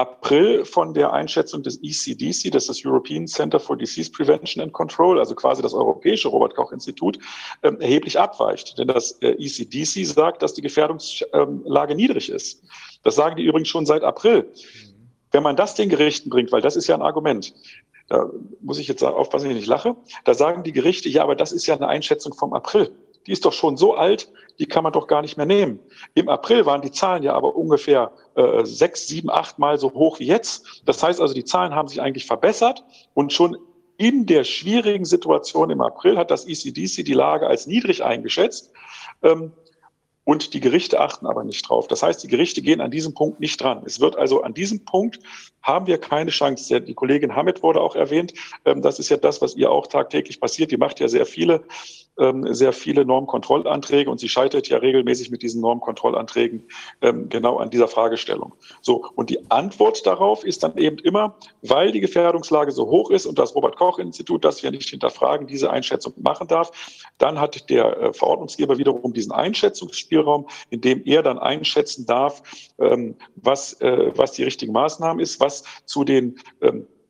[0.00, 4.72] April von der Einschätzung des ECDC, das ist das European Center for Disease Prevention and
[4.72, 7.18] Control, also quasi das europäische Robert Koch Institut,
[7.60, 8.78] äh, erheblich abweicht.
[8.78, 12.64] Denn das äh, ECDC sagt, dass die Gefährdungslage niedrig ist.
[13.02, 14.50] Das sagen die übrigens schon seit April.
[15.32, 17.52] Wenn man das den Gerichten bringt, weil das ist ja ein Argument,
[18.08, 18.30] da
[18.62, 21.52] muss ich jetzt aufpassen, dass ich nicht lache, da sagen die Gerichte, ja, aber das
[21.52, 22.90] ist ja eine Einschätzung vom April.
[23.30, 24.28] Die ist doch schon so alt,
[24.58, 25.78] die kann man doch gar nicht mehr nehmen.
[26.14, 30.18] Im April waren die Zahlen ja aber ungefähr äh, sechs, sieben, acht Mal so hoch
[30.18, 30.82] wie jetzt.
[30.84, 32.84] Das heißt also, die Zahlen haben sich eigentlich verbessert
[33.14, 33.56] und schon
[33.98, 38.72] in der schwierigen Situation im April hat das ECDC die Lage als niedrig eingeschätzt.
[39.22, 39.52] Ähm,
[40.24, 41.86] und die Gerichte achten aber nicht drauf.
[41.86, 43.82] Das heißt, die Gerichte gehen an diesem Punkt nicht dran.
[43.86, 45.20] Es wird also an diesem Punkt
[45.62, 46.80] haben wir keine Chance.
[46.80, 48.34] Die Kollegin Hamid wurde auch erwähnt.
[48.64, 50.72] Ähm, das ist ja das, was ihr auch tagtäglich passiert.
[50.72, 51.64] Die macht ja sehr viele
[52.18, 56.68] ähm, sehr viele Normkontrollanträge und sie scheitert ja regelmäßig mit diesen Normkontrollanträgen
[57.00, 58.54] ähm, genau an dieser Fragestellung.
[58.82, 63.26] So, und die Antwort darauf ist dann eben immer, weil die Gefährdungslage so hoch ist
[63.26, 66.72] und das Robert-Koch-Institut das wir nicht hinterfragen, diese Einschätzung machen darf,
[67.18, 72.42] dann hat der äh, Verordnungsgeber wiederum diesen Einschätzungsspielraum, in dem er dann einschätzen darf,
[72.78, 76.38] ähm, was, äh, was die richtige Maßnahme ist, was zu den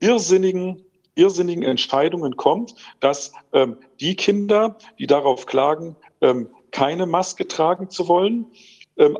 [0.01, 0.85] irrsinnigen
[1.21, 8.09] irrsinnigen Entscheidungen kommt, dass ähm, die Kinder, die darauf klagen, ähm, keine Maske tragen zu
[8.09, 8.47] wollen,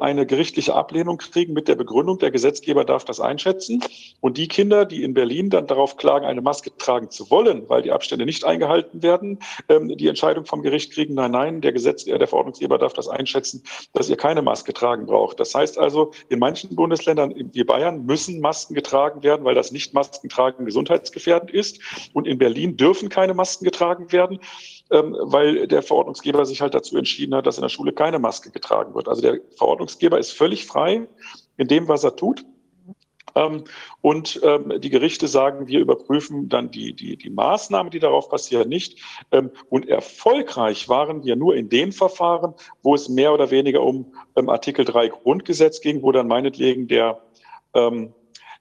[0.01, 3.83] eine gerichtliche Ablehnung kriegen mit der Begründung, der Gesetzgeber darf das einschätzen.
[4.21, 7.83] Und die Kinder, die in Berlin dann darauf klagen, eine Maske tragen zu wollen, weil
[7.83, 9.39] die Abstände nicht eingehalten werden,
[9.69, 13.63] ähm, die Entscheidung vom Gericht kriegen, nein, nein, der Gesetz, der Verordnungsgeber darf das einschätzen,
[13.95, 15.41] dass ihr keine Maske tragen braucht.
[15.41, 19.95] Das heißt also, in manchen Bundesländern wie Bayern müssen Masken getragen werden, weil das nicht
[19.95, 21.81] Maskentragen gesundheitsgefährdend ist.
[22.13, 24.41] Und in Berlin dürfen keine Masken getragen werden
[24.91, 28.51] ähm, weil der Verordnungsgeber sich halt dazu entschieden hat, dass in der Schule keine Maske
[28.51, 29.09] getragen wird.
[29.09, 31.07] Also der Verordnungsgeber ist völlig frei
[31.57, 32.45] in dem, was er tut.
[33.35, 33.65] Ähm,
[34.01, 38.69] und ähm, die Gerichte sagen, wir überprüfen dann die, die, die Maßnahmen, die darauf passieren,
[38.69, 38.99] nicht.
[39.31, 44.15] Ähm, und erfolgreich waren wir nur in den Verfahren, wo es mehr oder weniger um
[44.37, 47.23] ähm, Artikel 3 Grundgesetz ging, wo dann meinetwegen der,
[47.75, 48.13] ähm,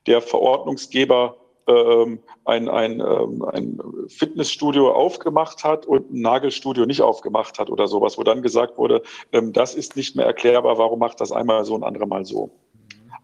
[0.06, 1.38] der Verordnungsgeber
[1.70, 7.88] ähm, ein, ein, ähm, ein Fitnessstudio aufgemacht hat und ein Nagelstudio nicht aufgemacht hat oder
[7.88, 11.64] sowas, wo dann gesagt wurde, ähm, das ist nicht mehr erklärbar, warum macht das einmal
[11.66, 12.52] so und andere mal so.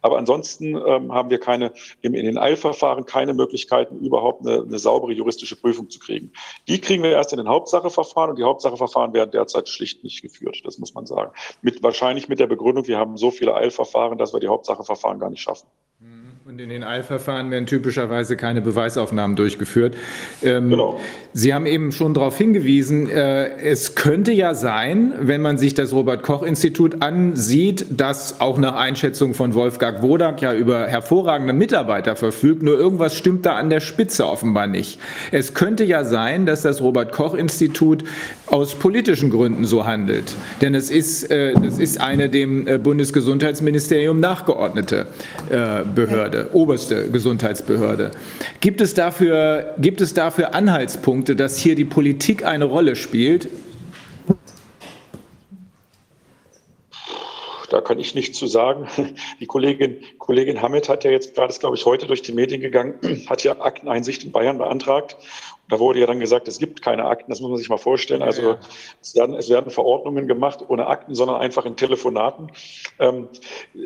[0.01, 1.73] Aber ansonsten ähm, haben wir keine,
[2.03, 6.31] in, in den Eilverfahren keine Möglichkeiten, überhaupt eine, eine, saubere juristische Prüfung zu kriegen.
[6.67, 10.61] Die kriegen wir erst in den Hauptsacheverfahren und die Hauptsacheverfahren werden derzeit schlicht nicht geführt.
[10.63, 11.31] Das muss man sagen.
[11.63, 15.31] Mit, wahrscheinlich mit der Begründung, wir haben so viele Eilverfahren, dass wir die Hauptsacheverfahren gar
[15.31, 15.67] nicht schaffen.
[16.47, 19.95] Und in den Eilverfahren werden typischerweise keine Beweisaufnahmen durchgeführt.
[20.43, 20.99] Ähm, genau.
[21.33, 25.91] Sie haben eben schon darauf hingewiesen, äh, es könnte ja sein, wenn man sich das
[25.91, 32.77] Robert-Koch-Institut ansieht, dass auch nach Einschätzung von Wolfgang Wodak ja über hervorragende Mitarbeiter verfügt, nur
[32.77, 34.99] irgendwas stimmt da an der Spitze offenbar nicht.
[35.31, 38.03] Es könnte ja sein, dass das Robert-Koch-Institut
[38.45, 40.35] aus politischen Gründen so handelt.
[40.61, 45.07] Denn es ist, äh, es ist eine dem äh, Bundesgesundheitsministerium nachgeordnete
[45.49, 46.34] äh, Behörde.
[46.35, 48.11] Behörde, oberste Gesundheitsbehörde.
[48.59, 53.47] Gibt es, dafür, gibt es dafür Anhaltspunkte, dass hier die Politik eine Rolle spielt?
[57.69, 58.87] Da kann ich nichts zu sagen.
[59.39, 62.61] Die Kollegin, Kollegin Hammett hat ja jetzt gerade, ist glaube ich heute durch die Medien
[62.61, 65.17] gegangen, hat ja Akteneinsicht in Bayern beantragt
[65.69, 68.21] da wurde ja dann gesagt, es gibt keine Akten, das muss man sich mal vorstellen.
[68.21, 68.57] Also
[69.01, 72.51] es werden, es werden Verordnungen gemacht ohne Akten, sondern einfach in Telefonaten.
[72.99, 73.29] Ähm,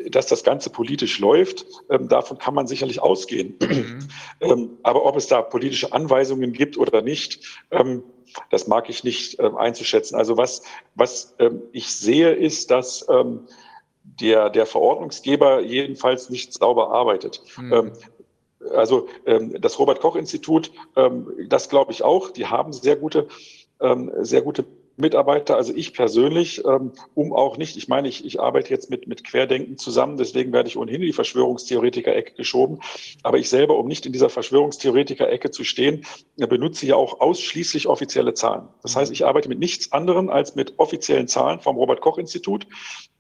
[0.10, 3.56] dass das Ganze politisch läuft, ähm, davon kann man sicherlich ausgehen.
[3.62, 4.00] Mhm.
[4.42, 8.04] Ähm, aber ob es da politische Anweisungen gibt oder nicht, ähm,
[8.50, 10.16] das mag ich nicht ähm, einzuschätzen.
[10.16, 10.64] Also was,
[10.96, 13.06] was ähm, ich sehe, ist, dass
[14.20, 17.42] der, der Verordnungsgeber jedenfalls nicht sauber arbeitet.
[17.58, 17.94] Mhm.
[18.72, 22.32] Also ähm, das Robert Koch Institut, ähm, das glaube ich auch.
[22.32, 23.28] Die haben sehr gute,
[23.80, 24.66] ähm, sehr gute
[25.00, 25.56] Mitarbeiter.
[25.56, 29.24] Also ich persönlich, ähm, um auch nicht, ich meine, ich, ich arbeite jetzt mit, mit
[29.24, 32.80] Querdenken zusammen, deswegen werde ich ohnehin in die Verschwörungstheoretiker-Ecke geschoben.
[33.24, 36.06] Aber ich selber, um nicht in dieser Verschwörungstheoretiker-Ecke zu stehen,
[36.38, 38.68] benutze ja auch ausschließlich offizielle Zahlen.
[38.82, 42.68] Das heißt, ich arbeite mit nichts anderem als mit offiziellen Zahlen vom Robert Koch Institut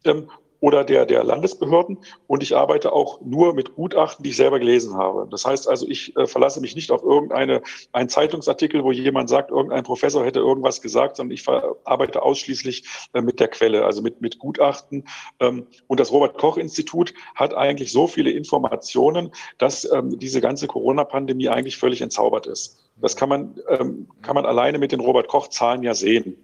[0.06, 1.99] ähm, oder der, der Landesbehörden.
[2.27, 5.27] Und ich arbeite auch nur mit Gutachten, die ich selber gelesen habe.
[5.30, 7.61] Das heißt also, ich äh, verlasse mich nicht auf irgendeine,
[7.91, 11.48] einen Zeitungsartikel, wo jemand sagt, irgendein Professor hätte irgendwas gesagt, sondern ich
[11.86, 12.84] arbeite ausschließlich
[13.14, 15.06] äh, mit der Quelle, also mit, mit Gutachten.
[15.40, 21.77] Ähm, und das Robert-Koch-Institut hat eigentlich so viele Informationen, dass ähm, diese ganze Corona-Pandemie eigentlich
[21.77, 22.80] völlig entzaubert ist.
[22.98, 26.36] Das kann man, ähm, kann man alleine mit den Robert-Koch-Zahlen ja sehen.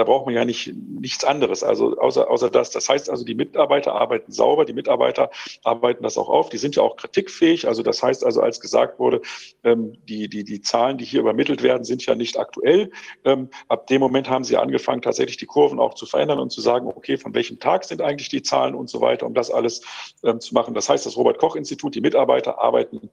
[0.00, 2.70] Da braucht man ja nicht nichts anderes, also außer, außer das.
[2.70, 5.30] Das heißt also, die Mitarbeiter arbeiten sauber, die Mitarbeiter
[5.62, 6.48] arbeiten das auch auf.
[6.48, 7.68] Die sind ja auch kritikfähig.
[7.68, 9.20] Also das heißt also, als gesagt wurde,
[9.62, 12.90] ähm, die, die, die Zahlen, die hier übermittelt werden, sind ja nicht aktuell.
[13.26, 16.62] Ähm, ab dem Moment haben sie angefangen, tatsächlich die Kurven auch zu verändern und zu
[16.62, 19.82] sagen, okay, von welchem Tag sind eigentlich die Zahlen und so weiter, um das alles
[20.24, 20.72] ähm, zu machen.
[20.72, 23.10] Das heißt, das Robert-Koch-Institut, die Mitarbeiter arbeiten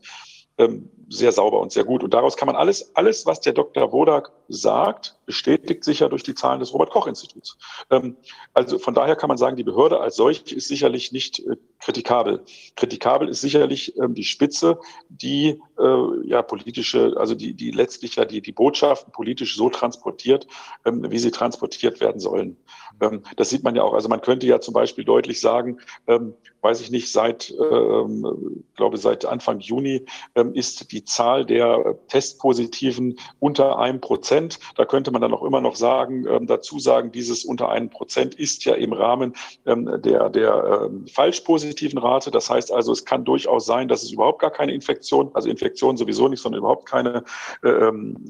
[0.58, 2.04] ähm, sehr sauber und sehr gut.
[2.04, 3.92] Und daraus kann man alles, alles, was der Dr.
[3.92, 7.58] Wodak sagt, bestätigt sich ja durch die Zahlen des Robert-Koch-Instituts.
[7.90, 8.18] Ähm,
[8.54, 12.44] also von daher kann man sagen, die Behörde als solche ist sicherlich nicht äh, kritikabel.
[12.76, 14.80] Kritikabel ist sicherlich ähm, die Spitze,
[15.10, 20.48] die äh, ja politische, also die, die letztlich ja die, die Botschaften politisch so transportiert,
[20.86, 22.58] ähm, wie sie transportiert werden sollen.
[23.02, 23.94] Ähm, das sieht man ja auch.
[23.94, 26.34] Also man könnte ja zum Beispiel deutlich sagen, ähm,
[26.68, 33.18] weiß ich nicht, seit, ähm, glaube seit Anfang Juni ähm, ist die Zahl der Testpositiven
[33.40, 34.60] unter einem Prozent.
[34.76, 38.36] Da könnte man dann auch immer noch sagen, ähm, dazu sagen, dieses unter einem Prozent
[38.36, 39.34] ist ja im Rahmen
[39.66, 42.32] ähm, der, der ähm, falschpositiven Rate.
[42.32, 45.96] Das heißt also, es kann durchaus sein, dass es überhaupt gar keine Infektion, also Infektion
[45.96, 47.24] sowieso nicht, sondern überhaupt keine
[47.64, 48.28] äh, ähm,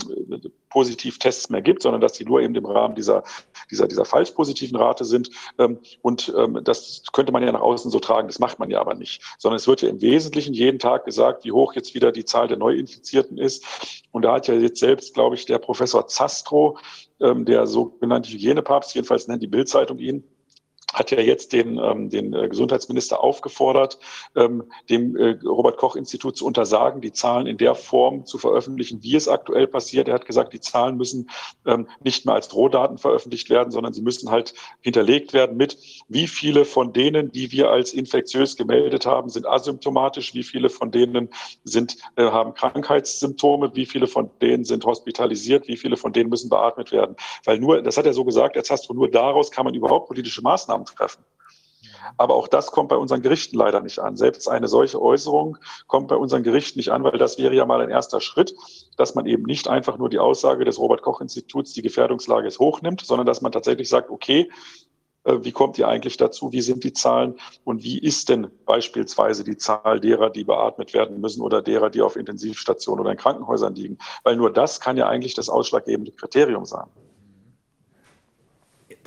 [0.77, 3.23] Positivtests mehr gibt, sondern dass die nur eben im Rahmen dieser,
[3.71, 5.31] dieser, dieser falschpositiven Rate sind.
[5.57, 8.79] Ähm, und ähm, das könnte man ja nach außen so tragen, das macht man ja
[8.79, 12.11] aber nicht, sondern es wird ja im Wesentlichen jeden Tag gesagt, wie hoch jetzt wieder
[12.11, 13.65] die Zahl der Neuinfizierten ist.
[14.11, 16.77] Und da hat ja jetzt selbst, glaube ich, der Professor Zastro,
[17.19, 20.23] ähm, der sogenannte Hygienepapst, jedenfalls nennt die Bildzeitung ihn,
[20.93, 23.99] hat ja jetzt den, ähm, den äh, Gesundheitsminister aufgefordert,
[24.35, 29.27] ähm, dem äh, Robert-Koch-Institut zu untersagen, die Zahlen in der Form zu veröffentlichen, wie es
[29.27, 30.07] aktuell passiert.
[30.07, 31.29] Er hat gesagt, die Zahlen müssen
[31.65, 35.77] ähm, nicht mehr als Rohdaten veröffentlicht werden, sondern sie müssen halt hinterlegt werden mit,
[36.07, 40.91] wie viele von denen, die wir als infektiös gemeldet haben, sind asymptomatisch, wie viele von
[40.91, 41.29] denen
[41.65, 46.49] sind, äh, haben Krankheitssymptome, wie viele von denen sind hospitalisiert, wie viele von denen müssen
[46.49, 47.15] beatmet werden.
[47.43, 50.07] Weil nur, das hat er so gesagt, jetzt hast du nur daraus kann man überhaupt
[50.07, 51.23] politische Maßnahmen Maßnahmen treffen.
[52.17, 54.15] Aber auch das kommt bei unseren Gerichten leider nicht an.
[54.17, 57.81] Selbst eine solche Äußerung kommt bei unseren Gerichten nicht an, weil das wäre ja mal
[57.81, 58.55] ein erster Schritt,
[58.97, 63.25] dass man eben nicht einfach nur die Aussage des Robert-Koch-Instituts, die Gefährdungslage ist hochnimmt, sondern
[63.25, 64.49] dass man tatsächlich sagt, okay,
[65.25, 66.51] äh, wie kommt ihr eigentlich dazu?
[66.51, 67.35] Wie sind die Zahlen?
[67.63, 72.01] Und wie ist denn beispielsweise die Zahl derer, die beatmet werden müssen oder derer, die
[72.01, 73.97] auf Intensivstationen oder in Krankenhäusern liegen?
[74.23, 76.87] Weil nur das kann ja eigentlich das ausschlaggebende Kriterium sein.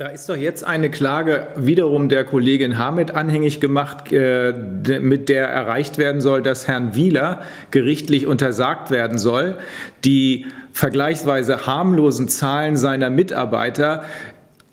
[0.01, 4.51] Da ist doch jetzt eine Klage wiederum der Kollegin Hamid anhängig gemacht, äh,
[4.99, 9.59] mit der erreicht werden soll, dass Herrn Wieler gerichtlich untersagt werden soll,
[10.07, 14.05] die vergleichsweise harmlosen Zahlen seiner Mitarbeiter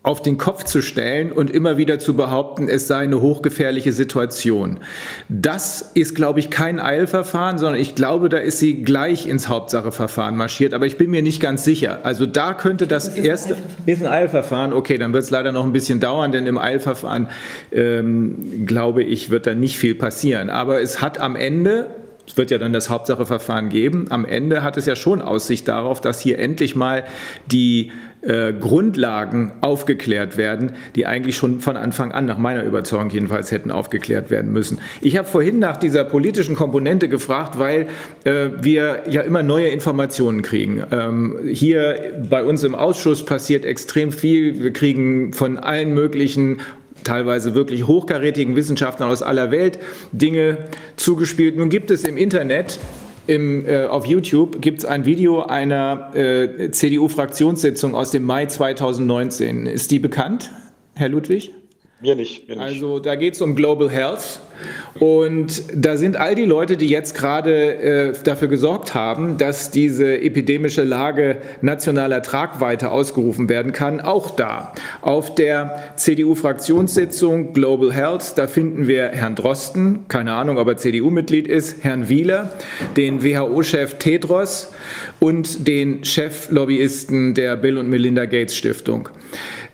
[0.07, 4.79] auf den Kopf zu stellen und immer wieder zu behaupten, es sei eine hochgefährliche Situation.
[5.27, 10.37] Das ist, glaube ich, kein Eilverfahren, sondern ich glaube, da ist sie gleich ins Hauptsacheverfahren
[10.37, 10.73] marschiert.
[10.73, 11.99] Aber ich bin mir nicht ganz sicher.
[12.03, 14.71] Also da könnte das, das ist erste ein ist ein Eilverfahren.
[14.71, 17.27] Okay, dann wird es leider noch ein bisschen dauern, denn im Eilverfahren
[17.73, 20.49] ähm, glaube ich, wird da nicht viel passieren.
[20.49, 21.87] Aber es hat am Ende
[22.27, 24.07] es wird ja dann das Hauptsacheverfahren geben.
[24.09, 27.05] Am Ende hat es ja schon Aussicht darauf, dass hier endlich mal
[27.45, 27.93] die
[28.27, 33.71] äh, Grundlagen aufgeklärt werden, die eigentlich schon von Anfang an, nach meiner Überzeugung jedenfalls, hätten
[33.71, 34.79] aufgeklärt werden müssen.
[35.01, 37.87] Ich habe vorhin nach dieser politischen Komponente gefragt, weil
[38.25, 40.83] äh, wir ja immer neue Informationen kriegen.
[40.91, 44.61] Ähm, hier bei uns im Ausschuss passiert extrem viel.
[44.61, 46.59] Wir kriegen von allen möglichen
[47.03, 49.79] teilweise wirklich hochkarätigen Wissenschaftlern aus aller Welt
[50.11, 50.57] Dinge
[50.97, 51.55] zugespielt.
[51.55, 52.79] Nun gibt es im Internet
[53.27, 59.65] im, äh, auf YouTube gibt es ein Video einer äh, CDU-Fraktionssitzung aus dem Mai 2019.
[59.65, 60.51] Ist die bekannt,
[60.95, 61.53] Herr Ludwig?
[61.99, 62.47] Mir nicht.
[62.47, 62.63] Mir nicht.
[62.63, 64.39] Also da geht es um Global Health.
[64.99, 70.19] Und da sind all die Leute, die jetzt gerade äh, dafür gesorgt haben, dass diese
[70.19, 74.73] epidemische Lage nationaler Tragweite ausgerufen werden kann, auch da.
[75.01, 81.47] Auf der CDU-Fraktionssitzung Global Health, da finden wir Herrn Drosten, keine Ahnung, ob er CDU-Mitglied
[81.47, 82.53] ist, Herrn Wieler,
[82.95, 84.71] den WHO-Chef Tedros
[85.19, 89.09] und den Cheflobbyisten der Bill und Melinda Gates Stiftung.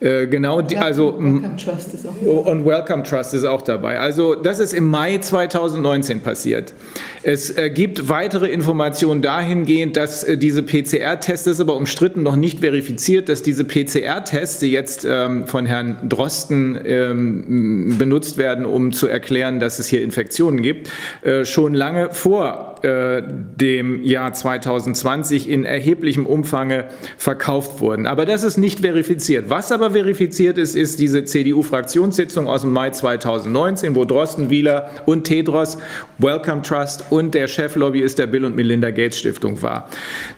[0.03, 2.27] Äh, genau, die, also Welcome Trust ist auch dabei.
[2.27, 3.99] Oh, und Welcome Trust ist auch dabei.
[3.99, 6.73] Also das ist im Mai 2019 passiert.
[7.21, 12.35] Es äh, gibt weitere Informationen dahingehend, dass äh, diese PCR-Tests, das ist aber umstritten, noch
[12.35, 18.91] nicht verifiziert, dass diese PCR-Tests, die jetzt ähm, von Herrn Drosten ähm, benutzt werden, um
[18.91, 20.89] zu erklären, dass es hier Infektionen gibt,
[21.21, 26.85] äh, schon lange vor äh, dem Jahr 2020 in erheblichem Umfange
[27.17, 28.05] verkauft wurden.
[28.05, 29.49] Aber das ist nicht verifiziert.
[29.49, 35.23] Was aber verifiziert ist, ist diese CDU-Fraktionssitzung aus dem Mai 2019, wo Drosten, Wieler und
[35.23, 35.77] Tedros,
[36.17, 39.87] Welcome Trust und der Cheflobbyist der Bill und Melinda Gates Stiftung war.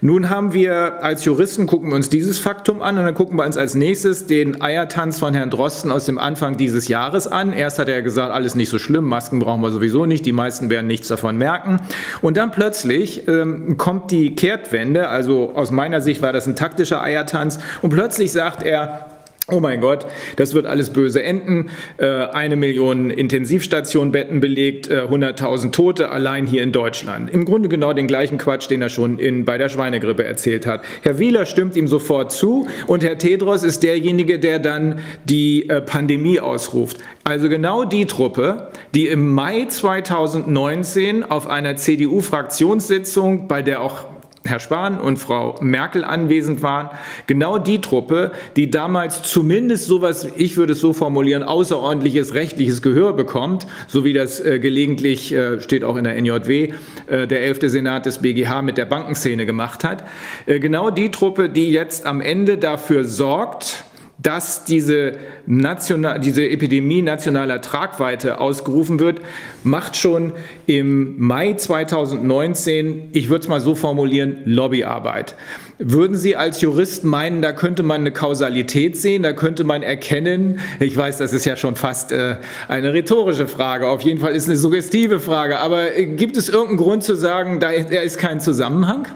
[0.02, 3.46] Nun haben wir als Juristen gucken wir uns dieses Faktum an und dann gucken wir
[3.46, 7.54] uns als nächstes den Eiertanz von Herrn Drosten aus dem Anfang dieses Jahres an.
[7.54, 10.70] Erst hat er gesagt, alles nicht so schlimm, Masken brauchen wir sowieso nicht, die meisten
[10.70, 11.80] werden nichts davon merken.
[12.22, 16.58] Und und dann plötzlich ähm, kommt die Kehrtwende, also aus meiner Sicht war das ein
[16.58, 19.06] taktischer Eiertanz, und plötzlich sagt er,
[19.52, 20.08] Oh mein Gott,
[20.38, 21.70] das wird alles böse enden.
[21.98, 27.30] Äh, eine Million Intensivstationbetten belegt, 100.000 äh, Tote allein hier in Deutschland.
[27.30, 30.82] Im Grunde genau den gleichen Quatsch, den er schon in, bei der Schweinegrippe erzählt hat.
[31.04, 35.80] Herr Wieler stimmt ihm sofort zu und Herr Tedros ist derjenige, der dann die äh,
[35.80, 36.98] Pandemie ausruft.
[37.24, 44.15] Also genau die Truppe, die im Mai 2019 auf einer CDU-Fraktionssitzung, bei der auch
[44.48, 46.90] Herr Spahn und Frau Merkel anwesend waren,
[47.26, 53.14] genau die Truppe, die damals zumindest sowas, ich würde es so formulieren, außerordentliches rechtliches Gehör
[53.14, 56.74] bekommt, so wie das äh, gelegentlich, äh, steht auch in der NJW,
[57.08, 57.72] äh, der 11.
[57.72, 60.04] Senat des BGH mit der Bankenszene gemacht hat.
[60.46, 63.84] Äh, genau die Truppe, die jetzt am Ende dafür sorgt,
[64.18, 65.14] dass diese,
[65.46, 69.20] national, diese Epidemie nationaler Tragweite ausgerufen wird,
[69.64, 70.34] macht schon
[70.68, 75.36] im Mai 2019, ich würde es mal so formulieren, Lobbyarbeit.
[75.78, 80.60] Würden Sie als Jurist meinen, da könnte man eine Kausalität sehen, da könnte man erkennen,
[80.80, 82.38] ich weiß, das ist ja schon fast äh,
[82.70, 86.78] eine rhetorische Frage, auf jeden Fall ist eine suggestive Frage, aber äh, gibt es irgendeinen
[86.78, 89.08] Grund zu sagen, da ist kein Zusammenhang?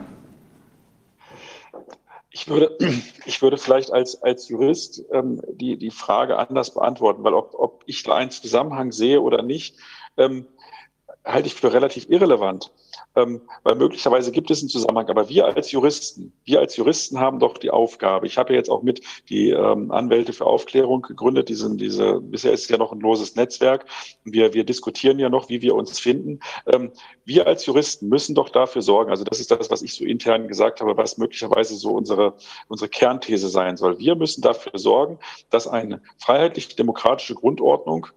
[2.40, 2.78] Ich würde,
[3.26, 7.84] ich würde vielleicht als, als Jurist ähm, die, die Frage anders beantworten, weil ob, ob
[7.86, 9.76] ich da einen Zusammenhang sehe oder nicht,
[10.16, 10.48] ähm,
[11.26, 12.72] halte ich für relativ irrelevant
[13.19, 15.09] ähm, weil möglicherweise gibt es einen Zusammenhang.
[15.09, 18.27] Aber wir als Juristen, wir als Juristen haben doch die Aufgabe.
[18.27, 21.49] Ich habe ja jetzt auch mit die ähm, Anwälte für Aufklärung gegründet.
[21.49, 23.85] Die sind diese, bisher ist es ja noch ein loses Netzwerk.
[24.23, 26.39] Wir, wir diskutieren ja noch, wie wir uns finden.
[26.67, 26.91] Ähm,
[27.25, 29.11] wir als Juristen müssen doch dafür sorgen.
[29.11, 32.35] Also das ist das, was ich so intern gesagt habe, was möglicherweise so unsere,
[32.67, 33.99] unsere Kernthese sein soll.
[33.99, 35.19] Wir müssen dafür sorgen,
[35.49, 38.07] dass eine freiheitlich-demokratische Grundordnung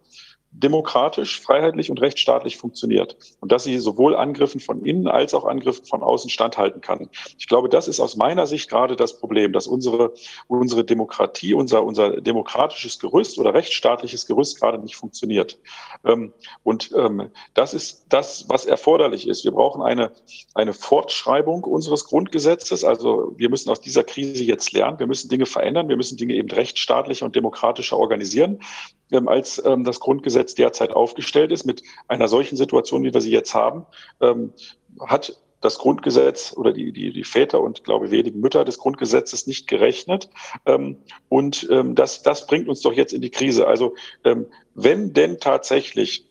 [0.52, 5.86] demokratisch, freiheitlich und rechtsstaatlich funktioniert und dass sie sowohl Angriffen von innen als auch Angriffen
[5.86, 7.08] von außen standhalten kann.
[7.38, 10.12] Ich glaube, das ist aus meiner Sicht gerade das Problem, dass unsere,
[10.48, 15.58] unsere Demokratie, unser, unser demokratisches Gerüst oder rechtsstaatliches Gerüst gerade nicht funktioniert.
[16.04, 19.44] Ähm, und ähm, das ist das, was erforderlich ist.
[19.44, 20.12] Wir brauchen eine,
[20.54, 22.84] eine Fortschreibung unseres Grundgesetzes.
[22.84, 24.98] Also wir müssen aus dieser Krise jetzt lernen.
[24.98, 25.88] Wir müssen Dinge verändern.
[25.88, 28.60] Wir müssen Dinge eben rechtsstaatlicher und demokratischer organisieren
[29.12, 31.64] ähm, als ähm, das Grundgesetz derzeit aufgestellt ist.
[31.64, 33.86] Mit einer solchen Situation, wie wir sie jetzt haben,
[34.20, 34.52] ähm,
[35.00, 39.46] hat das Grundgesetz oder die, die, die Väter und, glaube ich, wenigen Mütter des Grundgesetzes
[39.46, 40.28] nicht gerechnet.
[40.66, 40.98] Ähm,
[41.28, 43.66] und ähm, das, das bringt uns doch jetzt in die Krise.
[43.66, 43.94] Also
[44.24, 46.26] ähm, wenn denn tatsächlich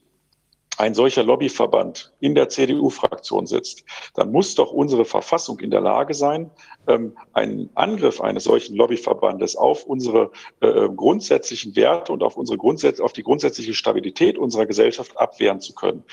[0.81, 3.83] ein solcher Lobbyverband in der CDU-Fraktion sitzt,
[4.15, 6.49] dann muss doch unsere Verfassung in der Lage sein,
[6.87, 13.03] ähm, einen Angriff eines solchen Lobbyverbandes auf unsere äh, grundsätzlichen Werte und auf unsere Grundsätze,
[13.03, 16.03] auf die grundsätzliche Stabilität unserer Gesellschaft abwehren zu können.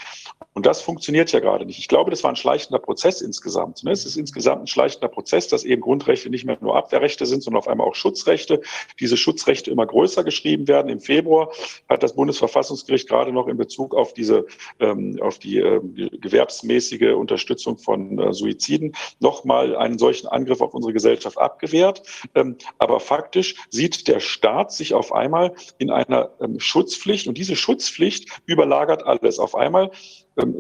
[0.53, 1.79] Und das funktioniert ja gerade nicht.
[1.79, 3.85] Ich glaube, das war ein schleichender Prozess insgesamt.
[3.85, 3.93] Ne?
[3.93, 7.61] Es ist insgesamt ein schleichender Prozess, dass eben Grundrechte nicht mehr nur Abwehrrechte sind, sondern
[7.61, 8.61] auf einmal auch Schutzrechte.
[9.01, 10.91] Diese Schutzrechte immer größer geschrieben werden.
[10.91, 11.53] Im Februar
[11.89, 14.47] hat das Bundesverfassungsgericht gerade noch in Bezug auf diese,
[14.81, 20.93] ähm, auf die ähm, gewerbsmäßige Unterstützung von äh, Suiziden nochmal einen solchen Angriff auf unsere
[20.93, 22.03] Gesellschaft abgewehrt.
[22.35, 27.57] Ähm, aber faktisch sieht der Staat sich auf einmal in einer ähm, Schutzpflicht und diese
[27.57, 29.39] Schutzpflicht überlagert alles.
[29.39, 29.91] Auf einmal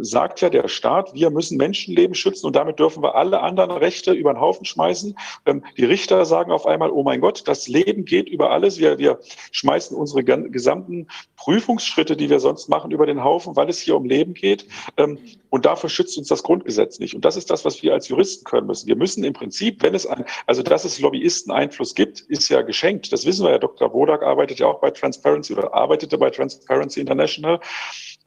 [0.00, 4.12] sagt ja der Staat, wir müssen Menschenleben schützen und damit dürfen wir alle anderen Rechte
[4.12, 5.16] über den Haufen schmeißen.
[5.46, 8.78] Ähm, die Richter sagen auf einmal, oh mein Gott, das Leben geht über alles.
[8.78, 9.20] Wir, wir
[9.52, 14.04] schmeißen unsere gesamten Prüfungsschritte, die wir sonst machen, über den Haufen, weil es hier um
[14.04, 14.66] Leben geht.
[14.96, 15.18] Ähm,
[15.50, 17.14] und dafür schützt uns das Grundgesetz nicht.
[17.14, 18.86] Und das ist das, was wir als Juristen können müssen.
[18.86, 22.62] Wir müssen im Prinzip, wenn es ein, also dass es Lobbyisten Einfluss gibt, ist ja
[22.62, 23.12] geschenkt.
[23.12, 23.58] Das wissen wir ja.
[23.58, 23.92] Dr.
[23.92, 27.60] Wodak arbeitet ja auch bei Transparency oder arbeitete bei Transparency International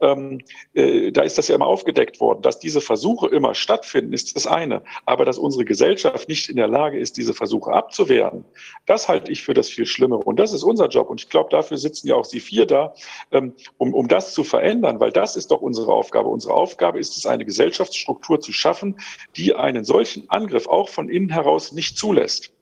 [0.02, 0.40] ähm,
[0.74, 2.42] äh, da ist das ja immer aufgedeckt worden.
[2.42, 4.82] Dass diese Versuche immer stattfinden, ist das eine.
[5.06, 8.44] Aber dass unsere Gesellschaft nicht in der Lage ist, diese Versuche abzuwehren,
[8.86, 10.20] das halte ich für das viel Schlimmere.
[10.20, 11.08] Und das ist unser Job.
[11.08, 12.94] Und ich glaube, dafür sitzen ja auch Sie vier da,
[13.30, 16.28] ähm, um, um das zu verändern, weil das ist doch unsere Aufgabe.
[16.28, 19.00] Unsere Aufgabe ist es, eine Gesellschaftsstruktur zu schaffen,
[19.36, 22.52] die einen solchen Angriff auch von innen heraus nicht zulässt.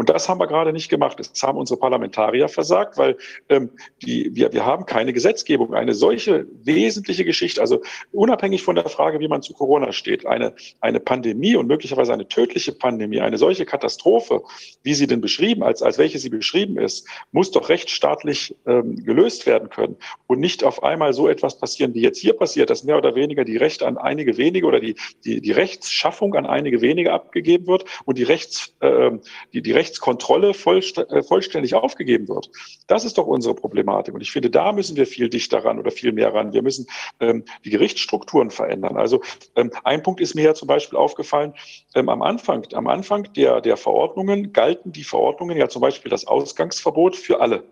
[0.00, 1.18] Und das haben wir gerade nicht gemacht.
[1.18, 3.18] Das haben unsere Parlamentarier versagt, weil
[3.50, 3.68] ähm,
[4.00, 5.74] die, wir, wir haben keine Gesetzgebung.
[5.74, 10.54] Eine solche wesentliche Geschichte, also unabhängig von der Frage, wie man zu Corona steht, eine,
[10.80, 14.40] eine Pandemie und möglicherweise eine tödliche Pandemie, eine solche Katastrophe,
[14.82, 19.44] wie sie denn beschrieben, als, als welche sie beschrieben ist, muss doch rechtsstaatlich ähm, gelöst
[19.44, 19.96] werden können
[20.26, 23.44] und nicht auf einmal so etwas passieren, wie jetzt hier passiert, dass mehr oder weniger
[23.44, 24.94] die Rechte an einige wenige oder die,
[25.26, 29.10] die, die Rechtsschaffung an einige wenige abgegeben wird und die Rechts, äh,
[29.52, 32.50] die, die Rechts Rechtskontrolle äh, vollständig aufgegeben wird.
[32.86, 34.14] Das ist doch unsere Problematik.
[34.14, 36.52] Und ich finde, da müssen wir viel dichter ran oder viel mehr ran.
[36.52, 36.86] Wir müssen
[37.18, 38.96] ähm, die Gerichtsstrukturen verändern.
[38.96, 39.20] Also
[39.56, 41.54] ähm, ein Punkt ist mir ja zum Beispiel aufgefallen,
[41.94, 46.26] ähm, am Anfang, am Anfang der, der Verordnungen galten die Verordnungen ja zum Beispiel das
[46.26, 47.64] Ausgangsverbot für alle.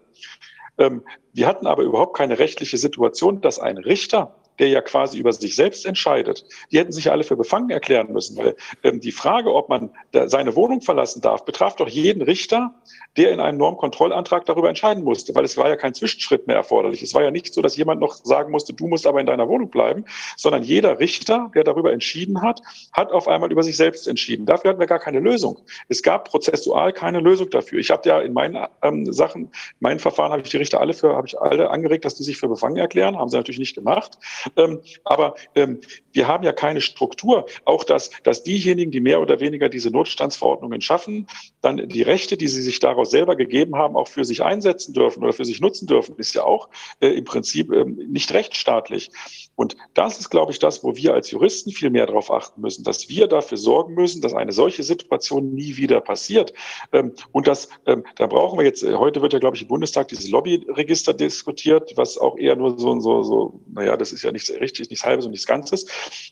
[0.78, 5.32] Ähm, wir hatten aber überhaupt keine rechtliche Situation, dass ein Richter der ja quasi über
[5.32, 9.12] sich selbst entscheidet, die hätten sich ja alle für befangen erklären müssen, weil ähm, die
[9.12, 9.90] Frage, ob man
[10.26, 12.74] seine Wohnung verlassen darf, betraf doch jeden Richter,
[13.16, 17.02] der in einem Normkontrollantrag darüber entscheiden musste, weil es war ja kein Zwischenschritt mehr erforderlich.
[17.02, 19.48] Es war ja nicht so, dass jemand noch sagen musste, du musst aber in deiner
[19.48, 20.04] Wohnung bleiben,
[20.36, 22.60] sondern jeder Richter, der darüber entschieden hat,
[22.92, 24.46] hat auf einmal über sich selbst entschieden.
[24.46, 25.58] Dafür hatten wir gar keine Lösung.
[25.88, 27.80] Es gab prozessual keine Lösung dafür.
[27.80, 30.94] Ich habe ja in meinen ähm, Sachen, in meinen Verfahren habe ich die Richter alle
[30.94, 33.74] für, habe ich alle angeregt, dass die sich für befangen erklären, haben sie natürlich nicht
[33.74, 34.18] gemacht.
[34.56, 35.80] Ähm, aber ähm,
[36.12, 37.46] wir haben ja keine Struktur.
[37.64, 41.28] Auch dass, dass diejenigen, die mehr oder weniger diese Notstandsverordnungen schaffen,
[41.60, 45.22] dann die Rechte, die sie sich daraus selber gegeben haben, auch für sich einsetzen dürfen
[45.22, 46.68] oder für sich nutzen dürfen, ist ja auch
[47.00, 49.10] äh, im Prinzip äh, nicht rechtsstaatlich.
[49.54, 52.84] Und das ist, glaube ich, das, wo wir als Juristen viel mehr darauf achten müssen,
[52.84, 56.52] dass wir dafür sorgen müssen, dass eine solche Situation nie wieder passiert.
[56.92, 59.68] Ähm, und das, ähm, da brauchen wir jetzt, äh, heute wird ja, glaube ich, im
[59.68, 64.32] Bundestag dieses Lobbyregister diskutiert, was auch eher nur so, so, so, naja, das ist ja
[64.38, 65.86] nichts richtig, nichts Halbes und nichts Ganzes.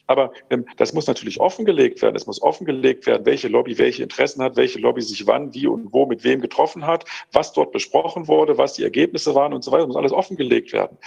[0.06, 2.16] Aber ähm, das muss natürlich offengelegt werden.
[2.16, 5.92] Es muss offengelegt werden, welche Lobby welche Interessen hat, welche Lobby sich wann, wie und
[5.92, 9.72] wo mit wem getroffen hat, was dort besprochen wurde, was die Ergebnisse waren und so
[9.72, 9.82] weiter.
[9.82, 10.98] Das muss alles offengelegt werden.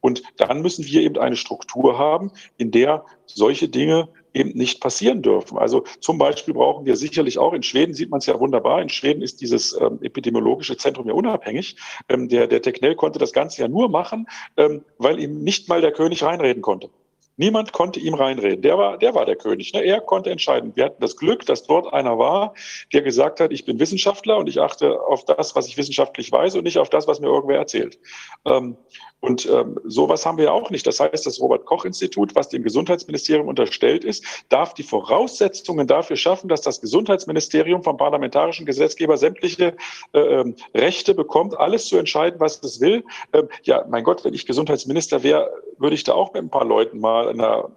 [0.00, 5.22] Und dann müssen wir eben eine Struktur haben, in der solche Dinge eben nicht passieren
[5.22, 5.58] dürfen.
[5.58, 8.88] Also zum Beispiel brauchen wir sicherlich auch, in Schweden sieht man es ja wunderbar, in
[8.88, 11.76] Schweden ist dieses ähm, epidemiologische Zentrum ja unabhängig.
[12.08, 15.80] Ähm, der, der Technell konnte das Ganze ja nur machen, ähm, weil ihm nicht mal
[15.80, 16.90] der König reinreden konnte.
[17.36, 18.62] Niemand konnte ihm reinreden.
[18.62, 19.72] Der war, der war der König.
[19.74, 19.84] Ne?
[19.84, 20.72] Er konnte entscheiden.
[20.74, 22.54] Wir hatten das Glück, dass dort einer war,
[22.92, 26.54] der gesagt hat, ich bin Wissenschaftler und ich achte auf das, was ich wissenschaftlich weiß
[26.56, 27.98] und nicht auf das, was mir irgendwer erzählt.
[28.46, 28.76] Ähm,
[29.20, 30.86] und ähm, sowas haben wir ja auch nicht.
[30.86, 36.60] Das heißt, das Robert-Koch-Institut, was dem Gesundheitsministerium unterstellt ist, darf die Voraussetzungen dafür schaffen, dass
[36.60, 39.76] das Gesundheitsministerium vom parlamentarischen Gesetzgeber sämtliche
[40.12, 43.04] äh, ähm, Rechte bekommt, alles zu entscheiden, was es will.
[43.32, 46.64] Ähm, ja, mein Gott, wenn ich Gesundheitsminister wäre, würde ich da auch mit ein paar
[46.64, 47.70] Leuten mal in einer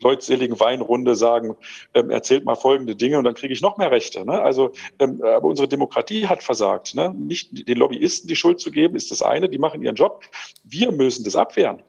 [0.00, 1.56] leutseligen Weinrunde sagen,
[1.94, 4.24] ähm, erzählt mal folgende Dinge und dann kriege ich noch mehr Rechte.
[4.24, 4.40] Ne?
[4.40, 6.94] Also, ähm, aber unsere Demokratie hat versagt.
[6.94, 7.14] Ne?
[7.16, 10.24] Nicht den Lobbyisten die Schuld zu geben, ist das eine, die machen ihren Job.
[10.64, 11.82] Wir müssen das abwehren.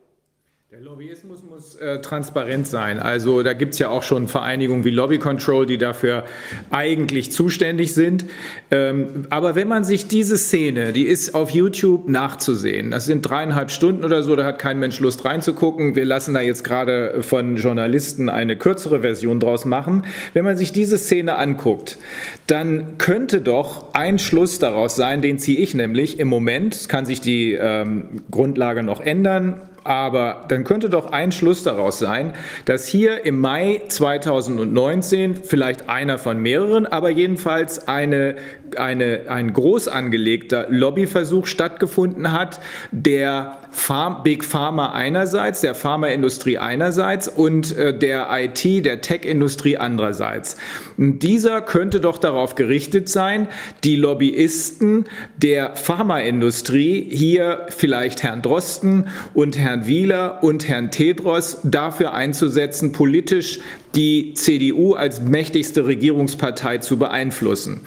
[0.69, 2.99] Der Lobbyismus muss äh, transparent sein.
[2.99, 6.25] Also da gibt es ja auch schon Vereinigungen wie Lobby Control, die dafür
[6.71, 8.25] eigentlich zuständig sind.
[8.69, 13.71] Ähm, aber wenn man sich diese Szene, die ist auf YouTube nachzusehen, das sind dreieinhalb
[13.71, 15.95] Stunden oder so, da hat kein Mensch Lust reinzugucken.
[15.95, 20.03] Wir lassen da jetzt gerade von Journalisten eine kürzere Version draus machen.
[20.33, 21.97] Wenn man sich diese Szene anguckt,
[22.45, 27.21] dann könnte doch ein Schluss daraus sein, den ziehe ich nämlich im Moment, kann sich
[27.21, 32.33] die ähm, Grundlage noch ändern, aber dann könnte doch ein Schluss daraus sein,
[32.65, 38.35] dass hier im Mai 2019 vielleicht einer von mehreren, aber jedenfalls eine,
[38.75, 42.59] eine, ein groß angelegter Lobbyversuch stattgefunden hat,
[42.91, 50.57] der Farm, Big Pharma einerseits, der Pharmaindustrie einerseits und äh, der IT, der Tech-Industrie andererseits.
[50.97, 53.47] Und dieser könnte doch darauf gerichtet sein,
[53.83, 55.05] die Lobbyisten
[55.37, 63.59] der Pharmaindustrie, hier vielleicht Herrn Drosten und Herrn Wieler und Herrn Tedros dafür einzusetzen, politisch
[63.97, 67.81] die CDU als mächtigste Regierungspartei zu beeinflussen.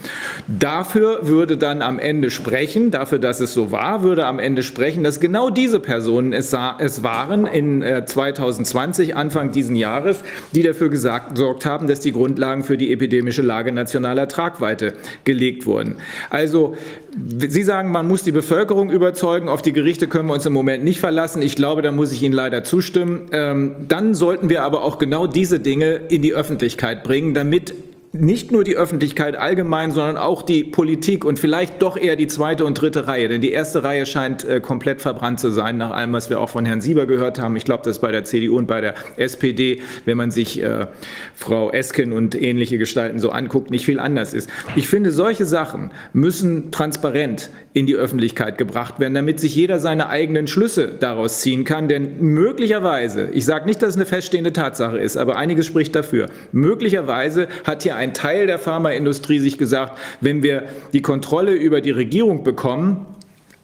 [0.48, 5.05] Dafür würde dann am Ende sprechen, dafür, dass es so war, würde am Ende sprechen,
[5.05, 10.18] dass genau diese Personen es, es waren in 2020, äh, Anfang diesen Jahres,
[10.52, 15.98] die dafür gesorgt haben, dass die Grundlagen für die epidemische Lage nationaler Tragweite gelegt wurden.
[16.28, 16.76] Also
[17.26, 20.84] Sie sagen, man muss die Bevölkerung überzeugen, auf die Gerichte können wir uns im Moment
[20.84, 21.42] nicht verlassen.
[21.42, 23.26] Ich glaube, da muss ich Ihnen leider zustimmen.
[23.32, 27.74] Ähm, dann sollten wir aber auch genau diese Dinge in die Öffentlichkeit bringen, damit
[28.12, 32.64] nicht nur die Öffentlichkeit allgemein, sondern auch die Politik und vielleicht doch eher die zweite
[32.64, 33.28] und dritte Reihe.
[33.28, 36.48] Denn die erste Reihe scheint äh, komplett verbrannt zu sein, nach allem, was wir auch
[36.48, 37.55] von Herrn Sieber gehört haben.
[37.55, 40.89] Ich glaube, dass bei der CDU und bei der SPD, wenn man sich äh,
[41.36, 44.50] Frau Esken und ähnliche Gestalten so anguckt, nicht viel anders ist.
[44.74, 50.08] Ich finde, solche Sachen müssen transparent in die Öffentlichkeit gebracht werden, damit sich jeder seine
[50.08, 51.89] eigenen Schlüsse daraus ziehen kann.
[51.89, 56.26] Denn möglicherweise, ich sage nicht, dass es eine feststehende Tatsache ist, aber einiges spricht dafür,
[56.50, 61.92] möglicherweise hat hier ein Teil der Pharmaindustrie sich gesagt, wenn wir die Kontrolle über die
[61.92, 63.07] Regierung bekommen,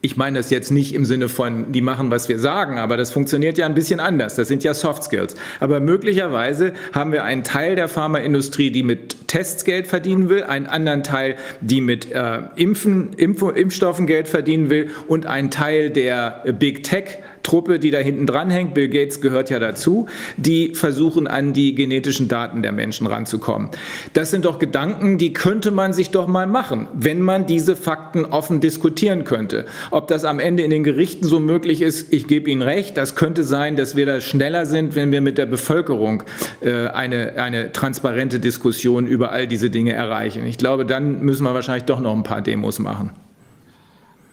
[0.02, 3.10] ich meine das jetzt nicht im Sinne von, die machen, was wir sagen, aber das
[3.10, 4.36] funktioniert ja ein bisschen anders.
[4.36, 5.34] Das sind ja Soft Skills.
[5.58, 10.66] Aber möglicherweise haben wir einen Teil der Pharmaindustrie, die mit Tests Geld verdienen will, einen
[10.66, 16.44] anderen Teil, die mit äh, Impfen, Impf Impfstoffen Geld verdienen will und einen Teil der
[16.58, 21.28] Big Tech Truppe, die da hinten dran hängt, Bill Gates gehört ja dazu, die versuchen
[21.28, 23.70] an die genetischen Daten der Menschen ranzukommen.
[24.15, 28.25] Das sind doch Gedanken, die könnte man sich doch mal machen, wenn man diese Fakten
[28.25, 29.66] offen diskutieren könnte.
[29.92, 33.15] Ob das am Ende in den Gerichten so möglich ist, ich gebe Ihnen recht, das
[33.15, 36.25] könnte sein, dass wir da schneller sind, wenn wir mit der Bevölkerung
[36.60, 40.44] äh, eine, eine transparente Diskussion über all diese Dinge erreichen.
[40.47, 43.12] Ich glaube, dann müssen wir wahrscheinlich doch noch ein paar Demos machen.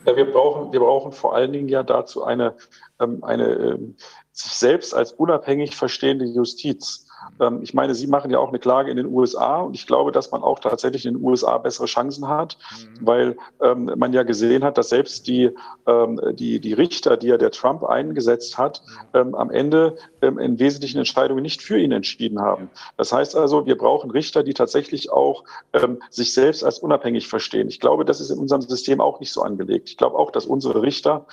[0.06, 2.56] Ja, wir brauchen, wir brauchen vor allen Dingen ja dazu eine,
[3.00, 3.96] ähm, eine ähm,
[4.32, 7.03] sich selbst als unabhängig verstehende Justiz.
[7.40, 10.12] Ähm, ich meine, Sie machen ja auch eine Klage in den USA und ich glaube,
[10.12, 13.06] dass man auch tatsächlich in den USA bessere Chancen hat, mhm.
[13.06, 15.52] weil ähm, man ja gesehen hat, dass selbst die,
[15.88, 19.20] ähm, die, die Richter, die ja der Trump eingesetzt hat, mhm.
[19.20, 22.70] ähm, am Ende ähm, in wesentlichen Entscheidungen nicht für ihn entschieden haben.
[22.98, 27.68] Das heißt also, wir brauchen Richter, die tatsächlich auch ähm, sich selbst als unabhängig verstehen.
[27.68, 29.90] Ich glaube, das ist in unserem System auch nicht so angelegt.
[29.90, 31.26] Ich glaube auch, dass unsere Richter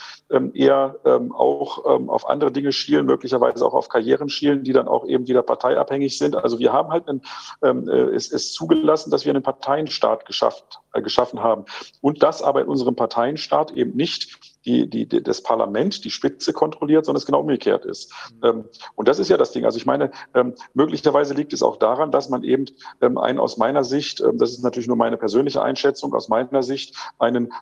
[0.54, 0.96] eher
[1.34, 5.42] auch auf andere Dinge schielen, möglicherweise auch auf Karrieren schielen, die dann auch eben wieder
[5.42, 6.36] Partei abhängig sind.
[6.36, 7.22] Also wir haben halt einen,
[7.62, 11.64] ähm, äh, es ist zugelassen, dass wir einen Parteienstaat geschafft, geschaffen haben.
[12.00, 17.06] Und das aber in unserem Parteienstaat eben nicht die, die, das Parlament die Spitze kontrolliert,
[17.06, 18.12] sondern es genau umgekehrt ist.
[18.42, 18.46] Mhm.
[18.48, 19.64] Ähm, und das ist ja das Ding.
[19.64, 22.66] Also ich meine, ähm, möglicherweise liegt es auch daran, dass man eben
[23.00, 26.94] ähm, einen aus meiner Sicht, das ist natürlich nur meine persönliche Einschätzung, aus meiner Sicht
[27.18, 27.52] einen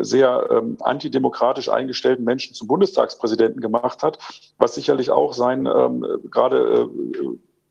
[0.00, 4.18] sehr antidemokratisch eingestellten Menschen zum Bundestagspräsidenten gemacht hat,
[4.58, 6.88] was sicherlich auch sein ähm, gerade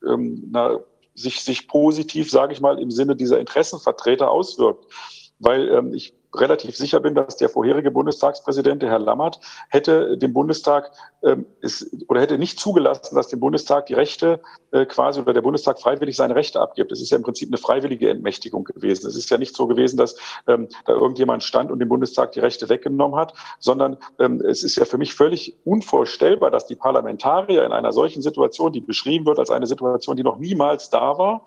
[0.03, 0.17] äh,
[0.51, 0.79] na,
[1.17, 4.85] sich, sich positiv, sage ich mal, im Sinne dieser Interessenvertreter auswirkt.
[5.39, 10.33] Weil ähm, ich relativ sicher bin, dass der vorherige Bundestagspräsident, der Herr Lammert, hätte dem
[10.33, 10.91] Bundestag
[11.23, 14.41] ähm, ist, oder hätte nicht zugelassen, dass dem Bundestag die Rechte
[14.71, 16.91] äh, quasi oder der Bundestag freiwillig seine Rechte abgibt.
[16.91, 19.07] Es ist ja im Prinzip eine freiwillige Entmächtigung gewesen.
[19.07, 20.15] Es ist ja nicht so gewesen, dass
[20.47, 24.75] ähm, da irgendjemand stand und dem Bundestag die Rechte weggenommen hat, sondern ähm, es ist
[24.75, 29.39] ja für mich völlig unvorstellbar, dass die Parlamentarier in einer solchen Situation, die beschrieben wird
[29.39, 31.45] als eine Situation, die noch niemals da war,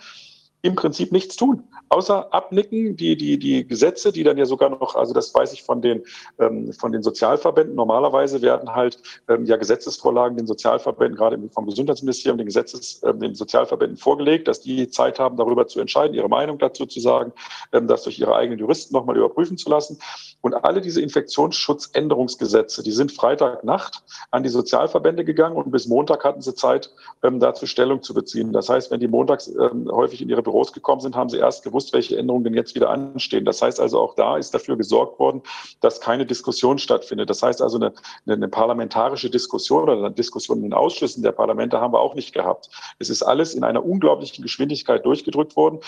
[0.62, 4.94] im Prinzip nichts tun, außer abnicken, die, die, die Gesetze, die dann ja sogar noch,
[4.94, 6.02] also das weiß ich von den,
[6.39, 8.98] ähm, von den Sozialverbänden, normalerweise werden halt
[9.28, 14.60] ähm, ja Gesetzesvorlagen den Sozialverbänden, gerade vom Gesundheitsministerium, den Gesetzes, ähm, den Sozialverbänden vorgelegt, dass
[14.60, 17.32] die Zeit haben, darüber zu entscheiden, ihre Meinung dazu zu sagen,
[17.72, 19.98] ähm, das durch ihre eigenen Juristen nochmal überprüfen zu lassen.
[20.42, 26.40] Und alle diese Infektionsschutzänderungsgesetze, die sind Freitagnacht an die Sozialverbände gegangen und bis Montag hatten
[26.40, 26.90] sie Zeit,
[27.22, 28.52] ähm, dazu Stellung zu beziehen.
[28.52, 31.62] Das heißt, wenn die montags ähm, häufig in ihre Büros gekommen sind, haben sie erst
[31.62, 33.44] gewusst, welche Änderungen denn jetzt wieder anstehen.
[33.44, 35.42] Das heißt also, auch da ist dafür gesorgt worden,
[35.80, 37.30] dass keine Diskussion stattfindet.
[37.30, 37.92] Das heißt also, eine,
[38.26, 42.32] eine parlamentarische Diskussion oder eine Diskussion in den Ausschüssen der Parlamente haben wir auch nicht
[42.32, 42.68] gehabt.
[42.98, 45.78] Es ist alles in einer unglaublichen Geschwindigkeit durchgedrückt worden.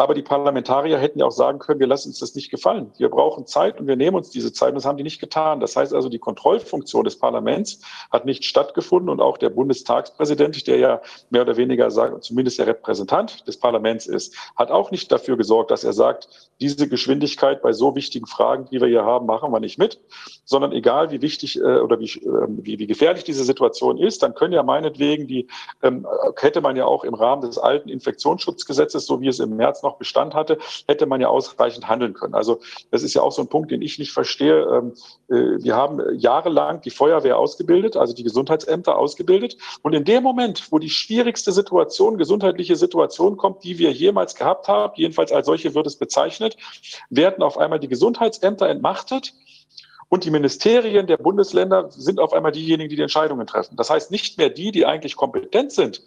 [0.00, 2.92] Aber die Parlamentarier hätten ja auch sagen können, wir lassen uns das nicht gefallen.
[2.98, 4.70] Wir brauchen Zeit und wir nehmen uns diese Zeit.
[4.70, 5.58] Und das haben die nicht getan.
[5.58, 7.80] Das heißt also, die Kontrollfunktion des Parlaments
[8.12, 12.68] hat nicht stattgefunden und auch der Bundestagspräsident, der ja mehr oder weniger sagt, zumindest der
[12.68, 16.28] Repräsentant des Parlaments ist, hat auch nicht dafür gesorgt, dass er sagt,
[16.60, 20.00] diese Geschwindigkeit bei so wichtigen Fragen, die wir hier haben, machen wir nicht mit,
[20.44, 24.34] sondern egal wie wichtig äh, oder wie, äh, wie, wie gefährlich diese Situation ist, dann
[24.34, 25.46] können ja meinetwegen die,
[25.82, 26.06] ähm,
[26.36, 29.98] hätte man ja auch im Rahmen des alten Infektionsschutzgesetzes, so wie es im März noch
[29.98, 32.34] Bestand hatte, hätte man ja ausreichend handeln können.
[32.34, 34.62] Also das ist ja auch so ein Punkt, den ich nicht verstehe.
[34.64, 34.94] Ähm,
[35.28, 39.56] äh, wir haben jahrelang die Feuerwehr ausgebildet, also die Gesundheitsämter ausgebildet.
[39.82, 44.68] Und in dem Moment, wo die schwierigste Situation, gesundheitliche Situation kommt, die wir jemals gehabt
[44.68, 46.56] haben, jedenfalls als solche wird es bezeichnet,
[47.10, 49.34] werden auf einmal die Gesundheitsämter entmachtet
[50.08, 53.76] und die Ministerien der Bundesländer sind auf einmal diejenigen, die die Entscheidungen treffen.
[53.76, 56.02] Das heißt nicht mehr die, die eigentlich kompetent sind,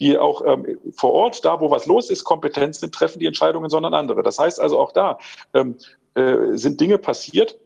[0.00, 3.68] die auch ähm, vor Ort, da wo was los ist, kompetent sind, treffen die Entscheidungen,
[3.68, 4.22] sondern andere.
[4.22, 5.18] Das heißt also auch da
[5.52, 5.76] ähm,
[6.14, 7.58] äh, sind Dinge passiert,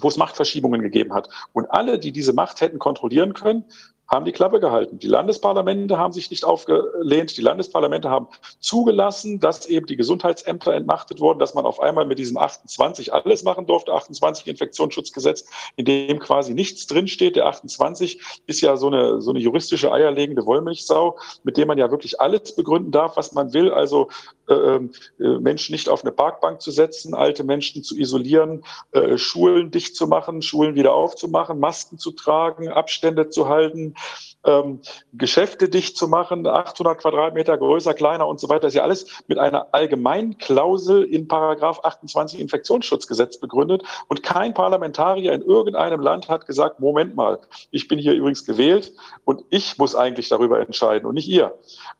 [0.00, 1.28] wo es Machtverschiebungen gegeben hat.
[1.52, 3.64] Und alle, die diese Macht hätten kontrollieren können,
[4.10, 4.98] haben die Klappe gehalten.
[4.98, 7.36] Die Landesparlamente haben sich nicht aufgelehnt.
[7.36, 8.26] Die Landesparlamente haben
[8.58, 13.44] zugelassen, dass eben die Gesundheitsämter entmachtet wurden, dass man auf einmal mit diesem 28 alles
[13.44, 15.44] machen durfte, 28 Infektionsschutzgesetz,
[15.76, 17.36] in dem quasi nichts drinsteht.
[17.36, 21.90] Der 28 ist ja so eine, so eine juristische eierlegende Wollmilchsau, mit dem man ja
[21.92, 23.70] wirklich alles begründen darf, was man will.
[23.70, 24.08] Also
[25.18, 30.06] Menschen nicht auf eine Parkbank zu setzen, alte Menschen zu isolieren, äh, Schulen dicht zu
[30.06, 33.94] machen, Schulen wieder aufzumachen, Masken zu tragen, Abstände zu halten,
[34.44, 34.80] ähm,
[35.12, 38.68] Geschäfte dicht zu machen, 800 Quadratmeter größer, kleiner und so weiter.
[38.68, 43.82] Ist ja alles mit einer Allgemeinklausel in Paragraph 28 Infektionsschutzgesetz begründet.
[44.08, 47.38] Und kein Parlamentarier in irgendeinem Land hat gesagt, Moment mal,
[47.70, 48.92] ich bin hier übrigens gewählt
[49.24, 51.54] und ich muss eigentlich darüber entscheiden und nicht ihr.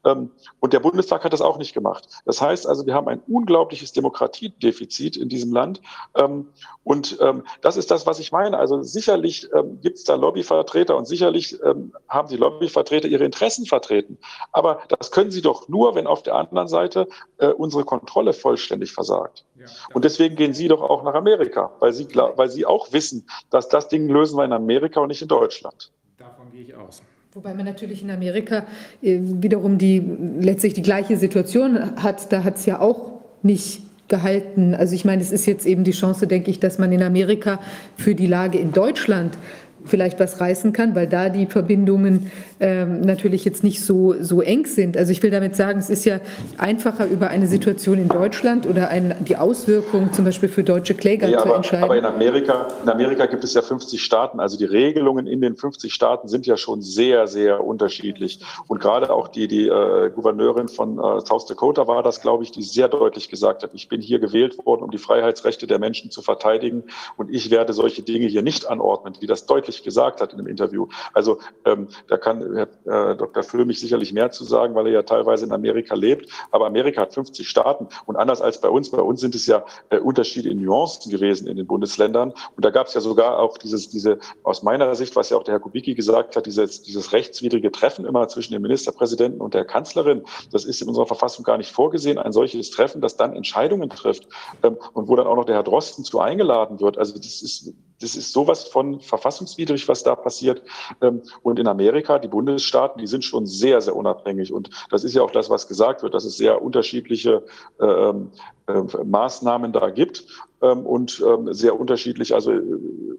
[0.04, 2.08] Ähm, und der Bundestag hat das auch nicht gemacht.
[2.24, 5.80] Das heißt also, wir haben ein unglaubliches Demokratiedefizit in diesem Land.
[6.16, 6.48] Ähm,
[6.84, 8.58] und ähm, das ist das, was ich meine.
[8.58, 13.66] Also sicherlich ähm, gibt es da Lobbyvertreter und sicherlich ähm, haben die Lobbyvertreter ihre Interessen
[13.66, 14.18] vertreten.
[14.52, 18.92] Aber das können sie doch nur, wenn auf der anderen Seite äh, unsere Kontrolle vollständig
[18.92, 19.44] versagt.
[19.58, 23.26] Ja, und deswegen gehen sie doch auch nach Amerika, weil sie, weil sie auch wissen,
[23.50, 25.92] dass das Ding lösen wir in Amerika und nicht in Deutschland.
[26.18, 27.02] Davon gehe ich aus.
[27.32, 28.66] Wobei man natürlich in Amerika
[29.02, 30.00] äh, wiederum die
[30.40, 32.32] letztlich die gleiche Situation hat.
[32.32, 34.74] Da hat es ja auch nicht gehalten.
[34.74, 37.60] Also ich meine, es ist jetzt eben die Chance, denke ich, dass man in Amerika
[37.96, 39.38] für die Lage in Deutschland
[39.84, 44.66] vielleicht was reißen kann, weil da die Verbindungen ähm, natürlich jetzt nicht so, so eng
[44.66, 44.96] sind.
[44.96, 46.20] Also ich will damit sagen, es ist ja
[46.58, 51.28] einfacher über eine Situation in Deutschland oder ein, die Auswirkungen zum Beispiel für deutsche Kläger
[51.28, 51.84] ja, zu aber, entscheiden.
[51.84, 55.56] Aber in Amerika, in Amerika gibt es ja 50 Staaten, also die Regelungen in den
[55.56, 58.40] 50 Staaten sind ja schon sehr, sehr unterschiedlich.
[58.68, 62.52] Und gerade auch die, die äh, Gouverneurin von äh, South Dakota war das, glaube ich,
[62.52, 66.10] die sehr deutlich gesagt hat, ich bin hier gewählt worden, um die Freiheitsrechte der Menschen
[66.10, 66.84] zu verteidigen
[67.16, 70.46] und ich werde solche Dinge hier nicht anordnen, wie das deutlich gesagt hat in dem
[70.46, 70.86] Interview.
[71.12, 73.42] Also ähm, da kann Herr äh, Dr.
[73.42, 76.30] Füllmich sicherlich mehr zu sagen, weil er ja teilweise in Amerika lebt.
[76.50, 79.64] Aber Amerika hat 50 Staaten und anders als bei uns, bei uns sind es ja
[79.90, 82.32] äh, Unterschiede in Nuancen gewesen in den Bundesländern.
[82.56, 85.44] Und da gab es ja sogar auch dieses, diese, aus meiner Sicht, was ja auch
[85.44, 89.64] der Herr Kubicki gesagt hat, dieses, dieses rechtswidrige Treffen immer zwischen dem Ministerpräsidenten und der
[89.64, 90.24] Kanzlerin.
[90.52, 94.28] Das ist in unserer Verfassung gar nicht vorgesehen, ein solches Treffen, das dann Entscheidungen trifft
[94.62, 96.98] ähm, und wo dann auch noch der Herr Drosten zu eingeladen wird.
[96.98, 100.62] Also das ist das ist sowas von verfassungswidrig, was da passiert.
[101.00, 104.52] Ähm, und in Amerika, die Bundesstaaten, die sind schon sehr, sehr unabhängig.
[104.52, 107.44] Und das ist ja auch das, was gesagt wird, dass es sehr unterschiedliche
[107.80, 108.30] ähm,
[108.66, 110.24] äh, Maßnahmen da gibt
[110.62, 112.34] ähm, und sehr unterschiedlich.
[112.34, 112.62] Also, äh,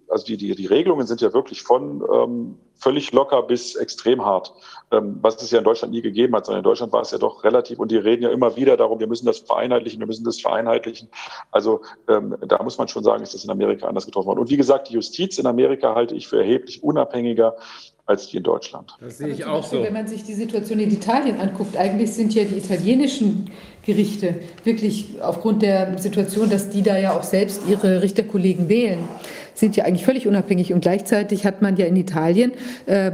[0.10, 4.54] also die, die, die Regelungen sind ja wirklich von völlig locker bis extrem hart,
[4.90, 7.46] was es ja in Deutschland nie gegeben hat, sondern in Deutschland war es ja doch
[7.46, 10.42] relativ und die reden ja immer wieder darum, wir müssen das vereinheitlichen, wir müssen das
[10.42, 11.08] vereinheitlichen.
[11.52, 14.40] Also da muss man schon sagen, ist das in Amerika anders getroffen worden.
[14.40, 17.56] Und wie gesagt, gesagt, die Justiz in Amerika halte ich für erheblich unabhängiger
[18.06, 18.96] als die in Deutschland.
[19.00, 19.86] Das sehe ich auch Beispiel, so.
[19.86, 23.50] Wenn man sich die Situation in Italien anguckt, eigentlich sind ja die italienischen
[23.84, 29.00] Gerichte wirklich aufgrund der Situation, dass die da ja auch selbst ihre Richterkollegen wählen,
[29.54, 32.52] sind ja eigentlich völlig unabhängig und gleichzeitig hat man ja in Italien
[32.86, 33.12] äh,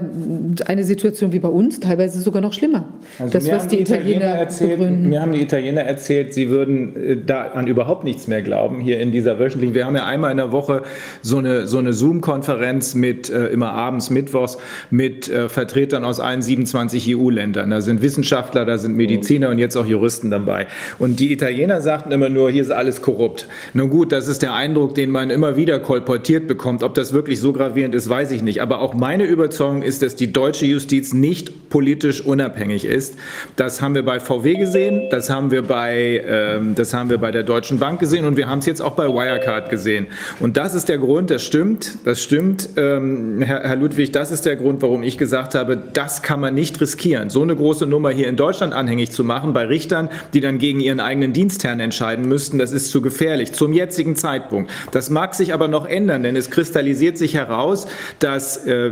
[0.66, 2.85] eine Situation wie bei uns, teilweise sogar noch schlimmer.
[3.19, 5.09] Also das, was die Italiener, Italiener erzählt, begründen.
[5.09, 8.99] Mir haben die Italiener erzählt, sie würden äh, da an überhaupt nichts mehr glauben hier
[8.99, 9.75] in dieser wöchentlichen.
[9.75, 10.83] Wir haben ja einmal in der Woche
[11.22, 14.57] so eine, so eine Zoom-Konferenz mit äh, immer abends, mittwochs
[14.90, 17.69] mit äh, Vertretern aus allen 27 EU-Ländern.
[17.72, 20.67] Da sind Wissenschaftler, da sind Mediziner und jetzt auch Juristen dabei.
[20.99, 23.48] Und die Italiener sagten immer nur, hier ist alles korrupt.
[23.74, 26.84] Nun gut, das ist der Eindruck, den man immer wieder kolportiert interpretiert bekommt.
[26.84, 28.62] Ob das wirklich so gravierend ist, weiß ich nicht.
[28.62, 33.16] Aber auch meine Überzeugung ist, dass die deutsche Justiz nicht politisch unabhängig ist.
[33.56, 37.32] Das haben wir bei VW gesehen, das haben wir bei, ähm, das haben wir bei
[37.32, 40.08] der Deutschen Bank gesehen und wir haben es jetzt auch bei Wirecard gesehen.
[40.40, 44.46] Und das ist der Grund, das stimmt, das stimmt, ähm, Herr, Herr Ludwig, das ist
[44.46, 48.12] der Grund, warum ich gesagt habe, das kann man nicht riskieren, so eine große Nummer
[48.12, 52.28] hier in Deutschland anhängig zu machen bei Richtern, die dann gegen ihren eigenen Dienstherrn entscheiden
[52.28, 52.58] müssten.
[52.58, 54.72] Das ist zu gefährlich zum jetzigen Zeitpunkt.
[54.92, 57.88] Das mag sich aber noch ändern, denn es kristallisiert sich heraus,
[58.20, 58.92] dass äh,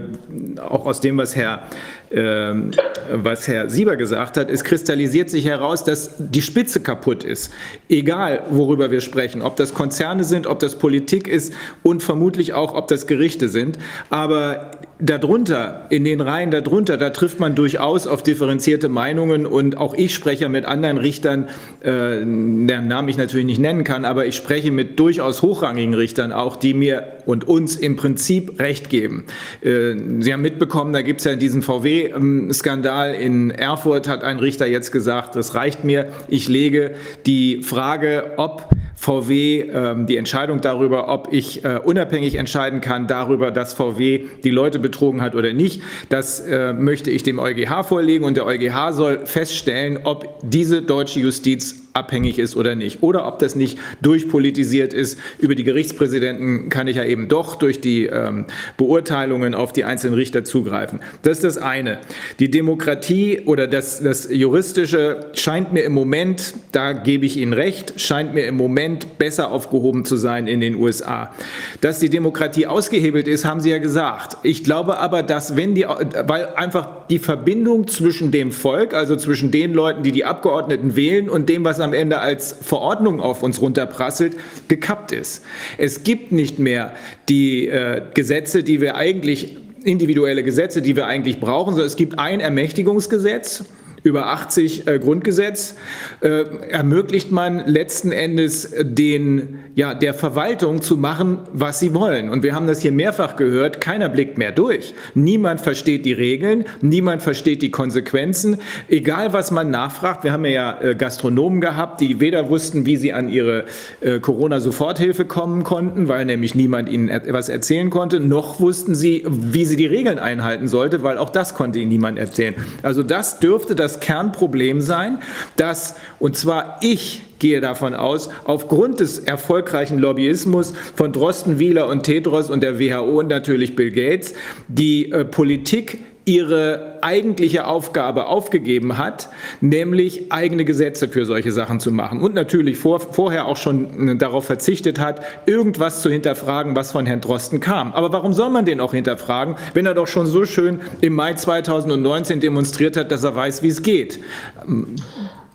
[0.61, 1.67] auch aus dem, was Herr
[2.11, 2.71] ähm,
[3.11, 7.51] was Herr Sieber gesagt hat, es kristallisiert sich heraus, dass die Spitze kaputt ist.
[7.89, 11.53] Egal, worüber wir sprechen, ob das Konzerne sind, ob das Politik ist
[11.83, 13.77] und vermutlich auch, ob das Gerichte sind.
[14.09, 19.93] Aber darunter, in den Reihen darunter, da trifft man durchaus auf differenzierte Meinungen und auch
[19.93, 21.49] ich spreche mit anderen Richtern,
[21.81, 26.31] äh, deren Namen ich natürlich nicht nennen kann, aber ich spreche mit durchaus hochrangigen Richtern
[26.31, 29.25] auch, die mir und uns im Prinzip Recht geben.
[29.61, 31.61] Äh, Sie haben mitbekommen, da gibt es ja diesen
[32.03, 38.33] VW-Skandal in Erfurt, hat ein Richter jetzt gesagt, das reicht mir, ich lege die Frage,
[38.37, 44.25] ob VW ähm, die Entscheidung darüber, ob ich äh, unabhängig entscheiden kann darüber, dass VW
[44.43, 45.81] die Leute betrogen hat oder nicht.
[46.09, 51.19] Das äh, möchte ich dem EuGH vorlegen und der EuGH soll feststellen, ob diese deutsche
[51.19, 53.01] Justiz abhängig ist oder nicht.
[53.01, 55.17] Oder ob das nicht durchpolitisiert ist.
[55.39, 58.45] Über die Gerichtspräsidenten kann ich ja eben doch durch die ähm,
[58.77, 60.99] Beurteilungen auf die einzelnen Richter zugreifen.
[61.21, 61.99] Das ist das eine.
[62.39, 67.99] Die Demokratie oder das, das Juristische scheint mir im Moment, da gebe ich Ihnen recht,
[67.99, 71.33] scheint mir im Moment besser aufgehoben zu sein in den USA.
[71.79, 74.37] Dass die Demokratie ausgehebelt ist, haben Sie ja gesagt.
[74.43, 79.51] Ich glaube aber, dass wenn die, weil einfach die Verbindung zwischen dem Volk, also zwischen
[79.51, 83.61] den Leuten, die die Abgeordneten wählen und dem, was am Ende als Verordnung auf uns
[83.61, 84.35] runterprasselt,
[84.67, 85.43] gekappt ist.
[85.77, 86.93] Es gibt nicht mehr
[87.29, 92.19] die äh, Gesetze, die wir eigentlich individuelle Gesetze, die wir eigentlich brauchen, sondern es gibt
[92.19, 93.63] ein Ermächtigungsgesetz
[94.05, 95.75] über 80 äh, Grundgesetz
[96.21, 102.29] äh, ermöglicht man letzten Endes den, ja, der Verwaltung zu machen, was sie wollen.
[102.29, 104.93] Und wir haben das hier mehrfach gehört, keiner blickt mehr durch.
[105.15, 108.57] Niemand versteht die Regeln, niemand versteht die Konsequenzen.
[108.89, 113.11] Egal, was man nachfragt, wir haben ja äh, Gastronomen gehabt, die weder wussten, wie sie
[113.11, 113.65] an ihre
[114.01, 119.65] äh, Corona-Soforthilfe kommen konnten, weil nämlich niemand ihnen etwas erzählen konnte, noch wussten sie, wie
[119.65, 122.53] sie die Regeln einhalten sollte, weil auch das konnte ihnen niemand erzählen.
[122.83, 125.19] Also das dürfte das Kernproblem sein,
[125.55, 132.03] dass, und zwar ich gehe davon aus, aufgrund des erfolgreichen Lobbyismus von Drosten, Wieler und
[132.03, 134.33] Tedros und der WHO und natürlich Bill Gates,
[134.67, 139.29] die äh, Politik ihre eigentliche Aufgabe aufgegeben hat,
[139.61, 144.15] nämlich eigene Gesetze für solche Sachen zu machen und natürlich vor, vorher auch schon äh,
[144.15, 147.93] darauf verzichtet hat, irgendwas zu hinterfragen, was von Herrn Drosten kam.
[147.93, 151.35] Aber warum soll man den auch hinterfragen, wenn er doch schon so schön im Mai
[151.35, 154.19] 2019 demonstriert hat, dass er weiß, wie es geht?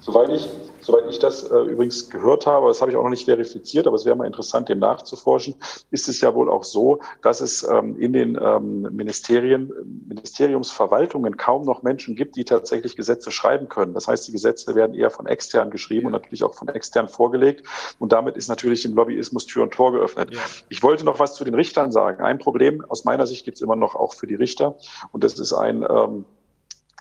[0.01, 0.49] Soweit ich
[0.81, 3.97] Soweit ich das äh, übrigens gehört habe, das habe ich auch noch nicht verifiziert, aber
[3.97, 5.55] es wäre mal interessant, dem nachzuforschen,
[5.91, 9.73] ist es ja wohl auch so, dass es ähm, in den ähm, Ministerien,
[10.09, 13.95] Ministeriumsverwaltungen kaum noch Menschen gibt, die tatsächlich Gesetze schreiben können.
[13.95, 17.67] Das heißt, die Gesetze werden eher von extern geschrieben und natürlich auch von extern vorgelegt.
[17.99, 20.33] Und damit ist natürlich dem Lobbyismus Tür und Tor geöffnet.
[20.33, 20.41] Ja.
[20.69, 22.23] Ich wollte noch was zu den Richtern sagen.
[22.23, 24.77] Ein Problem aus meiner Sicht gibt es immer noch auch für die Richter.
[25.13, 26.25] Und das ist ein ähm,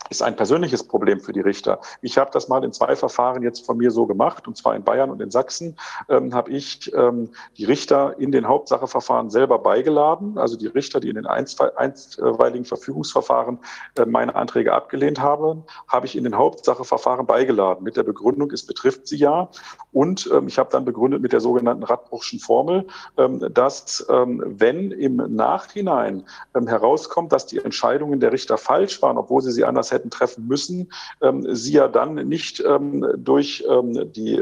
[0.09, 1.79] ist ein persönliches Problem für die Richter.
[2.01, 4.83] Ich habe das mal in zwei Verfahren jetzt von mir so gemacht, und zwar in
[4.83, 5.77] Bayern und in Sachsen,
[6.09, 11.09] ähm, habe ich ähm, die Richter in den Hauptsacheverfahren selber beigeladen, also die Richter, die
[11.09, 13.59] in den einstweiligen Verfügungsverfahren
[13.97, 18.65] äh, meine Anträge abgelehnt haben, habe ich in den Hauptsacheverfahren beigeladen, mit der Begründung, es
[18.65, 19.49] betrifft sie ja.
[19.91, 24.91] Und ähm, ich habe dann begründet mit der sogenannten Radbruchschen Formel, ähm, dass ähm, wenn
[24.91, 29.91] im Nachhinein ähm, herauskommt, dass die Entscheidungen der Richter falsch waren, obwohl sie sie anders
[29.91, 34.41] hätten hätten treffen müssen, ähm, sie ja dann nicht ähm, durch ähm, die,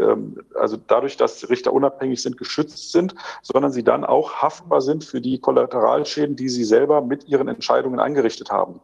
[0.56, 5.22] also dadurch, dass Richter unabhängig sind, geschützt sind, sondern sie dann auch haftbar sind für
[5.22, 8.80] die Kollateralschäden, die sie selber mit ihren Entscheidungen angerichtet haben.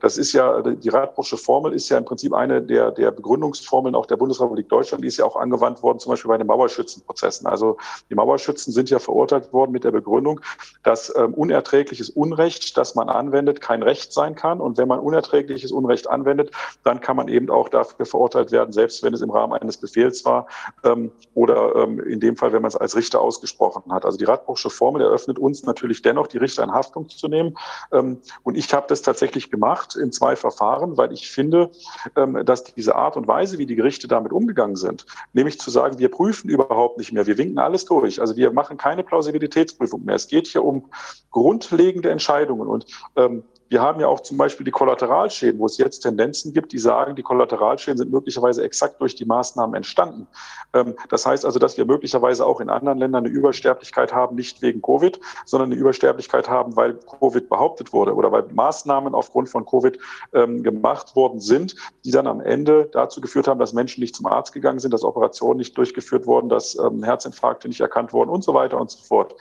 [0.00, 4.06] Das ist ja, die Radbruchsche Formel ist ja im Prinzip eine der, der Begründungsformeln auch
[4.06, 7.46] der Bundesrepublik Deutschland, die ist ja auch angewandt worden, zum Beispiel bei den Mauerschützenprozessen.
[7.46, 7.76] Also
[8.08, 10.40] die Mauerschützen sind ja verurteilt worden mit der Begründung,
[10.82, 14.60] dass unerträgliches Unrecht, das man anwendet, kein Recht sein kann.
[14.60, 16.50] Und wenn man unerträgliches Unrecht anwendet,
[16.84, 20.24] dann kann man eben auch dafür verurteilt werden, selbst wenn es im Rahmen eines Befehls
[20.24, 20.46] war
[20.84, 24.04] ähm, oder ähm, in dem Fall, wenn man es als Richter ausgesprochen hat.
[24.04, 27.56] Also die Radbruchsche Formel eröffnet uns natürlich dennoch, die Richter in Haftung zu nehmen.
[27.92, 31.70] Ähm, und ich habe das tatsächlich gemacht in zwei Verfahren, weil ich finde,
[32.16, 35.98] ähm, dass diese Art und Weise, wie die Gerichte damit umgegangen sind, nämlich zu sagen,
[35.98, 38.20] wir prüfen überhaupt nicht mehr, wir winken alles durch.
[38.20, 40.16] Also wir machen keine Plausibilitätsprüfung mehr.
[40.16, 40.90] Es geht hier um
[41.30, 42.68] grundlegende Entscheidungen.
[42.68, 42.86] Und
[43.16, 46.78] ähm, wir haben ja auch zum Beispiel die Kollateralschäden, wo es jetzt Tendenzen gibt, die
[46.78, 50.26] sagen, die Kollateralschäden sind möglicherweise exakt durch die Maßnahmen entstanden.
[50.74, 54.60] Ähm, das heißt also, dass wir möglicherweise auch in anderen Ländern eine Übersterblichkeit haben, nicht
[54.60, 59.64] wegen Covid, sondern eine Übersterblichkeit haben, weil Covid behauptet wurde oder weil Maßnahmen aufgrund von
[59.64, 59.98] Covid
[60.32, 64.26] ähm, gemacht worden sind, die dann am Ende dazu geführt haben, dass Menschen nicht zum
[64.26, 68.42] Arzt gegangen sind, dass Operationen nicht durchgeführt wurden, dass ähm, Herzinfarkte nicht erkannt wurden und
[68.42, 69.36] so weiter und so fort.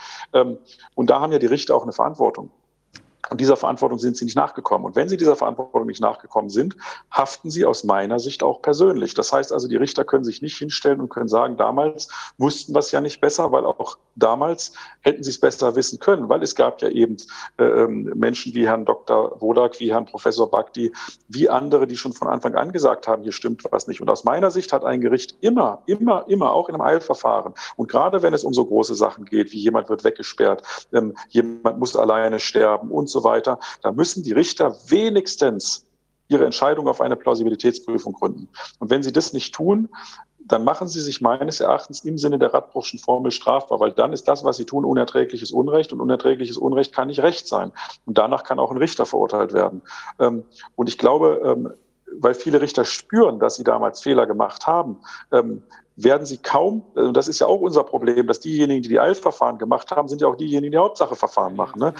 [0.95, 2.51] Und da haben ja die Richter auch eine Verantwortung.
[3.30, 4.85] Und dieser Verantwortung sind sie nicht nachgekommen.
[4.85, 6.75] Und wenn sie dieser Verantwortung nicht nachgekommen sind,
[7.11, 9.14] haften sie aus meiner Sicht auch persönlich.
[9.14, 12.80] Das heißt also, die Richter können sich nicht hinstellen und können sagen, damals wussten wir
[12.80, 16.56] es ja nicht besser, weil auch damals hätten sie es besser wissen können, weil es
[16.56, 17.17] gab ja eben
[17.57, 19.39] äh, ähm, Menschen wie Herrn Dr.
[19.41, 20.91] Wodak, wie Herrn Professor Bakti,
[21.27, 24.01] wie andere, die schon von Anfang an gesagt haben, hier stimmt was nicht.
[24.01, 27.89] Und aus meiner Sicht hat ein Gericht immer, immer, immer, auch in einem Eilverfahren und
[27.89, 31.95] gerade wenn es um so große Sachen geht, wie jemand wird weggesperrt, ähm, jemand muss
[31.95, 35.85] alleine sterben und so weiter, da müssen die Richter wenigstens
[36.27, 38.49] ihre Entscheidung auf eine Plausibilitätsprüfung gründen.
[38.79, 39.89] Und wenn sie das nicht tun,
[40.49, 44.27] dann machen sie sich meines Erachtens im Sinne der Radbruchschen Formel strafbar, weil dann ist
[44.27, 47.71] das, was sie tun, unerträgliches Unrecht und unerträgliches Unrecht kann nicht Recht sein.
[48.05, 49.81] Und danach kann auch ein Richter verurteilt werden.
[50.19, 50.43] Ähm,
[50.75, 51.73] und ich glaube, ähm,
[52.11, 54.97] weil viele Richter spüren, dass sie damals Fehler gemacht haben,
[55.31, 55.63] ähm,
[55.95, 59.57] werden sie kaum, und das ist ja auch unser Problem, dass diejenigen, die die Eilverfahren
[59.57, 61.79] gemacht haben, sind ja auch diejenigen, die Hauptsacheverfahren machen.
[61.79, 61.93] Ne?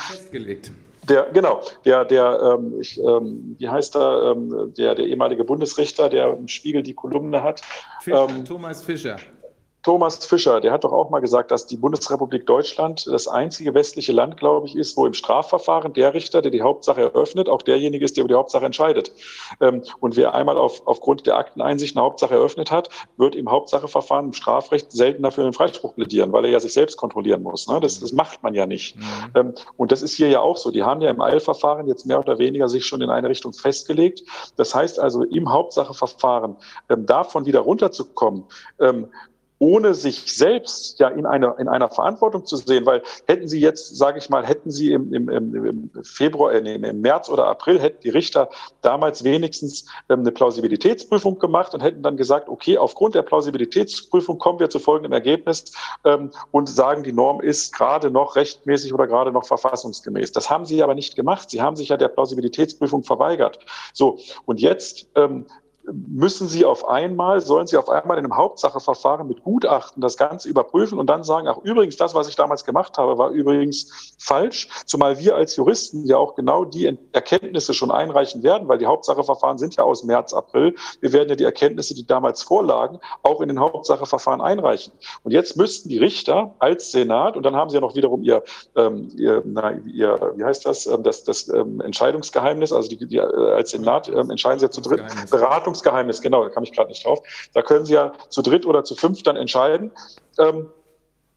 [1.10, 6.08] Der, genau, der, der, ähm, ich, ähm, wie heißt er, ähm, der, der ehemalige Bundesrichter,
[6.08, 7.62] der im Spiegel die Kolumne hat.
[8.02, 9.18] Fischer, ähm, Thomas Fischer.
[9.82, 14.12] Thomas Fischer, der hat doch auch mal gesagt, dass die Bundesrepublik Deutschland das einzige westliche
[14.12, 18.04] Land, glaube ich, ist, wo im Strafverfahren der Richter, der die Hauptsache eröffnet, auch derjenige
[18.04, 19.14] ist, der über die Hauptsache entscheidet.
[19.62, 24.28] Ähm, und wer einmal auf, aufgrund der Akteneinsicht eine Hauptsache eröffnet hat, wird im Hauptsacheverfahren
[24.28, 27.68] im Strafrecht seltener für den Freispruch plädieren, weil er ja sich selbst kontrollieren muss.
[27.70, 27.80] Ne?
[27.80, 28.98] Das, das macht man ja nicht.
[28.98, 29.04] Mhm.
[29.36, 30.72] Ähm, und das ist hier ja auch so.
[30.72, 34.24] Die haben ja im Eilverfahren jetzt mehr oder weniger sich schon in eine Richtung festgelegt.
[34.58, 36.58] Das heißt also, im Hauptsacheverfahren
[36.90, 38.44] ähm, davon wieder runterzukommen,
[39.60, 43.98] ohne sich selbst ja in einer, in einer Verantwortung zu sehen, weil hätten Sie jetzt,
[43.98, 48.02] sage ich mal, hätten Sie im, im, im Februar, äh, im März oder April, hätten
[48.02, 48.50] die Richter
[48.82, 54.60] damals wenigstens ähm, eine Plausibilitätsprüfung gemacht und hätten dann gesagt, okay, aufgrund der Plausibilitätsprüfung kommen
[54.60, 55.74] wir zu folgendem Ergebnis
[56.06, 60.32] ähm, und sagen, die Norm ist gerade noch rechtmäßig oder gerade noch verfassungsgemäß.
[60.32, 61.50] Das haben Sie aber nicht gemacht.
[61.50, 63.60] Sie haben sich ja der Plausibilitätsprüfung verweigert.
[63.94, 65.46] So, und jetzt ähm,
[65.94, 70.50] müssen Sie auf einmal, sollen Sie auf einmal in einem Hauptsacheverfahren mit Gutachten das Ganze
[70.50, 74.70] überprüfen und dann sagen, ach übrigens, das, was ich damals gemacht habe, war übrigens falsch,
[74.86, 79.58] zumal wir als Juristen ja auch genau die Erkenntnisse schon einreichen werden, weil die Hauptsacheverfahren
[79.58, 80.76] sind ja aus März, April.
[81.02, 84.94] Wir werden ja die Erkenntnisse, die damals vorlagen, auch in den Hauptsacheverfahren einreichen.
[85.24, 88.44] Und jetzt müssten die Richter als Senat, und dann haben sie ja noch wiederum ihr,
[88.76, 93.18] ähm, ihr, na, ihr wie heißt das, ähm, das, das ähm, Entscheidungsgeheimnis, also die, die,
[93.18, 96.72] äh, als Senat ähm, entscheiden sie ja zu dritt, Beratungs Verwaltungsgeheimnis, genau, da kam ich
[96.72, 97.22] gerade nicht drauf.
[97.54, 99.92] Da können Sie ja zu dritt oder zu fünf dann entscheiden.
[100.38, 100.70] Ähm,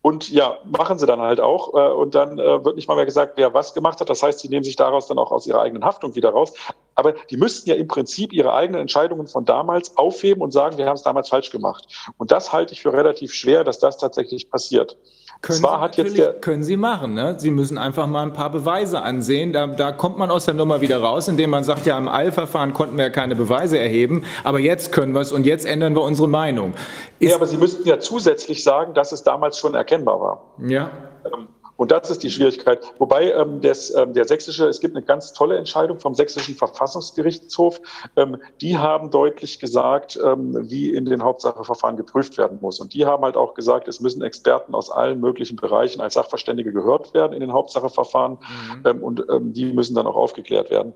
[0.04, 1.74] und ja, machen sie dann halt auch.
[1.74, 4.10] Äh, und dann äh, wird nicht mal mehr gesagt, wer was gemacht hat.
[4.10, 6.52] Das heißt, sie nehmen sich daraus dann auch aus ihrer eigenen Haftung wieder raus.
[6.96, 10.86] Aber die müssten ja im Prinzip ihre eigenen Entscheidungen von damals aufheben und sagen, wir
[10.86, 11.86] haben es damals falsch gemacht.
[12.16, 14.98] Und das halte ich für relativ schwer, dass das tatsächlich passiert.
[15.42, 17.14] Können, Zwar hat jetzt der, können Sie machen.
[17.14, 17.34] Ne?
[17.36, 19.52] Sie müssen einfach mal ein paar Beweise ansehen.
[19.52, 22.72] Da, da kommt man aus der Nummer wieder raus, indem man sagt, ja, im Eilverfahren
[22.72, 26.02] konnten wir ja keine Beweise erheben, aber jetzt können wir es und jetzt ändern wir
[26.02, 26.74] unsere Meinung.
[27.18, 30.44] Ist, ja, aber Sie müssten ja zusätzlich sagen, dass es damals schon erkennbar war.
[30.58, 30.92] Ja.
[31.24, 31.48] Ähm,
[31.82, 32.78] und das ist die Schwierigkeit.
[32.98, 37.80] Wobei ähm, des, ähm, der sächsische, es gibt eine ganz tolle Entscheidung vom sächsischen Verfassungsgerichtshof.
[38.14, 42.78] Ähm, die haben deutlich gesagt, ähm, wie in den Hauptsacheverfahren geprüft werden muss.
[42.78, 46.72] Und die haben halt auch gesagt, es müssen Experten aus allen möglichen Bereichen als Sachverständige
[46.72, 48.34] gehört werden in den Hauptsacheverfahren.
[48.34, 48.86] Mhm.
[48.86, 50.94] Ähm, und ähm, die müssen dann auch aufgeklärt werden.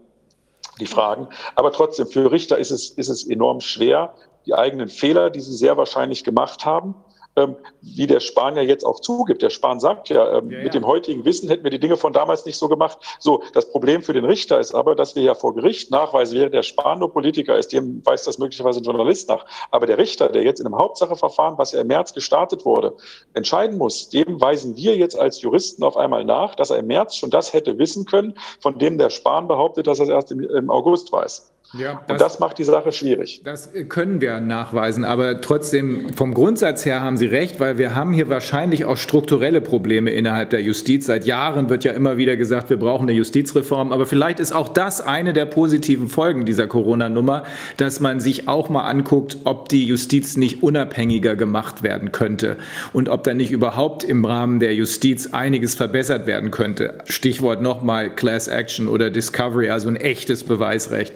[0.79, 1.27] die Fragen.
[1.57, 4.15] Aber trotzdem, für Richter ist es, ist es enorm schwer,
[4.47, 6.95] die eigenen Fehler, die sie sehr wahrscheinlich gemacht haben,
[7.37, 9.43] ähm, wie der Spanier jetzt auch zugibt.
[9.43, 11.97] Der Spahn sagt ja, ähm, ja, ja, mit dem heutigen Wissen hätten wir die Dinge
[11.97, 12.99] von damals nicht so gemacht.
[13.19, 16.55] So, das Problem für den Richter ist aber, dass wir ja vor Gericht nachweisen, während
[16.55, 19.45] der Spahn nur Politiker ist, dem weiß das möglicherweise ein Journalist nach.
[19.71, 22.95] Aber der Richter, der jetzt in einem Hauptsacheverfahren, was ja im März gestartet wurde,
[23.35, 27.17] entscheiden muss, dem weisen wir jetzt als Juristen auf einmal nach, dass er im März
[27.17, 30.41] schon das hätte wissen können, von dem der Spahn behauptet, dass er es erst im,
[30.41, 31.53] im August weiß.
[31.73, 33.41] Ja, das, und das macht die Sache schwierig.
[33.45, 38.13] Das können wir nachweisen, aber trotzdem vom Grundsatz her haben Sie recht, weil wir haben
[38.13, 41.07] hier wahrscheinlich auch strukturelle Probleme innerhalb der Justiz.
[41.07, 44.69] Seit Jahren wird ja immer wieder gesagt, wir brauchen eine Justizreform, aber vielleicht ist auch
[44.69, 47.43] das eine der positiven Folgen dieser Corona-Nummer,
[47.79, 52.59] dass man sich auch mal anguckt, ob die Justiz nicht unabhängiger gemacht werden könnte
[52.93, 56.99] und ob da nicht überhaupt im Rahmen der Justiz einiges verbessert werden könnte.
[57.07, 61.13] Stichwort nochmal Class Action oder Discovery, also ein echtes Beweisrecht.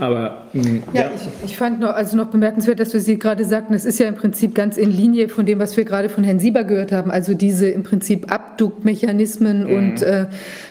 [0.00, 1.10] Aber mh, mm, ja, ja.
[1.14, 4.06] Ich, ich, fand noch, also noch bemerkenswert, dass wir Sie gerade sagten, es ist ja
[4.06, 7.10] im Prinzip ganz in Linie von dem, was wir gerade von Herrn Sieber gehört haben.
[7.10, 9.74] Also diese im Prinzip Abduckmechanismen mhm.
[9.76, 10.26] und äh,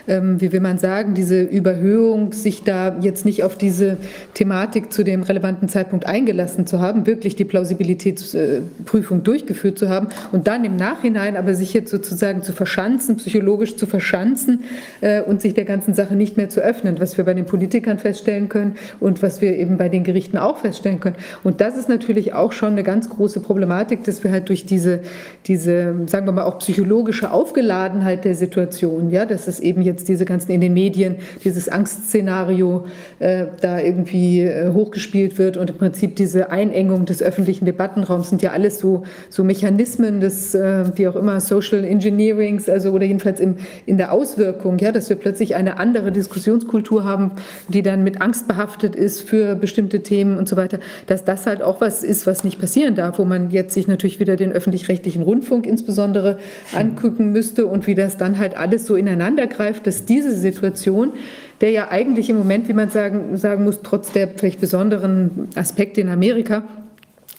[0.07, 3.97] ähm, wie will man sagen, diese Überhöhung, sich da jetzt nicht auf diese
[4.33, 10.47] Thematik zu dem relevanten Zeitpunkt eingelassen zu haben, wirklich die Plausibilitätsprüfung durchgeführt zu haben und
[10.47, 14.63] dann im Nachhinein aber sich jetzt sozusagen zu verschanzen, psychologisch zu verschanzen
[15.01, 17.99] äh, und sich der ganzen Sache nicht mehr zu öffnen, was wir bei den Politikern
[17.99, 18.75] feststellen können
[19.17, 21.15] und was wir eben bei den Gerichten auch feststellen können.
[21.43, 25.01] Und das ist natürlich auch schon eine ganz große Problematik, dass wir halt durch diese,
[25.45, 30.25] diese sagen wir mal, auch psychologische Aufgeladenheit der Situation, ja, dass es eben jetzt diese
[30.25, 32.85] ganzen in den Medien, dieses Angstszenario
[33.19, 38.41] äh, da irgendwie äh, hochgespielt wird und im Prinzip diese Einengung des öffentlichen Debattenraums sind
[38.41, 43.39] ja alles so, so Mechanismen des, äh, wie auch immer, Social Engineerings, also oder jedenfalls
[43.39, 47.31] im, in der Auswirkung, ja, dass wir plötzlich eine andere Diskussionskultur haben,
[47.67, 51.61] die dann mit Angst behaftet ist für bestimmte Themen und so weiter, dass das halt
[51.61, 55.21] auch was ist, was nicht passieren darf, wo man jetzt sich natürlich wieder den öffentlich-rechtlichen
[55.21, 56.37] Rundfunk insbesondere
[56.73, 61.13] angucken müsste und wie das dann halt alles so ineinander greift, dass diese Situation,
[61.61, 66.01] der ja eigentlich im Moment, wie man sagen, sagen muss, trotz der vielleicht besonderen Aspekte
[66.01, 66.63] in Amerika,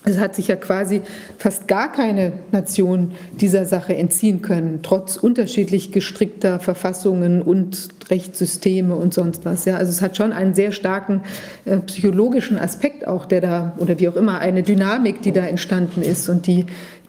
[0.04, 1.02] es hat sich ja quasi
[1.38, 9.12] fast gar keine Nation dieser Sache entziehen können, trotz unterschiedlich gestrickter Verfassungen und Rechtssysteme und
[9.12, 9.64] sonst was.
[9.64, 11.22] Ja, also es hat schon einen sehr starken
[11.64, 16.02] äh, psychologischen Aspekt auch, der da, oder wie auch immer, eine Dynamik, die da entstanden
[16.02, 16.66] ist und die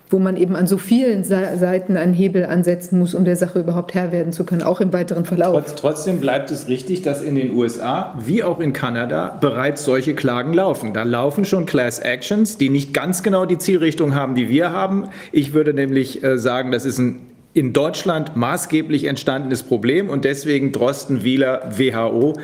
[0.09, 3.93] wo man eben an so vielen Seiten einen Hebel ansetzen muss, um der Sache überhaupt
[3.93, 5.75] Herr werden zu können, auch im weiteren Verlauf.
[5.75, 10.53] trotzdem bleibt es richtig, dass in den USA wie auch in Kanada bereits solche Klagen
[10.53, 10.93] laufen.
[10.93, 15.09] Da laufen schon Class Actions, die nicht ganz genau die Zielrichtung haben, die wir haben.
[15.31, 20.71] Ich würde nämlich äh, sagen, das ist ein in Deutschland maßgeblich entstandenes Problem und deswegen
[20.71, 22.35] Drosten, Wieler, WHO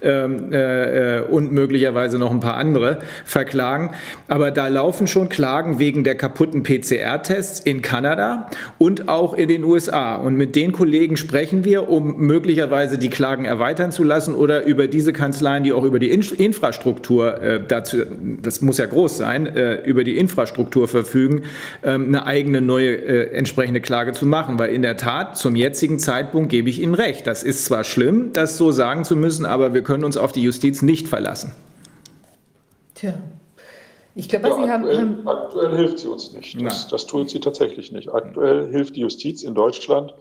[0.00, 3.90] ähm, äh, und möglicherweise noch ein paar andere verklagen.
[4.26, 9.64] Aber da laufen schon Klagen wegen der kaputten PCR-Tests in Kanada und auch in den
[9.64, 10.16] USA.
[10.16, 14.86] Und mit den Kollegen sprechen wir, um möglicherweise die Klagen erweitern zu lassen oder über
[14.86, 17.98] diese Kanzleien, die auch über die In Infrastruktur äh, dazu,
[18.40, 21.42] das muss ja groß sein, äh, über die Infrastruktur verfügen,
[21.82, 25.56] ähm, eine eigene neue äh, entsprechende Klage zu machen machen, weil in der Tat zum
[25.56, 27.26] jetzigen Zeitpunkt gebe ich Ihnen recht.
[27.26, 30.42] Das ist zwar schlimm, das so sagen zu müssen, aber wir können uns auf die
[30.42, 31.52] Justiz nicht verlassen.
[32.94, 33.14] Tja.
[34.16, 36.60] Ich glaube, ja, Sie aktuell, haben, aktuell hilft sie uns nicht.
[36.62, 38.08] Das, das tut sie tatsächlich nicht.
[38.08, 40.14] Aktuell hilft die Justiz in Deutschland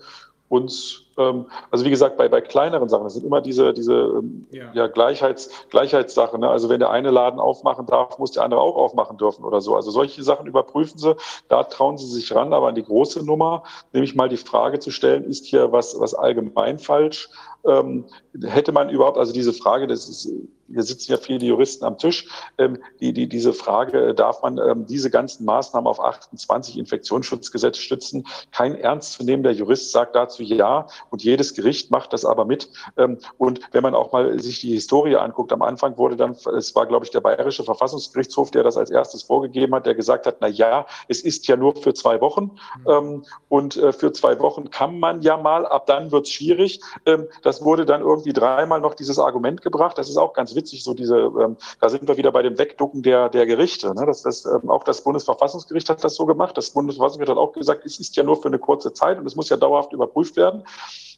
[0.49, 4.47] uns ähm, also wie gesagt, bei, bei kleineren Sachen, das sind immer diese, diese ähm,
[4.51, 4.71] ja.
[4.73, 6.41] ja Gleichheits, Gleichheitssachen.
[6.41, 6.49] Ne?
[6.49, 9.75] Also wenn der eine Laden aufmachen darf, muss der andere auch aufmachen dürfen oder so.
[9.75, 11.15] Also solche Sachen überprüfen sie,
[11.49, 14.91] da trauen sie sich ran, aber an die große Nummer, nämlich mal die Frage zu
[14.91, 17.29] stellen, ist hier was, was allgemein falsch?
[17.65, 18.05] Ähm,
[18.41, 20.29] hätte man überhaupt, also diese Frage, das ist,
[20.73, 22.27] hier sitzen ja viele Juristen am Tisch,
[22.57, 28.25] ähm, die, die, diese Frage, darf man ähm, diese ganzen Maßnahmen auf 28 Infektionsschutzgesetz stützen?
[28.51, 32.69] Kein ernstzunehmender Jurist sagt dazu ja und jedes Gericht macht das aber mit.
[32.97, 36.75] Ähm, und wenn man auch mal sich die Historie anguckt, am Anfang wurde dann, es
[36.75, 40.37] war glaube ich der Bayerische Verfassungsgerichtshof, der das als erstes vorgegeben hat, der gesagt hat,
[40.39, 42.89] na ja, es ist ja nur für zwei Wochen mhm.
[42.89, 46.81] ähm, und äh, für zwei Wochen kann man ja mal, ab dann wird es schwierig.
[47.05, 49.97] Ähm, das wurde dann irgendwie dreimal noch dieses Argument gebracht.
[49.97, 53.03] Das ist auch ganz witzig, so diese, ähm, da sind wir wieder bei dem Wegducken
[53.03, 53.93] der, der Gerichte.
[53.93, 54.05] Ne?
[54.07, 56.57] Das, das, ähm, auch das Bundesverfassungsgericht hat das so gemacht.
[56.57, 59.35] Das Bundesverfassungsgericht hat auch gesagt, es ist ja nur für eine kurze Zeit und es
[59.35, 60.63] muss ja dauerhaft überprüft werden.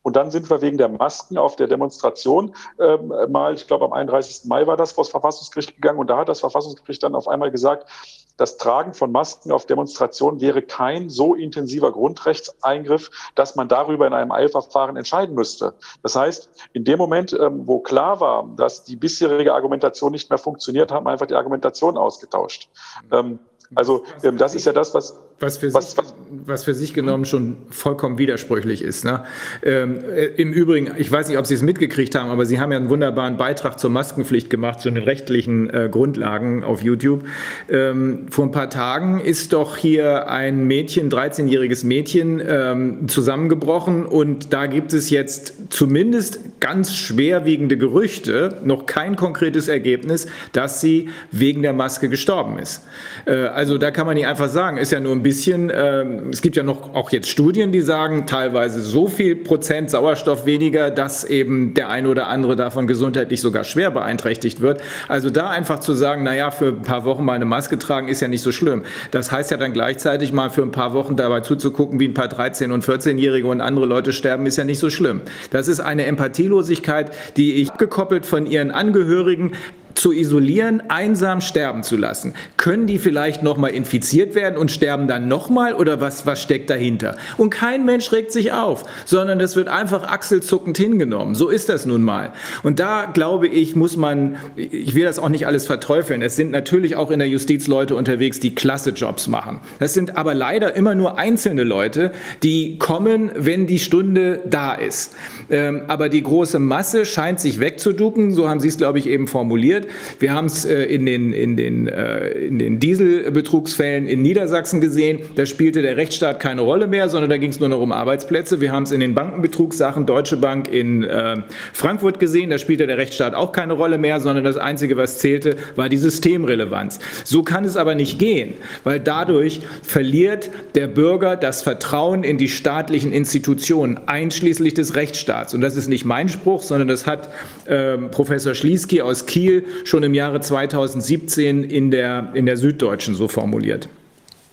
[0.03, 3.93] Und dann sind wir wegen der Masken auf der Demonstration ähm, mal, ich glaube am
[3.93, 4.45] 31.
[4.45, 7.49] Mai war das, vor das Verfassungsgericht gegangen und da hat das Verfassungsgericht dann auf einmal
[7.49, 7.89] gesagt,
[8.37, 14.13] das Tragen von Masken auf Demonstrationen wäre kein so intensiver Grundrechtseingriff, dass man darüber in
[14.13, 15.73] einem Eilverfahren entscheiden müsste.
[16.03, 20.39] Das heißt, in dem Moment, ähm, wo klar war, dass die bisherige Argumentation nicht mehr
[20.39, 22.69] funktioniert, haben wir einfach die Argumentation ausgetauscht.
[23.11, 23.39] Ähm,
[23.73, 26.13] also ähm, das ist ja das, was was für, was, sich, was,
[26.45, 29.03] was für sich genommen schon vollkommen widersprüchlich ist.
[29.03, 29.25] Ne?
[29.63, 32.71] Ähm, äh, Im Übrigen, ich weiß nicht, ob Sie es mitgekriegt haben, aber Sie haben
[32.71, 37.25] ja einen wunderbaren Beitrag zur Maskenpflicht gemacht, zu den rechtlichen äh, Grundlagen auf YouTube.
[37.69, 44.53] Ähm, vor ein paar Tagen ist doch hier ein Mädchen, 13-jähriges Mädchen, ähm, zusammengebrochen und
[44.53, 51.61] da gibt es jetzt zumindest ganz schwerwiegende Gerüchte, noch kein konkretes Ergebnis, dass sie wegen
[51.61, 52.83] der Maske gestorben ist.
[53.25, 56.41] Äh, also da kann man nicht einfach sagen, ist ja nur ein bisschen, ähm, es
[56.41, 61.23] gibt ja noch auch jetzt Studien, die sagen, teilweise so viel Prozent Sauerstoff weniger, dass
[61.23, 64.81] eben der eine oder andere davon gesundheitlich sogar schwer beeinträchtigt wird.
[65.07, 68.19] Also da einfach zu sagen, naja, für ein paar Wochen mal eine Maske tragen ist
[68.19, 68.83] ja nicht so schlimm.
[69.11, 72.27] Das heißt ja dann gleichzeitig mal für ein paar Wochen dabei zuzugucken, wie ein paar
[72.27, 75.21] 13- und 14-Jährige und andere Leute sterben, ist ja nicht so schlimm.
[75.51, 79.53] Das ist eine Empathielosigkeit, die ich gekoppelt von ihren Angehörigen
[79.95, 82.33] zu isolieren, einsam sterben zu lassen.
[82.57, 87.17] Können die vielleicht nochmal infiziert werden und sterben dann nochmal oder was, was steckt dahinter?
[87.37, 91.33] Und kein Mensch regt sich auf, sondern es wird einfach achselzuckend hingenommen.
[91.35, 92.33] So ist das nun mal.
[92.63, 96.21] Und da glaube ich, muss man, ich will das auch nicht alles verteufeln.
[96.21, 99.61] Es sind natürlich auch in der Justiz Leute unterwegs, die klasse Jobs machen.
[99.79, 102.11] Das sind aber leider immer nur einzelne Leute,
[102.43, 105.15] die kommen, wenn die Stunde da ist.
[105.49, 109.27] Ähm, aber die große Masse scheint sich wegzuducken, so haben Sie es, glaube ich, eben
[109.27, 109.87] formuliert.
[110.19, 115.19] Wir haben es äh, in den, in den, äh, in den Dieselbetrugsfällen in Niedersachsen gesehen.
[115.35, 118.59] Da spielte der Rechtsstaat keine Rolle mehr, sondern da ging es nur noch um Arbeitsplätze.
[118.61, 121.37] Wir haben es in den Bankenbetrugssachen Deutsche Bank in äh,
[121.73, 122.49] Frankfurt gesehen.
[122.49, 125.97] Da spielte der Rechtsstaat auch keine Rolle mehr, sondern das Einzige, was zählte, war die
[125.97, 126.99] Systemrelevanz.
[127.23, 132.49] So kann es aber nicht gehen, weil dadurch verliert der Bürger das Vertrauen in die
[132.49, 135.34] staatlichen Institutionen, einschließlich des Rechtsstaats.
[135.53, 137.29] Und das ist nicht mein Spruch, sondern das hat
[137.65, 143.27] äh, Professor Schlieski aus Kiel schon im Jahre 2017 in der, in der Süddeutschen so
[143.27, 143.89] formuliert.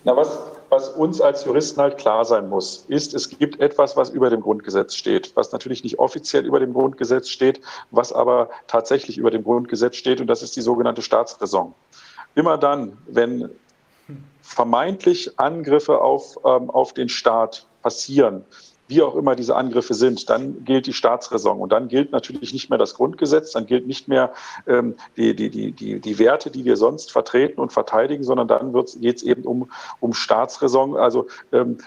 [0.05, 0.39] Na, was,
[0.71, 4.41] was uns als Juristen halt klar sein muss, ist, es gibt etwas, was über dem
[4.41, 9.45] Grundgesetz steht, was natürlich nicht offiziell über dem Grundgesetz steht, was aber tatsächlich über dem
[9.45, 11.75] Grundgesetz steht, und das ist die sogenannte Staatsräson.
[12.35, 13.51] Immer dann, wenn
[14.43, 18.45] vermeintlich Angriffe auf, ähm, auf den Staat passieren,
[18.93, 21.59] wie auch immer diese Angriffe sind, dann gilt die Staatsräson.
[21.59, 24.33] Und dann gilt natürlich nicht mehr das Grundgesetz, dann gilt nicht mehr
[24.67, 28.73] ähm, die, die, die, die, die Werte, die wir sonst vertreten und verteidigen, sondern dann
[29.01, 30.97] geht es eben um, um Staatsräson.
[30.97, 31.79] Also ähm,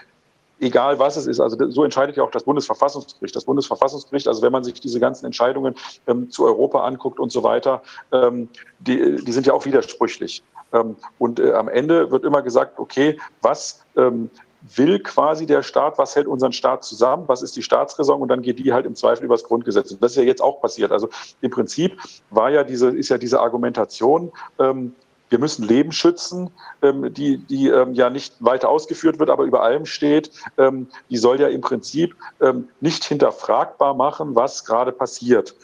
[0.58, 1.38] egal was es ist.
[1.38, 3.36] Also so entscheidet ja auch das Bundesverfassungsgericht.
[3.36, 5.74] Das Bundesverfassungsgericht, also wenn man sich diese ganzen Entscheidungen
[6.08, 8.48] ähm, zu Europa anguckt und so weiter, ähm,
[8.80, 10.42] die, die sind ja auch widersprüchlich.
[10.72, 14.30] Ähm, und äh, am Ende wird immer gesagt, okay, was ähm,
[14.74, 18.42] will quasi der Staat, was hält unseren Staat zusammen, was ist die Staatsräson und dann
[18.42, 19.92] geht die halt im Zweifel übers Grundgesetz.
[19.92, 20.92] Und das ist ja jetzt auch passiert.
[20.92, 21.08] Also
[21.40, 21.98] im Prinzip
[22.30, 24.94] war ja diese, ist ja diese Argumentation, ähm,
[25.28, 26.50] wir müssen Leben schützen,
[26.82, 31.16] ähm, die, die ähm, ja nicht weiter ausgeführt wird, aber über allem steht, ähm, die
[31.16, 35.54] soll ja im Prinzip ähm, nicht hinterfragbar machen, was gerade passiert.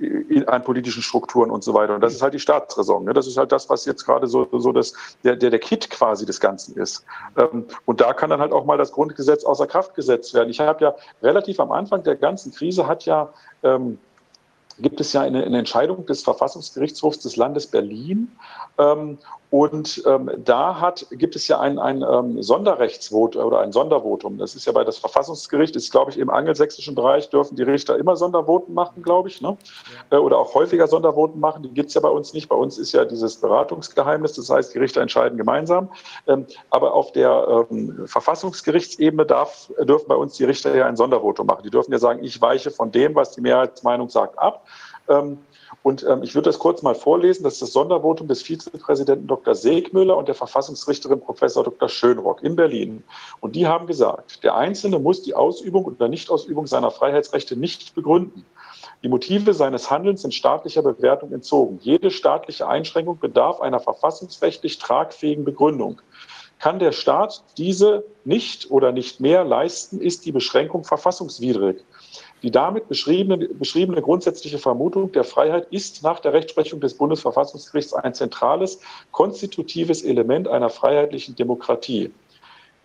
[0.00, 1.94] Ähm, an politischen Strukturen und so weiter.
[1.94, 3.04] Und das ist halt die Staatsräson.
[3.04, 3.12] Ne?
[3.12, 4.92] Das ist halt das, was jetzt gerade so, so das,
[5.24, 7.04] der, der, der Kit quasi des Ganzen ist.
[7.36, 10.50] Ähm, und da kann dann halt auch mal das Grundgesetz außer Kraft gesetzt werden.
[10.50, 13.98] Ich habe ja relativ am Anfang der ganzen Krise hat ja ähm,
[14.80, 18.30] gibt es ja eine, eine, Entscheidung des Verfassungsgerichtshofs des Landes Berlin.
[18.78, 19.18] Ähm,
[19.50, 24.36] und ähm, da hat, gibt es ja ein, ein ähm, Sonderrechtsvot oder ein Sondervotum.
[24.36, 27.96] Das ist ja bei das Verfassungsgericht, ist glaube ich im angelsächsischen Bereich dürfen die Richter
[27.96, 29.56] immer Sondervoten machen, glaube ich, ne?
[30.10, 30.18] Ja.
[30.18, 31.62] Äh, oder auch häufiger Sondervoten machen.
[31.62, 32.50] Die gibt es ja bei uns nicht.
[32.50, 35.88] Bei uns ist ja dieses Beratungsgeheimnis, das heißt, die Richter entscheiden gemeinsam.
[36.26, 41.46] Ähm, aber auf der ähm, Verfassungsgerichtsebene darf, dürfen bei uns die Richter ja ein Sondervotum
[41.46, 41.62] machen.
[41.62, 44.66] Die dürfen ja sagen, ich weiche von dem, was die Mehrheitsmeinung sagt, ab.
[45.08, 45.38] Ähm,
[45.82, 47.44] und ähm, ich würde das kurz mal vorlesen.
[47.44, 49.54] Das ist das Sondervotum des Vizepräsidenten Dr.
[49.54, 51.88] Segmüller und der Verfassungsrichterin Professor Dr.
[51.88, 53.04] Schönrock in Berlin.
[53.40, 58.44] Und die haben gesagt, der Einzelne muss die Ausübung oder Nichtausübung seiner Freiheitsrechte nicht begründen.
[59.02, 61.78] Die Motive seines Handelns sind staatlicher Bewertung entzogen.
[61.80, 66.00] Jede staatliche Einschränkung bedarf einer verfassungsrechtlich tragfähigen Begründung.
[66.58, 71.84] Kann der Staat diese nicht oder nicht mehr leisten, ist die Beschränkung verfassungswidrig.
[72.42, 78.14] Die damit beschriebene, beschriebene grundsätzliche Vermutung der Freiheit ist nach der Rechtsprechung des Bundesverfassungsgerichts ein
[78.14, 82.12] zentrales, konstitutives Element einer freiheitlichen Demokratie.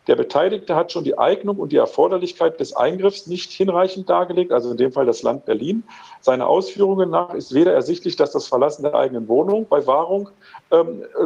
[0.07, 4.71] der Beteiligte hat schon die Eignung und die Erforderlichkeit des Eingriffs nicht hinreichend dargelegt, also
[4.71, 5.83] in dem Fall das Land Berlin.
[6.19, 10.29] Seine Ausführungen nach ist weder ersichtlich, dass das Verlassen der eigenen Wohnung bei Wahrung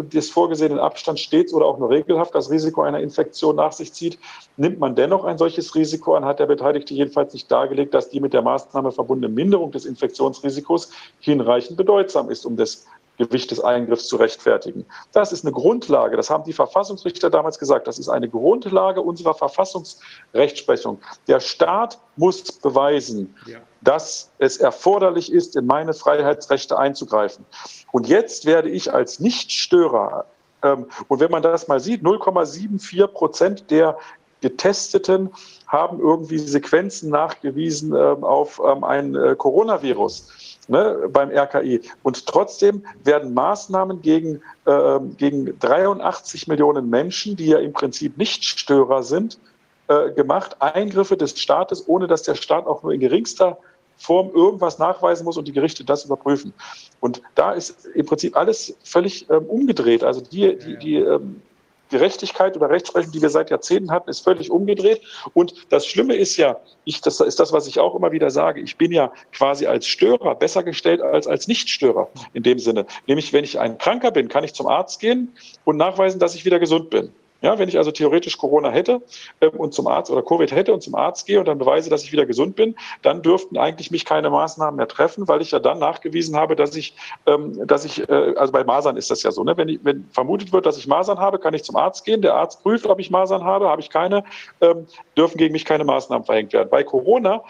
[0.01, 4.19] des vorgesehenen Abstands stets oder auch nur regelhaft das Risiko einer Infektion nach sich zieht.
[4.57, 8.19] Nimmt man dennoch ein solches Risiko an, hat der Beteiligte jedenfalls nicht dargelegt, dass die
[8.19, 12.85] mit der Maßnahme verbundene Minderung des Infektionsrisikos hinreichend bedeutsam ist, um das
[13.17, 14.85] Gewicht des Eingriffs zu rechtfertigen.
[15.11, 19.33] Das ist eine Grundlage, das haben die Verfassungsrichter damals gesagt, das ist eine Grundlage unserer
[19.33, 20.99] Verfassungsrechtsprechung.
[21.27, 23.59] Der Staat muss beweisen, ja.
[23.81, 27.45] dass es erforderlich ist, in meine Freiheitsrechte einzugreifen.
[27.91, 30.25] Und jetzt werde ich als Nichtstörer,
[30.63, 33.97] ähm, und wenn man das mal sieht, 0,74 Prozent der
[34.41, 35.31] Getesteten
[35.65, 40.29] haben irgendwie Sequenzen nachgewiesen ähm, auf ähm, ein äh, Coronavirus
[40.67, 41.81] ne, beim RKI.
[42.03, 49.03] Und trotzdem werden Maßnahmen gegen, äh, gegen 83 Millionen Menschen, die ja im Prinzip Nichtstörer
[49.03, 49.39] sind,
[49.87, 50.61] äh, gemacht.
[50.61, 53.57] Eingriffe des Staates, ohne dass der Staat auch nur in geringster
[53.97, 56.53] Form irgendwas nachweisen muss und die Gerichte das überprüfen.
[56.99, 60.03] Und da ist im Prinzip alles völlig ähm, umgedreht.
[60.03, 61.41] Also die, die, die ähm,
[61.89, 65.01] Gerechtigkeit oder Rechtsprechung, die wir seit Jahrzehnten hatten, ist völlig umgedreht.
[65.33, 68.61] Und das Schlimme ist ja, ich, das ist das, was ich auch immer wieder sage,
[68.61, 72.85] ich bin ja quasi als Störer besser gestellt als als Nichtstörer in dem Sinne.
[73.07, 75.33] Nämlich, wenn ich ein Kranker bin, kann ich zum Arzt gehen
[75.65, 77.11] und nachweisen, dass ich wieder gesund bin.
[77.41, 79.01] Ja, wenn ich also theoretisch Corona hätte
[79.41, 82.03] ähm, und zum Arzt oder Covid hätte und zum Arzt gehe und dann beweise, dass
[82.03, 85.59] ich wieder gesund bin, dann dürften eigentlich mich keine Maßnahmen mehr treffen, weil ich ja
[85.59, 86.95] dann nachgewiesen habe, dass ich,
[87.27, 89.55] ähm, dass ich, äh, also bei Masern ist das ja so, ne?
[89.55, 92.21] wenn, ich, wenn vermutet wird, dass ich Masern habe, kann ich zum Arzt gehen.
[92.21, 94.23] Der Arzt prüft, ob ich Masern habe, habe ich keine,
[94.61, 96.69] ähm, dürfen gegen mich keine Maßnahmen verhängt werden.
[96.69, 97.43] Bei Corona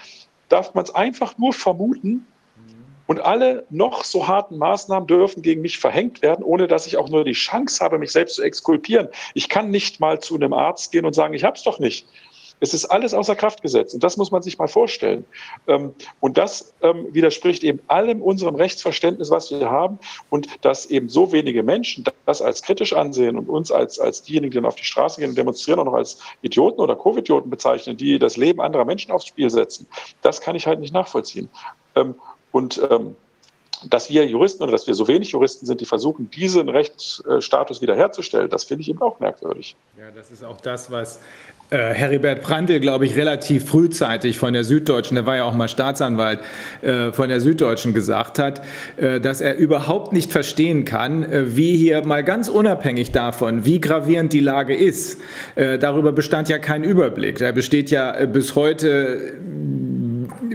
[0.50, 2.26] darf man es einfach nur vermuten,
[3.08, 7.10] und alle noch so harten Maßnahmen dürfen gegen mich verhängt werden, ohne dass ich auch
[7.10, 9.08] nur die Chance habe, mich selbst zu exkulpieren.
[9.34, 12.06] Ich kann nicht mal zu einem Arzt gehen und sagen, ich habe es doch nicht.
[12.60, 13.94] Es ist alles außer Kraft gesetzt.
[13.94, 15.26] Und das muss man sich mal vorstellen.
[15.68, 20.00] Ähm, und das ähm, widerspricht eben allem unserem Rechtsverständnis, was wir haben.
[20.30, 24.52] Und dass eben so wenige Menschen das als kritisch ansehen und uns als, als diejenigen,
[24.52, 27.96] die dann auf die Straße gehen und demonstrieren, auch noch als Idioten oder Covid-Idioten bezeichnen,
[27.96, 29.88] die das Leben anderer Menschen aufs Spiel setzen,
[30.22, 31.50] das kann ich halt nicht nachvollziehen.
[32.52, 33.16] Und ähm,
[33.86, 38.50] dass wir Juristen oder dass wir so wenig Juristen sind, die versuchen, diesen Rechtsstatus wiederherzustellen,
[38.50, 39.76] das finde ich eben auch merkwürdig.
[39.98, 41.20] Ja, das ist auch das, was
[41.70, 45.68] äh, Heribert Prantl, glaube ich, relativ frühzeitig von der Süddeutschen, der war ja auch mal
[45.68, 46.40] Staatsanwalt,
[46.82, 48.62] äh, von der Süddeutschen gesagt hat,
[48.96, 53.82] äh, dass er überhaupt nicht verstehen kann, äh, wie hier mal ganz unabhängig davon, wie
[53.82, 55.20] gravierend die Lage ist,
[55.56, 57.38] äh, darüber bestand ja kein Überblick.
[57.40, 59.34] Da besteht ja äh, bis heute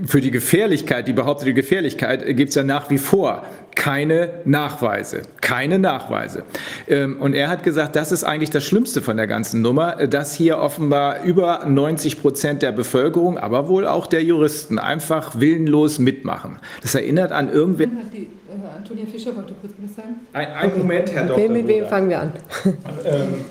[0.06, 5.22] für die Gefährlichkeit, die behauptete Gefährlichkeit, gibt es ja nach wie vor keine Nachweise.
[5.40, 6.44] Keine Nachweise.
[6.88, 10.34] Ähm, und er hat gesagt, das ist eigentlich das Schlimmste von der ganzen Nummer, dass
[10.34, 16.58] hier offenbar über 90 Prozent der Bevölkerung, aber wohl auch der Juristen einfach willenlos mitmachen.
[16.82, 17.86] Das erinnert an irgendwer.
[17.86, 18.26] Äh,
[18.76, 20.16] Antonia Fischer wollte kurz was sagen.
[20.32, 21.48] Ein, ein Moment, Herr Dr.
[21.48, 22.32] Mit wem fangen wir an?
[23.04, 23.44] Ähm,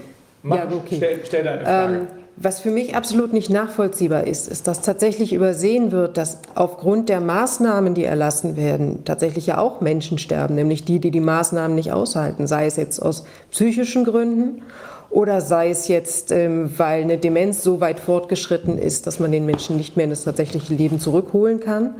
[0.43, 0.95] mach, ja, okay.
[0.97, 1.95] stell, stell deine Frage.
[1.95, 7.09] Ähm, was für mich absolut nicht nachvollziehbar ist, ist, dass tatsächlich übersehen wird, dass aufgrund
[7.09, 11.75] der Maßnahmen, die erlassen werden, tatsächlich ja auch Menschen sterben, nämlich die, die die Maßnahmen
[11.75, 14.63] nicht aushalten, sei es jetzt aus psychischen Gründen
[15.09, 19.45] oder sei es jetzt, ähm, weil eine Demenz so weit fortgeschritten ist, dass man den
[19.45, 21.95] Menschen nicht mehr in das tatsächliche Leben zurückholen kann.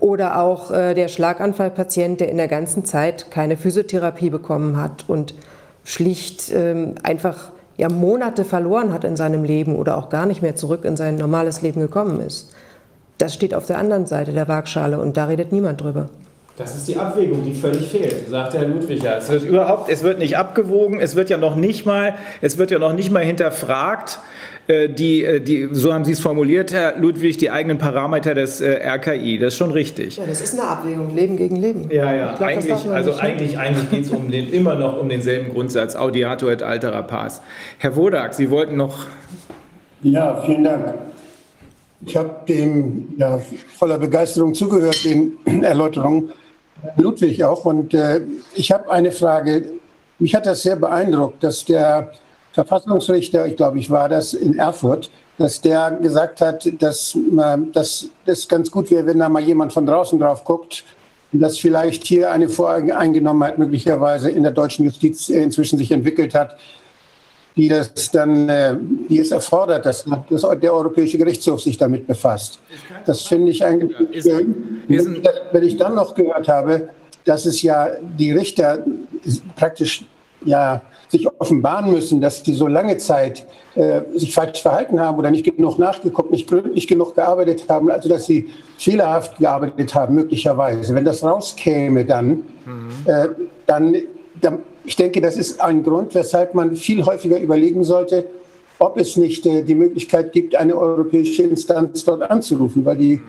[0.00, 5.34] Oder auch äh, der Schlaganfallpatient, der in der ganzen Zeit keine Physiotherapie bekommen hat und
[5.82, 10.56] schlicht ähm, einfach ja Monate verloren hat in seinem Leben oder auch gar nicht mehr
[10.56, 12.52] zurück in sein normales Leben gekommen ist.
[13.16, 16.10] Das steht auf der anderen Seite der Waagschale und da redet niemand drüber.
[16.56, 19.00] Das ist die Abwägung, die völlig fehlt, sagt Herr Ludwig.
[19.00, 19.18] Ja.
[19.18, 22.72] Es wird überhaupt, es wird nicht abgewogen, es wird ja noch nicht mal, es wird
[22.72, 24.18] ja noch nicht mal hinterfragt, äh,
[24.68, 28.86] die, äh, die, so haben Sie es formuliert, Herr Ludwig, die eigenen Parameter des äh,
[28.86, 29.38] RKI.
[29.38, 30.18] Das ist schon richtig.
[30.18, 31.90] Ja, das ist eine Abwägung, Leben gegen Leben.
[31.90, 35.54] Ja, ja, glaub, eigentlich, also eigentlich, eigentlich geht es um den, immer noch um denselben
[35.54, 37.40] Grundsatz, Audiato et altera pars.
[37.78, 39.06] Herr Wodak, Sie wollten noch...
[40.02, 40.94] Ja, vielen Dank.
[42.04, 43.40] Ich habe dem ja,
[43.76, 46.30] voller Begeisterung zugehört, den Erläuterungen.
[46.96, 47.64] Ludwig auch.
[47.64, 48.20] Und äh,
[48.54, 49.64] ich habe eine Frage.
[50.18, 52.12] Mich hat das sehr beeindruckt, dass der
[52.64, 57.16] Verfassungsrichter, ich glaube, ich war das in Erfurt, dass der gesagt hat, dass
[58.24, 60.84] das ganz gut wäre, wenn da mal jemand von draußen drauf guckt,
[61.30, 66.56] dass vielleicht hier eine Voreingenommenheit möglicherweise in der deutschen Justiz inzwischen sich entwickelt hat,
[67.56, 68.76] die das dann, äh,
[69.08, 72.58] die es erfordert, dass, dass der Europäische Gerichtshof sich damit befasst.
[73.06, 74.44] Das finde ich eigentlich, äh,
[75.52, 76.88] wenn ich dann noch gehört habe,
[77.24, 78.84] dass es ja die Richter
[79.54, 80.04] praktisch
[80.44, 85.30] ja sich offenbaren müssen, dass die so lange Zeit äh, sich falsch verhalten haben oder
[85.30, 90.94] nicht genug nachgeguckt, nicht gründlich genug gearbeitet haben, also dass sie fehlerhaft gearbeitet haben, möglicherweise.
[90.94, 92.28] Wenn das rauskäme, dann,
[92.66, 92.90] mhm.
[93.06, 93.28] äh,
[93.66, 93.96] dann,
[94.40, 98.26] dann, ich denke, das ist ein Grund, weshalb man viel häufiger überlegen sollte,
[98.78, 103.20] ob es nicht äh, die Möglichkeit gibt, eine europäische Instanz dort anzurufen, weil die,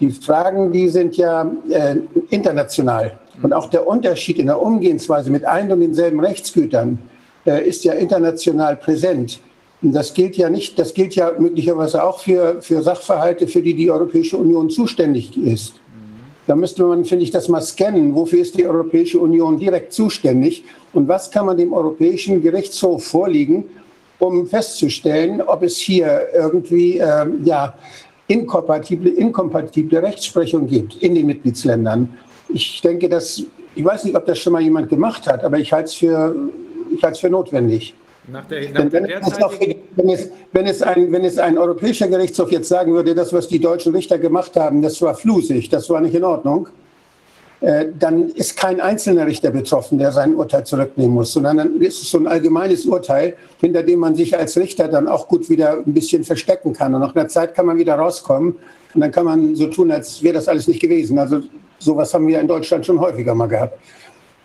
[0.00, 1.96] die Fragen, die sind ja äh,
[2.28, 3.18] international.
[3.42, 6.98] Und auch der Unterschied in der Umgehensweise mit ein und denselben Rechtsgütern
[7.44, 9.40] ist ja international präsent.
[9.82, 13.74] Und das gilt ja nicht, das gilt ja möglicherweise auch für, für Sachverhalte, für die
[13.74, 15.74] die Europäische Union zuständig ist.
[16.46, 18.14] Da müsste man, finde ich, das mal scannen.
[18.14, 20.64] Wofür ist die Europäische Union direkt zuständig?
[20.92, 23.64] Und was kann man dem Europäischen Gerichtshof vorlegen,
[24.18, 27.74] um festzustellen, ob es hier irgendwie äh, ja,
[28.26, 32.08] inkompatible, inkompatible Rechtsprechung gibt in den Mitgliedsländern?
[32.48, 33.42] Ich denke, dass,
[33.74, 36.34] ich weiß nicht, ob das schon mal jemand gemacht hat, aber ich halte es für
[36.94, 37.94] ich halte es für notwendig.
[38.28, 39.54] Nach der, nach wenn, es noch,
[39.96, 43.48] wenn, es, wenn, es ein, wenn es ein europäischer Gerichtshof jetzt sagen würde, das, was
[43.48, 46.68] die deutschen Richter gemacht haben, das war flusig, das war nicht in Ordnung,
[47.62, 52.02] äh, dann ist kein einzelner Richter betroffen, der sein Urteil zurücknehmen muss, sondern dann ist
[52.02, 55.74] es so ein allgemeines Urteil, hinter dem man sich als Richter dann auch gut wieder
[55.74, 56.94] ein bisschen verstecken kann.
[56.94, 58.56] Und nach einer Zeit kann man wieder rauskommen
[58.94, 61.18] und dann kann man so tun, als wäre das alles nicht gewesen.
[61.18, 61.40] Also
[61.78, 63.78] sowas haben wir in Deutschland schon häufiger mal gehabt.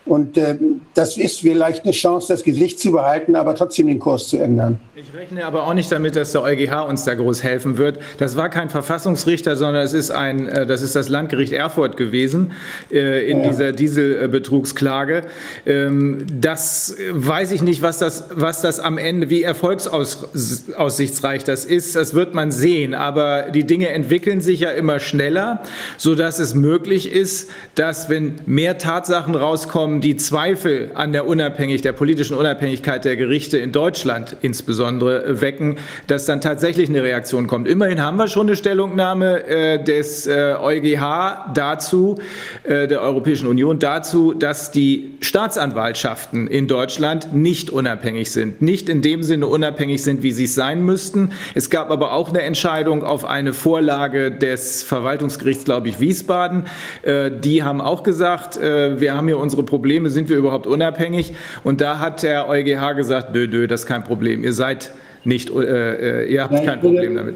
[0.07, 0.55] Und äh,
[0.93, 4.79] das ist vielleicht eine Chance, das Gesicht zu behalten, aber trotzdem den Kurs zu ändern.
[4.95, 7.99] Ich rechne aber auch nicht damit, dass der EuGH uns da groß helfen wird.
[8.17, 12.53] Das war kein Verfassungsrichter, sondern es ist, ein, äh, das, ist das Landgericht Erfurt gewesen
[12.91, 13.49] äh, in ja.
[13.49, 15.25] dieser Dieselbetrugsklage.
[15.67, 21.95] Ähm, das weiß ich nicht, was das, was das am Ende, wie erfolgsaussichtsreich das ist.
[21.95, 22.95] Das wird man sehen.
[22.95, 25.61] Aber die Dinge entwickeln sich ja immer schneller,
[25.97, 31.91] sodass es möglich ist, dass wenn mehr Tatsachen rauskommen, die Zweifel an der Unabhängig, der
[31.91, 35.77] politischen Unabhängigkeit der Gerichte in Deutschland insbesondere wecken,
[36.07, 37.67] dass dann tatsächlich eine Reaktion kommt.
[37.67, 42.19] Immerhin haben wir schon eine Stellungnahme äh, des äh, EuGH dazu,
[42.63, 49.01] äh, der Europäischen Union dazu, dass die Staatsanwaltschaften in Deutschland nicht unabhängig sind, nicht in
[49.01, 51.31] dem Sinne unabhängig sind, wie sie es sein müssten.
[51.55, 56.65] Es gab aber auch eine Entscheidung auf eine Vorlage des Verwaltungsgerichts, glaube ich, Wiesbaden.
[57.01, 60.67] Äh, die haben auch gesagt, äh, wir haben hier unsere Probleme Probleme, sind wir überhaupt
[60.67, 61.31] unabhängig?
[61.63, 64.43] Und da hat der EuGH gesagt, nö, nö, das ist kein Problem.
[64.43, 64.91] Ihr seid
[65.23, 67.35] nicht, äh, äh ihr habt ja, kein Problem damit.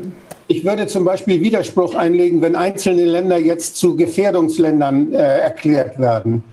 [0.50, 6.44] Ich würde zum Beispiel Widerspruch einlegen, wenn einzelne Länder jetzt zu Gefährdungsländern äh, erklärt werden.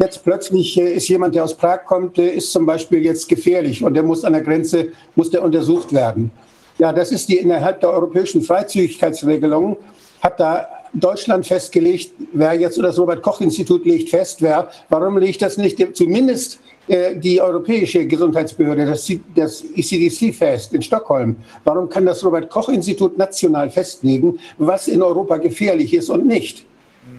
[0.00, 3.94] Jetzt plötzlich äh, ist jemand, der aus Prag kommt, ist zum Beispiel jetzt gefährlich und
[3.94, 6.32] der muss an der Grenze, muss der untersucht werden.
[6.78, 9.76] Ja, das ist die innerhalb der europäischen Freizügigkeitsregelung,
[10.20, 15.56] hat da Deutschland festgelegt, wer jetzt oder das Robert-Koch-Institut legt fest, wer, warum legt das
[15.56, 21.36] nicht zumindest äh, die Europäische Gesundheitsbehörde, das, das ECDC fest in Stockholm?
[21.64, 26.64] Warum kann das Robert-Koch-Institut national festlegen, was in Europa gefährlich ist und nicht?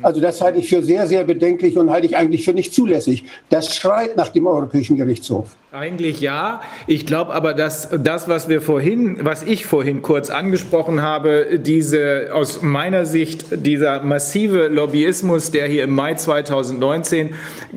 [0.02, 3.24] Also das halte ich für sehr, sehr bedenklich und halte ich eigentlich für nicht zulässig.
[3.50, 5.56] Das schreit nach dem Europäischen Gerichtshof.
[5.72, 6.62] Eigentlich ja.
[6.88, 12.30] Ich glaube aber, dass das, was wir vorhin, was ich vorhin kurz angesprochen habe, diese
[12.34, 17.34] aus meiner Sicht dieser massive Lobbyismus, der hier im Mai 2019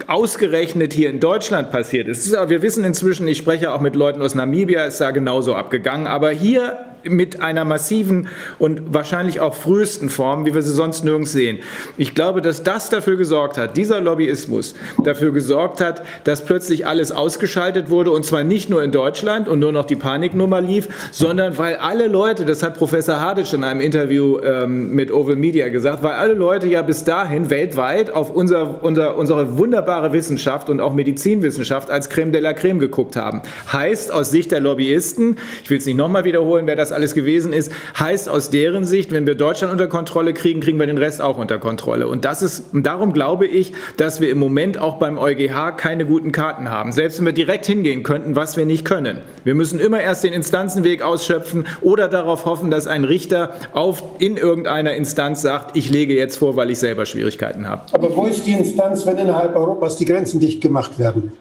[0.06, 2.30] ausgerechnet hier in Deutschland passiert ist.
[2.30, 6.06] Wir wissen inzwischen, ich spreche auch mit Leuten aus Namibia, ist da genauso abgegangen.
[6.06, 8.28] Aber hier mit einer massiven
[8.58, 11.58] und wahrscheinlich auch frühesten Form, wie wir sie sonst nirgends sehen.
[11.96, 17.12] Ich glaube, dass das dafür gesorgt hat, dieser Lobbyismus dafür gesorgt hat, dass plötzlich alles
[17.12, 21.58] ausgeschaltet wurde und zwar nicht nur in Deutschland und nur noch die Paniknummer lief, sondern
[21.58, 26.02] weil alle Leute, das hat Professor Haditsch in einem Interview ähm, mit Oval Media gesagt,
[26.02, 30.92] weil alle Leute ja bis dahin weltweit auf unser, unser, unsere wunderbare Wissenschaft und auch
[30.92, 33.42] Medizinwissenschaft als Creme de la Creme geguckt haben.
[33.72, 37.52] Heißt aus Sicht der Lobbyisten, ich will es nicht nochmal wiederholen, wer das alles gewesen
[37.52, 41.22] ist, heißt aus deren Sicht, wenn wir Deutschland unter Kontrolle kriegen, kriegen wir den Rest
[41.22, 42.08] auch unter Kontrolle.
[42.08, 46.32] Und das ist, darum glaube ich, dass wir im Moment auch beim EuGH keine guten
[46.32, 46.90] Karten haben.
[46.90, 49.18] Selbst wenn wir direkt hingehen könnten, was wir nicht können.
[49.44, 54.36] Wir müssen immer erst den Instanzenweg ausschöpfen oder darauf hoffen, dass ein Richter auf, in
[54.36, 57.82] irgendeiner Instanz sagt, ich lege jetzt vor, weil ich selber Schwierigkeiten habe.
[57.92, 61.32] Aber wo ist die Instanz, wenn innerhalb Europas die Grenzen dicht gemacht werden?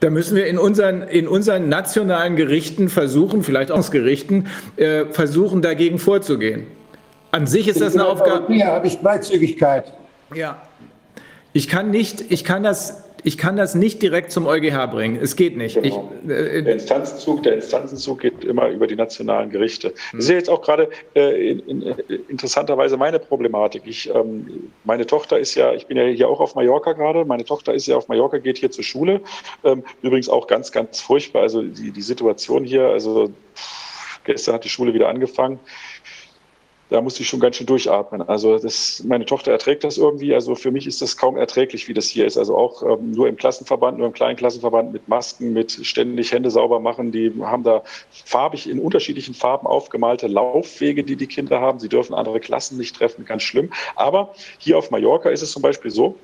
[0.00, 4.46] Da müssen wir in unseren, in unseren nationalen Gerichten versuchen, vielleicht auch Gerichten,
[4.76, 6.66] äh, versuchen, dagegen vorzugehen.
[7.32, 8.52] An sich ist das eine Aufgabe.
[8.52, 9.92] Hier habe ich Freizügigkeit.
[10.34, 10.62] Ja.
[11.52, 15.18] Ich kann nicht, ich kann das ich kann das nicht direkt zum EuGH bringen.
[15.20, 15.80] Es geht nicht.
[15.80, 16.12] Genau.
[16.24, 19.92] Ich, äh, der, Instanzenzug, der Instanzenzug geht immer über die nationalen Gerichte.
[20.12, 21.82] Das ist ja jetzt auch gerade äh, in, in,
[22.28, 23.82] interessanterweise meine Problematik.
[23.86, 27.24] Ich, ähm, meine Tochter ist ja, ich bin ja hier auch auf Mallorca gerade.
[27.24, 29.20] Meine Tochter ist ja auf Mallorca, geht hier zur Schule.
[29.64, 31.42] Ähm, übrigens auch ganz, ganz furchtbar.
[31.42, 33.30] Also die, die Situation hier, also
[34.24, 35.58] gestern hat die Schule wieder angefangen
[36.90, 38.22] da musste ich schon ganz schön durchatmen.
[38.22, 40.34] Also das, meine Tochter erträgt das irgendwie.
[40.34, 42.38] Also für mich ist das kaum erträglich, wie das hier ist.
[42.38, 46.50] Also auch ähm, nur im Klassenverband, nur im kleinen Klassenverband mit Masken, mit ständig Hände
[46.50, 47.12] sauber machen.
[47.12, 47.82] Die haben da
[48.24, 51.78] farbig in unterschiedlichen Farben aufgemalte Laufwege, die die Kinder haben.
[51.78, 53.70] Sie dürfen andere Klassen nicht treffen, ganz schlimm.
[53.94, 56.16] Aber hier auf Mallorca ist es zum Beispiel so,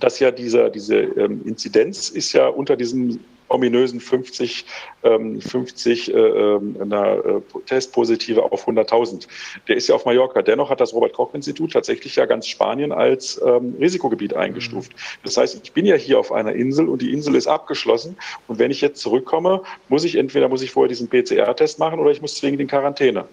[0.00, 4.66] dass ja diese, diese ähm, Inzidenz ist ja unter diesem ominösen 50,
[5.02, 9.26] ähm, 50 äh, ähm, einer, Testpositive auf 100.000.
[9.68, 10.42] Der ist ja auf Mallorca.
[10.42, 14.92] Dennoch hat das Robert-Koch-Institut tatsächlich ja ganz Spanien als ähm, Risikogebiet eingestuft.
[15.22, 18.16] Das heißt, ich bin ja hier auf einer Insel und die Insel ist abgeschlossen.
[18.48, 22.10] Und wenn ich jetzt zurückkomme, muss ich entweder muss ich vorher diesen PCR-Test machen oder
[22.10, 23.26] ich muss zwingend in Quarantäne.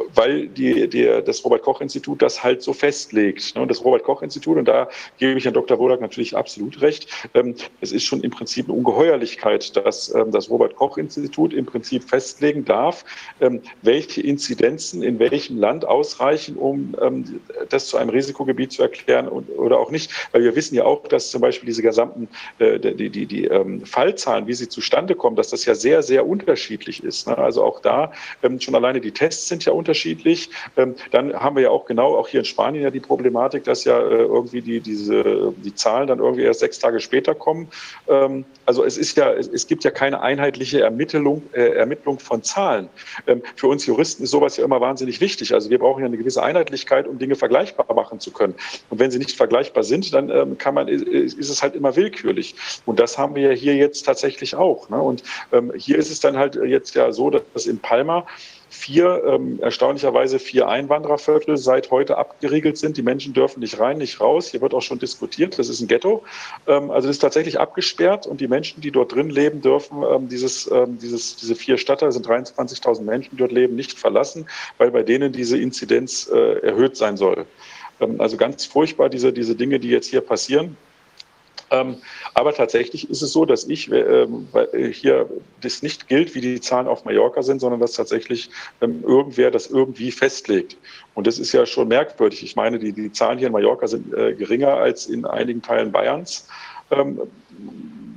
[0.00, 3.54] Ähm, weil die, die, das Robert-Koch-Institut das halt so festlegt.
[3.56, 3.66] Ne?
[3.66, 5.78] Das Robert-Koch-Institut, und da gebe ich Herrn Dr.
[5.78, 10.50] Wodak natürlich absolut recht, ähm, es ist schon im Prinzip eine Ungeheuerlichkeit, dass ähm, das
[10.50, 13.04] Robert-Koch-Institut im Prinzip festlegen darf,
[13.82, 16.94] welche Inzidenzen in welchem Land ausreichen, um
[17.68, 20.10] das zu einem Risikogebiet zu erklären oder auch nicht.
[20.32, 23.48] Weil wir wissen ja auch, dass zum Beispiel diese gesamten äh, die, die, die
[23.84, 27.26] Fallzahlen, wie sie zustande kommen, dass das ja sehr, sehr unterschiedlich ist.
[27.26, 27.36] Ne?
[27.36, 28.12] Also auch da
[28.58, 29.85] schon alleine die Tests sind ja unterschiedlich.
[30.76, 33.84] Ähm, dann haben wir ja auch genau, auch hier in Spanien ja die Problematik, dass
[33.84, 37.68] ja äh, irgendwie die, diese, die Zahlen dann irgendwie erst sechs Tage später kommen.
[38.08, 42.88] Ähm, also es ist ja, es gibt ja keine einheitliche Ermittlung, äh, Ermittlung von Zahlen.
[43.26, 45.54] Ähm, für uns Juristen ist sowas ja immer wahnsinnig wichtig.
[45.54, 48.54] Also wir brauchen ja eine gewisse Einheitlichkeit, um Dinge vergleichbar machen zu können.
[48.90, 52.54] Und wenn sie nicht vergleichbar sind, dann kann man, ist es halt immer willkürlich.
[52.84, 54.88] Und das haben wir ja hier jetzt tatsächlich auch.
[54.88, 55.00] Ne?
[55.00, 55.22] Und
[55.76, 58.26] hier ist es dann halt jetzt ja so, dass in Palma
[58.76, 62.96] vier, ähm, erstaunlicherweise vier Einwandererviertel seit heute abgeriegelt sind.
[62.96, 64.48] Die Menschen dürfen nicht rein, nicht raus.
[64.48, 65.58] Hier wird auch schon diskutiert.
[65.58, 66.22] Das ist ein Ghetto.
[66.66, 70.28] Ähm, also das ist tatsächlich abgesperrt und die Menschen, die dort drin leben, dürfen ähm,
[70.28, 74.46] dieses, ähm, dieses, diese vier Stadtteile, sind 23.000 Menschen, die dort leben, nicht verlassen,
[74.78, 77.46] weil bei denen diese Inzidenz äh, erhöht sein soll.
[78.00, 80.76] Ähm, also ganz furchtbar, diese, diese Dinge, die jetzt hier passieren.
[81.70, 81.96] Ähm,
[82.36, 85.26] aber tatsächlich ist es so, dass ich ähm, äh, hier
[85.62, 88.50] das nicht gilt, wie die Zahlen auf Mallorca sind, sondern dass tatsächlich
[88.82, 90.76] ähm, irgendwer das irgendwie festlegt.
[91.14, 92.42] Und das ist ja schon merkwürdig.
[92.42, 95.90] Ich meine, die, die Zahlen hier in Mallorca sind äh, geringer als in einigen Teilen
[95.90, 96.46] Bayerns.
[96.90, 97.22] Ähm,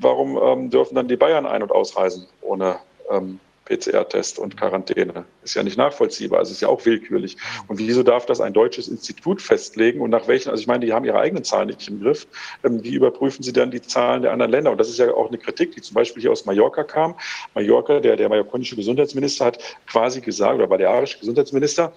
[0.02, 2.76] warum ähm, dürfen dann die Bayern ein- und ausreisen ohne
[3.10, 3.40] ähm,
[3.70, 5.26] PCR-Test und Quarantäne.
[5.44, 7.38] Ist ja nicht nachvollziehbar, also ist ja auch willkürlich.
[7.68, 10.94] Und wieso darf das ein deutsches Institut festlegen und nach welchen, also ich meine, die
[10.94, 12.28] haben ihre eigenen Zahlen nicht im Griff.
[12.64, 14.72] Ähm, wie überprüfen sie dann die Zahlen der anderen Länder?
[14.72, 17.16] Und das ist ja auch eine Kritik, die zum Beispiel hier aus Mallorca kam.
[17.54, 21.94] Mallorca, der, der mallorquinische Gesundheitsminister hat quasi gesagt, oder balearische Gesundheitsminister,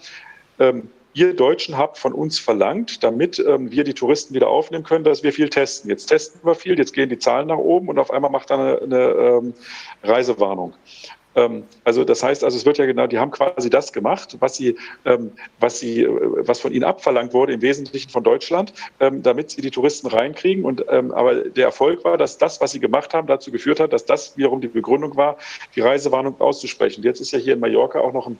[0.58, 5.04] ähm, ihr Deutschen habt von uns verlangt, damit ähm, wir die Touristen wieder aufnehmen können,
[5.04, 5.90] dass wir viel testen.
[5.90, 8.58] Jetzt testen wir viel, jetzt gehen die Zahlen nach oben und auf einmal macht er
[8.58, 9.54] eine, eine ähm,
[10.02, 10.74] Reisewarnung.
[11.34, 14.56] Ähm, also das heißt, also es wird ja genau, die haben quasi das gemacht, was
[14.56, 16.08] sie, ähm, was sie, äh,
[16.46, 20.64] was von ihnen abverlangt wurde, im Wesentlichen von Deutschland, ähm, damit sie die Touristen reinkriegen.
[20.64, 24.04] Und aber der Erfolg war, dass das, was sie gemacht haben, dazu geführt hat, dass
[24.04, 25.36] das wiederum die Begründung war,
[25.74, 27.02] die Reisewarnung auszusprechen.
[27.02, 28.30] Jetzt ist ja hier in Mallorca auch noch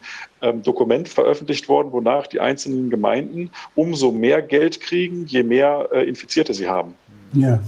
[0.41, 6.05] ein Dokument veröffentlicht worden, wonach die einzelnen Gemeinden umso mehr Geld kriegen, je mehr äh,
[6.05, 6.95] Infizierte sie haben.
[7.33, 7.61] Ja.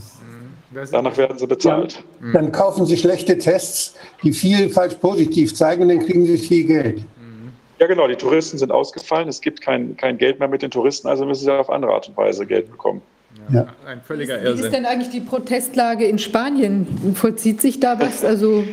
[0.90, 2.04] Danach werden sie bezahlt.
[2.20, 6.38] Ja, dann kaufen sie schlechte Tests, die viel falsch positiv zeigen, und dann kriegen sie
[6.38, 7.04] viel Geld.
[7.78, 8.06] Ja, genau.
[8.06, 9.28] Die Touristen sind ausgefallen.
[9.28, 12.08] Es gibt kein, kein Geld mehr mit den Touristen, also müssen sie auf andere Art
[12.08, 13.02] und Weise Geld bekommen.
[13.52, 13.66] Ja.
[13.86, 14.58] Ein völliger Irrsinn.
[14.58, 17.14] Wie ist denn eigentlich die Protestlage in Spanien?
[17.14, 18.24] Vollzieht sich da was?
[18.24, 18.64] Also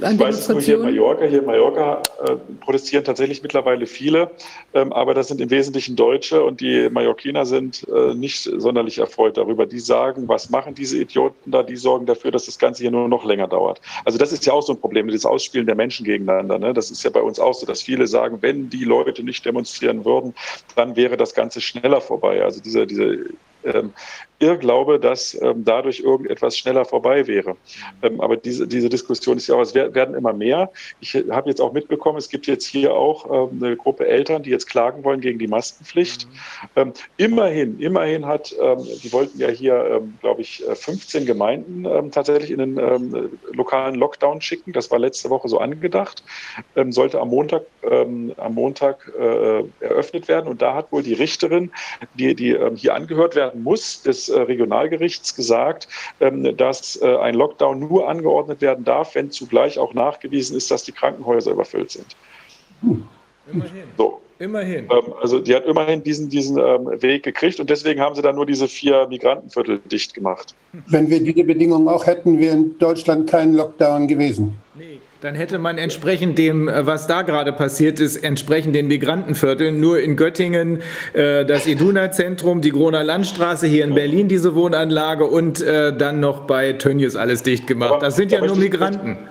[0.00, 1.24] an ich weiß nur hier in Mallorca.
[1.24, 4.30] Hier in Mallorca äh, protestieren tatsächlich mittlerweile viele,
[4.74, 9.36] ähm, aber das sind im Wesentlichen Deutsche und die Mallorquiner sind äh, nicht sonderlich erfreut
[9.36, 9.66] darüber.
[9.66, 11.62] Die sagen, was machen diese Idioten da?
[11.62, 13.80] Die sorgen dafür, dass das Ganze hier nur noch länger dauert.
[14.04, 16.58] Also das ist ja auch so ein Problem, das Ausspielen der Menschen gegeneinander.
[16.58, 16.72] Ne?
[16.72, 20.04] Das ist ja bei uns auch so, dass viele sagen, wenn die Leute nicht demonstrieren
[20.04, 20.34] würden,
[20.76, 22.42] dann wäre das Ganze schneller vorbei.
[22.42, 23.26] Also diese, diese
[23.64, 23.94] ähm,
[24.42, 27.56] Irrglaube, dass ähm, dadurch irgendetwas schneller vorbei wäre.
[28.02, 30.70] Ähm, aber diese, diese Diskussion ist ja auch, es werden immer mehr.
[31.00, 34.50] Ich habe jetzt auch mitbekommen, es gibt jetzt hier auch ähm, eine Gruppe Eltern, die
[34.50, 36.26] jetzt klagen wollen gegen die Maskenpflicht.
[36.26, 36.32] Mhm.
[36.76, 42.50] Ähm, immerhin, immerhin hat, ähm, die wollten ja hier, ähm, glaube ich, 15 Gemeinden tatsächlich
[42.50, 44.72] in den lokalen Lockdown schicken.
[44.72, 46.24] Das war letzte Woche so angedacht.
[46.90, 50.48] sollte am Montag, am Montag äh, eröffnet werden.
[50.48, 51.70] Und da hat wohl die Richterin,
[52.14, 55.88] die, die hier angehört werden werden muss, des äh, Regionalgerichts gesagt,
[56.20, 60.82] ähm, dass äh, ein Lockdown nur angeordnet werden darf, wenn zugleich auch nachgewiesen ist, dass
[60.82, 62.16] die Krankenhäuser überfüllt sind.
[63.52, 63.84] Immerhin.
[63.96, 64.20] So.
[64.38, 64.88] Immerhin.
[64.90, 68.34] Ähm, also die hat immerhin diesen, diesen ähm, Weg gekriegt und deswegen haben sie dann
[68.34, 70.54] nur diese vier Migrantenviertel dicht gemacht.
[70.88, 74.58] Wenn wir diese Bedingungen auch hätten, wäre in Deutschland kein Lockdown gewesen.
[75.22, 80.00] Dann hätte man entsprechend dem, äh, was da gerade passiert ist, entsprechend den Migrantenvierteln, nur
[80.00, 85.96] in Göttingen äh, das Iduna-Zentrum, die Groner Landstraße, hier in Berlin diese Wohnanlage und äh,
[85.96, 88.02] dann noch bei Tönnies alles dicht gemacht.
[88.02, 89.28] Das sind ja nur Migranten.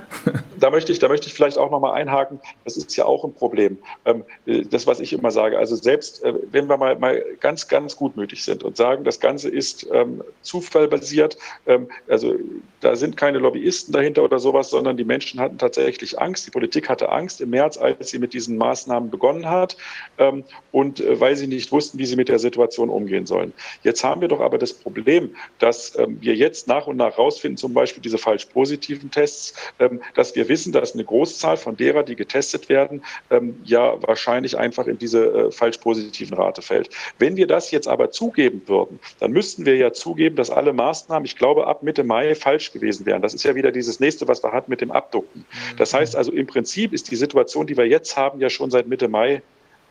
[0.60, 2.40] Da möchte ich, da möchte ich vielleicht auch noch mal einhaken.
[2.64, 3.78] Das ist ja auch ein Problem.
[4.06, 5.58] Ähm, das, was ich immer sage.
[5.58, 9.50] Also selbst äh, wenn wir mal, mal ganz, ganz gutmütig sind und sagen, das Ganze
[9.50, 12.36] ist ähm, zufallbasiert, ähm, also
[12.80, 16.48] da sind keine Lobbyisten dahinter oder sowas, sondern die Menschen hatten tatsächlich Angst.
[16.48, 19.78] Die Politik hatte Angst im März, als sie mit diesen Maßnahmen begonnen hat
[20.18, 23.54] ähm, und äh, weil sie nicht wussten, wie sie mit der Situation umgehen sollen.
[23.84, 27.58] Jetzt haben wir doch aber das Problem, dass ähm, wir jetzt nach und nach rausfinden,
[27.58, 32.04] zum Beispiel diese falsch positiven Tests, ähm, dass wir wissen, dass eine Großzahl von derer,
[32.04, 36.90] die getestet werden, ähm, ja wahrscheinlich einfach in diese äh, falsch positiven Rate fällt.
[37.20, 41.26] Wenn wir das jetzt aber zugeben würden, dann müssten wir ja zugeben, dass alle Maßnahmen,
[41.26, 43.22] ich glaube, ab Mitte Mai falsch gewesen wären.
[43.22, 45.46] Das ist ja wieder dieses nächste, was wir hatten mit dem Abducken.
[45.78, 48.88] Das heißt also, im Prinzip ist die Situation, die wir jetzt haben, ja schon seit
[48.88, 49.42] Mitte Mai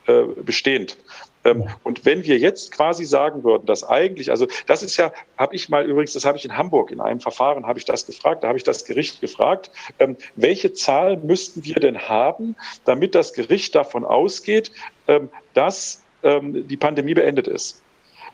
[0.07, 0.97] äh, bestehend.
[1.45, 5.55] Ähm, und wenn wir jetzt quasi sagen würden, dass eigentlich, also das ist ja, habe
[5.55, 8.45] ich mal übrigens, das habe ich in Hamburg in einem Verfahren, habe ich das gefragt,
[8.45, 13.33] da habe ich das Gericht gefragt, ähm, welche Zahl müssten wir denn haben, damit das
[13.33, 14.73] Gericht davon ausgeht,
[15.09, 17.81] ähm, dass die Pandemie beendet ist.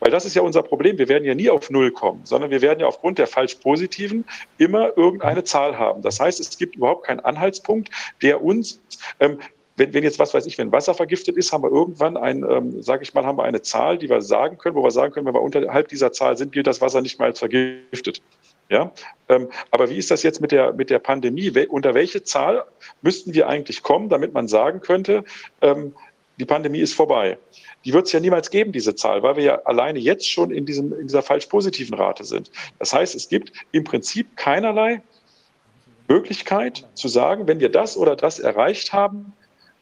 [0.00, 0.98] Weil das ist ja unser Problem.
[0.98, 4.24] Wir werden ja nie auf Null kommen, sondern wir werden ja aufgrund der falsch positiven
[4.58, 6.02] immer irgendeine Zahl haben.
[6.02, 7.90] Das heißt, es gibt überhaupt keinen Anhaltspunkt,
[8.22, 8.80] der uns,
[9.20, 9.38] ähm,
[9.76, 12.82] wenn, wenn jetzt, was weiß ich, wenn Wasser vergiftet ist, haben wir irgendwann ein, ähm,
[12.82, 15.26] sage ich mal, haben wir eine Zahl, die wir sagen können, wo wir sagen können,
[15.26, 18.22] wenn wir unterhalb dieser Zahl sind, gilt das Wasser nicht mehr als vergiftet.
[18.68, 18.92] Ja,
[19.28, 21.55] ähm, aber wie ist das jetzt mit der, mit der Pandemie?
[21.55, 22.64] Wel unter welche Zahl
[23.00, 25.22] müssten wir eigentlich kommen, damit man sagen könnte,
[25.60, 25.94] ähm,
[26.38, 27.38] die Pandemie ist vorbei?
[27.84, 30.66] Die wird es ja niemals geben, diese Zahl, weil wir ja alleine jetzt schon in,
[30.66, 32.50] diesem, in dieser falsch positiven Rate sind.
[32.80, 35.00] Das heißt, es gibt im Prinzip keinerlei
[36.08, 39.32] Möglichkeit zu sagen, wenn wir das oder das erreicht haben,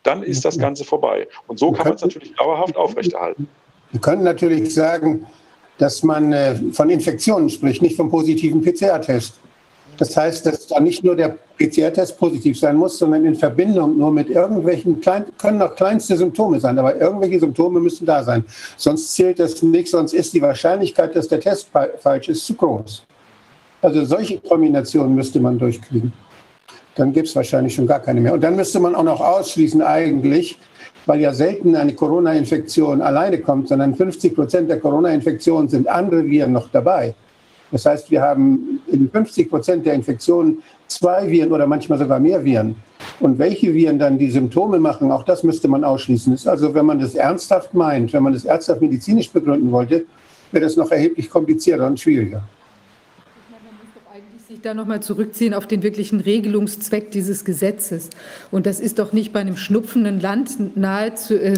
[0.04, 1.26] dann ist das Ganze vorbei.
[1.48, 3.48] Und so kann man es natürlich dauerhaft aufrechterhalten.
[3.90, 5.26] Wir können natürlich sagen,
[5.78, 9.34] dass man äh, von Infektionen spricht, nicht vom positiven PCR-Test.
[9.96, 14.10] Das heißt, dass da nicht nur der PCR-Test positiv sein muss, sondern in Verbindung nur
[14.10, 18.44] mit irgendwelchen, klein, können auch kleinste Symptome sein, aber irgendwelche Symptome müssen da sein.
[18.76, 23.04] Sonst zählt das nicht, sonst ist die Wahrscheinlichkeit, dass der Test falsch ist, zu groß.
[23.82, 26.12] Also solche Kombinationen müsste man durchkriegen
[26.96, 28.34] dann gibt es wahrscheinlich schon gar keine mehr.
[28.34, 30.58] Und dann müsste man auch noch ausschließen eigentlich,
[31.06, 36.52] weil ja selten eine Corona-Infektion alleine kommt, sondern 50 Prozent der Corona-Infektionen sind andere Viren
[36.52, 37.14] noch dabei.
[37.70, 42.44] Das heißt, wir haben in 50 Prozent der Infektionen zwei Viren oder manchmal sogar mehr
[42.44, 42.76] Viren.
[43.20, 46.32] Und welche Viren dann die Symptome machen, auch das müsste man ausschließen.
[46.32, 50.04] Ist also, wenn man das ernsthaft meint, wenn man das ernsthaft medizinisch begründen wollte,
[50.52, 52.44] wäre das noch erheblich komplizierter und schwieriger
[54.64, 58.08] da nochmal zurückziehen auf den wirklichen Regelungszweck dieses Gesetzes.
[58.50, 61.52] Und das ist doch nicht bei einem schnupfenden Land nahe zu, äh,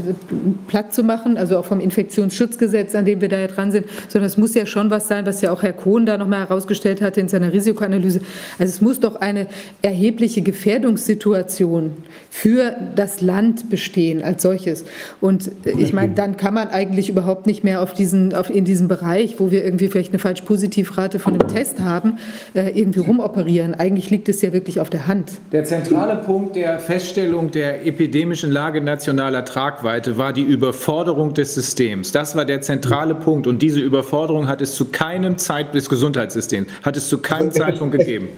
[0.67, 4.27] platt zu machen, also auch vom Infektionsschutzgesetz, an dem wir da ja dran sind, sondern
[4.27, 7.21] es muss ja schon was sein, was ja auch Herr Kohn da nochmal herausgestellt hatte
[7.21, 8.23] in seiner Risikoanalyse.
[8.59, 9.47] Also es muss doch eine
[9.83, 11.93] erhebliche Gefährdungssituation
[12.31, 14.85] für das Land bestehen als solches.
[15.21, 18.89] Und ich meine, dann kann man eigentlich überhaupt nicht mehr auf diesen, auf, in diesem
[18.89, 22.19] Bereich, wo wir irgendwie vielleicht eine falsch Positivrate von einem Test haben,
[22.55, 23.75] äh, irgendwie rumoperieren.
[23.75, 25.33] Eigentlich liegt es ja wirklich auf der Hand.
[25.53, 32.13] Der zentrale Punkt der Feststellung der epidemischen Lage nationaler Tragweite war die Überforderung des Systems.
[32.13, 33.47] Das war der zentrale Punkt.
[33.47, 37.97] Und diese Überforderung hat es zu keinem Zeitpunkt des Gesundheitssystems, hat es zu keinem Zeitpunkt
[37.99, 38.29] gegeben.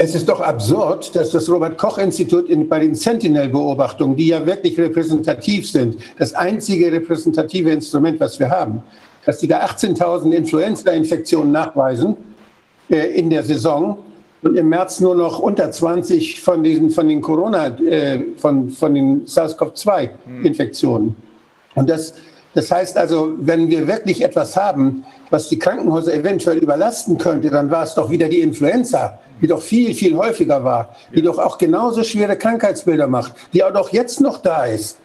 [0.00, 5.96] Es ist doch absurd, dass das Robert-Koch-Institut bei den Sentinel-Beobachtungen, die ja wirklich repräsentativ sind,
[6.18, 8.80] das einzige repräsentative Instrument, was wir haben,
[9.26, 12.16] dass die da 18.000 Influenza-Infektionen nachweisen
[12.88, 13.98] in der Saison
[14.42, 18.94] und im März nur noch unter 20 von diesen von den Corona, äh, von, von
[18.94, 21.16] den SARS-CoV-2-Infektionen.
[21.74, 22.14] Und das,
[22.54, 27.70] das heißt also, wenn wir wirklich etwas haben, was die Krankenhäuser eventuell überlasten könnte, dann
[27.70, 31.58] war es doch wieder die Influenza, die doch viel, viel häufiger war, die doch auch
[31.58, 34.98] genauso schwere Krankheitsbilder macht, die auch doch jetzt noch da ist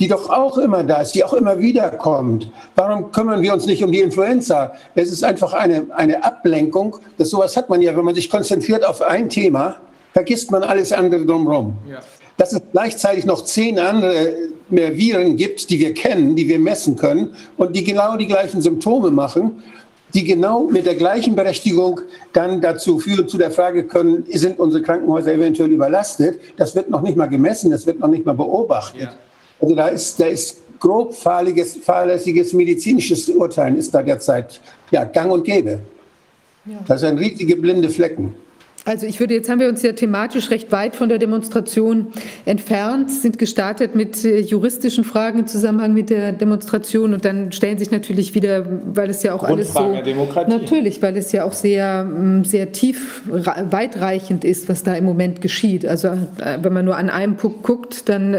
[0.00, 2.50] die doch auch immer da ist, die auch immer wieder kommt.
[2.76, 4.72] Warum kümmern wir uns nicht um die Influenza?
[4.94, 6.96] Es ist einfach eine, eine Ablenkung.
[7.16, 9.76] Das sowas hat man ja, wenn man sich konzentriert auf ein Thema,
[10.12, 11.76] vergisst man alles andere drumherum.
[11.90, 11.98] Ja.
[12.36, 14.34] Dass es gleichzeitig noch zehn andere
[14.68, 18.62] mehr Viren gibt, die wir kennen, die wir messen können und die genau die gleichen
[18.62, 19.62] Symptome machen.
[20.14, 22.00] die genau mit der gleichen Berechtigung
[22.32, 26.40] dann dazu führen, zu der Frage können, sind unsere Krankenhäuser eventuell überlastet?
[26.56, 29.02] Das wird noch nicht mal gemessen, das wird noch nicht mal beobachtet.
[29.02, 29.12] Ja.
[29.60, 35.44] Also da ist, da ist grob fahrlässiges medizinisches Urteilen ist da derzeit ja, gang und
[35.44, 35.80] gäbe.
[36.64, 36.76] Ja.
[36.86, 38.34] Das sind riesige blinde Flecken.
[38.84, 42.06] Also ich würde, jetzt haben wir uns ja thematisch recht weit von der Demonstration
[42.46, 47.76] entfernt, sind gestartet mit äh, juristischen Fragen im Zusammenhang mit der Demonstration und dann stellen
[47.76, 48.64] sich natürlich wieder,
[48.94, 50.00] weil es ja auch alles so...
[50.02, 50.50] Demokratie.
[50.50, 55.42] Natürlich, weil es ja auch sehr, mm, sehr tief, weitreichend ist, was da im Moment
[55.42, 55.84] geschieht.
[55.84, 58.32] Also äh, wenn man nur an einem Punkt guckt, dann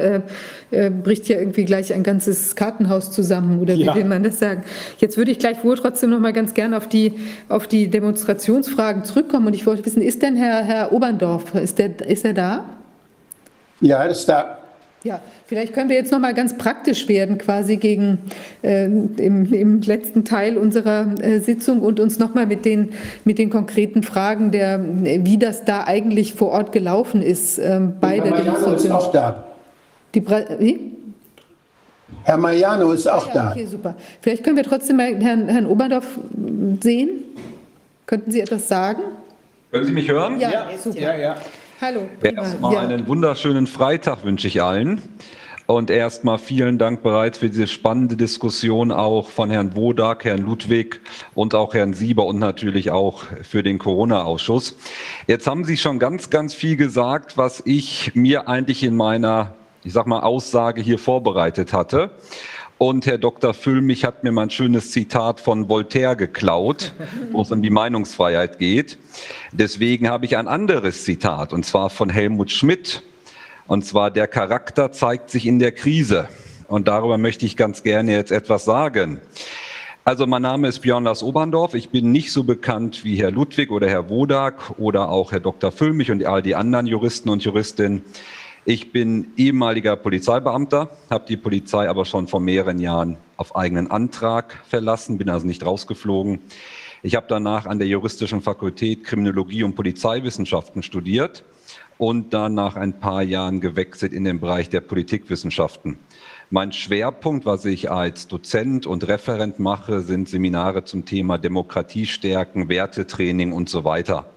[0.72, 3.96] äh, bricht ja irgendwie gleich ein ganzes Kartenhaus zusammen oder wie ja.
[3.96, 4.64] will man das sagen?
[5.00, 7.14] Jetzt würde ich gleich wohl trotzdem noch mal ganz gern auf die,
[7.48, 12.00] auf die Demonstrationsfragen zurückkommen und ich wollte wissen, ist denn Herr, Herr Oberndorf, ist, der,
[12.08, 12.66] ist er da?
[13.82, 14.60] Ja, er ist da.
[15.04, 18.20] Ja, vielleicht können wir jetzt noch mal ganz praktisch werden, quasi gegen
[18.64, 22.90] äh, im, im, letzten Teil unserer äh, Sitzung und uns noch mal mit den
[23.24, 28.20] mit den konkreten Fragen der, wie das da eigentlich vor Ort gelaufen ist äh, bei
[28.20, 28.76] der Demonstration.
[28.76, 29.49] Ist auch da.
[30.14, 30.96] Die Bra wie?
[32.24, 33.52] Herr Mariano ist auch ja, da.
[33.52, 33.96] Okay, super.
[34.22, 36.08] Vielleicht können wir trotzdem mal Herrn, Herrn Oberdorf
[36.82, 37.24] sehen.
[38.06, 39.04] Könnten Sie etwas sagen?
[39.72, 40.40] Können Sie mich hören?
[40.40, 41.00] Ja, ja super.
[41.00, 41.36] Ja, ja.
[41.80, 42.02] Hallo.
[42.22, 42.80] Erstmal ja.
[42.82, 45.02] einen wunderschönen Freitag wünsche ich allen.
[45.68, 51.00] Und erstmal vielen Dank bereits für diese spannende Diskussion auch von Herrn Wodak, Herrn Ludwig
[51.36, 54.76] und auch Herrn Sieber und natürlich auch für den Corona-Ausschuss.
[55.28, 59.94] Jetzt haben Sie schon ganz, ganz viel gesagt, was ich mir eigentlich in meiner ich
[59.94, 62.12] sag mal, Aussage hier vorbereitet hatte.
[62.78, 63.54] Und Herr Dr.
[63.54, 66.94] Füllmich hat mir mal ein schönes Zitat von Voltaire geklaut,
[67.32, 68.98] wo es um die Meinungsfreiheit geht.
[69.52, 73.04] Deswegen habe ich ein anderes Zitat, und zwar von Helmut Schmidt.
[73.68, 76.30] Und zwar, der Charakter zeigt sich in der Krise.
[76.68, 79.20] Und darüber möchte ich ganz gerne jetzt etwas sagen.
[80.06, 81.74] Also mein Name ist Björn Lars Oberndorf.
[81.76, 85.72] Ich bin nicht so bekannt wie Herr Ludwig oder Herr Wodak oder auch Herr Dr.
[85.72, 88.04] Füllmich und all die anderen Juristen und Juristinnen.
[88.70, 94.64] Ich bin ehemaliger Polizeibeamter, habe die Polizei aber schon vor mehreren Jahren auf eigenen Antrag
[94.68, 96.40] verlassen, bin also nicht rausgeflogen.
[97.02, 101.44] Ich habe danach an der juristischen Fakultät Kriminologie und Polizeiwissenschaften studiert
[101.98, 105.98] und dann nach ein paar Jahren gewechselt in den Bereich der Politikwissenschaften.
[106.52, 112.70] Mein Schwerpunkt, was ich als Dozent und Referent mache, sind Seminare zum Thema Demokratie stärken,
[112.70, 114.30] Wertetraining und so weiter.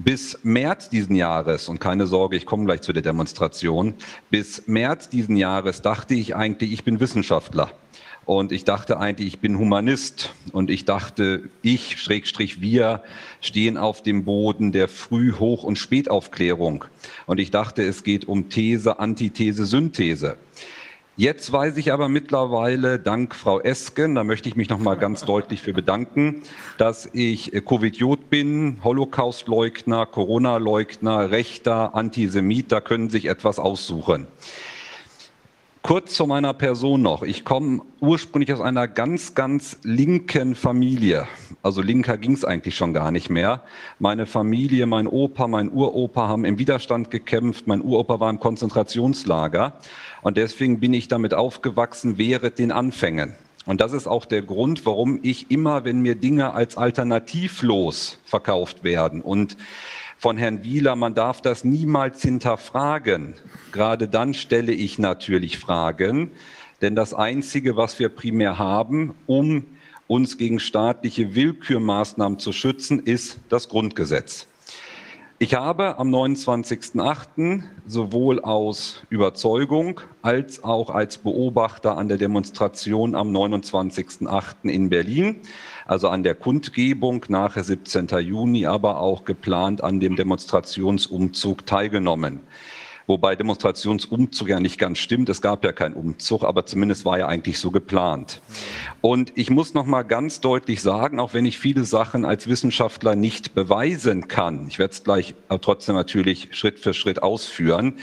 [0.00, 3.94] Bis März diesen Jahres, und keine Sorge, ich komme gleich zu der Demonstration,
[4.30, 7.72] bis März diesen Jahres dachte ich eigentlich, ich bin Wissenschaftler.
[8.24, 10.32] Und ich dachte eigentlich, ich bin Humanist.
[10.52, 13.02] Und ich dachte, ich, Schrägstrich, wir
[13.40, 16.84] stehen auf dem Boden der Früh-, Hoch- und Spätaufklärung.
[17.26, 20.36] Und ich dachte, es geht um These, Antithese, Synthese.
[21.18, 25.22] Jetzt weiß ich aber mittlerweile, dank Frau Esken, da möchte ich mich noch mal ganz
[25.22, 26.44] deutlich für bedanken,
[26.76, 34.28] dass ich Covidiot bin, Holocaustleugner, Corona-Leugner, Rechter, Antisemit, da können sich etwas aussuchen.
[35.82, 37.22] Kurz zu meiner Person noch.
[37.22, 41.26] Ich komme ursprünglich aus einer ganz, ganz linken Familie.
[41.62, 43.62] Also linker ging es eigentlich schon gar nicht mehr.
[43.98, 47.66] Meine Familie, mein Opa, mein Uropa haben im Widerstand gekämpft.
[47.66, 49.80] Mein Uropa war im Konzentrationslager.
[50.22, 53.34] Und deswegen bin ich damit aufgewachsen, während den Anfängen.
[53.66, 58.82] Und das ist auch der Grund, warum ich immer, wenn mir Dinge als alternativlos verkauft
[58.82, 59.56] werden und
[60.16, 63.34] von Herrn Wieler, man darf das niemals hinterfragen.
[63.70, 66.32] Gerade dann stelle ich natürlich Fragen,
[66.80, 69.64] denn das Einzige, was wir primär haben, um
[70.08, 74.46] uns gegen staatliche Willkürmaßnahmen zu schützen, ist das Grundgesetz.
[75.40, 77.62] Ich habe am 29.08.
[77.86, 84.68] sowohl aus Überzeugung als auch als Beobachter an der Demonstration am 29.08.
[84.68, 85.36] in Berlin,
[85.86, 88.08] also an der Kundgebung nachher 17.
[88.18, 92.40] Juni, aber auch geplant an dem Demonstrationsumzug teilgenommen.
[93.08, 95.30] Wobei Demonstrationsumzug ja nicht ganz stimmt.
[95.30, 98.42] Es gab ja keinen Umzug, aber zumindest war ja eigentlich so geplant.
[99.00, 103.16] Und ich muss noch mal ganz deutlich sagen, auch wenn ich viele Sachen als Wissenschaftler
[103.16, 107.96] nicht beweisen kann, ich werde es gleich trotzdem natürlich Schritt für Schritt ausführen.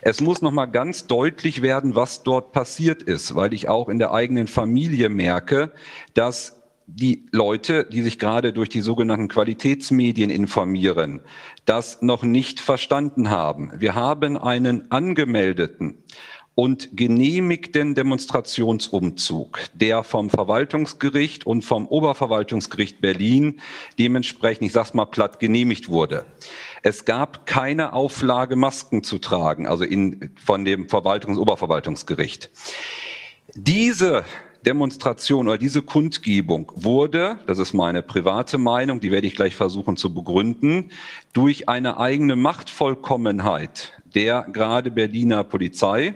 [0.00, 3.98] Es muss noch mal ganz deutlich werden, was dort passiert ist, weil ich auch in
[3.98, 5.72] der eigenen Familie merke,
[6.14, 6.57] dass
[6.90, 11.20] die Leute, die sich gerade durch die sogenannten Qualitätsmedien informieren,
[11.66, 13.72] das noch nicht verstanden haben.
[13.76, 16.02] Wir haben einen angemeldeten
[16.54, 23.60] und genehmigten Demonstrationsumzug, der vom Verwaltungsgericht und vom Oberverwaltungsgericht Berlin
[23.98, 26.24] dementsprechend, ich sag's mal platt, genehmigt wurde.
[26.82, 32.50] Es gab keine Auflage, Masken zu tragen, also in, von dem Verwaltungs- und Oberverwaltungsgericht.
[33.54, 34.24] Diese
[34.66, 39.96] Demonstration oder diese Kundgebung wurde, das ist meine private Meinung, die werde ich gleich versuchen
[39.96, 40.90] zu begründen,
[41.32, 46.14] durch eine eigene Machtvollkommenheit der gerade Berliner Polizei,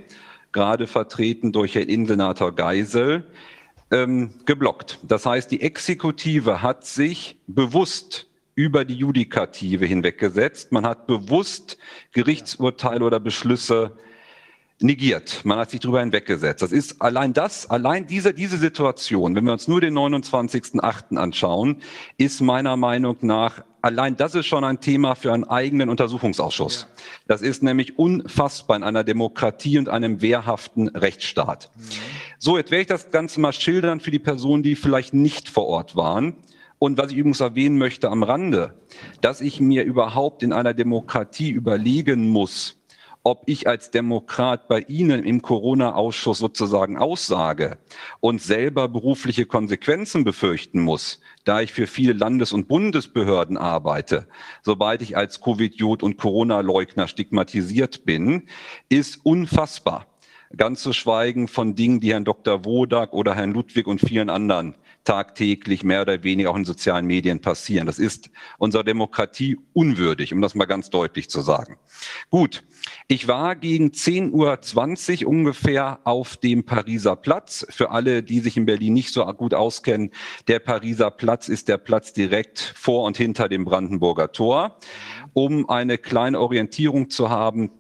[0.53, 3.27] gerade vertreten durch Herrn Innensenator Geisel,
[3.91, 4.99] ähm, geblockt.
[5.03, 10.73] Das heißt, die Exekutive hat sich bewusst über die Judikative hinweggesetzt.
[10.73, 11.79] Man hat bewusst
[12.12, 13.97] Gerichtsurteile oder Beschlüsse
[14.83, 15.41] negiert.
[15.44, 16.62] Man hat sich darüber hinweggesetzt.
[16.62, 21.17] Das ist allein das, allein diese, diese Situation, wenn wir uns nur den 29.8.
[21.17, 21.78] anschauen,
[22.19, 26.86] ist meiner Meinung nach allein das ist schon ein Thema für einen eigenen Untersuchungsausschuss.
[27.27, 31.70] Das ist nämlich unfassbar in einer Demokratie und einem wehrhaften Rechtsstaat.
[32.39, 35.67] So, jetzt werde ich das Ganze mal schildern für die Personen, die vielleicht nicht vor
[35.67, 36.36] Ort waren.
[36.78, 38.75] Und was ich übrigens erwähnen möchte am Rande,
[39.20, 42.82] dass ich mir überhaupt in einer Demokratie überlegen muss,
[43.25, 47.78] ob ich als Demokrat bei Ihnen im Corona-Ausschuss sozusagen aussage
[48.20, 54.26] und selber berufliche Konsequenzen befürchten muss, da ich für viele Landes- und Bundesbehörden arbeite,
[54.62, 58.49] sobald ich als Covid-Jod und Corona-Leugner stigmatisiert bin,
[58.89, 60.07] ist unfassbar.
[60.57, 62.65] Ganz zu schweigen von Dingen, die Herrn Dr.
[62.65, 67.41] Wodak oder Herrn Ludwig und vielen anderen tagtäglich mehr oder weniger auch in sozialen Medien
[67.41, 67.86] passieren.
[67.86, 71.78] Das ist unserer Demokratie unwürdig, um das mal ganz deutlich zu sagen.
[72.31, 72.62] Gut,
[73.09, 77.67] ich war gegen 10.20 Uhr ungefähr auf dem Pariser Platz.
[77.71, 80.11] Für alle, die sich in Berlin nicht so gut auskennen,
[80.49, 84.79] der Pariser Platz ist der Platz direkt vor und hinter dem Brandenburger Tor.
[85.33, 87.71] Um eine kleine Orientierung zu haben,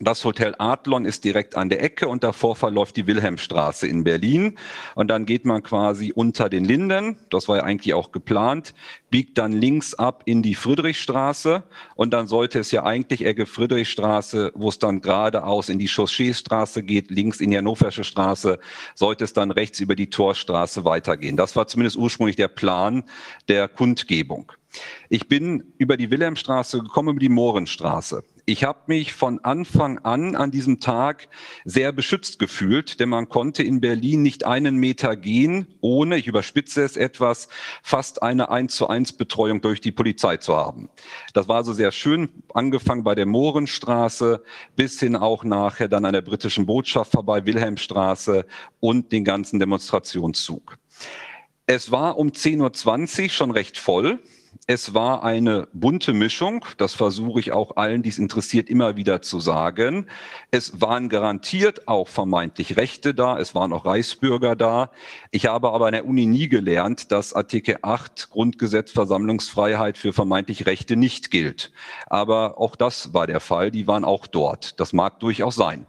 [0.00, 4.56] das Hotel Adlon ist direkt an der Ecke und davor verläuft die Wilhelmstraße in Berlin.
[4.94, 8.74] Und dann geht man quasi unter den Linden, das war ja eigentlich auch geplant,
[9.10, 14.52] biegt dann links ab in die Friedrichstraße und dann sollte es ja eigentlich Ecke Friedrichstraße,
[14.54, 18.58] wo es dann geradeaus in die Chausseestraße geht, links in die Hannoversche Straße,
[18.94, 21.36] sollte es dann rechts über die Torstraße weitergehen.
[21.36, 23.04] Das war zumindest ursprünglich der Plan
[23.48, 24.52] der Kundgebung.
[25.08, 28.22] Ich bin über die Wilhelmstraße gekommen, über die Mohrenstraße.
[28.48, 31.28] Ich habe mich von Anfang an an diesem Tag
[31.66, 36.82] sehr beschützt gefühlt, denn man konnte in Berlin nicht einen Meter gehen, ohne, ich überspitze
[36.82, 37.48] es etwas,
[37.82, 40.88] fast eine 1 zu 1 Betreuung durch die Polizei zu haben.
[41.34, 44.42] Das war so sehr schön, angefangen bei der Mohrenstraße
[44.76, 48.46] bis hin auch nachher dann an der britischen Botschaft vorbei, Wilhelmstraße
[48.80, 50.78] und den ganzen Demonstrationszug.
[51.66, 54.20] Es war um 10.20 Uhr schon recht voll.
[54.66, 59.22] Es war eine bunte Mischung, das versuche ich auch allen, die es interessiert, immer wieder
[59.22, 60.06] zu sagen.
[60.50, 64.90] Es waren garantiert auch vermeintlich Rechte da, es waren auch Reichsbürger da.
[65.30, 70.66] Ich habe aber an der Uni nie gelernt, dass Artikel 8 Grundgesetz Versammlungsfreiheit für vermeintlich
[70.66, 71.72] Rechte nicht gilt.
[72.06, 74.78] Aber auch das war der Fall, die waren auch dort.
[74.80, 75.86] Das mag durchaus sein.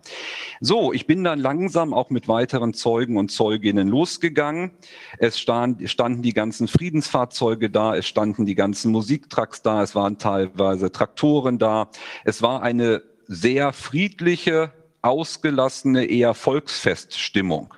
[0.62, 4.72] So, ich bin dann langsam auch mit weiteren Zeugen und Zeuginnen losgegangen.
[5.18, 10.18] Es stand, standen die ganzen Friedensfahrzeuge da, es standen die ganzen Musiktracks da, es waren
[10.18, 11.90] teilweise Traktoren da.
[12.26, 17.74] Es war eine sehr friedliche, ausgelassene, eher Volksfeststimmung.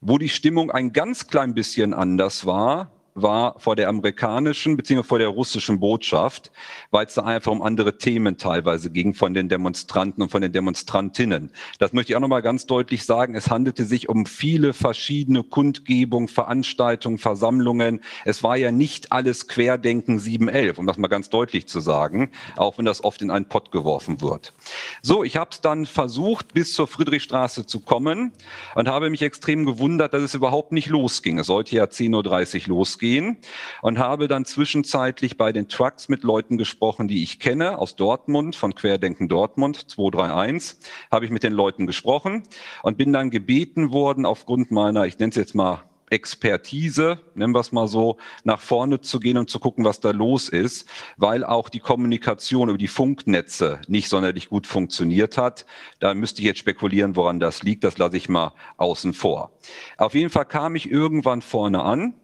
[0.00, 2.90] Wo die Stimmung ein ganz klein bisschen anders war,
[3.22, 5.02] war vor der amerikanischen bzw.
[5.02, 6.50] vor der russischen Botschaft,
[6.90, 10.52] weil es da einfach um andere Themen teilweise ging von den Demonstranten und von den
[10.52, 11.50] Demonstrantinnen.
[11.78, 13.34] Das möchte ich auch nochmal ganz deutlich sagen.
[13.34, 18.00] Es handelte sich um viele verschiedene Kundgebungen, Veranstaltungen, Versammlungen.
[18.24, 22.78] Es war ja nicht alles Querdenken 711, um das mal ganz deutlich zu sagen, auch
[22.78, 24.54] wenn das oft in einen Pott geworfen wird.
[25.02, 28.32] So, ich habe es dann versucht, bis zur Friedrichstraße zu kommen
[28.74, 31.38] und habe mich extrem gewundert, dass es überhaupt nicht losging.
[31.38, 33.38] Es sollte ja 10.30 Uhr losgehen gehen
[33.80, 38.54] und habe dann zwischenzeitlich bei den Trucks mit Leuten gesprochen, die ich kenne aus Dortmund,
[38.54, 40.78] von Querdenken Dortmund 231,
[41.10, 42.42] habe ich mit den Leuten gesprochen
[42.82, 47.60] und bin dann gebeten worden, aufgrund meiner, ich nenne es jetzt mal Expertise, nennen wir
[47.60, 51.44] es mal so, nach vorne zu gehen und zu gucken, was da los ist, weil
[51.44, 55.66] auch die Kommunikation über die Funknetze nicht sonderlich gut funktioniert hat.
[56.00, 57.84] Da müsste ich jetzt spekulieren, woran das liegt.
[57.84, 59.52] Das lasse ich mal außen vor.
[59.96, 62.14] Auf jeden Fall kam ich irgendwann vorne an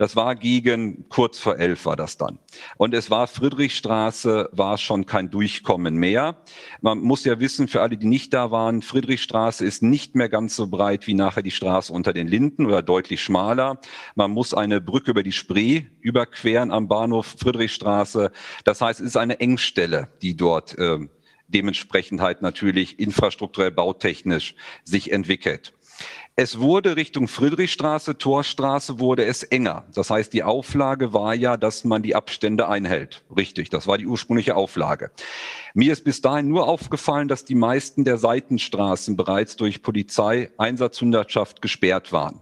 [0.00, 2.38] das war gegen kurz vor elf war das dann.
[2.78, 6.38] Und es war Friedrichstraße, war schon kein Durchkommen mehr.
[6.80, 10.56] Man muss ja wissen, für alle, die nicht da waren, Friedrichstraße ist nicht mehr ganz
[10.56, 13.78] so breit wie nachher die Straße unter den Linden oder deutlich schmaler.
[14.14, 18.32] Man muss eine Brücke über die Spree überqueren am Bahnhof Friedrichstraße.
[18.64, 20.98] Das heißt, es ist eine Engstelle, die dort äh,
[21.48, 25.74] dementsprechend halt natürlich infrastrukturell bautechnisch sich entwickelt.
[26.36, 29.84] Es wurde Richtung Friedrichstraße, Torstraße wurde es enger.
[29.94, 33.22] Das heißt, die Auflage war ja, dass man die Abstände einhält.
[33.36, 35.10] Richtig, das war die ursprüngliche Auflage.
[35.74, 41.60] Mir ist bis dahin nur aufgefallen, dass die meisten der Seitenstraßen bereits durch Polizei, Einsatzhundertschaft
[41.60, 42.40] gesperrt waren.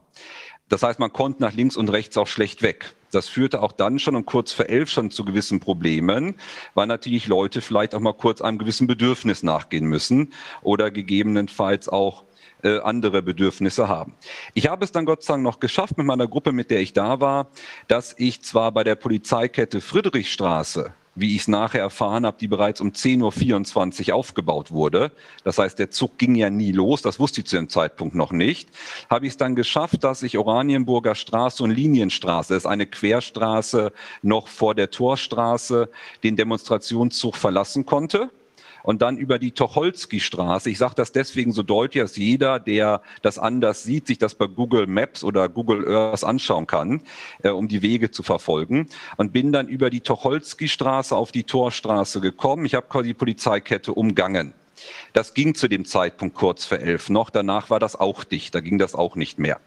[0.68, 2.94] Das heißt, man konnte nach links und rechts auch schlecht weg.
[3.10, 6.34] Das führte auch dann schon um kurz vor elf schon zu gewissen Problemen,
[6.74, 12.24] weil natürlich Leute vielleicht auch mal kurz einem gewissen Bedürfnis nachgehen müssen oder gegebenenfalls auch
[12.62, 14.14] äh, andere Bedürfnisse haben.
[14.54, 16.92] Ich habe es dann Gott sei Dank noch geschafft mit meiner Gruppe, mit der ich
[16.92, 17.48] da war,
[17.86, 22.80] dass ich zwar bei der Polizeikette Friedrichstraße wie ich es nachher erfahren habe, die bereits
[22.80, 25.12] um 10.24 Uhr aufgebaut wurde.
[25.44, 28.32] Das heißt, der Zug ging ja nie los, das wusste ich zu dem Zeitpunkt noch
[28.32, 28.70] nicht.
[29.10, 33.92] Habe ich es dann geschafft, dass ich Oranienburger Straße und Linienstraße, das ist eine Querstraße
[34.22, 35.90] noch vor der Torstraße,
[36.22, 38.30] den Demonstrationszug verlassen konnte
[38.88, 40.70] und dann über die Tocholski-Straße.
[40.70, 44.46] Ich sage das deswegen so deutlich, dass jeder, der das anders sieht, sich das bei
[44.46, 47.02] Google Maps oder Google Earth anschauen kann,
[47.42, 48.88] äh, um die Wege zu verfolgen.
[49.18, 52.64] Und bin dann über die Tocholski-Straße auf die Torstraße gekommen.
[52.64, 54.54] Ich habe quasi die Polizeikette umgangen.
[55.12, 57.30] Das ging zu dem Zeitpunkt kurz vor elf noch.
[57.30, 58.54] Danach war das auch dicht.
[58.54, 59.60] Da ging das auch nicht mehr.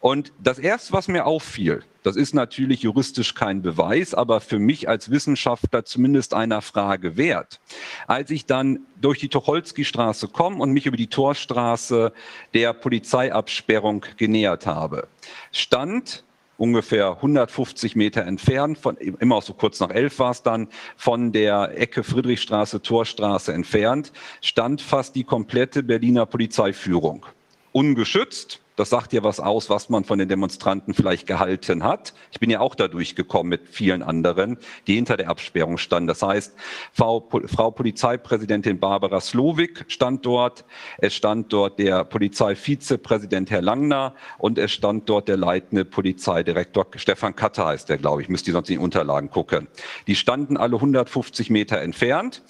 [0.00, 4.90] Und das erste, was mir auffiel, das ist natürlich juristisch kein Beweis, aber für mich
[4.90, 7.60] als Wissenschaftler zumindest einer Frage wert.
[8.06, 12.12] Als ich dann durch die Tucholsky-Straße komme und mich über die Torstraße
[12.52, 15.08] der Polizeiabsperrung genähert habe,
[15.50, 16.23] stand
[16.56, 21.78] ungefähr 150 Meter entfernt, von, immer so kurz nach elf war es dann, von der
[21.78, 27.26] Ecke Friedrichstraße, Torstraße entfernt, stand fast die komplette Berliner Polizeiführung.
[27.72, 32.14] Ungeschützt, das sagt ja was aus, was man von den Demonstranten vielleicht gehalten hat.
[32.32, 36.08] Ich bin ja auch da durchgekommen mit vielen anderen, die hinter der Absperrung standen.
[36.08, 36.54] Das heißt,
[36.92, 40.64] Frau, Frau Polizeipräsidentin Barbara Slowik stand dort.
[40.98, 47.36] Es stand dort der Polizeivizepräsident Herr Langner und es stand dort der leitende Polizeidirektor Stefan
[47.36, 48.28] Katter heißt der, glaube ich.
[48.28, 49.68] Müsste sonst in die Unterlagen gucken.
[50.06, 52.42] Die standen alle 150 Meter entfernt.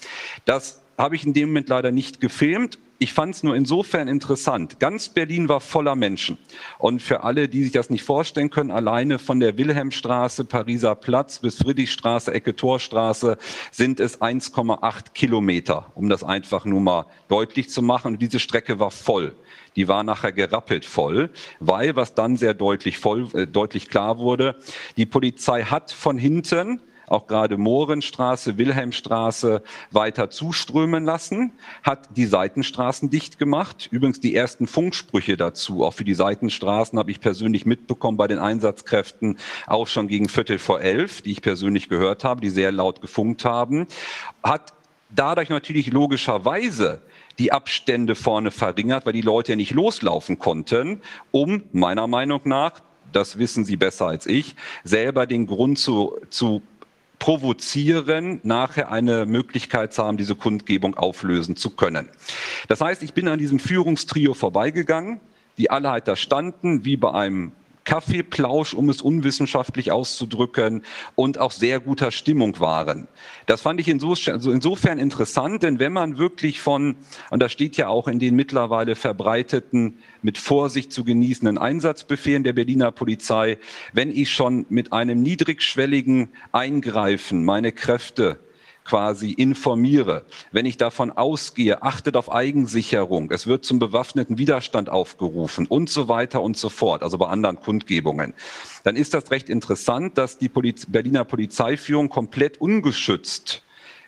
[0.45, 4.79] Das habe ich in dem Moment leider nicht gefilmt ich fand es nur insofern interessant.
[4.79, 6.37] Ganz Berlin war voller Menschen.
[6.77, 11.39] Und für alle, die sich das nicht vorstellen können, alleine von der Wilhelmstraße, Pariser Platz
[11.39, 13.37] bis Friedrichstraße, Ecke Torstraße
[13.71, 18.13] sind es 1,8 Kilometer, um das einfach nur mal deutlich zu machen.
[18.13, 19.35] Und diese Strecke war voll.
[19.75, 24.55] Die war nachher gerappelt voll, weil, was dann sehr deutlich, voll, äh, deutlich klar wurde,
[24.95, 29.61] die Polizei hat von hinten auch gerade Mohrenstraße, Wilhelmstraße
[29.91, 31.53] weiter zuströmen lassen,
[31.83, 33.87] hat die Seitenstraßen dicht gemacht.
[33.91, 38.39] Übrigens die ersten Funksprüche dazu, auch für die Seitenstraßen habe ich persönlich mitbekommen bei den
[38.39, 43.01] Einsatzkräften, auch schon gegen Viertel vor elf, die ich persönlich gehört habe, die sehr laut
[43.01, 43.87] gefunkt haben,
[44.43, 44.73] hat
[45.09, 47.01] dadurch natürlich logischerweise
[47.37, 51.01] die Abstände vorne verringert, weil die Leute ja nicht loslaufen konnten,
[51.31, 56.61] um meiner Meinung nach das wissen Sie besser als ich, selber den Grund zu, zu
[57.25, 62.07] provozieren, nachher eine Möglichkeit zu haben, diese Kundgebung auflösen zu können.
[62.67, 65.19] Das heißt, ich bin an diesem Führungstrio vorbeigegangen,
[65.57, 67.53] die alle halt da standen, wie bei einem
[67.85, 70.83] Kaffeeplausch, um es unwissenschaftlich auszudrücken,
[71.15, 73.07] und auch sehr guter Stimmung waren.
[73.45, 76.97] Das fand ich also insofern interessant, denn wenn man wirklich von,
[77.29, 82.53] und das steht ja auch in den mittlerweile verbreiteten, mit Vorsicht zu genießenden Einsatzbefehlen der
[82.53, 83.59] Berliner Polizei,
[83.93, 88.39] wenn ich schon mit einem niedrigschwelligen Eingreifen meine Kräfte
[88.85, 95.65] quasi informiere, wenn ich davon ausgehe, achtet auf Eigensicherung, es wird zum bewaffneten Widerstand aufgerufen
[95.65, 98.33] und so weiter und so fort, also bei anderen Kundgebungen,
[98.83, 103.63] dann ist das recht interessant, dass die Poliz Berliner Polizeiführung komplett ungeschützt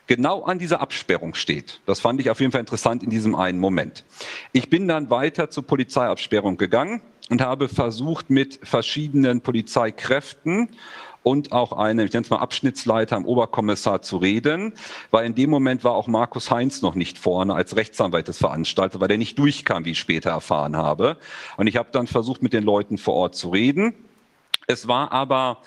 [0.05, 1.81] genau an dieser Absperrung steht.
[1.85, 4.05] Das fand ich auf jeden Fall interessant in diesem einen Moment.
[4.53, 10.69] Ich bin dann weiter zur Polizeiabsperrung gegangen und habe versucht, mit verschiedenen Polizeikräften
[11.27, 14.71] und auch eine, ich nenne es mal Abschnittsleiter im Oberkommissar zu reden,
[15.11, 19.01] weil in dem Moment war auch Markus Heinz noch nicht vorne als Rechtsanwalt des Veranstalters,
[19.01, 21.17] weil der nicht durchkam, wie ich später erfahren habe.
[21.57, 23.93] Und ich habe dann versucht, mit den Leuten vor Ort zu reden.
[24.67, 25.57] Es war aber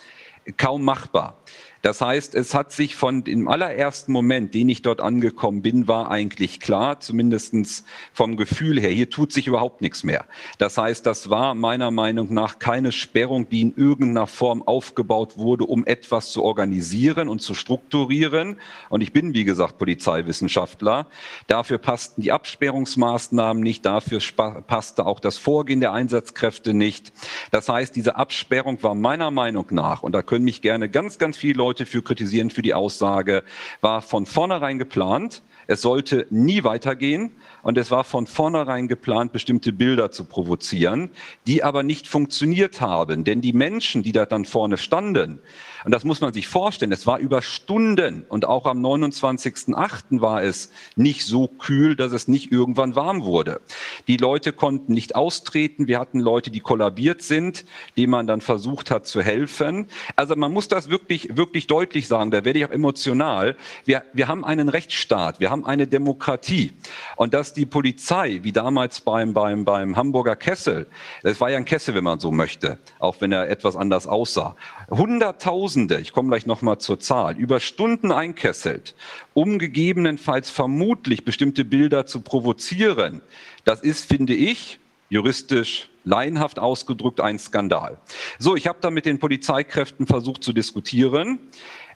[0.56, 1.36] kaum machbar.
[1.82, 6.10] Das heißt, es hat sich von dem allerersten Moment, den ich dort angekommen bin, war
[6.10, 10.26] eigentlich klar, zumindestens vom Gefühl her, hier tut sich überhaupt nichts mehr.
[10.58, 15.64] Das heißt, das war meiner Meinung nach keine Sperrung, die in irgendeiner Form aufgebaut wurde,
[15.64, 18.58] um etwas zu organisieren und zu strukturieren.
[18.90, 21.06] Und ich bin, wie gesagt, Polizeiwissenschaftler.
[21.46, 24.20] Dafür passten die Absperrungsmaßnahmen nicht, dafür
[24.66, 27.12] passte auch das Vorgehen der Einsatzkräfte nicht.
[27.50, 31.38] Das heißt, diese Absperrung war meiner Meinung nach, und da können mich gerne ganz, ganz
[31.38, 33.44] viele Leute Leute für kritisieren für die Aussage,
[33.80, 37.30] war von vornherein geplant, Es sollte nie weitergehen
[37.62, 41.10] und es war von vornherein geplant, bestimmte Bilder zu provozieren,
[41.46, 43.22] die aber nicht funktioniert haben.
[43.22, 45.38] Denn die Menschen, die da dann vorne standen,
[45.84, 46.92] und das muss man sich vorstellen.
[46.92, 50.20] Es war über Stunden und auch am 29.08.
[50.20, 53.60] war es nicht so kühl, dass es nicht irgendwann warm wurde.
[54.06, 55.88] Die Leute konnten nicht austreten.
[55.88, 57.64] Wir hatten Leute, die kollabiert sind,
[57.96, 59.86] denen man dann versucht hat zu helfen.
[60.16, 62.30] Also man muss das wirklich, wirklich deutlich sagen.
[62.30, 63.56] Da werde ich auch emotional.
[63.84, 65.40] Wir, wir haben einen Rechtsstaat.
[65.40, 66.72] Wir haben eine Demokratie.
[67.16, 70.86] Und dass die Polizei, wie damals beim, beim, beim Hamburger Kessel,
[71.22, 74.56] das war ja ein Kessel, wenn man so möchte, auch wenn er etwas anders aussah,
[74.90, 78.94] Hunderttausende, ich komme gleich nochmal zur Zahl, über Stunden einkesselt,
[79.34, 83.22] um gegebenenfalls vermutlich bestimmte Bilder zu provozieren,
[83.64, 87.98] das ist, finde ich, juristisch laienhaft ausgedrückt ein Skandal.
[88.38, 91.38] So, ich habe da mit den Polizeikräften versucht zu diskutieren.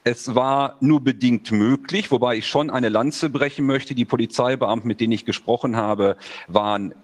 [0.05, 3.95] Es war nur bedingt möglich, wobei ich schon eine Lanze brechen möchte.
[3.95, 6.17] Die Polizeibeamten, mit denen ich gesprochen habe,
[6.47, 6.95] waren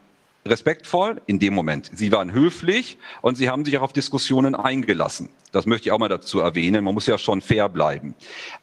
[0.47, 1.91] respektvoll in dem Moment.
[1.95, 5.29] Sie waren höflich und sie haben sich auch auf Diskussionen eingelassen.
[5.53, 6.85] Das möchte ich auch mal dazu erwähnen.
[6.85, 8.15] Man muss ja schon fair bleiben.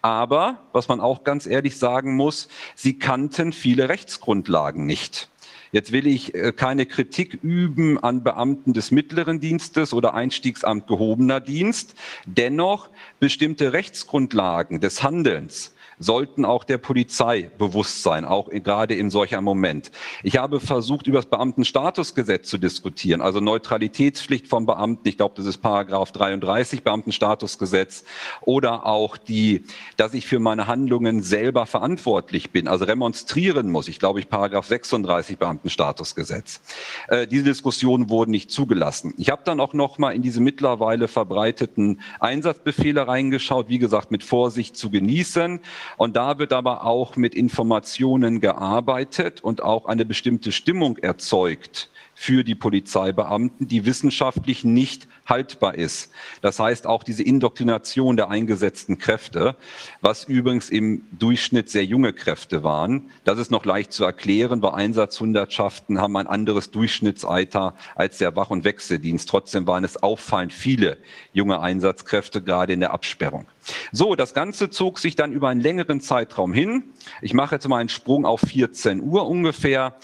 [0.01, 5.29] Aber, was man auch ganz ehrlich sagen muss, sie kannten viele Rechtsgrundlagen nicht.
[5.71, 11.41] Jetzt will ich äh, keine Kritik üben an Beamten des mittleren Dienstes oder Einstiegsamt gehobener
[11.41, 11.93] Dienst.
[12.25, 12.89] Dennoch
[13.19, 19.45] bestimmte Rechtsgrundlagen des Handelns sollten auch der Polizei bewusst sein, auch gerade in solch einem
[19.45, 19.91] Moment.
[20.21, 25.07] Ich habe versucht, über das Beamtenstatusgesetz zu diskutieren, also Neutralitätspflicht von Beamten.
[25.07, 28.03] Ich glaube, das ist Paragraph 33 Beamtenstatusgesetz
[28.41, 29.63] oder auch die,
[29.95, 33.87] dass ich für meine Handlungen selber verantwortlich bin, also remonstrieren muss.
[33.87, 36.61] Ich glaube, ich Paragraph 36 Beamtenstatusgesetz.
[37.07, 39.13] Äh, diese Diskussionen wurden nicht zugelassen.
[39.17, 44.23] Ich habe dann auch noch mal in diese mittlerweile verbreiteten Einsatzbefehle reingeschaut, wie gesagt, mit
[44.23, 45.59] Vorsicht zu genießen.
[45.95, 52.43] Und da wird aber auch mit Informationen gearbeitet und auch eine bestimmte Stimmung erzeugt für
[52.43, 56.11] die Polizeibeamten, die wissenschaftlich nicht haltbar ist.
[56.41, 59.55] Das heißt auch diese Indoktrination der eingesetzten Kräfte,
[60.01, 63.11] was übrigens im Durchschnitt sehr junge Kräfte waren.
[63.23, 68.49] Das ist noch leicht zu erklären, weil Einsatzhundertschaften haben ein anderes Durchschnittsalter als der Wach-
[68.49, 69.29] und Wechseldienst.
[69.29, 70.97] Trotzdem waren es auffallend viele
[71.33, 73.45] junge Einsatzkräfte, gerade in der Absperrung.
[73.91, 76.83] So, das Ganze zog sich dann über einen längeren Zeitraum hin.
[77.21, 79.95] Ich mache jetzt mal einen Sprung auf 14 Uhr ungefähr.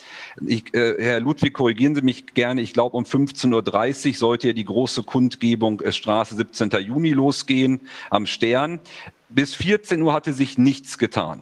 [0.45, 2.61] Ich, äh, Herr Ludwig, korrigieren Sie mich gerne.
[2.61, 6.71] Ich glaube, um 15.30 Uhr sollte ja die große Kundgebung äh, Straße 17.
[6.81, 8.79] Juni losgehen am Stern.
[9.29, 11.41] Bis 14 Uhr hatte sich nichts getan.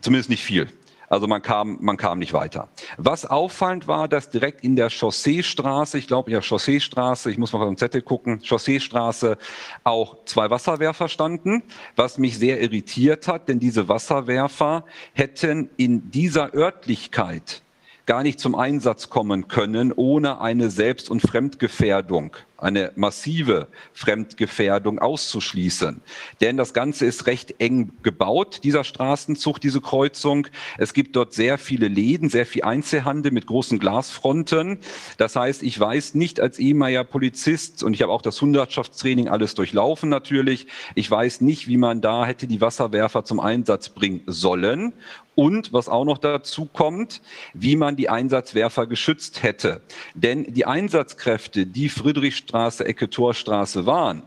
[0.00, 0.68] Zumindest nicht viel.
[1.10, 2.68] Also man kam, man kam nicht weiter.
[2.96, 7.60] Was auffallend war, dass direkt in der Chausseestraße, ich glaube der Chausseestraße, ich muss mal
[7.60, 9.36] auf den Zettel gucken, Chausseestraße
[9.82, 11.64] auch zwei Wasserwerfer standen,
[11.96, 17.62] was mich sehr irritiert hat, denn diese Wasserwerfer hätten in dieser Örtlichkeit
[18.10, 26.02] gar nicht zum Einsatz kommen können ohne eine Selbst- und Fremdgefährdung eine massive Fremdgefährdung auszuschließen.
[26.40, 30.46] Denn das Ganze ist recht eng gebaut, dieser Straßenzug, diese Kreuzung.
[30.76, 34.78] Es gibt dort sehr viele Läden, sehr viel Einzelhandel mit großen Glasfronten.
[35.16, 39.54] Das heißt, ich weiß nicht als ehemaliger Polizist, und ich habe auch das Hundertschaftstraining alles
[39.54, 44.92] durchlaufen natürlich, ich weiß nicht, wie man da hätte die Wasserwerfer zum Einsatz bringen sollen
[45.40, 47.22] und was auch noch dazu kommt,
[47.54, 49.80] wie man die Einsatzwerfer geschützt hätte.
[50.12, 54.22] Denn die Einsatzkräfte, die Friedrichstraße, Ecke Torstraße waren,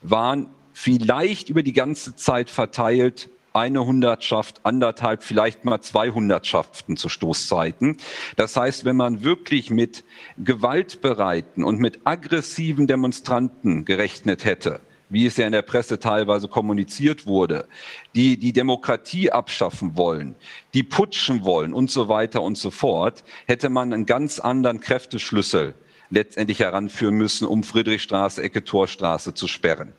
[0.00, 7.08] waren vielleicht über die ganze Zeit verteilt eine Hundertschaft, anderthalb, vielleicht mal zwei Hundertschaften zu
[7.08, 7.98] Stoßzeiten.
[8.34, 10.02] Das heißt, wenn man wirklich mit
[10.38, 14.80] gewaltbereiten und mit aggressiven Demonstranten gerechnet hätte,
[15.12, 17.68] wie es ja in der Presse teilweise kommuniziert wurde,
[18.14, 20.34] die die Demokratie abschaffen wollen,
[20.72, 25.74] die putschen wollen und so weiter und so fort, hätte man einen ganz anderen Kräfteschlüssel
[26.08, 29.92] letztendlich heranführen müssen, um Friedrichstraße, Ecke Torstraße zu sperren.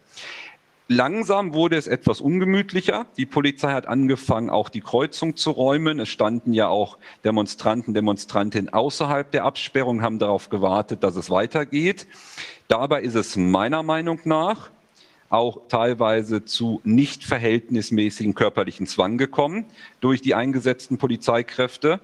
[0.89, 3.05] Langsam wurde es etwas ungemütlicher.
[3.17, 5.99] Die Polizei hat angefangen, auch die Kreuzung zu räumen.
[5.99, 12.05] Es standen ja auch Demonstranten, Demonstrantinnen außerhalb der Absperrung, haben darauf gewartet, dass es weitergeht.
[12.67, 14.71] Dabei ist es meiner Meinung nach
[15.33, 19.65] auch teilweise zu nicht verhältnismäßigen körperlichen Zwang gekommen
[19.99, 21.99] durch die eingesetzten Polizeikräfte.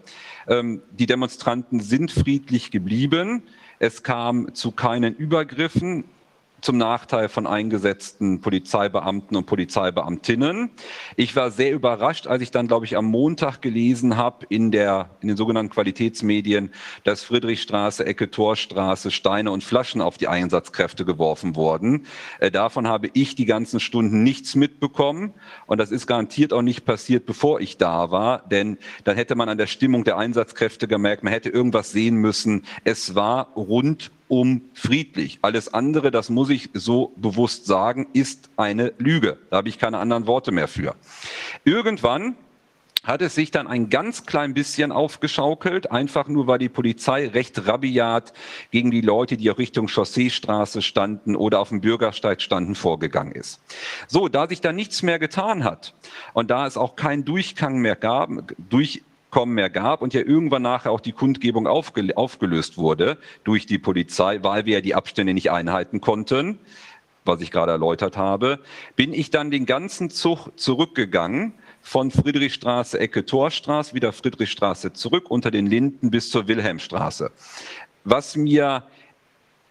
[0.48, 3.44] Ähm, die Demonstranten sind friedlich geblieben.
[3.78, 6.06] Es kam zu keinen Übergriffen.
[6.62, 10.72] Zum Nachteil von eingesetzten Polizeibeamten und Polizeibeamtinnen.
[11.16, 15.28] Ich war sehr überrascht, als ich dann, glaube ich, am Montag gelesen habe in, in
[15.28, 16.72] den sogenannten Qualitätsmedien,
[17.04, 22.06] dass Friedrichstraße, Ecke Torstraße, Steine und Flaschen auf die Einsatzkräfte geworfen wurden.
[22.40, 25.34] Äh, davon habe ich die ganzen Stunden nichts mitbekommen
[25.66, 29.50] und das ist garantiert auch nicht passiert, bevor ich da war, denn dann hätte man
[29.50, 32.66] an der Stimmung der Einsatzkräfte gemerkt, man hätte irgendwas sehen müssen.
[32.84, 35.40] Es war rund um friedlich.
[35.42, 39.38] Alles andere, das muss ich so bewusst sagen, ist eine Lüge.
[39.50, 40.96] Da habe ich keine anderen Worte mehr für.
[41.66, 42.36] Irgendwann
[43.04, 47.66] hat es sich dann ein ganz klein bisschen aufgeschaukelt, einfach nur weil die Polizei recht
[47.66, 48.34] rabiat
[48.72, 53.62] gegen die Leute, die auch Richtung Chausseestraße standen oder auf dem Bürgersteig standen, vorgegangen ist.
[54.08, 55.96] So, da sich da nichts mehr getan hat
[56.34, 60.64] und da es auch keinen Durchgang mehr gab, durch Kommen mehr gab und ja irgendwann
[60.64, 65.52] nachher auch die Kundgebung aufgelöst wurde durch die Polizei, weil wir ja die Abstände nicht
[65.52, 66.60] einhalten konnten,
[67.26, 68.60] was ich gerade erläutert habe,
[68.96, 75.52] bin ich dann den ganzen Zug zurückgegangen von Friedrichstraße, Ecke Torstraße, wieder Friedrichstraße zurück unter
[75.52, 77.32] den Linden bis zur Wilhelmstraße.
[78.04, 78.84] Was mir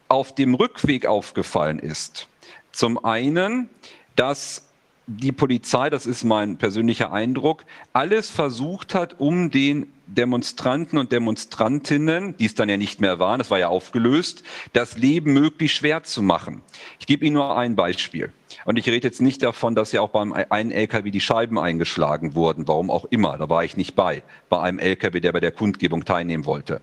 [0.08, 2.28] auf dem Rückweg aufgefallen ist,
[2.72, 3.68] zum einen,
[4.16, 4.67] dass
[5.08, 7.64] die Polizei, das ist mein persönlicher Eindruck,
[7.94, 13.38] alles versucht hat, um den Demonstranten und Demonstrantinnen, die es dann ja nicht mehr waren,
[13.38, 14.42] das war ja aufgelöst,
[14.74, 16.60] das Leben möglichst schwer zu machen.
[17.00, 18.32] Ich gebe Ihnen nur ein Beispiel.
[18.64, 22.34] Und ich rede jetzt nicht davon, dass ja auch beim einen LKW die Scheiben eingeschlagen
[22.34, 25.52] wurden, warum auch immer, da war ich nicht bei, bei einem LKW, der bei der
[25.52, 26.82] Kundgebung teilnehmen wollte.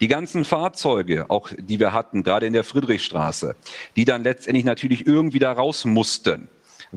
[0.00, 3.56] Die ganzen Fahrzeuge, auch die wir hatten, gerade in der Friedrichstraße,
[3.96, 6.48] die dann letztendlich natürlich irgendwie da raus mussten,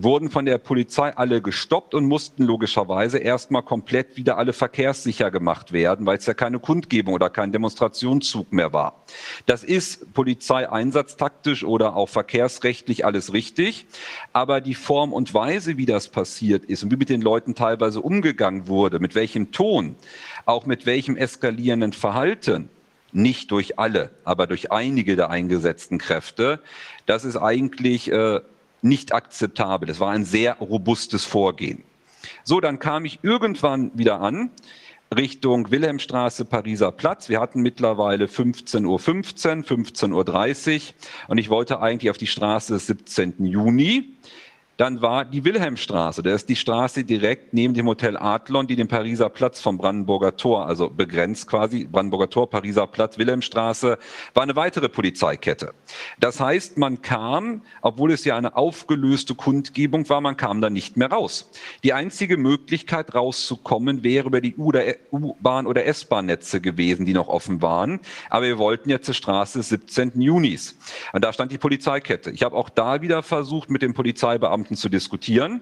[0.03, 5.71] wurden von der Polizei alle gestoppt und mussten logischerweise erstmal komplett wieder alle verkehrssicher gemacht
[5.71, 9.03] werden, weil es ja keine Kundgebung oder kein Demonstrationszug mehr war.
[9.47, 13.87] Das ist polizeieinsatztaktisch oder auch verkehrsrechtlich alles richtig,
[14.33, 18.01] aber die Form und Weise, wie das passiert ist und wie mit den Leuten teilweise
[18.01, 19.95] umgegangen wurde, mit welchem Ton,
[20.45, 22.69] auch mit welchem eskalierenden Verhalten,
[23.13, 26.59] nicht durch alle, aber durch einige der eingesetzten Kräfte,
[27.05, 28.41] das ist eigentlich äh,
[28.81, 29.89] nicht akzeptabel.
[29.89, 31.83] Es war ein sehr robustes Vorgehen.
[32.43, 34.51] So, dann kam ich irgendwann wieder an
[35.15, 37.29] Richtung Wilhelmstraße, Pariser Platz.
[37.29, 40.81] Wir hatten mittlerweile 15.15 Uhr, 15.30 Uhr
[41.29, 43.45] und ich wollte eigentlich auf die Straße des 17.
[43.45, 44.17] Juni
[44.77, 46.21] dann war die Wilhelmstraße.
[46.21, 50.37] Das ist die Straße direkt neben dem Hotel Adlon, die den Pariser Platz vom Brandenburger
[50.37, 53.97] Tor, also begrenzt quasi, Brandenburger Tor, Pariser Platz, Wilhelmstraße,
[54.35, 55.73] war eine weitere Polizeikette.
[56.19, 60.95] Das heißt, man kam, obwohl es ja eine aufgelöste Kundgebung war, man kam da nicht
[60.95, 61.49] mehr raus.
[61.83, 67.99] Die einzige Möglichkeit rauszukommen wäre über die U-Bahn oder S-Bahn-Netze gewesen, die noch offen waren.
[68.29, 70.21] Aber wir wollten jetzt zur Straße des 17.
[70.21, 70.77] Junis.
[71.13, 72.29] Und da stand die Polizeikette.
[72.29, 75.61] Ich habe auch da wieder versucht, mit dem Polizeibeamten Beamten zu diskutieren.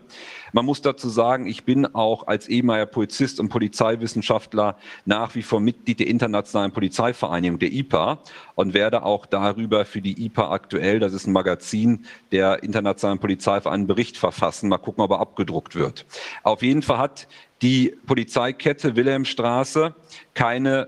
[0.52, 5.60] Man muss dazu sagen, ich bin auch als ehemaliger Polizist und Polizeiwissenschaftler nach wie vor
[5.60, 8.20] Mitglied der Internationalen Polizeivereinigung, der IPA,
[8.56, 13.76] und werde auch darüber für die IPA aktuell, das ist ein Magazin der Internationalen Polizeivereinigung,
[13.76, 14.70] einen Bericht verfassen.
[14.70, 16.06] Mal gucken, ob er abgedruckt wird.
[16.44, 17.28] Auf jeden Fall hat
[17.62, 19.94] die Polizeikette Wilhelmstraße
[20.34, 20.88] keine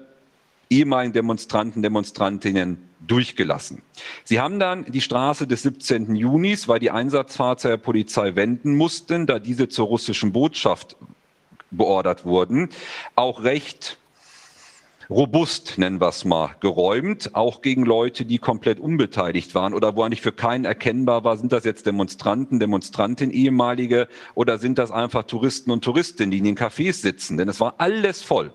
[0.69, 3.81] ehemaligen Demonstranten, Demonstrantinnen durchgelassen.
[4.23, 6.15] Sie haben dann die Straße des 17.
[6.15, 10.95] Junis, weil die Einsatzfahrzeuge der Polizei wenden mussten, da diese zur russischen Botschaft
[11.71, 12.69] beordert wurden,
[13.15, 13.97] auch recht
[15.09, 20.03] robust, nennen wir es mal, geräumt, auch gegen Leute, die komplett unbeteiligt waren oder wo
[20.03, 25.23] eigentlich für keinen erkennbar war, sind das jetzt Demonstranten, Demonstrantinnen, ehemalige oder sind das einfach
[25.23, 28.51] Touristen und Touristinnen, die in den Cafés sitzen, denn es war alles voll.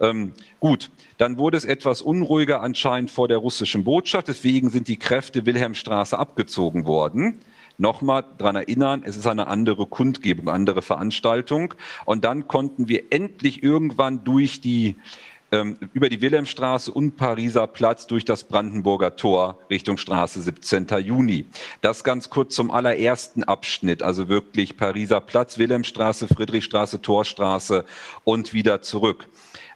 [0.00, 0.90] Ähm, gut,
[1.20, 4.28] dann wurde es etwas unruhiger anscheinend vor der russischen Botschaft.
[4.28, 7.40] Deswegen sind die Kräfte Wilhelmstraße abgezogen worden.
[7.76, 11.74] Nochmal daran erinnern, es ist eine andere Kundgebung, andere Veranstaltung.
[12.06, 14.96] Und dann konnten wir endlich irgendwann durch die
[15.52, 20.86] ähm, über die Wilhelmstraße und Pariser Platz durch das Brandenburger Tor Richtung Straße 17.
[21.00, 21.44] Juni.
[21.82, 27.84] Das ganz kurz zum allerersten Abschnitt, also wirklich Pariser Platz, Wilhelmstraße, Friedrichstraße, Torstraße
[28.24, 29.28] und wieder zurück.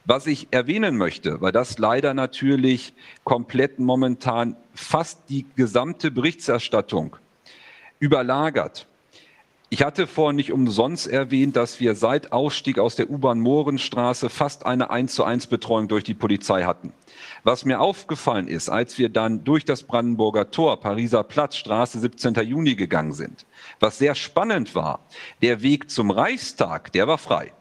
[0.07, 2.93] Was ich erwähnen möchte, weil das leider natürlich
[3.23, 7.17] komplett momentan fast die gesamte Berichterstattung
[7.97, 8.87] überlagert.
[9.69, 14.63] Ich hatte vorhin nicht umsonst erwähnt, dass wir seit Ausstieg aus der U-Bahn Mohrenstraße fast
[14.63, 16.93] eine 1 zu 1 Betreuung durch die Polizei hatten.
[17.43, 22.35] Was mir aufgefallen ist, als wir dann durch das Brandenburger Tor, Pariser Platz, Straße 17.
[22.47, 23.47] Juni gegangen sind,
[23.79, 24.99] was sehr spannend war,
[25.41, 27.51] der Weg zum Reichstag, der war frei.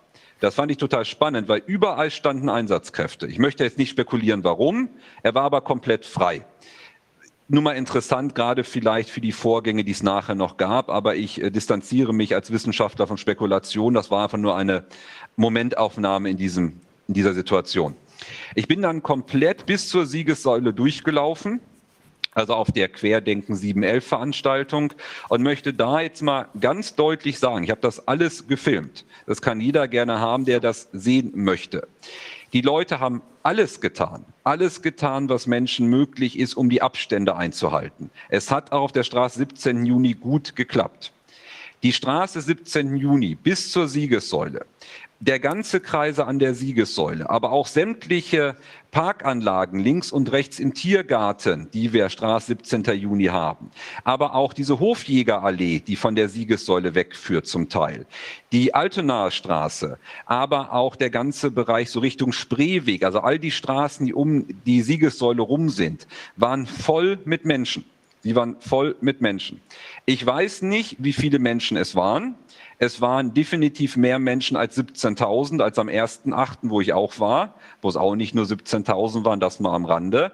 [0.44, 3.26] Das fand ich total spannend, weil überall standen Einsatzkräfte.
[3.26, 4.90] Ich möchte jetzt nicht spekulieren, warum.
[5.22, 6.44] Er war aber komplett frei.
[7.48, 11.42] nur mal interessant, gerade vielleicht für die Vorgänge, die es nachher noch gab, aber ich
[11.42, 13.94] äh, distanziere mich als Wissenschaftler von Spekulation.
[13.94, 14.84] Das war einfach nur eine
[15.36, 17.96] Momentaufnahme in, diesem, in dieser Situation.
[18.54, 21.60] Ich bin dann komplett bis zur Siegessäule durchgelaufen,
[22.34, 24.92] also auf der Querdenken 711 Veranstaltung
[25.28, 29.04] und möchte da jetzt mal ganz deutlich sagen, ich habe das alles gefilmt.
[29.26, 31.88] Das kann jeder gerne haben, der das sehen möchte.
[32.52, 38.10] Die Leute haben alles getan, alles getan, was Menschen möglich ist, um die Abstände einzuhalten.
[38.28, 39.84] Es hat auch auf der Straße 17.
[39.84, 41.12] Juni gut geklappt.
[41.82, 42.96] Die Straße 17.
[42.96, 44.64] Juni bis zur Siegessäule
[45.24, 48.56] der ganze Kreise an der Siegessäule, aber auch sämtliche
[48.90, 52.84] Parkanlagen links und rechts im Tiergarten, die wir Straße 17.
[53.00, 53.70] Juni haben,
[54.04, 58.06] aber auch diese Hofjägerallee, die von der Siegessäule wegführt zum Teil,
[58.52, 64.04] die Altenaer Straße, aber auch der ganze Bereich so Richtung Spreeweg, also all die Straßen,
[64.04, 67.86] die um die Siegessäule rum sind, waren voll mit Menschen.
[68.24, 69.60] Die waren voll mit Menschen.
[70.06, 72.36] Ich weiß nicht, wie viele Menschen es waren.
[72.78, 77.88] Es waren definitiv mehr Menschen als 17.000, als am 1.8., wo ich auch war, wo
[77.88, 80.32] es auch nicht nur 17.000 waren, das mal am Rande.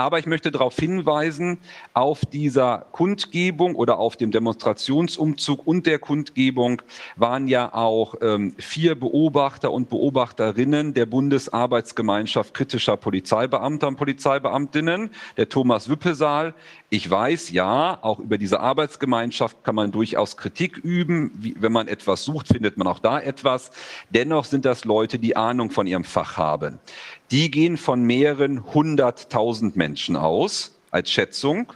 [0.00, 1.58] Aber ich möchte darauf hinweisen,
[1.92, 6.80] auf dieser Kundgebung oder auf dem Demonstrationsumzug und der Kundgebung
[7.16, 15.50] waren ja auch ähm, vier Beobachter und Beobachterinnen der Bundesarbeitsgemeinschaft kritischer Polizeibeamter und Polizeibeamtinnen, der
[15.50, 16.54] Thomas Wüppesaal.
[16.88, 21.30] Ich weiß, ja, auch über diese Arbeitsgemeinschaft kann man durchaus Kritik üben.
[21.34, 23.70] Wie, wenn man etwas sucht, findet man auch da etwas.
[24.08, 26.80] Dennoch sind das Leute, die Ahnung von ihrem Fach haben
[27.30, 31.72] die gehen von mehreren hunderttausend Menschen aus als Schätzung.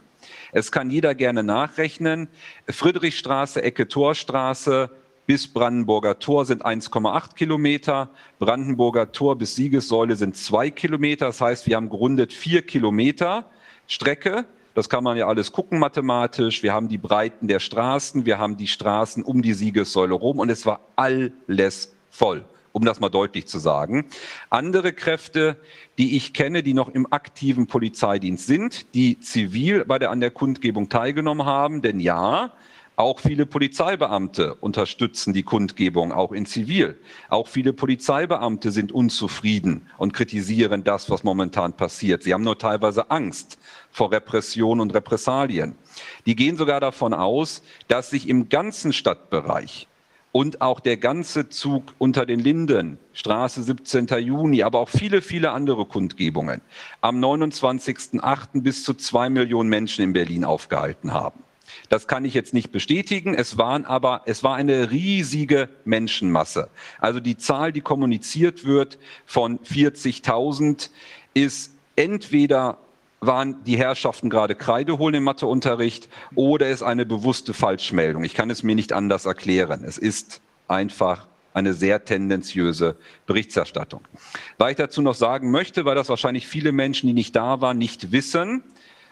[0.51, 2.27] Es kann jeder gerne nachrechnen.
[2.67, 4.89] Friedrichstraße, Ecke Torstraße
[5.27, 8.09] bis Brandenburger Tor sind 1,8 Kilometer.
[8.39, 11.27] Brandenburger Tor bis Siegessäule sind zwei Kilometer.
[11.27, 13.49] Das heißt, wir haben gerundet vier Kilometer
[13.87, 14.45] Strecke.
[14.73, 16.61] Das kann man ja alles gucken mathematisch.
[16.61, 20.49] Wir haben die Breiten der Straßen, wir haben die Straßen um die Siegessäule rum und
[20.49, 22.43] es war alles voll
[22.75, 24.05] um das mal deutlich zu sagen.
[24.49, 25.55] Andere Kräfte,
[25.97, 30.31] die ich kenne, die noch im aktiven Polizeidienst sind, die zivil bei der, an der
[30.31, 32.51] Kundgebung teilgenommen haben, denn ja,
[32.97, 36.99] auch viele Polizeibeamte unterstützen die Kundgebung, auch in Zivil.
[37.29, 42.23] Auch viele Polizeibeamte sind unzufrieden und kritisieren das, was momentan passiert.
[42.23, 43.57] Sie haben nur teilweise Angst
[43.89, 45.75] vor Repression und Repressalien.
[46.25, 49.87] Die gehen sogar davon aus, dass sich im ganzen Stadtbereich
[50.35, 54.07] und auch der ganze Zug unter den Linden, Straße 17.
[54.19, 56.59] Juni, aber auch viele, viele andere Kundgebungen
[56.99, 58.61] am 29.08.
[58.61, 61.41] bis zu zwei Millionen Menschen in Berlin aufgehalten haben.
[61.87, 63.33] Das kann ich jetzt nicht bestätigen.
[63.33, 66.67] Es waren aber, es war eine riesige Menschenmasse.
[66.99, 70.89] Also die Zahl, die kommuniziert wird von 40.000
[71.33, 72.79] ist entweder
[73.25, 78.23] waren die Herrschaften gerade Kreide holen im Matheunterricht oder ist eine bewusste Falschmeldung?
[78.23, 79.83] Ich kann es mir nicht anders erklären.
[79.85, 84.01] Es ist einfach eine sehr tendenziöse Berichterstattung.
[84.57, 87.77] Was ich dazu noch sagen möchte, weil das wahrscheinlich viele Menschen, die nicht da waren,
[87.77, 88.63] nicht wissen,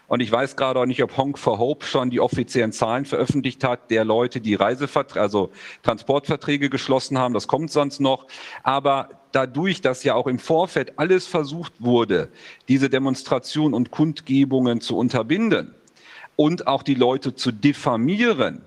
[0.06, 3.64] und ich weiß gerade auch nicht, ob Honk for Hope schon die offiziellen Zahlen veröffentlicht
[3.64, 5.50] hat, der Leute, die Reiseverträge, also
[5.82, 7.32] Transportverträge geschlossen haben.
[7.32, 8.26] Das kommt sonst noch.
[8.62, 12.28] Aber dadurch, dass ja auch im Vorfeld alles versucht wurde,
[12.68, 15.74] diese Demonstrationen und Kundgebungen zu unterbinden
[16.36, 18.62] und auch die Leute zu diffamieren,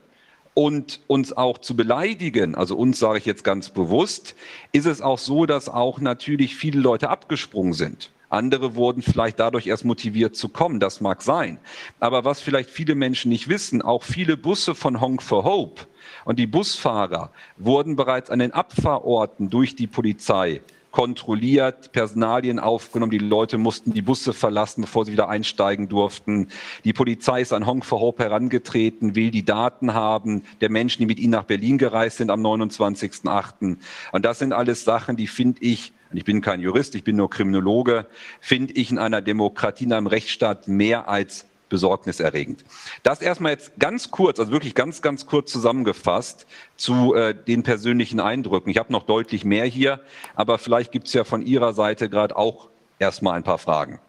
[0.58, 4.36] und uns auch zu beleidigen, also uns sage ich jetzt ganz bewusst,
[4.72, 8.10] ist es auch so, dass auch natürlich viele Leute abgesprungen sind.
[8.30, 11.60] Andere wurden vielleicht dadurch erst motiviert zu kommen, das mag sein.
[12.00, 15.84] Aber was vielleicht viele Menschen nicht wissen, auch viele Busse von Honk for Hope
[16.28, 23.18] und die Busfahrer wurden bereits an den Abfahrorten durch die Polizei kontrolliert, Personalien aufgenommen, die
[23.18, 26.50] Leute mussten die Busse verlassen, bevor sie wieder einsteigen durften.
[26.84, 31.06] Die Polizei ist an Honk for Hope herangetreten, will die Daten haben der Menschen, die
[31.06, 33.78] mit ihnen nach Berlin gereist sind am 29.08.
[34.12, 37.30] Und das sind alles Sachen, die finde ich ich bin kein Jurist, ich bin nur
[37.30, 38.06] Kriminologe,
[38.40, 42.64] finde ich in einer Demokratie, in einem Rechtsstaat mehr als besorgniserregend.
[43.04, 48.20] Das erstmal jetzt ganz kurz, also wirklich ganz, ganz kurz zusammengefasst zu äh, den persönlichen
[48.20, 48.70] Eindrücken.
[48.70, 50.02] Ich habe noch deutlich mehr hier,
[50.36, 54.00] aber vielleicht gibt es ja von Ihrer Seite gerade auch erstmal ein paar Fragen.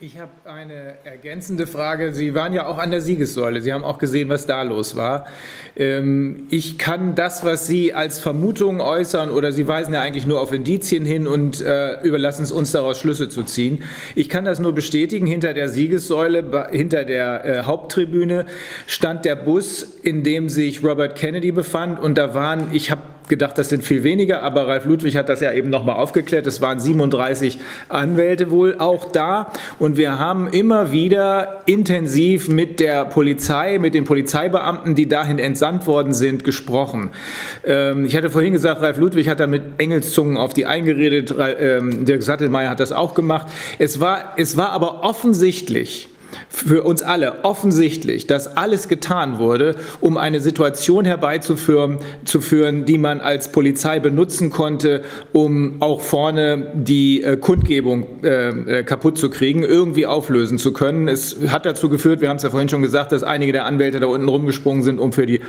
[0.00, 2.14] Ich habe eine ergänzende Frage.
[2.14, 3.60] Sie waren ja auch an der Siegessäule.
[3.62, 5.26] Sie haben auch gesehen, was da los war.
[5.74, 10.40] Ähm, ich kann das, was Sie als Vermutung äußern, oder Sie weisen ja eigentlich nur
[10.40, 13.82] auf Indizien hin und äh, überlassen es uns daraus Schlüsse zu ziehen.
[14.14, 15.26] Ich kann das nur bestätigen.
[15.26, 18.46] Hinter der Siegessäule, hinter der äh, Haupttribüne
[18.86, 21.98] stand der Bus, in dem sich Robert Kennedy befand.
[21.98, 25.40] Und da waren, ich habe gedacht, das sind viel weniger, aber Ralf Ludwig hat das
[25.40, 26.46] ja eben nochmal aufgeklärt.
[26.46, 27.58] Es waren 37
[27.88, 29.52] Anwälte wohl auch da.
[29.78, 35.86] Und wir haben immer wieder intensiv mit der Polizei, mit den Polizeibeamten, die dahin entsandt
[35.86, 37.10] worden sind, gesprochen.
[37.64, 41.34] Ähm, ich hatte vorhin gesagt, Ralf Ludwig hat da mit Engelszungen auf die eingeredet.
[41.38, 43.48] Ähm, Dirk Sattelmeier hat das auch gemacht.
[43.78, 46.08] Es war, es war aber offensichtlich,
[46.48, 52.98] für uns alle offensichtlich, dass alles getan wurde, um eine Situation herbeizuführen, zu führen, die
[52.98, 59.30] man als Polizei benutzen konnte, um auch vorne die äh, Kundgebung äh, äh, kaputt zu
[59.30, 61.08] kriegen, irgendwie auflösen zu können.
[61.08, 64.00] Es hat dazu geführt, wir haben es ja vorhin schon gesagt, dass einige der Anwälte
[64.00, 65.40] da unten rumgesprungen sind, um für, die,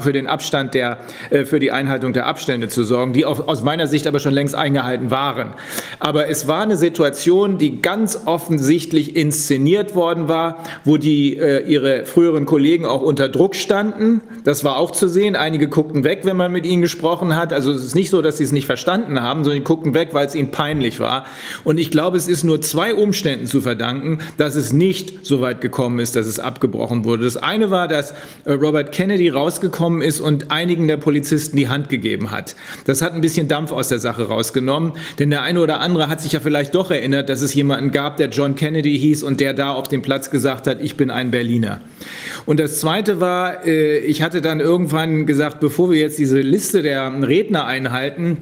[0.00, 0.98] für den Abstand der,
[1.30, 4.34] äh, für die Einhaltung der Abstände zu sorgen, die auch, aus meiner Sicht aber schon
[4.34, 5.54] längst eingehalten waren.
[5.98, 12.06] Aber es war eine Situation, die ganz offensichtlich inszeniert worden war, wo die äh, ihre
[12.06, 14.20] früheren Kollegen auch unter Druck standen.
[14.44, 15.36] Das war auch zu sehen.
[15.36, 17.52] Einige guckten weg, wenn man mit ihnen gesprochen hat.
[17.52, 20.26] Also es ist nicht so, dass sie es nicht verstanden haben, sondern guckten weg, weil
[20.26, 21.26] es ihnen peinlich war.
[21.64, 25.60] Und ich glaube, es ist nur zwei Umständen zu verdanken, dass es nicht so weit
[25.60, 27.24] gekommen ist, dass es abgebrochen wurde.
[27.24, 28.12] Das eine war, dass
[28.44, 32.56] äh, Robert Kennedy rausgekommen ist und einigen der Polizisten die Hand gegeben hat.
[32.84, 36.20] Das hat ein bisschen Dampf aus der Sache rausgenommen, denn der eine oder andere hat
[36.20, 39.54] sich ja vielleicht doch erinnert, dass es jemanden gab, der John Kennedy hieß und der
[39.54, 41.80] da auf dem Platz gesagt hat, ich bin ein Berliner.
[42.46, 46.82] Und das Zweite war, äh, ich hatte dann irgendwann gesagt, bevor wir jetzt diese Liste
[46.82, 48.38] der Redner einhalten,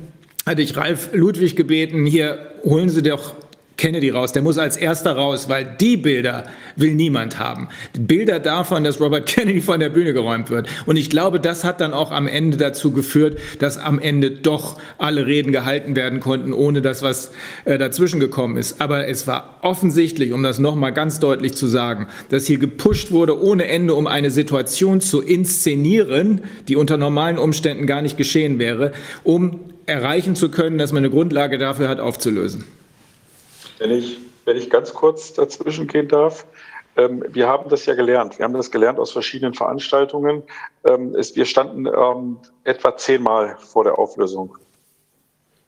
[0.47, 3.35] hatte ich Ralf Ludwig gebeten, hier holen Sie doch
[3.77, 6.45] Kennedy raus, der muss als erster raus, weil die Bilder
[6.77, 7.69] will niemand haben.
[7.93, 10.69] Bilder davon, dass Robert Kennedy von der Bühne geräumt wird.
[10.87, 14.79] Und ich glaube, das hat dann auch am Ende dazu geführt, dass am Ende doch
[14.99, 17.33] alle Reden gehalten werden konnten, ohne dass was
[17.65, 18.81] äh, dazwischen gekommen ist.
[18.81, 23.41] Aber es war offensichtlich, um das nochmal ganz deutlich zu sagen, dass hier gepusht wurde
[23.41, 28.93] ohne Ende, um eine Situation zu inszenieren, die unter normalen Umständen gar nicht geschehen wäre,
[29.23, 32.65] um erreichen zu können, dass man eine Grundlage dafür hat, aufzulösen.
[33.79, 36.47] Wenn ich, wenn ich ganz kurz dazwischen gehen darf.
[36.97, 38.39] Ähm, wir haben das ja gelernt.
[38.39, 40.43] Wir haben das gelernt aus verschiedenen Veranstaltungen.
[40.85, 44.57] Ähm, wir standen ähm, etwa zehnmal vor der Auflösung.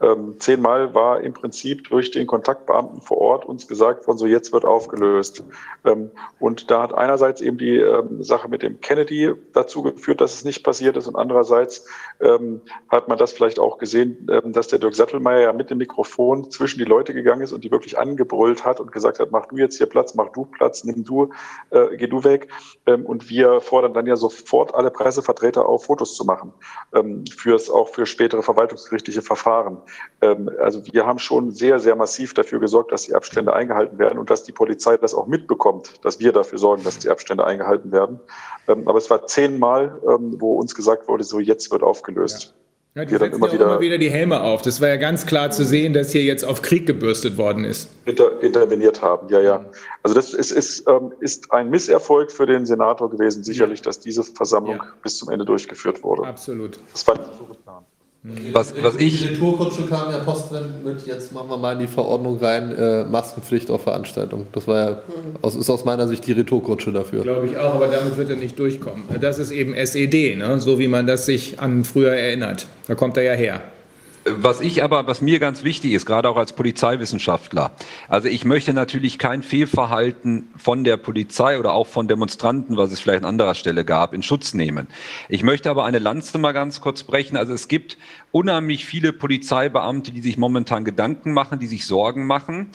[0.01, 4.53] Ähm, zehnmal war im Prinzip durch den Kontaktbeamten vor Ort uns gesagt worden, so jetzt
[4.53, 5.43] wird aufgelöst.
[5.85, 10.35] Ähm, und da hat einerseits eben die ähm, Sache mit dem Kennedy dazu geführt, dass
[10.35, 11.85] es nicht passiert ist und andererseits
[12.21, 15.79] ähm, hat man das vielleicht auch gesehen, ähm, dass der Dirk Sattelmeier ja mit dem
[15.79, 19.47] Mikrofon zwischen die Leute gegangen ist und die wirklich angebrüllt hat und gesagt hat, mach
[19.47, 21.31] du jetzt hier Platz, mach du Platz, nimm du,
[21.71, 22.49] äh, geh du weg.
[22.87, 26.53] Ähm, und wir fordern dann ja sofort alle Pressevertreter auf, Fotos zu machen,
[27.31, 29.79] fürs, auch für spätere verwaltungsgerichtliche Verfahren.
[30.21, 34.19] Ähm, also wir haben schon sehr, sehr massiv dafür gesorgt, dass die Abstände eingehalten werden
[34.19, 37.93] und dass die Polizei das auch mitbekommt, dass wir dafür sorgen, dass die Abstände eingehalten
[37.93, 38.21] werden.
[38.69, 42.45] Ähm, aber es war zehnmal, ähm, wo uns gesagt wurde, so jetzt wird aufgelöst.
[42.45, 42.59] Ja.
[42.95, 44.63] Ja, die setzen immer, wieder, immer wieder die Helme auf.
[44.63, 47.89] Das war ja ganz klar zu sehen, dass hier jetzt auf Krieg gebürstet worden ist.
[48.07, 49.65] Inter, interveniert haben, ja, ja.
[50.03, 50.85] Also das ist, ist,
[51.21, 54.93] ist ein Misserfolg für den Senator gewesen, sicherlich, dass diese Versammlung ja.
[55.03, 56.25] bis zum Ende durchgeführt wurde.
[56.25, 56.81] Absolut.
[56.91, 57.87] Das war nicht so geplant.
[58.53, 59.23] Was, was ich.
[59.23, 63.05] Die Retourkutsche kam ja Postwend mit, jetzt machen wir mal in die Verordnung rein, äh,
[63.05, 64.49] Maskenpflicht auf Veranstaltungen.
[64.53, 65.03] Das war ja,
[65.41, 67.23] aus, ist aus meiner Sicht die Retourkutsche dafür.
[67.23, 69.05] Glaube ich auch, aber damit wird er nicht durchkommen.
[69.21, 70.61] Das ist eben SED, ne?
[70.61, 72.67] so wie man das sich an früher erinnert.
[72.89, 73.63] Da kommt er ja her.
[74.25, 77.73] Was ich aber, was mir ganz wichtig ist, gerade auch als Polizeiwissenschaftler,
[78.09, 83.01] also ich möchte natürlich kein Fehlverhalten von der Polizei oder auch von Demonstranten, was es
[83.01, 84.89] vielleicht an anderer Stelle gab, in Schutz nehmen.
[85.29, 87.37] Ich möchte aber eine Lanze mal ganz kurz brechen.
[87.37, 87.97] Also es gibt
[88.33, 92.71] unheimlich viele Polizeibeamte, die sich momentan Gedanken machen, die sich Sorgen machen,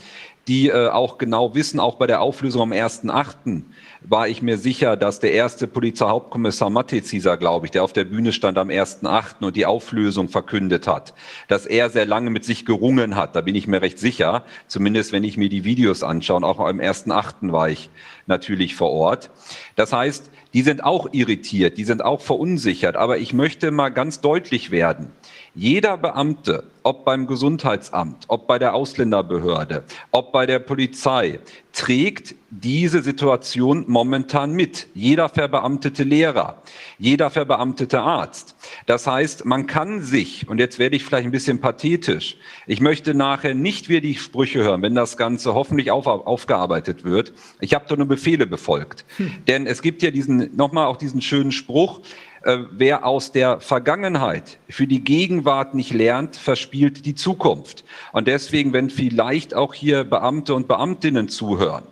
[0.47, 3.63] die äh, auch genau wissen, auch bei der Auflösung am 1.8.,
[4.05, 8.33] war ich mir sicher, dass der erste Polizeihauptkommissar Matezisa, glaube ich, der auf der Bühne
[8.33, 9.45] stand am 1.8.
[9.45, 11.13] und die Auflösung verkündet hat,
[11.47, 13.35] dass er sehr lange mit sich gerungen hat.
[13.35, 16.37] Da bin ich mir recht sicher, zumindest wenn ich mir die Videos anschaue.
[16.37, 17.51] Und auch am 1.8.
[17.51, 17.89] war ich
[18.25, 19.29] natürlich vor Ort.
[19.75, 22.95] Das heißt, die sind auch irritiert, die sind auch verunsichert.
[22.95, 25.11] Aber ich möchte mal ganz deutlich werden.
[25.55, 31.39] Jeder Beamte, ob beim Gesundheitsamt, ob bei der Ausländerbehörde, ob bei der Polizei,
[31.73, 34.87] trägt diese Situation momentan mit.
[34.95, 36.63] Jeder verbeamtete Lehrer,
[36.97, 38.55] jeder verbeamtete Arzt.
[38.87, 43.13] Das heißt, man kann sich, und jetzt werde ich vielleicht ein bisschen pathetisch, ich möchte
[43.13, 47.31] nachher nicht wieder die Sprüche hören, wenn das Ganze hoffentlich auf, aufgearbeitet wird.
[47.59, 49.05] Ich habe doch nur Befehle befolgt.
[49.17, 49.31] Hm.
[49.47, 52.01] Denn es gibt ja diesen, nochmal auch diesen schönen Spruch,
[52.43, 57.85] äh, wer aus der Vergangenheit für die Gegenwart nicht lernt, verspielt die Zukunft.
[58.11, 61.85] Und deswegen, wenn vielleicht auch hier Beamte und Beamtinnen zuhören,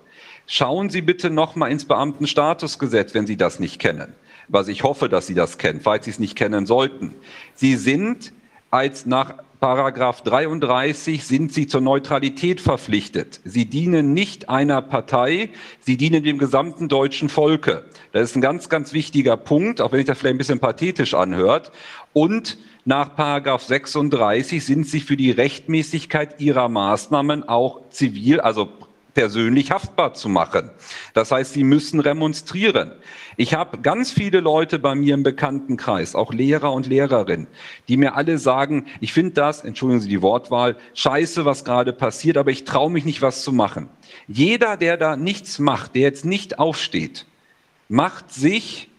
[0.48, 4.14] schauen Sie bitte noch mal ins Beamtenstatusgesetz, wenn Sie das nicht kennen.
[4.50, 7.16] Was ich hoffe, dass Sie das kennen, falls Sie es nicht kennen sollten.
[7.56, 8.34] Sie sind
[8.70, 13.42] als nach Paragraph 33 sind sie zur Neutralität verpflichtet.
[13.46, 17.86] Sie dienen nicht einer Partei, sie dienen dem gesamten deutschen Volke.
[18.12, 21.14] Das ist ein ganz, ganz wichtiger Punkt, auch wenn sich das vielleicht ein bisschen pathetisch
[21.14, 21.72] anhört.
[22.12, 28.68] Und nach Paragraph 36 sind sie für die Rechtmäßigkeit ihrer Maßnahmen auch zivil, also
[29.14, 30.70] persönlich haftbar zu machen.
[31.14, 32.92] Das heißt, sie müssen remonstrieren.
[33.38, 37.48] Ich habe ganz viele Leute bei mir im Bekanntenkreis, auch Lehrer und Lehrerinnen,
[37.88, 42.38] die mir alle sagen, ich finde das, entschuldigen Sie die Wortwahl, scheiße, was gerade passiert,
[42.38, 43.90] aber ich traue mich nicht, was zu machen.
[44.28, 47.26] Jeder, der da nichts macht, der jetzt nicht aufsteht,
[47.88, 48.91] macht sich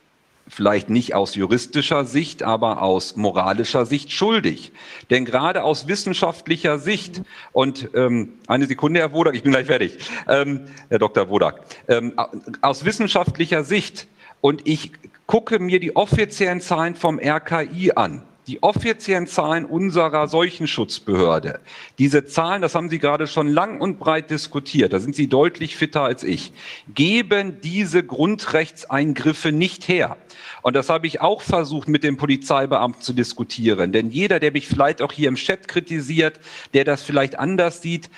[0.52, 4.72] vielleicht nicht aus juristischer Sicht, aber aus moralischer Sicht schuldig.
[5.10, 7.22] Denn gerade aus wissenschaftlicher Sicht,
[7.52, 9.98] und ähm, eine Sekunde, Herr Wodak, ich bin gleich fertig,
[10.28, 11.28] ähm, Herr Dr.
[11.30, 12.14] Wodak, ähm,
[12.60, 14.08] aus wissenschaftlicher Sicht,
[14.42, 14.92] und ich
[15.26, 21.60] gucke mir die offiziellen Zahlen vom RKI an, die offiziellen Zahlen unserer Seuchenschutzbehörde,
[21.98, 25.76] diese Zahlen, das haben Sie gerade schon lang und breit diskutiert, da sind Sie deutlich
[25.76, 26.52] fitter als ich,
[26.92, 30.16] geben diese Grundrechtseingriffe nicht her.
[30.62, 33.92] Und das habe ich auch versucht, mit dem Polizeibeamten zu diskutieren.
[33.92, 36.38] Denn jeder, der mich vielleicht auch hier im Chat kritisiert,
[36.72, 38.10] der das vielleicht anders sieht,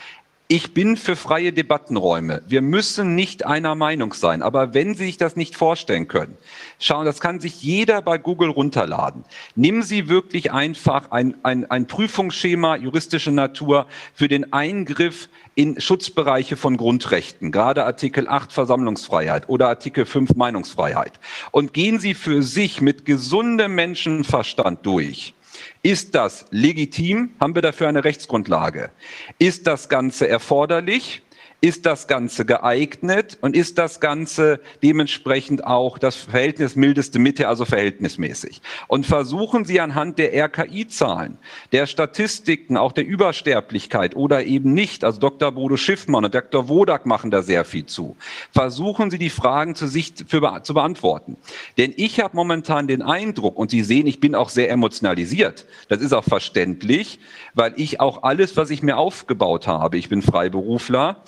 [0.47, 2.43] ich bin für freie Debattenräume.
[2.47, 4.43] Wir müssen nicht einer Meinung sein.
[4.43, 6.37] Aber wenn Sie sich das nicht vorstellen können,
[6.79, 9.25] schauen, das kann sich jeder bei Google runterladen.
[9.55, 16.59] Nehmen Sie wirklich einfach ein, ein, ein Prüfungsschema juristischer Natur für den Eingriff in Schutzbereiche
[16.59, 21.13] von Grundrechten, gerade Artikel 8 Versammlungsfreiheit oder Artikel 5 Meinungsfreiheit.
[21.53, 25.35] Und gehen Sie für sich mit gesundem Menschenverstand durch.
[25.87, 27.35] Ist das legitim?
[27.39, 28.91] Haben wir dafür eine Rechtsgrundlage?
[29.39, 31.21] Ist das Ganze erforderlich?
[31.65, 37.65] Ist das Ganze geeignet und ist das Ganze dementsprechend auch das Verhältnis mildeste Mitte, also
[37.65, 38.61] verhältnismäßig?
[38.87, 41.39] Und versuchen Sie anhand der RKI-Zahlen,
[41.73, 45.53] der Statistiken, auch der Übersterblichkeit oder eben nicht, also Dr.
[45.53, 46.69] Bodo Schiffmann und Dr.
[46.69, 48.15] Wodak machen da sehr viel zu,
[48.53, 51.39] versuchen Sie die Fragen zu sich für, zu beantworten.
[51.79, 56.03] Denn ich habe momentan den Eindruck, und Sie sehen, ich bin auch sehr emotionalisiert, das
[56.03, 57.21] ist auch verständlich,
[57.55, 61.23] weil ich auch alles, was ich mir aufgebaut habe, ich bin Freiberufler,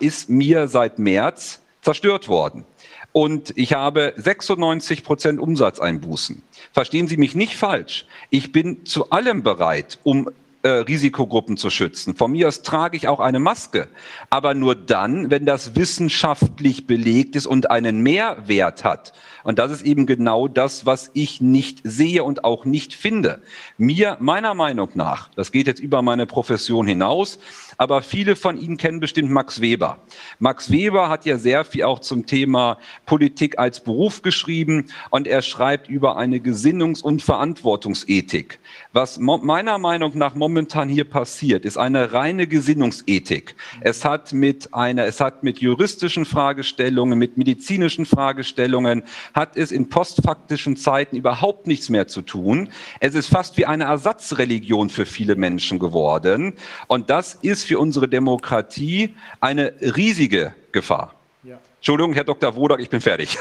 [0.00, 2.64] ist mir seit März zerstört worden.
[3.12, 6.42] Und ich habe 96 Prozent Umsatzeinbußen.
[6.72, 8.04] Verstehen Sie mich nicht falsch.
[8.28, 10.28] Ich bin zu allem bereit, um
[10.66, 12.16] äh, Risikogruppen zu schützen.
[12.16, 13.88] Von mir aus trage ich auch eine Maske.
[14.30, 19.12] Aber nur dann, wenn das wissenschaftlich belegt ist und einen Mehrwert hat.
[19.46, 23.40] Und das ist eben genau das, was ich nicht sehe und auch nicht finde.
[23.78, 27.38] Mir, meiner Meinung nach, das geht jetzt über meine Profession hinaus,
[27.78, 29.98] aber viele von Ihnen kennen bestimmt Max Weber.
[30.40, 35.42] Max Weber hat ja sehr viel auch zum Thema Politik als Beruf geschrieben und er
[35.42, 38.58] schreibt über eine Gesinnungs- und Verantwortungsethik.
[38.92, 43.54] Was meiner Meinung nach momentan hier passiert, ist eine reine Gesinnungsethik.
[43.82, 49.04] Es hat mit einer, es hat mit juristischen Fragestellungen, mit medizinischen Fragestellungen,
[49.36, 52.70] hat es in postfaktischen Zeiten überhaupt nichts mehr zu tun.
[53.00, 56.54] Es ist fast wie eine Ersatzreligion für viele Menschen geworden.
[56.88, 61.14] Und das ist für unsere Demokratie eine riesige Gefahr.
[61.44, 61.58] Ja.
[61.76, 62.56] Entschuldigung, Herr Dr.
[62.56, 63.36] Wodak, ich bin fertig.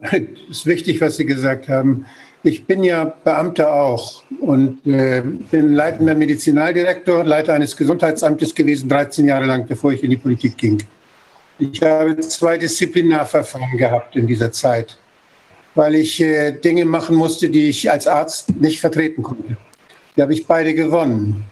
[0.00, 0.12] Es
[0.48, 2.06] ist wichtig, was Sie gesagt haben.
[2.44, 9.26] Ich bin ja Beamter auch und äh, bin leitender Medizinaldirektor, Leiter eines Gesundheitsamtes gewesen, 13
[9.26, 10.82] Jahre lang, bevor ich in die Politik ging.
[11.70, 14.98] Ich habe zwei Disziplinarverfahren gehabt in dieser Zeit,
[15.76, 19.56] weil ich äh, Dinge machen musste, die ich als Arzt nicht vertreten konnte.
[20.16, 21.44] Die habe ich beide gewonnen.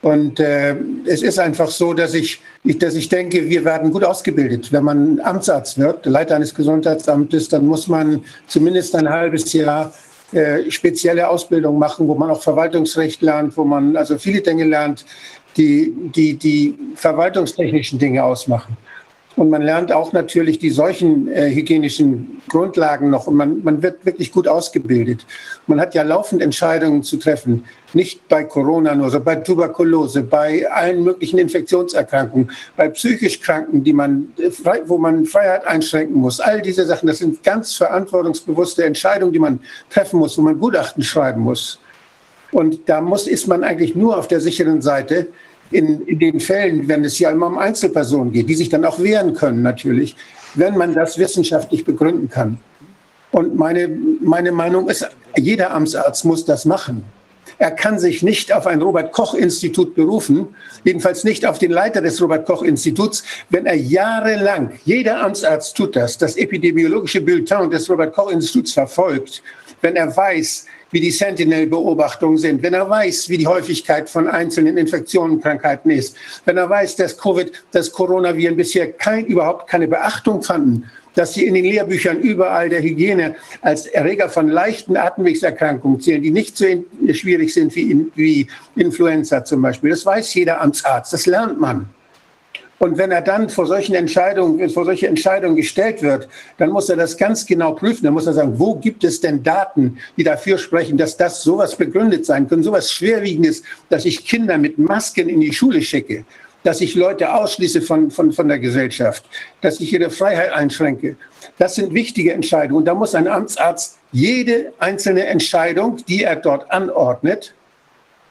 [0.00, 0.74] Und äh,
[1.04, 4.72] es ist einfach so, dass ich, ich, dass ich denke, wir werden gut ausgebildet.
[4.72, 9.92] Wenn man Amtsarzt wird, Leiter eines Gesundheitsamtes, dann muss man zumindest ein halbes Jahr
[10.32, 15.04] äh, spezielle Ausbildung machen, wo man auch Verwaltungsrecht lernt, wo man also viele Dinge lernt,
[15.58, 18.78] die die, die verwaltungstechnischen Dinge ausmachen.
[19.36, 23.26] Und man lernt auch natürlich die solchen äh, hygienischen Grundlagen noch.
[23.26, 25.26] Und man, man wird wirklich gut ausgebildet.
[25.66, 27.64] Man hat ja laufend Entscheidungen zu treffen.
[27.94, 33.92] Nicht bei Corona nur, sondern bei Tuberkulose, bei allen möglichen Infektionserkrankungen, bei psychisch Kranken, die
[33.92, 34.50] man, äh,
[34.86, 36.38] wo man Freiheit einschränken muss.
[36.38, 39.58] All diese Sachen, das sind ganz verantwortungsbewusste Entscheidungen, die man
[39.90, 41.80] treffen muss, wo man Gutachten schreiben muss.
[42.52, 45.26] Und da muss, ist man eigentlich nur auf der sicheren Seite,
[45.74, 49.00] in, in den Fällen, wenn es ja immer um Einzelpersonen geht, die sich dann auch
[49.00, 50.16] wehren können natürlich,
[50.54, 52.58] wenn man das wissenschaftlich begründen kann.
[53.32, 53.88] Und meine,
[54.20, 57.04] meine Meinung ist, jeder Amtsarzt muss das machen.
[57.58, 60.54] Er kann sich nicht auf ein Robert-Koch-Institut berufen,
[60.84, 66.36] jedenfalls nicht auf den Leiter des Robert-Koch-Instituts, wenn er jahrelang, jeder Amtsarzt tut das, das
[66.36, 69.42] epidemiologische Bulletin des Robert-Koch-Instituts verfolgt,
[69.82, 74.76] wenn er weiß, wie die Sentinel-Beobachtungen sind, wenn er weiß, wie die Häufigkeit von einzelnen
[74.78, 80.40] Infektionen, Krankheiten ist, wenn er weiß, dass Covid, dass Coronaviren bisher kein, überhaupt keine Beachtung
[80.40, 86.22] fanden, dass sie in den Lehrbüchern überall der Hygiene als Erreger von leichten Atemwegserkrankungen zählen,
[86.22, 86.64] die nicht so
[87.12, 89.90] schwierig sind wie, wie Influenza zum Beispiel.
[89.90, 91.88] Das weiß jeder Amtsarzt, das lernt man.
[92.78, 96.28] Und wenn er dann vor solchen Entscheidungen, vor solche Entscheidungen gestellt wird,
[96.58, 98.04] dann muss er das ganz genau prüfen.
[98.04, 101.76] Dann muss er sagen, wo gibt es denn Daten, die dafür sprechen, dass das sowas
[101.76, 106.24] begründet sein können, sowas Schwerwiegendes, dass ich Kinder mit Masken in die Schule schicke,
[106.64, 109.24] dass ich Leute ausschließe von, von, von der Gesellschaft,
[109.60, 111.16] dass ich ihre Freiheit einschränke.
[111.58, 112.78] Das sind wichtige Entscheidungen.
[112.78, 117.54] Und da muss ein Amtsarzt jede einzelne Entscheidung, die er dort anordnet,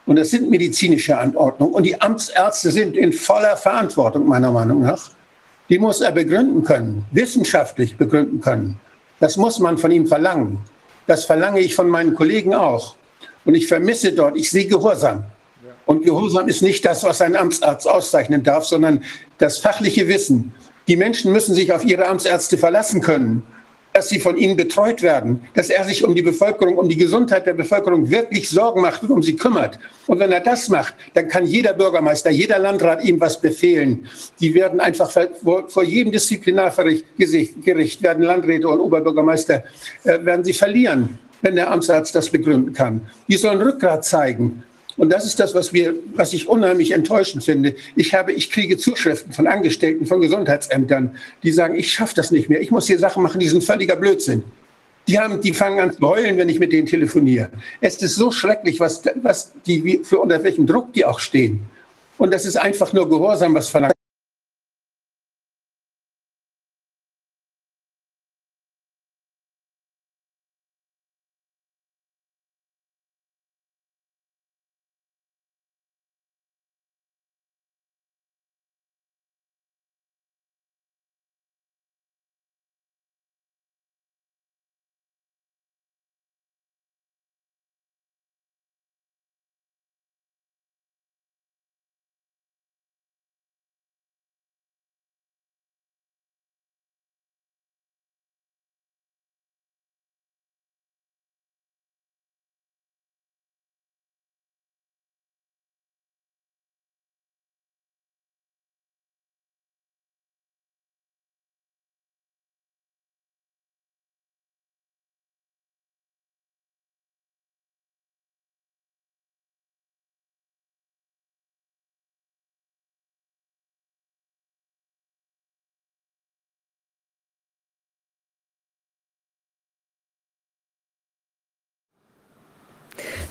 [0.06, 1.74] und das sind medizinische Anordnungen.
[1.74, 5.10] Und die Amtsärzte sind in voller Verantwortung, meiner Meinung nach.
[5.70, 8.78] Die muss er begründen können, wissenschaftlich begründen können.
[9.18, 10.58] Das muss man von ihm verlangen.
[11.06, 12.96] Das verlange ich von meinen Kollegen auch.
[13.46, 15.24] Und ich vermisse dort, ich sehe Gehorsam.
[15.86, 19.02] Und Gehorsam ist nicht das, was ein Amtsarzt auszeichnen darf, sondern
[19.38, 20.54] das fachliche Wissen.
[20.86, 23.42] Die Menschen müssen sich auf ihre Amtsärzte verlassen können
[23.94, 27.46] dass sie von ihnen betreut werden, dass er sich um die Bevölkerung, um die Gesundheit
[27.46, 29.78] der Bevölkerung wirklich Sorgen macht und um sie kümmert.
[30.08, 34.08] Und wenn er das macht, dann kann jeder Bürgermeister, jeder Landrat ihm was befehlen.
[34.40, 39.62] Die werden einfach vor, jedem Disziplinargericht werden Landräte und Oberbürgermeister
[40.02, 43.02] äh, werden sie verlieren, wenn der Amtsarzt das begründen kann.
[43.28, 44.64] Die sollen Rückgrat zeigen.
[44.96, 47.74] Und das ist das, was, wir, was ich unheimlich enttäuschend finde.
[47.96, 52.48] Ich, habe, ich kriege Zuschriften von Angestellten, von Gesundheitsämtern, die sagen, ich schaffe das nicht
[52.48, 52.60] mehr.
[52.60, 54.44] Ich muss hier Sachen machen, die sind völliger Blödsinn.
[55.06, 57.50] Die, haben, die fangen an zu heulen, wenn ich mit denen telefoniere.
[57.80, 61.60] Es ist so schrecklich, was, was die, für unter welchem Druck die auch stehen.
[62.16, 63.94] Und das ist einfach nur Gehorsam, was verlangt.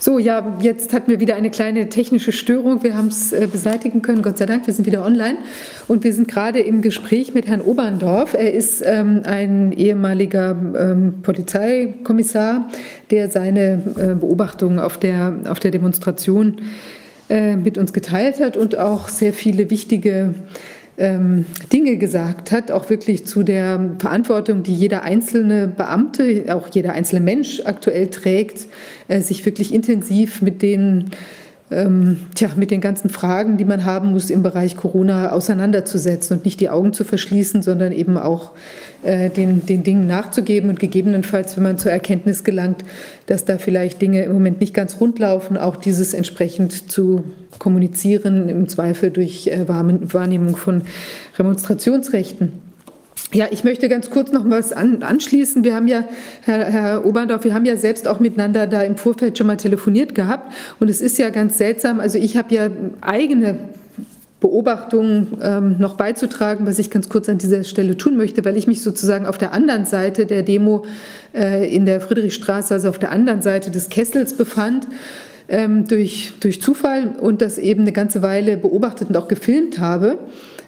[0.05, 2.83] So, ja, jetzt hatten wir wieder eine kleine technische Störung.
[2.83, 4.67] Wir haben es äh, beseitigen können, Gott sei Dank.
[4.67, 5.37] Wir sind wieder online
[5.87, 8.33] und wir sind gerade im Gespräch mit Herrn Oberndorf.
[8.33, 12.69] Er ist ähm, ein ehemaliger ähm, Polizeikommissar,
[13.11, 16.57] der seine äh, Beobachtungen auf der, auf der Demonstration
[17.29, 20.33] äh, mit uns geteilt hat und auch sehr viele wichtige
[20.95, 27.21] Dinge gesagt hat, auch wirklich zu der Verantwortung, die jeder einzelne Beamte, auch jeder einzelne
[27.21, 28.67] Mensch aktuell trägt,
[29.07, 31.09] äh, sich wirklich intensiv mit den
[31.73, 36.45] ähm, tja, mit den ganzen Fragen, die man haben muss im Bereich Corona auseinanderzusetzen und
[36.45, 38.51] nicht die Augen zu verschließen, sondern eben auch
[39.03, 42.85] äh, den, den Dingen nachzugeben und gegebenenfalls, wenn man zur Erkenntnis gelangt,
[43.25, 47.23] dass da vielleicht Dinge im Moment nicht ganz rund laufen, auch dieses entsprechend zu
[47.59, 50.83] kommunizieren, im Zweifel durch äh, Wahrnehmung von
[51.37, 52.72] Remonstrationsrechten.
[53.33, 55.63] Ja, ich möchte ganz kurz noch was an, anschließen.
[55.63, 56.03] Wir haben ja,
[56.41, 60.13] Herr, Herr Oberndorf, wir haben ja selbst auch miteinander da im Vorfeld schon mal telefoniert
[60.13, 60.53] gehabt.
[60.79, 61.99] Und es ist ja ganz seltsam.
[61.99, 62.69] Also ich habe ja
[63.01, 63.57] eigene
[64.39, 68.67] Beobachtungen ähm, noch beizutragen, was ich ganz kurz an dieser Stelle tun möchte, weil ich
[68.67, 70.85] mich sozusagen auf der anderen Seite der Demo
[71.33, 74.87] äh, in der Friedrichstraße, also auf der anderen Seite des Kessels befand.
[75.49, 80.17] Ähm, durch, durch Zufall und das eben eine ganze Weile beobachtet und auch gefilmt habe.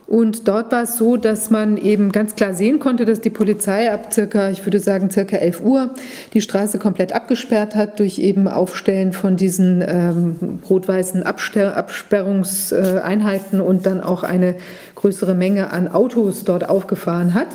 [0.07, 3.91] Und dort war es so, dass man eben ganz klar sehen konnte, dass die Polizei
[3.91, 5.95] ab circa, ich würde sagen, circa 11 Uhr
[6.33, 14.01] die Straße komplett abgesperrt hat durch eben Aufstellen von diesen ähm, rot-weißen Absperrungseinheiten und dann
[14.01, 14.57] auch eine
[14.93, 17.47] größere Menge an Autos dort aufgefahren hat.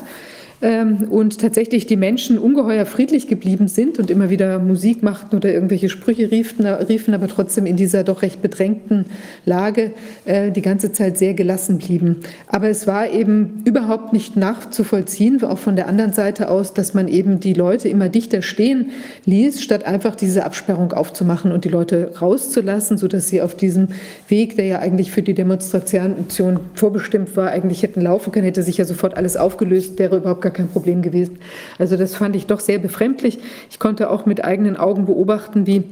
[0.63, 5.53] Ähm, und tatsächlich die Menschen ungeheuer friedlich geblieben sind und immer wieder Musik machten oder
[5.53, 9.07] irgendwelche Sprüche riefen, riefen aber trotzdem in dieser doch recht bedrängten
[9.47, 9.93] Lage
[10.27, 12.17] äh, die ganze Zeit sehr gelassen blieben.
[12.47, 17.09] Aber es war eben überhaupt nicht nachzuvollziehen, auch von der anderen Seite aus, dass man
[17.09, 18.91] eben die Leute immer dichter stehen
[19.25, 23.89] ließ, statt einfach diese Absperrung aufzumachen und die Leute rauszulassen, sodass sie auf diesem
[24.29, 28.77] Weg, der ja eigentlich für die Demonstration vorbestimmt war, eigentlich hätten laufen können, hätte sich
[28.77, 31.39] ja sofort alles aufgelöst, wäre überhaupt gar kein Problem gewesen.
[31.79, 33.39] Also das fand ich doch sehr befremdlich.
[33.71, 35.85] Ich konnte auch mit eigenen Augen beobachten, wie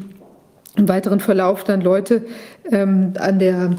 [0.76, 2.22] im weiteren Verlauf dann Leute
[2.70, 3.70] ähm, an der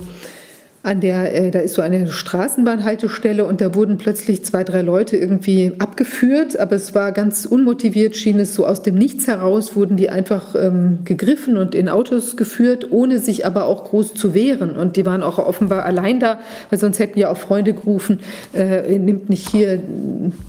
[0.82, 5.18] an der, äh, da ist so eine Straßenbahnhaltestelle und da wurden plötzlich zwei, drei Leute
[5.18, 9.98] irgendwie abgeführt, aber es war ganz unmotiviert, schien es so aus dem Nichts heraus, wurden
[9.98, 14.78] die einfach ähm, gegriffen und in Autos geführt, ohne sich aber auch groß zu wehren.
[14.78, 18.22] Und die waren auch offenbar allein da, weil sonst hätten ja auch Freunde gerufen,
[18.54, 19.82] äh, nimmt nicht hier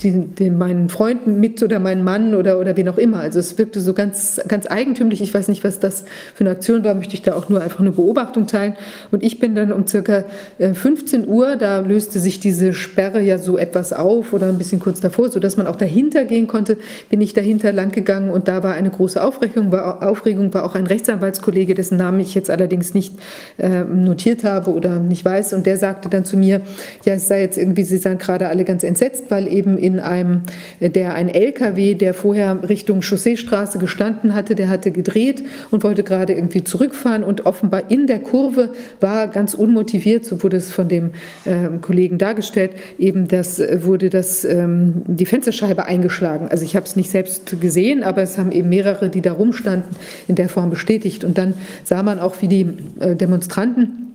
[0.03, 3.19] die, den, meinen Freunden mit oder meinen Mann oder, oder wen auch immer.
[3.19, 5.23] Also es wirkte so ganz, ganz eigentümlich.
[5.23, 7.81] Ich weiß nicht, was das für eine Aktion war, möchte ich da auch nur einfach
[7.81, 8.77] eine Beobachtung teilen.
[9.11, 10.20] Und ich bin dann um circa
[10.59, 14.81] 15 äh, Uhr, da löste sich diese Sperre ja so etwas auf oder ein bisschen
[14.81, 18.63] kurz davor, sodass man auch dahinter gehen konnte, bin ich dahinter lang gegangen und da
[18.63, 22.95] war eine große Aufregung, war, Aufregung, war auch ein Rechtsanwaltskollege, dessen Namen ich jetzt allerdings
[22.95, 23.15] nicht
[23.59, 25.53] äh, notiert habe oder nicht weiß.
[25.53, 26.61] Und der sagte dann zu mir,
[27.05, 30.43] ja, es sei jetzt irgendwie, sie seien gerade alle ganz entsetzt, weil eben in einem,
[30.81, 36.35] der ein LKW, der vorher Richtung Chausseestraße gestanden hatte, der hatte gedreht und wollte gerade
[36.35, 37.25] irgendwie zurückfahren.
[37.25, 41.11] Und offenbar in der Kurve war ganz unmotiviert passiert, so wurde es von dem
[41.47, 46.49] ähm, Kollegen dargestellt, eben das äh, wurde das, ähm, die Fensterscheibe eingeschlagen.
[46.49, 49.97] Also ich habe es nicht selbst gesehen, aber es haben eben mehrere, die da rumstanden,
[50.27, 51.25] in der Form bestätigt.
[51.25, 52.67] Und dann sah man auch, wie die
[52.99, 54.10] äh, Demonstranten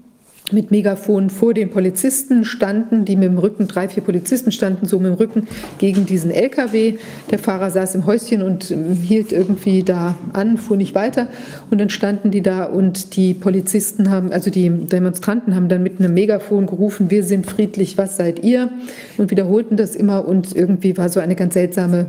[0.51, 4.99] mit Megafon vor den Polizisten standen, die mit dem Rücken, drei, vier Polizisten standen so
[4.99, 5.47] mit dem Rücken
[5.79, 6.95] gegen diesen LKW.
[7.31, 11.27] Der Fahrer saß im Häuschen und hielt irgendwie da an, fuhr nicht weiter.
[11.71, 15.99] Und dann standen die da und die Polizisten haben, also die Demonstranten haben dann mit
[15.99, 18.69] einem Megafon gerufen, wir sind friedlich, was seid ihr?
[19.17, 22.05] Und wiederholten das immer und irgendwie war so eine ganz seltsame,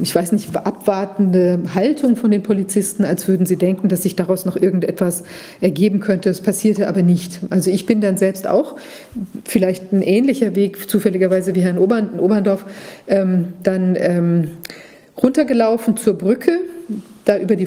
[0.00, 4.44] ich weiß nicht, abwartende Haltung von den Polizisten, als würden sie denken, dass sich daraus
[4.44, 5.24] noch irgendetwas
[5.60, 6.30] ergeben könnte.
[6.30, 7.40] Es passierte aber nicht.
[7.50, 8.76] Also ich bin dann selbst auch
[9.44, 12.64] vielleicht ein ähnlicher Weg, zufälligerweise wie Herrn Obern, Oberndorf,
[13.08, 14.50] ähm, dann ähm,
[15.22, 16.58] runtergelaufen zur Brücke
[17.24, 17.64] da über die,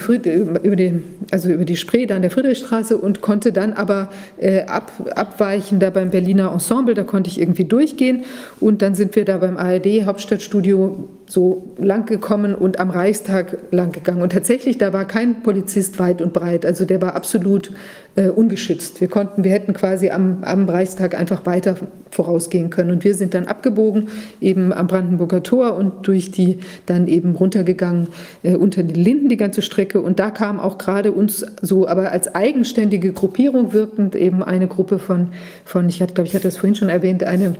[0.62, 4.64] über die, also über die Spree, da an der Friedrichstraße und konnte dann aber äh,
[4.64, 8.24] ab, abweichen da beim Berliner Ensemble, da konnte ich irgendwie durchgehen.
[8.60, 13.92] Und dann sind wir da beim ARD Hauptstadtstudio so lang gekommen und am Reichstag lang
[13.92, 17.72] gegangen und tatsächlich, da war kein Polizist weit und breit, also der war absolut
[18.16, 19.00] äh, ungeschützt.
[19.00, 21.76] Wir konnten, wir hätten quasi am, am Reichstag einfach weiter
[22.10, 24.08] vorausgehen können und wir sind dann abgebogen
[24.40, 28.08] eben am Brandenburger Tor und durch die dann eben runtergegangen
[28.42, 30.00] äh, unter den Linden die ganze Strecke.
[30.00, 34.98] Und da kam auch gerade uns so, aber als eigenständige Gruppierung wirkend eben eine Gruppe
[34.98, 35.28] von,
[35.64, 37.54] von ich hatte, glaube ich, hatte das vorhin schon erwähnt, eine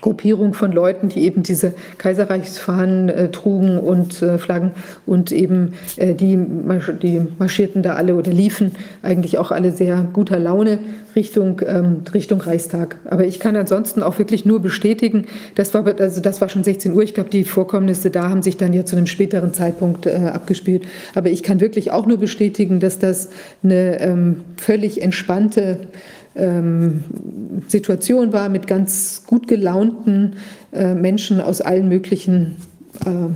[0.00, 4.72] Gruppierung von Leuten, die eben diese Kaiserreichsfahnen äh, trugen und äh, Flaggen
[5.06, 6.38] und eben äh, die,
[7.02, 8.72] die marschierten da alle oder liefen
[9.02, 10.78] eigentlich auch alle sehr guter Laune
[11.16, 12.98] Richtung, ähm, Richtung Reichstag.
[13.04, 16.94] Aber ich kann ansonsten auch wirklich nur bestätigen, das war, also das war schon 16
[16.94, 20.30] Uhr, ich glaube, die Vorkommnisse da haben sich dann ja zu einem späteren Zeitpunkt äh,
[20.32, 20.84] abgespielt.
[21.14, 23.30] Aber ich kann wirklich auch nur bestätigen, dass das
[23.62, 25.80] eine ähm, völlig entspannte
[26.36, 27.04] ähm,
[27.68, 30.36] Situation war mit ganz gut gelaunten
[30.72, 32.56] äh, Menschen aus allen möglichen
[33.04, 33.30] äh,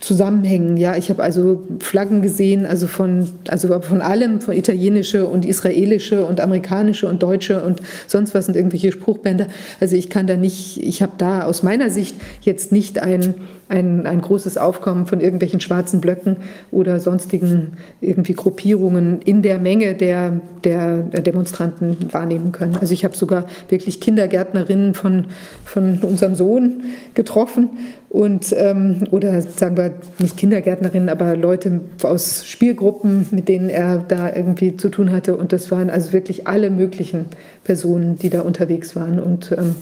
[0.00, 0.76] Zusammenhängen.
[0.76, 6.24] Ja, ich habe also Flaggen gesehen, also von, also von allem, von italienische und israelische
[6.24, 9.48] und amerikanische und deutsche und sonst was sind irgendwelche Spruchbänder.
[9.80, 13.34] Also ich kann da nicht, ich habe da aus meiner Sicht jetzt nicht ein
[13.68, 16.38] ein, ein großes Aufkommen von irgendwelchen schwarzen Blöcken
[16.70, 22.76] oder sonstigen irgendwie Gruppierungen in der Menge der, der Demonstranten wahrnehmen können.
[22.76, 25.26] Also ich habe sogar wirklich Kindergärtnerinnen von,
[25.64, 27.70] von unserem Sohn getroffen
[28.08, 34.34] und ähm, oder sagen wir nicht Kindergärtnerinnen, aber Leute aus Spielgruppen, mit denen er da
[34.34, 35.36] irgendwie zu tun hatte.
[35.36, 37.26] Und das waren also wirklich alle möglichen
[37.64, 39.76] Personen, die da unterwegs waren und ähm,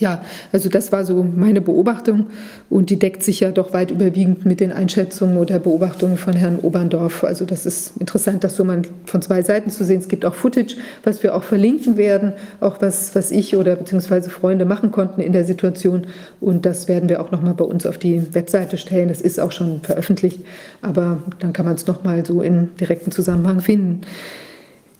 [0.00, 2.28] ja, also das war so meine Beobachtung
[2.70, 6.58] und die deckt sich ja doch weit überwiegend mit den Einschätzungen oder Beobachtungen von Herrn
[6.58, 7.22] Oberndorf.
[7.22, 10.00] Also das ist interessant, das so mal von zwei Seiten zu sehen.
[10.00, 14.30] Es gibt auch Footage, was wir auch verlinken werden, auch was, was ich oder beziehungsweise
[14.30, 16.06] Freunde machen konnten in der Situation
[16.40, 19.08] und das werden wir auch nochmal bei uns auf die Webseite stellen.
[19.08, 20.40] Das ist auch schon veröffentlicht,
[20.80, 24.00] aber dann kann man es nochmal so in direkten Zusammenhang finden.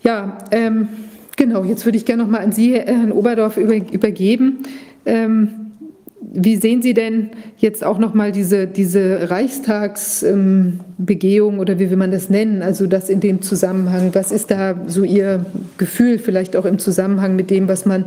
[0.03, 0.89] Ja, ähm,
[1.37, 4.61] genau, jetzt würde ich gerne nochmal an Sie, Herrn Oberdorf, über, übergeben.
[5.07, 5.71] Ähm,
[6.33, 12.13] wie sehen Sie denn jetzt auch nochmal diese, diese Reichstagsbegehung ähm, oder wie will man
[12.13, 12.63] das nennen?
[12.63, 14.15] Also das in dem Zusammenhang.
[14.15, 15.47] Was ist da so Ihr
[15.79, 18.05] Gefühl vielleicht auch im Zusammenhang mit dem, was man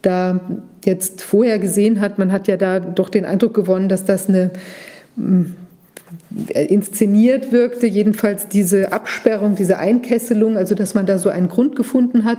[0.00, 0.40] da
[0.84, 2.18] jetzt vorher gesehen hat?
[2.18, 4.50] Man hat ja da doch den Eindruck gewonnen, dass das eine
[6.54, 12.24] inszeniert wirkte, jedenfalls diese Absperrung, diese Einkesselung, also dass man da so einen Grund gefunden
[12.24, 12.38] hat.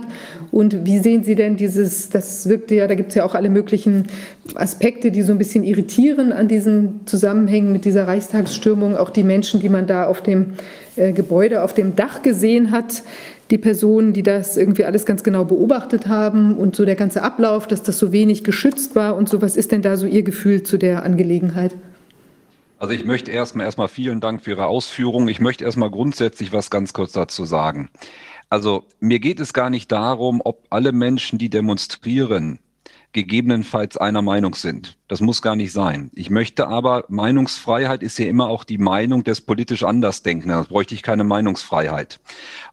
[0.50, 3.50] Und wie sehen Sie denn dieses, das wirkte ja, da gibt es ja auch alle
[3.50, 4.06] möglichen
[4.54, 9.60] Aspekte, die so ein bisschen irritieren an diesen Zusammenhängen mit dieser Reichstagsstürmung, auch die Menschen,
[9.60, 10.54] die man da auf dem
[10.96, 13.02] äh, Gebäude, auf dem Dach gesehen hat,
[13.50, 17.66] die Personen, die das irgendwie alles ganz genau beobachtet haben und so der ganze Ablauf,
[17.66, 19.42] dass das so wenig geschützt war und so.
[19.42, 21.72] Was ist denn da so Ihr Gefühl zu der Angelegenheit?
[22.78, 25.28] Also ich möchte erstmal erstmal vielen Dank für Ihre Ausführungen.
[25.28, 27.90] Ich möchte erstmal grundsätzlich was ganz kurz dazu sagen.
[28.50, 32.58] Also mir geht es gar nicht darum, ob alle Menschen, die demonstrieren,
[33.12, 34.98] gegebenenfalls einer Meinung sind.
[35.08, 36.10] Das muss gar nicht sein.
[36.14, 40.50] Ich möchte aber, Meinungsfreiheit ist ja immer auch die Meinung des politisch Andersdenkenden.
[40.50, 42.20] Da bräuchte ich keine Meinungsfreiheit.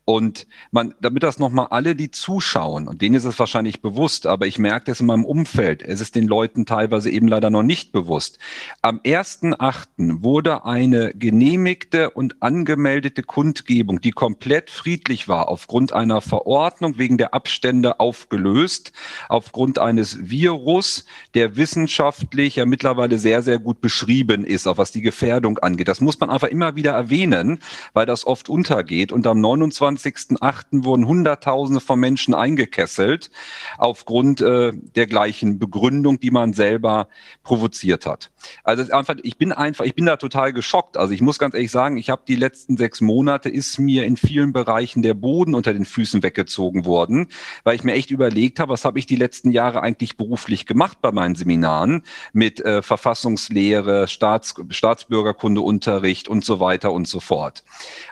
[0.03, 4.47] Und man, damit das nochmal alle, die zuschauen, und denen ist es wahrscheinlich bewusst, aber
[4.47, 7.91] ich merke das in meinem Umfeld, es ist den Leuten teilweise eben leider noch nicht
[7.91, 8.39] bewusst.
[8.81, 10.23] Am 1.8.
[10.23, 17.35] wurde eine genehmigte und angemeldete Kundgebung, die komplett friedlich war, aufgrund einer Verordnung wegen der
[17.35, 18.93] Abstände aufgelöst,
[19.29, 21.05] aufgrund eines Virus,
[21.35, 25.87] der wissenschaftlich ja mittlerweile sehr, sehr gut beschrieben ist, auch was die Gefährdung angeht.
[25.87, 27.59] Das muss man einfach immer wieder erwähnen,
[27.93, 29.11] weil das oft untergeht.
[29.11, 30.83] Und am 29 27.08.
[30.83, 33.31] wurden Hunderttausende von Menschen eingekesselt
[33.77, 37.07] aufgrund äh, der gleichen Begründung, die man selber
[37.43, 38.31] provoziert hat.
[38.63, 40.97] Also einfach, ich bin einfach, ich bin da total geschockt.
[40.97, 44.17] Also ich muss ganz ehrlich sagen, ich habe die letzten sechs Monate ist mir in
[44.17, 47.27] vielen Bereichen der Boden unter den Füßen weggezogen worden,
[47.63, 50.99] weil ich mir echt überlegt habe, was habe ich die letzten Jahre eigentlich beruflich gemacht
[51.01, 52.03] bei meinen Seminaren
[52.33, 57.63] mit äh, Verfassungslehre, Staats, Staatsbürgerkundeunterricht und so weiter und so fort.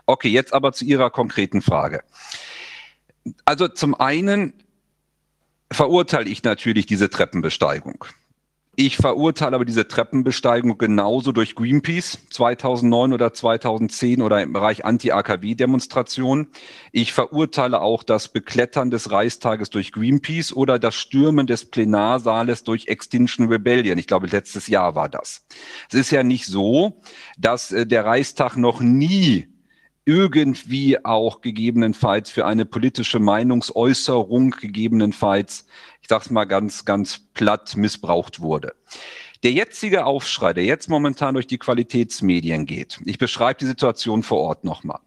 [0.09, 2.01] Okay, jetzt aber zu Ihrer konkreten Frage.
[3.45, 4.53] Also zum einen
[5.71, 8.05] verurteile ich natürlich diese Treppenbesteigung.
[8.75, 16.47] Ich verurteile aber diese Treppenbesteigung genauso durch Greenpeace 2009 oder 2010 oder im Bereich Anti-AKW-Demonstrationen.
[16.91, 22.87] Ich verurteile auch das Beklettern des Reichstages durch Greenpeace oder das Stürmen des Plenarsaales durch
[22.87, 23.99] Extinction Rebellion.
[23.99, 25.45] Ich glaube, letztes Jahr war das.
[25.89, 26.99] Es ist ja nicht so,
[27.37, 29.58] dass äh, der Reichstag noch nie
[30.09, 35.67] irgendwie auch gegebenenfalls für eine politische Meinungsäußerung gegebenenfalls,
[36.01, 38.73] ich sag's mal ganz, ganz platt, missbraucht wurde.
[39.43, 44.39] Der jetzige Aufschrei, der jetzt momentan durch die Qualitätsmedien geht, ich beschreibe die Situation vor
[44.39, 44.99] Ort nochmal.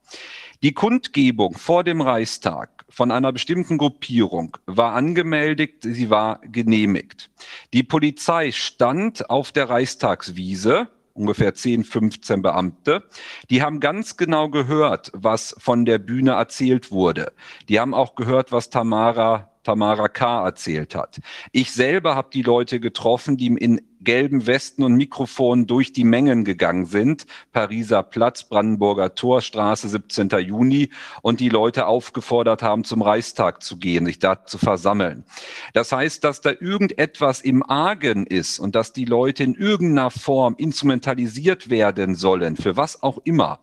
[0.62, 7.28] Die Kundgebung vor dem Reichstag von einer bestimmten Gruppierung war angemeldet, sie war genehmigt.
[7.72, 13.05] Die Polizei stand auf der Reichstagswiese ungefähr 10, 15 Beamte.
[13.50, 17.32] Die haben ganz genau gehört, was von der Bühne erzählt wurde.
[17.68, 20.44] Die haben auch gehört, was Tamara Tamara K.
[20.44, 21.20] erzählt hat.
[21.52, 26.44] Ich selber habe die Leute getroffen, die in gelben Westen und Mikrofonen durch die Mengen
[26.44, 27.26] gegangen sind.
[27.52, 30.28] Pariser Platz, Brandenburger Tor, Straße, 17.
[30.40, 30.90] Juni
[31.22, 35.24] und die Leute aufgefordert haben, zum Reichstag zu gehen, sich da zu versammeln.
[35.72, 40.55] Das heißt, dass da irgendetwas im Argen ist und dass die Leute in irgendeiner Form
[40.56, 43.60] instrumentalisiert werden sollen, für was auch immer.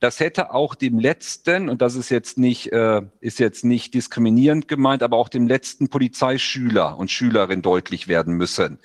[0.00, 4.68] Das hätte auch dem letzten, und das ist jetzt nicht, äh, ist jetzt nicht diskriminierend
[4.68, 8.78] gemeint, aber auch dem letzten Polizeischüler und Schülerin deutlich werden müssen.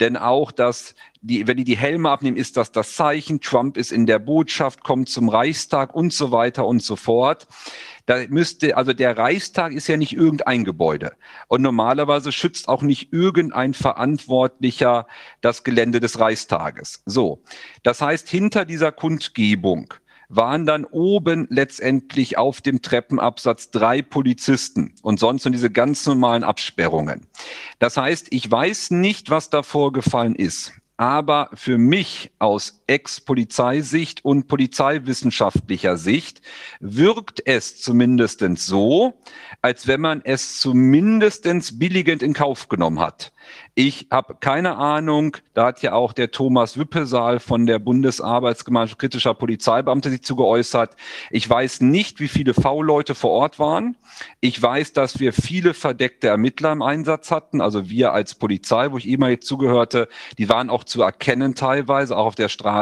[0.00, 3.40] Denn auch das, die, wenn die die Helme abnehmen, ist das das Zeichen.
[3.40, 7.46] Trump ist in der Botschaft, kommt zum Reichstag und so weiter und so fort.
[8.06, 11.12] Da müsste, also der Reichstag ist ja nicht irgendein Gebäude.
[11.48, 15.06] Und normalerweise schützt auch nicht irgendein Verantwortlicher
[15.42, 17.02] das Gelände des Reichstages.
[17.04, 17.42] So.
[17.82, 19.92] Das heißt, hinter dieser Kundgebung
[20.30, 26.44] waren dann oben letztendlich auf dem Treppenabsatz drei Polizisten und sonst nur diese ganz normalen
[26.44, 27.26] Absperrungen.
[27.80, 30.72] Das heißt, ich weiß nicht, was da vorgefallen ist.
[30.96, 36.42] Aber für mich aus Ex-Polizeisicht und polizeiwissenschaftlicher Sicht
[36.80, 39.14] wirkt es zumindest so,
[39.62, 41.44] als wenn man es zumindest
[41.78, 43.32] billigend in Kauf genommen hat.
[43.74, 49.34] Ich habe keine Ahnung, da hat ja auch der Thomas Wippesaal von der Bundesarbeitsgemeinschaft kritischer
[49.34, 50.96] Polizeibeamte sich zu geäußert.
[51.30, 53.96] Ich weiß nicht, wie viele V-Leute vor Ort waren.
[54.40, 58.98] Ich weiß, dass wir viele verdeckte Ermittler im Einsatz hatten, also wir als Polizei, wo
[58.98, 62.79] ich jetzt zugehörte, die waren auch zu erkennen teilweise, auch auf der Straße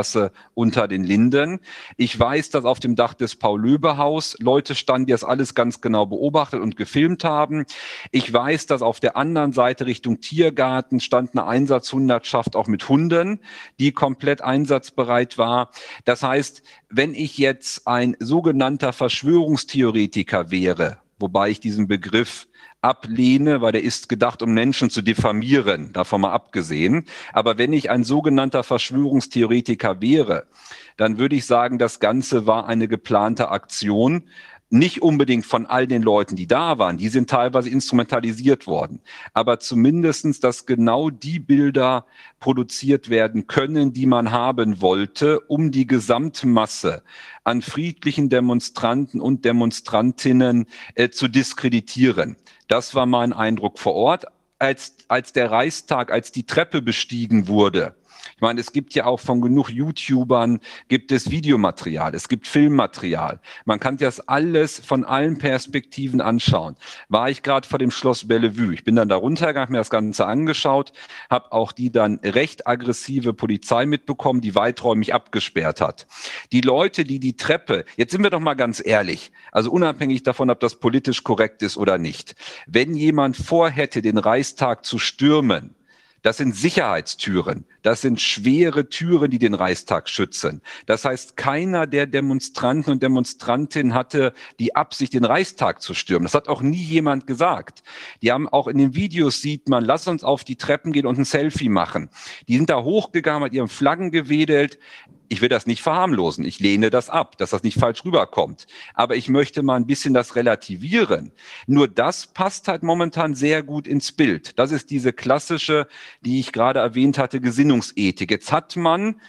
[0.55, 1.61] unter den Linden.
[1.97, 6.07] Ich weiß, dass auf dem Dach des Paul-Löbe-Haus Leute standen, die das alles ganz genau
[6.07, 7.67] beobachtet und gefilmt haben.
[8.11, 13.41] Ich weiß, dass auf der anderen Seite Richtung Tiergarten stand eine Einsatzhundertschaft auch mit Hunden,
[13.79, 15.71] die komplett einsatzbereit war.
[16.05, 22.47] Das heißt, wenn ich jetzt ein sogenannter Verschwörungstheoretiker wäre, wobei ich diesen Begriff
[22.81, 27.07] ablehne, weil der ist gedacht, um Menschen zu diffamieren, davon mal abgesehen.
[27.33, 30.47] Aber wenn ich ein sogenannter Verschwörungstheoretiker wäre,
[30.97, 34.25] dann würde ich sagen, das Ganze war eine geplante Aktion,
[34.71, 39.01] nicht unbedingt von all den Leuten, die da waren, die sind teilweise instrumentalisiert worden,
[39.33, 42.05] aber zumindestens, dass genau die Bilder
[42.39, 47.03] produziert werden können, die man haben wollte, um die Gesamtmasse
[47.45, 52.37] an friedlichen Demonstranten und Demonstrantinnen äh, zu diskreditieren.
[52.69, 54.27] Das war mein Eindruck vor Ort.
[54.61, 57.95] Als, als der Reichstag, als die Treppe bestiegen wurde,
[58.37, 63.41] ich meine, es gibt ja auch von genug YouTubern, gibt es Videomaterial, es gibt Filmmaterial.
[63.65, 66.77] Man kann das alles von allen Perspektiven anschauen.
[67.09, 68.75] War ich gerade vor dem Schloss Bellevue.
[68.75, 70.93] Ich bin dann da runtergegangen, habe mir das Ganze angeschaut,
[71.31, 76.07] habe auch die dann recht aggressive Polizei mitbekommen, die weiträumig abgesperrt hat.
[76.53, 80.51] Die Leute, die die Treppe, jetzt sind wir doch mal ganz ehrlich, also unabhängig davon,
[80.51, 82.35] ob das politisch korrekt ist oder nicht.
[82.67, 85.75] Wenn jemand vorhätte, den Reichstag zu stürmen,
[86.23, 87.65] das sind Sicherheitstüren.
[87.83, 90.63] Das sind schwere Türen, die den Reichstag schützen.
[90.87, 96.25] Das heißt, keiner der Demonstranten und Demonstrantinnen hatte die Absicht, den Reichstag zu stürmen.
[96.25, 97.83] Das hat auch nie jemand gesagt.
[98.23, 101.19] Die haben auch in den Videos sieht man, lass uns auf die Treppen gehen und
[101.19, 102.11] ein Selfie machen.
[102.49, 104.79] Die sind da hochgegangen, mit ihren Flaggen gewedelt
[105.29, 106.45] ich will das nicht verharmlosen.
[106.45, 108.67] Ich lehne das ab, dass das nicht falsch rüberkommt.
[108.95, 111.33] Aber ich möchte mal ein bisschen das relativieren.
[111.67, 114.59] Nur das passt halt momentan sehr gut ins Bild.
[114.59, 115.87] Das ist diese klassische,
[116.23, 118.31] die ich gerade erwähnt hatte, Gesinnungsethik.
[118.31, 119.21] Jetzt hat man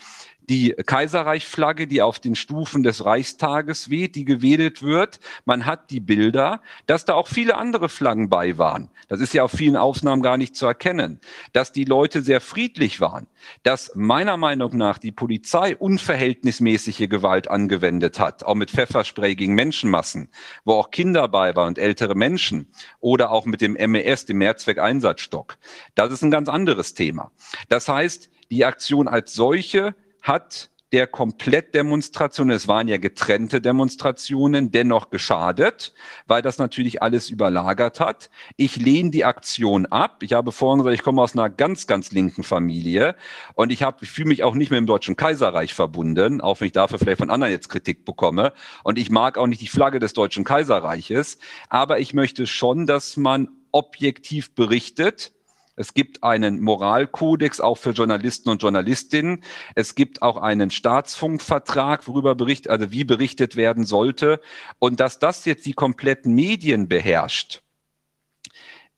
[0.49, 5.19] die Kaiserreichflagge, die auf den Stufen des Reichstages weht, die gewedelt wird.
[5.45, 8.89] Man hat die Bilder, dass da auch viele andere Flaggen bei waren.
[9.09, 11.19] Das ist ja auf vielen Aufnahmen gar nicht zu erkennen.
[11.53, 13.27] Dass die Leute sehr friedlich waren.
[13.61, 20.29] Dass meiner Meinung nach die Polizei unverhältnismäßige Gewalt angewendet hat, auch mit Pfefferspray gegen Menschenmassen,
[20.65, 22.67] wo auch Kinder bei waren und ältere Menschen
[22.99, 25.57] oder auch mit dem MES, dem Mehrzweckeinsatzstock.
[25.93, 27.31] Das ist ein ganz anderes Thema.
[27.69, 35.11] Das heißt, die Aktion als solche hat der Komplettdemonstration, es waren ja getrennte Demonstrationen, dennoch
[35.11, 35.93] geschadet,
[36.25, 38.29] weil das natürlich alles überlagert hat.
[38.57, 40.23] Ich lehne die Aktion ab.
[40.23, 43.15] Ich habe vorhin gesagt, ich komme aus einer ganz, ganz linken Familie
[43.53, 46.67] und ich, habe, ich fühle mich auch nicht mehr im Deutschen Kaiserreich verbunden, auch wenn
[46.67, 48.53] ich dafür vielleicht von anderen jetzt Kritik bekomme.
[48.83, 51.37] Und ich mag auch nicht die Flagge des Deutschen Kaiserreiches,
[51.69, 55.33] aber ich möchte schon, dass man objektiv berichtet,
[55.79, 59.45] es gibt einen Moralkodex auch für Journalisten und Journalistinnen.
[59.75, 64.41] Es gibt auch einen Staatsfunkvertrag, worüber bericht, also wie berichtet werden sollte.
[64.79, 67.61] Und dass das jetzt die kompletten Medien beherrscht,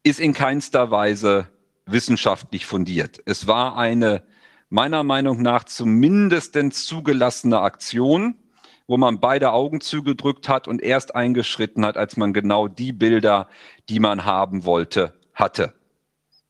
[0.02, 1.50] ist in keinster Weise
[1.86, 3.22] wissenschaftlich fundiert.
[3.26, 4.24] Es war eine
[4.70, 8.40] meiner Meinung nach zumindest zugelassene Aktion,
[8.88, 13.50] wo man beide Augen zugedrückt hat und erst eingeschritten hat, als man genau die Bilder,
[13.88, 15.76] die man haben wollte, hatte.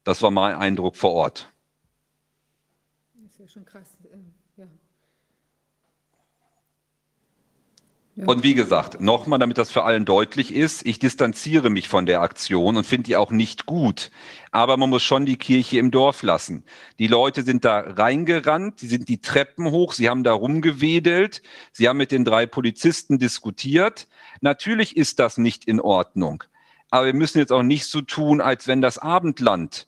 [0.03, 1.51] Das war mein Eindruck vor Ort.
[3.13, 3.87] Das ist ja schon krass.
[4.11, 4.65] Ähm, ja.
[8.15, 8.25] Ja.
[8.25, 12.21] Und wie gesagt, nochmal, damit das für allen deutlich ist, ich distanziere mich von der
[12.21, 14.11] Aktion und finde die auch nicht gut.
[14.51, 16.65] Aber man muss schon die Kirche im Dorf lassen.
[16.99, 21.87] Die Leute sind da reingerannt, sie sind die Treppen hoch, sie haben da rumgewedelt, sie
[21.87, 24.09] haben mit den drei Polizisten diskutiert.
[24.41, 26.43] Natürlich ist das nicht in Ordnung.
[26.89, 29.87] Aber wir müssen jetzt auch nicht so tun, als wenn das Abendland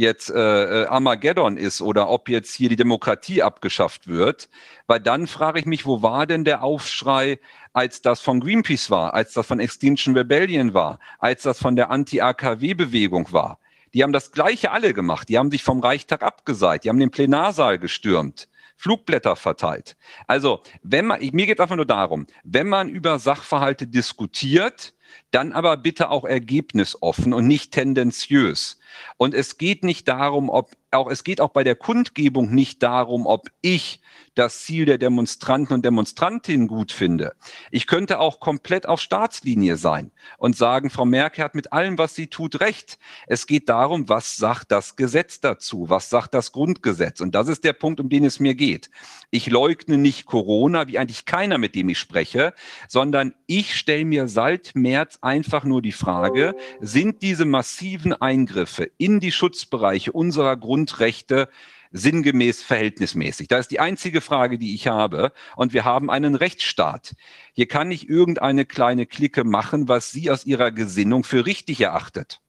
[0.00, 4.48] jetzt äh, äh, Armageddon ist oder ob jetzt hier die Demokratie abgeschafft wird,
[4.86, 7.38] weil dann frage ich mich, wo war denn der Aufschrei,
[7.72, 11.90] als das von Greenpeace war, als das von Extinction Rebellion war, als das von der
[11.90, 13.58] Anti-AKW-Bewegung war.
[13.92, 15.28] Die haben das Gleiche alle gemacht.
[15.28, 16.84] Die haben sich vom Reichstag abgeseit.
[16.84, 18.48] Die haben den Plenarsaal gestürmt.
[18.76, 19.96] Flugblätter verteilt.
[20.26, 24.94] Also, wenn man, mir geht einfach nur darum, wenn man über Sachverhalte diskutiert,
[25.30, 28.79] dann aber bitte auch ergebnisoffen und nicht tendenziös.
[29.16, 33.26] Und es geht nicht darum, ob auch es geht auch bei der Kundgebung nicht darum,
[33.26, 34.00] ob ich
[34.34, 37.34] das Ziel der Demonstranten und Demonstrantinnen gut finde.
[37.70, 42.14] Ich könnte auch komplett auf Staatslinie sein und sagen, Frau Merkel hat mit allem, was
[42.14, 42.98] sie tut, recht.
[43.26, 45.86] Es geht darum, was sagt das Gesetz dazu?
[45.88, 47.20] Was sagt das Grundgesetz?
[47.20, 48.90] Und das ist der Punkt, um den es mir geht.
[49.30, 52.54] Ich leugne nicht Corona, wie eigentlich keiner, mit dem ich spreche,
[52.88, 59.20] sondern ich stelle mir seit März einfach nur die Frage, sind diese massiven Eingriffe in
[59.20, 61.48] die Schutzbereiche unserer Grundrechte
[61.90, 63.48] sinngemäß verhältnismäßig?
[63.48, 65.32] Das ist die einzige Frage, die ich habe.
[65.56, 67.14] Und wir haben einen Rechtsstaat.
[67.54, 72.40] Hier kann nicht irgendeine kleine Clique machen, was sie aus ihrer Gesinnung für richtig erachtet.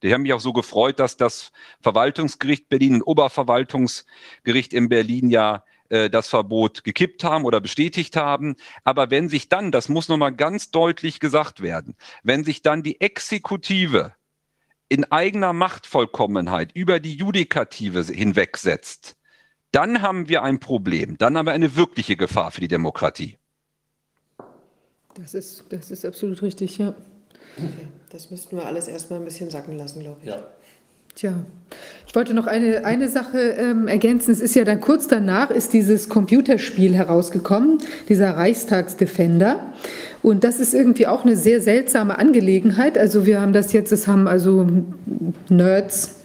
[0.00, 5.64] Ich habe mich auch so gefreut, dass das Verwaltungsgericht Berlin und Oberverwaltungsgericht in Berlin ja
[5.92, 8.56] äh, das Verbot gekippt haben oder bestätigt haben.
[8.82, 13.00] Aber wenn sich dann, das muss nochmal ganz deutlich gesagt werden, wenn sich dann die
[13.00, 14.14] Exekutive
[14.92, 19.16] in eigener Machtvollkommenheit über die Judikative hinwegsetzt,
[19.70, 21.16] dann haben wir ein Problem.
[21.16, 23.38] Dann haben wir eine wirkliche Gefahr für die Demokratie.
[25.14, 26.94] Das ist, das ist absolut richtig, ja.
[27.56, 27.88] Okay.
[28.10, 30.28] Das müssten wir alles erstmal ein bisschen sacken lassen, glaube ich.
[30.28, 30.46] Ja.
[31.14, 31.34] Tja,
[32.06, 34.32] ich wollte noch eine, eine Sache ähm, ergänzen.
[34.32, 39.72] Es ist ja dann kurz danach ist dieses Computerspiel herausgekommen, dieser Reichstagsdefender.
[40.22, 42.96] Und das ist irgendwie auch eine sehr seltsame Angelegenheit.
[42.96, 44.66] Also wir haben das jetzt, es haben also
[45.48, 46.21] Nerds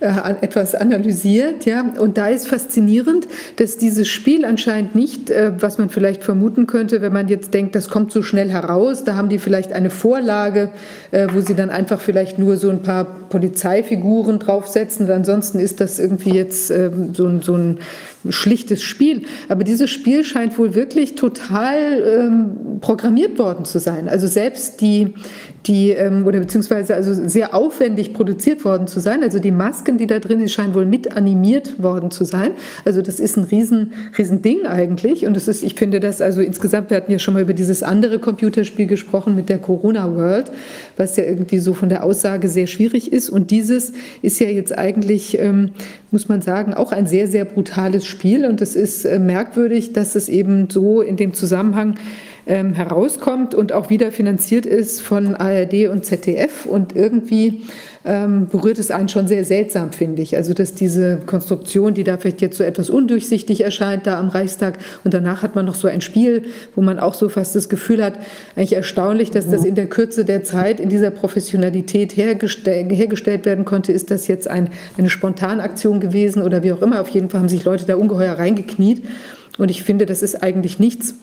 [0.00, 1.84] etwas analysiert, ja.
[1.98, 7.02] Und da ist faszinierend, dass dieses Spiel anscheinend nicht, äh, was man vielleicht vermuten könnte,
[7.02, 10.70] wenn man jetzt denkt, das kommt so schnell heraus, da haben die vielleicht eine Vorlage,
[11.10, 15.06] äh, wo sie dann einfach vielleicht nur so ein paar Polizeifiguren draufsetzen.
[15.06, 17.78] Und ansonsten ist das irgendwie jetzt ähm, so ein, so ein
[18.28, 19.22] schlichtes Spiel.
[19.48, 24.08] Aber dieses Spiel scheint wohl wirklich total ähm, programmiert worden zu sein.
[24.08, 25.14] Also selbst die,
[25.66, 29.22] die ähm, oder beziehungsweise also sehr aufwendig produziert worden zu sein.
[29.22, 32.52] Also die Masken, die da drin sind, scheinen wohl mit animiert worden zu sein.
[32.84, 35.26] Also das ist ein riesen, riesen Ding eigentlich.
[35.26, 37.82] Und es ist, ich finde das also insgesamt, wir hatten ja schon mal über dieses
[37.82, 40.50] andere Computerspiel gesprochen mit der Corona World,
[40.96, 43.28] was ja irgendwie so von der Aussage sehr schwierig ist.
[43.28, 45.72] Und dieses ist ja jetzt eigentlich, ähm,
[46.10, 48.46] muss man sagen, auch ein sehr, sehr brutales Spiel.
[48.46, 51.96] Und es ist äh, merkwürdig, dass es eben so in dem Zusammenhang
[52.50, 56.66] ähm, herauskommt und auch wieder finanziert ist von ARD und ZDF.
[56.66, 57.62] Und irgendwie
[58.04, 60.36] ähm, berührt es einen schon sehr seltsam, finde ich.
[60.36, 64.78] Also, dass diese Konstruktion, die da vielleicht jetzt so etwas undurchsichtig erscheint, da am Reichstag,
[65.04, 66.42] und danach hat man noch so ein Spiel,
[66.74, 68.14] wo man auch so fast das Gefühl hat,
[68.56, 73.64] eigentlich erstaunlich, dass das in der Kürze der Zeit in dieser Professionalität hergestell, hergestellt werden
[73.64, 73.92] konnte.
[73.92, 77.00] Ist das jetzt ein, eine Spontanaktion gewesen oder wie auch immer?
[77.00, 79.04] Auf jeden Fall haben sich Leute da ungeheuer reingekniet.
[79.56, 81.14] Und ich finde, das ist eigentlich nichts,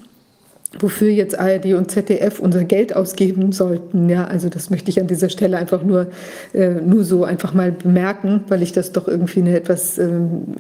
[0.80, 4.10] wofür jetzt ARD und ZDF unser Geld ausgeben sollten.
[4.10, 6.08] Ja, also das möchte ich an dieser Stelle einfach nur,
[6.54, 10.10] äh, nur so einfach mal bemerken, weil ich das doch irgendwie eine etwas äh,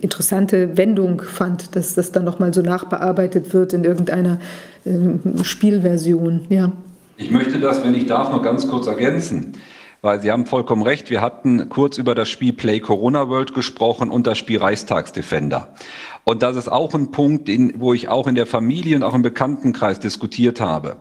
[0.01, 4.39] interessante Wendung fand, dass das dann nochmal so nachbearbeitet wird in irgendeiner
[4.85, 6.45] äh, Spielversion.
[6.49, 6.71] Ja.
[7.17, 9.53] Ich möchte das, wenn ich darf, noch ganz kurz ergänzen.
[10.01, 14.11] Weil Sie haben vollkommen recht, wir hatten kurz über das Spiel Play Corona World gesprochen
[14.11, 15.69] und das Spiel Reichstagsdefender.
[16.27, 19.13] Und das ist auch ein Punkt, den, wo ich auch in der Familie und auch
[19.13, 20.97] im Bekanntenkreis diskutiert habe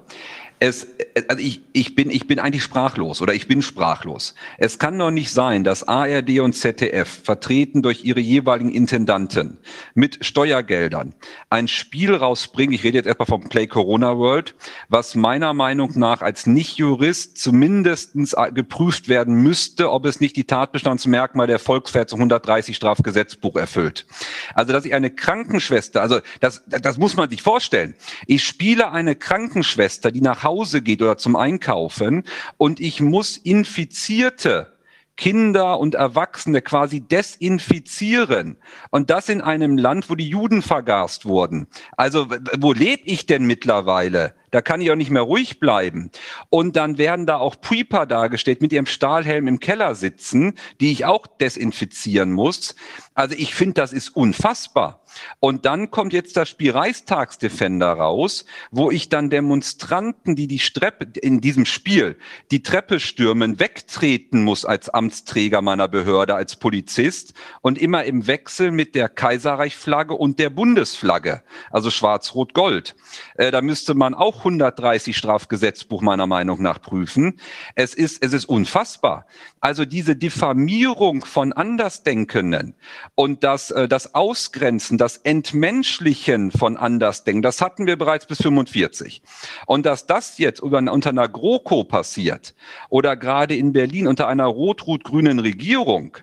[0.58, 0.86] es,
[1.28, 4.34] also ich, ich, bin, ich bin eigentlich sprachlos oder ich bin sprachlos.
[4.56, 9.58] Es kann doch nicht sein, dass ARD und ZDF, vertreten durch ihre jeweiligen Intendanten,
[9.94, 11.14] mit Steuergeldern
[11.50, 14.54] ein Spiel rausbringen, ich rede jetzt etwa vom Play Corona World,
[14.88, 21.48] was meiner Meinung nach als Nicht-Jurist zumindestens geprüft werden müsste, ob es nicht die Tatbestandsmerkmale
[21.48, 24.06] der Volksverhetzung 130 Strafgesetzbuch erfüllt.
[24.54, 27.94] Also, dass ich eine Krankenschwester, also das, das muss man sich vorstellen.
[28.26, 32.24] Ich spiele eine Krankenschwester, die nach Hause geht oder zum Einkaufen
[32.56, 34.76] und ich muss Infizierte
[35.16, 38.58] Kinder und Erwachsene quasi desinfizieren.
[38.90, 41.68] Und das in einem Land, wo die Juden vergast wurden.
[41.96, 44.34] Also wo lebe ich denn mittlerweile?
[44.50, 46.10] Da kann ich auch nicht mehr ruhig bleiben.
[46.50, 51.04] Und dann werden da auch Preeper dargestellt mit ihrem Stahlhelm im Keller sitzen, die ich
[51.04, 52.76] auch desinfizieren muss.
[53.14, 55.02] Also ich finde, das ist unfassbar.
[55.40, 61.06] Und dann kommt jetzt das Spiel Reichstagsdefender raus, wo ich dann Demonstranten, die die Treppe
[61.20, 62.18] in diesem Spiel
[62.50, 68.70] die Treppe stürmen, wegtreten muss als Amtsträger meiner Behörde, als Polizist und immer im Wechsel
[68.70, 72.94] mit der Kaiserreichflagge und der Bundesflagge, also Schwarz-Rot-Gold.
[73.36, 77.40] Äh, da müsste man auch 130 Strafgesetzbuch meiner Meinung nach prüfen.
[77.74, 79.26] Es ist, es ist unfassbar.
[79.60, 82.74] Also diese Diffamierung von Andersdenkenden
[83.14, 89.22] und das, äh, das Ausgrenzen, das Entmenschlichen von Andersdenken, das hatten wir bereits bis 45.
[89.66, 92.54] Und dass das jetzt unter einer GroKo passiert
[92.88, 96.16] oder gerade in Berlin unter einer rot-rot-grünen Regierung,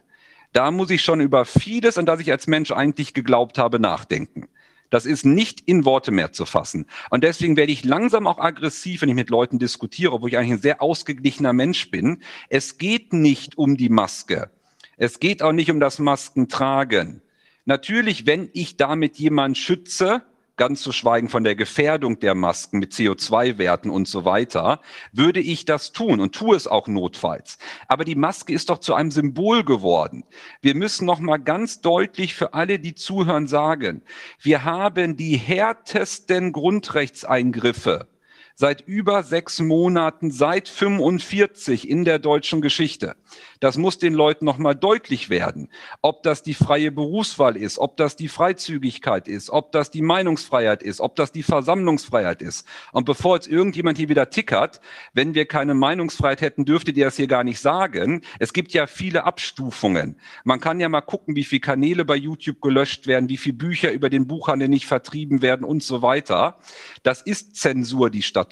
[0.51, 4.49] da muss ich schon über vieles, an das ich als Mensch eigentlich geglaubt habe, nachdenken.
[4.89, 6.85] Das ist nicht in Worte mehr zu fassen.
[7.09, 10.51] Und deswegen werde ich langsam auch aggressiv, wenn ich mit Leuten diskutiere, obwohl ich eigentlich
[10.51, 12.21] ein sehr ausgeglichener Mensch bin.
[12.49, 14.51] Es geht nicht um die Maske.
[14.97, 17.23] Es geht auch nicht um das Maskentragen.
[17.65, 20.23] Natürlich, wenn ich damit jemanden schütze,
[20.55, 25.65] ganz zu schweigen von der Gefährdung der Masken mit CO2-Werten und so weiter, würde ich
[25.65, 27.57] das tun und tue es auch notfalls.
[27.87, 30.25] Aber die Maske ist doch zu einem Symbol geworden.
[30.61, 34.03] Wir müssen noch mal ganz deutlich für alle, die zuhören, sagen,
[34.41, 38.07] wir haben die härtesten Grundrechtseingriffe
[38.55, 43.15] seit über sechs Monaten, seit 45 in der deutschen Geschichte.
[43.59, 45.69] Das muss den Leuten nochmal deutlich werden.
[46.01, 50.83] Ob das die freie Berufswahl ist, ob das die Freizügigkeit ist, ob das die Meinungsfreiheit
[50.83, 52.67] ist, ob das die Versammlungsfreiheit ist.
[52.91, 54.81] Und bevor jetzt irgendjemand hier wieder tickert,
[55.13, 58.21] wenn wir keine Meinungsfreiheit hätten, dürftet ihr das hier gar nicht sagen.
[58.37, 60.19] Es gibt ja viele Abstufungen.
[60.43, 63.91] Man kann ja mal gucken, wie viele Kanäle bei YouTube gelöscht werden, wie viele Bücher
[63.91, 66.59] über den Buchhandel nicht vertrieben werden und so weiter.
[67.01, 68.42] Das ist Zensur, die stattfindet.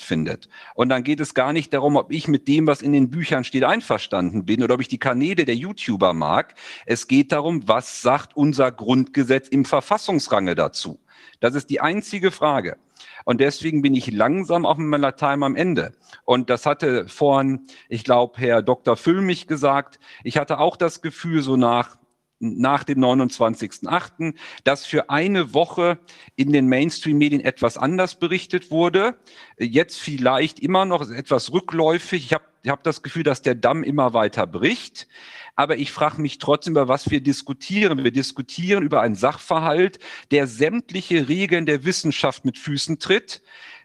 [0.75, 3.43] Und dann geht es gar nicht darum, ob ich mit dem, was in den Büchern
[3.43, 6.55] steht, einverstanden bin oder ob ich die Kanäle der YouTuber mag.
[6.85, 10.99] Es geht darum, was sagt unser Grundgesetz im Verfassungsrange dazu?
[11.39, 12.77] Das ist die einzige Frage.
[13.25, 15.93] Und deswegen bin ich langsam auch mit meiner Time am Ende.
[16.25, 18.97] Und das hatte vorhin, ich glaube, Herr Dr.
[18.97, 19.99] Füllmich gesagt.
[20.23, 21.97] Ich hatte auch das Gefühl, so nach
[22.41, 25.99] nach dem 29.8., dass für eine Woche
[26.35, 29.15] in den Mainstream-Medien etwas anders berichtet wurde.
[29.57, 32.25] Jetzt vielleicht immer noch etwas rückläufig.
[32.25, 35.07] Ich habe ich habe das Gefühl, dass der Damm immer weiter bricht.
[35.55, 38.03] Aber ich frage mich trotzdem, über was wir diskutieren.
[38.03, 39.99] Wir diskutieren über einen Sachverhalt,
[40.31, 43.41] der sämtliche Regeln der Wissenschaft mit Füßen tritt.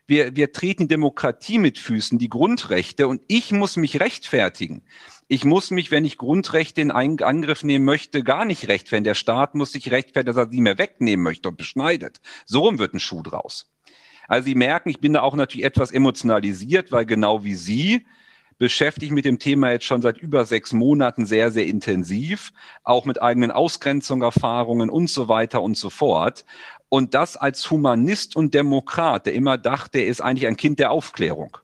[0.07, 3.09] Wir, wir treten Demokratie mit Füßen, die Grundrechte.
[3.09, 4.83] Und ich muss mich rechtfertigen.
[5.29, 9.05] Ich muss mich, wenn ich Grundrechte in Angriff nehmen möchte, gar nicht rechtfertigen.
[9.05, 12.21] Der Staat muss sich rechtfertigen, dass er sie mir wegnehmen möchte und beschneidet.
[12.45, 13.67] So rum wird ein Schuh draus.
[14.29, 18.07] Also Sie merken, ich bin da auch natürlich etwas emotionalisiert, weil genau wie Sie
[18.59, 22.53] beschäftige mit dem Thema jetzt schon seit über sechs Monaten sehr, sehr intensiv,
[22.85, 26.45] auch mit eigenen Ausgrenzungserfahrungen und so weiter und so fort.
[26.89, 30.93] Und das als Humanist und Demokrat, der immer dachte, er ist eigentlich ein Kind der
[30.93, 31.59] Aufklärung.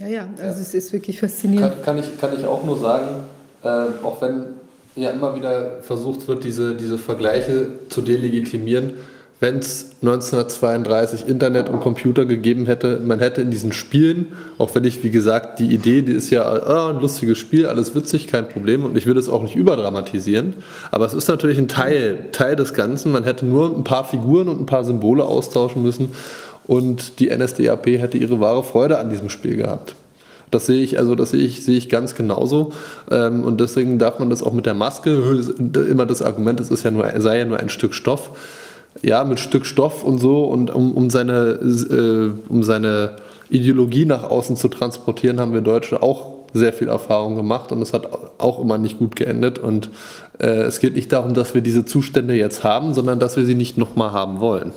[0.00, 1.84] Ja, ja, also es ist wirklich faszinierend.
[1.84, 3.24] Kann, kann, ich, kann ich auch nur sagen,
[3.62, 3.68] äh,
[4.02, 4.46] auch wenn
[4.96, 8.94] ja immer wieder versucht wird, diese, diese Vergleiche zu delegitimieren,
[9.38, 14.84] wenn es 1932 Internet und Computer gegeben hätte, man hätte in diesen Spielen, auch wenn
[14.84, 18.48] ich, wie gesagt, die Idee, die ist ja oh, ein lustiges Spiel, alles witzig, kein
[18.48, 20.54] Problem und ich würde es auch nicht überdramatisieren,
[20.90, 23.12] aber es ist natürlich ein Teil, Teil des Ganzen.
[23.12, 26.12] Man hätte nur ein paar Figuren und ein paar Symbole austauschen müssen
[26.66, 29.94] und die NSDAP hätte ihre wahre Freude an diesem Spiel gehabt.
[30.50, 32.72] Das sehe ich, also das sehe ich, sehe ich ganz genauso.
[33.10, 35.42] Ähm, und deswegen darf man das auch mit der Maske,
[35.90, 38.30] immer das Argument, es ist ja nur, sei ja nur ein Stück Stoff
[39.02, 43.16] ja, mit Stück Stoff und so und um, um, seine, äh, um seine
[43.50, 47.92] Ideologie nach außen zu transportieren, haben wir Deutsche auch sehr viel Erfahrung gemacht und es
[47.92, 49.58] hat auch immer nicht gut geendet.
[49.58, 49.90] Und
[50.38, 53.56] äh, es geht nicht darum, dass wir diese Zustände jetzt haben, sondern dass wir sie
[53.56, 54.72] nicht nochmal haben wollen.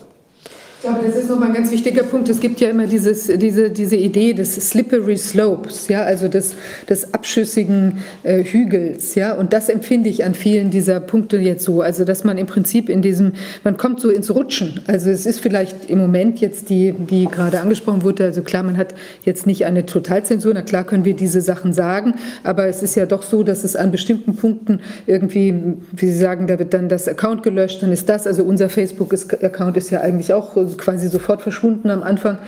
[0.80, 2.30] Ich glaube, das ist nochmal ein ganz wichtiger Punkt.
[2.30, 6.54] Es gibt ja immer dieses, diese, diese Idee des slippery slopes, ja, also des,
[6.88, 11.82] des abschüssigen äh, Hügels, ja, und das empfinde ich an vielen dieser Punkte jetzt so,
[11.82, 13.34] also dass man im Prinzip in diesem,
[13.64, 14.82] man kommt so ins Rutschen.
[14.86, 18.78] Also es ist vielleicht im Moment jetzt die, die gerade angesprochen wurde, also klar, man
[18.78, 18.94] hat
[19.26, 23.08] jetzt nicht eine Totalzensur, na klar können wir diese Sachen sagen, aber es ist ja
[23.08, 25.56] doch so, dass es an bestimmten Punkten irgendwie,
[25.92, 29.76] wie Sie sagen, da wird dann das Account gelöscht, dann ist das, also unser Facebook-Account
[29.76, 32.40] ist ja eigentlich auch quasi sofort verschwunden am Anfang.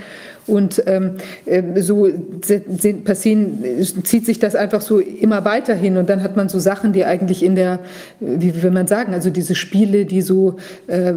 [0.47, 1.11] Und ähm,
[1.45, 2.07] äh, so
[2.41, 3.63] sind, passieren,
[4.03, 5.97] zieht sich das einfach so immer weiter hin.
[5.97, 7.79] Und dann hat man so Sachen, die eigentlich in der,
[8.19, 10.55] wie will man sagen, also diese Spiele, die so
[10.87, 11.13] äh,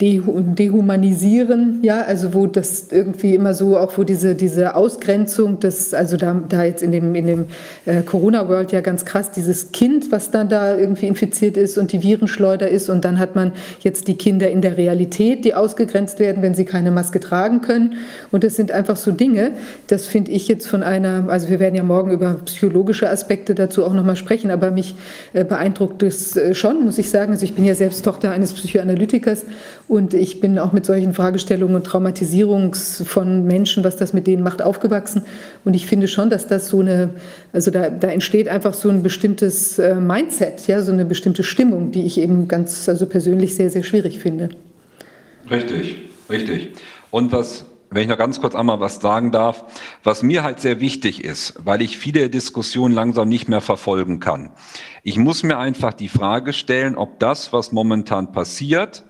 [0.00, 6.16] dehumanisieren, ja, also wo das irgendwie immer so, auch wo diese, diese Ausgrenzung, das, also
[6.16, 7.44] da, da jetzt in dem, in dem
[7.84, 12.02] äh, Corona-World ja ganz krass, dieses Kind, was dann da irgendwie infiziert ist und die
[12.02, 12.88] Virenschleuder ist.
[12.88, 16.64] Und dann hat man jetzt die Kinder in der Realität, die ausgegrenzt werden, wenn sie
[16.64, 17.94] keine Maske tragen können.
[18.30, 19.52] Und das sind einfach so Dinge,
[19.86, 23.84] das finde ich jetzt von einer, also wir werden ja morgen über psychologische Aspekte dazu
[23.84, 24.94] auch nochmal sprechen, aber mich
[25.32, 27.32] äh, beeindruckt das äh, schon, muss ich sagen.
[27.32, 29.44] Also ich bin ja selbst Tochter eines Psychoanalytikers
[29.88, 34.42] und ich bin auch mit solchen Fragestellungen und Traumatisierungs von Menschen, was das mit denen
[34.42, 35.22] macht, aufgewachsen.
[35.64, 37.10] Und ich finde schon, dass das so eine,
[37.52, 41.90] also da, da entsteht einfach so ein bestimmtes äh, Mindset, ja, so eine bestimmte Stimmung,
[41.90, 44.50] die ich eben ganz, also persönlich sehr, sehr schwierig finde.
[45.50, 45.96] Richtig,
[46.30, 46.70] richtig.
[47.10, 49.64] Und was wenn ich noch ganz kurz einmal was sagen darf,
[50.02, 54.50] was mir halt sehr wichtig ist, weil ich viele Diskussionen langsam nicht mehr verfolgen kann.
[55.02, 59.04] Ich muss mir einfach die Frage stellen, ob das, was momentan passiert,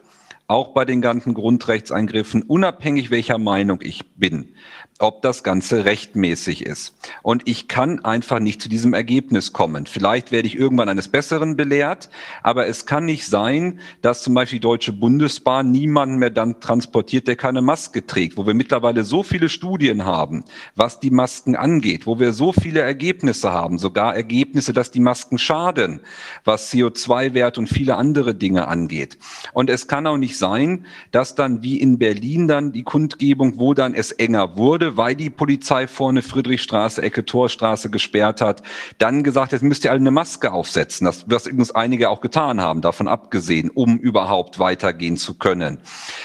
[0.48, 4.54] auch bei den ganzen Grundrechtseingriffen, unabhängig welcher Meinung ich bin,
[5.02, 6.94] ob das Ganze rechtmäßig ist.
[7.22, 9.86] Und ich kann einfach nicht zu diesem Ergebnis kommen.
[9.86, 12.08] Vielleicht werde ich irgendwann eines Besseren belehrt,
[12.42, 17.26] aber es kann nicht sein, dass zum Beispiel die Deutsche Bundesbahn niemanden mehr dann transportiert,
[17.26, 20.44] der keine Maske trägt, wo wir mittlerweile so viele Studien haben,
[20.76, 25.38] was die Masken angeht, wo wir so viele Ergebnisse haben, sogar Ergebnisse, dass die Masken
[25.38, 26.00] schaden,
[26.44, 29.18] was CO2-Wert und viele andere Dinge angeht.
[29.52, 33.74] Und es kann auch nicht sein, dass dann wie in Berlin dann die Kundgebung, wo
[33.74, 38.62] dann es enger wurde, wurde, weil die Polizei vorne Friedrichstraße, Ecke Torstraße gesperrt hat,
[38.98, 41.04] dann gesagt, jetzt müsst ihr alle eine Maske aufsetzen.
[41.04, 45.78] Das, was übrigens einige auch getan haben, davon abgesehen, um überhaupt weitergehen zu können.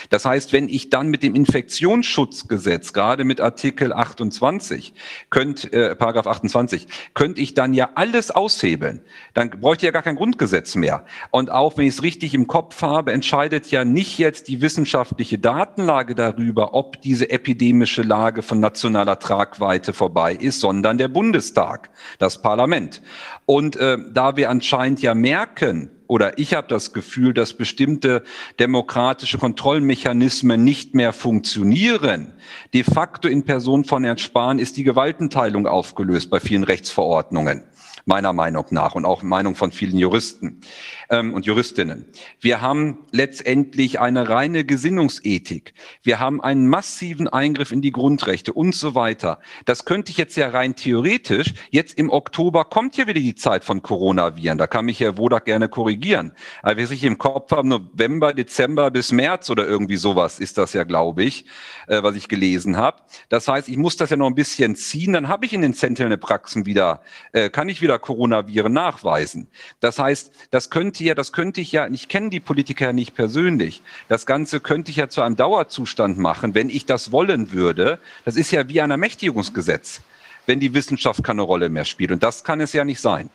[0.09, 4.93] Das heißt, wenn ich dann mit dem Infektionsschutzgesetz, gerade mit Artikel 28,
[5.29, 9.01] könnt, äh, Paragraph 28, könnte ich dann ja alles aushebeln.
[9.33, 11.05] Dann bräuchte ja gar kein Grundgesetz mehr.
[11.31, 15.37] Und auch wenn ich es richtig im Kopf habe, entscheidet ja nicht jetzt die wissenschaftliche
[15.37, 22.41] Datenlage darüber, ob diese epidemische Lage von nationaler Tragweite vorbei ist, sondern der Bundestag, das
[22.41, 23.01] Parlament.
[23.45, 28.23] Und äh, da wir anscheinend ja merken, oder ich habe das Gefühl, dass bestimmte
[28.59, 32.33] demokratische Kontrollmechanismen nicht mehr funktionieren.
[32.73, 37.63] De facto in Person von Herrn Spahn ist die Gewaltenteilung aufgelöst bei vielen Rechtsverordnungen
[38.07, 40.61] meiner Meinung nach und auch Meinung von vielen Juristen
[41.09, 42.05] ähm, und Juristinnen.
[42.39, 45.73] Wir haben letztendlich eine reine Gesinnungsethik.
[46.03, 49.39] Wir haben einen massiven Eingriff in die Grundrechte und so weiter.
[49.65, 51.53] Das könnte ich jetzt ja rein theoretisch.
[51.69, 54.57] Jetzt im Oktober kommt ja wieder die Zeit von Coronaviren.
[54.57, 56.33] Da kann mich Herr Wodak gerne korrigieren.
[56.61, 60.73] Aber wir sich im Kopf haben, November, Dezember bis März oder irgendwie sowas ist das
[60.73, 61.45] ja, glaube ich,
[61.87, 63.01] äh, was ich gelesen habe.
[63.29, 65.13] Das heißt, ich muss das ja noch ein bisschen ziehen.
[65.13, 69.47] Dann habe ich in den Sentinel-Praxen wieder, äh, kann ich wieder oder Coronaviren nachweisen.
[69.79, 73.81] Das heißt, das könnte ja, das könnte ich ja, ich kenne die Politiker nicht persönlich.
[74.07, 77.99] Das Ganze könnte ich ja zu einem Dauerzustand machen, wenn ich das wollen würde.
[78.25, 80.01] Das ist ja wie ein Ermächtigungsgesetz,
[80.45, 82.11] wenn die Wissenschaft keine Rolle mehr spielt.
[82.11, 83.29] Und das kann es ja nicht sein.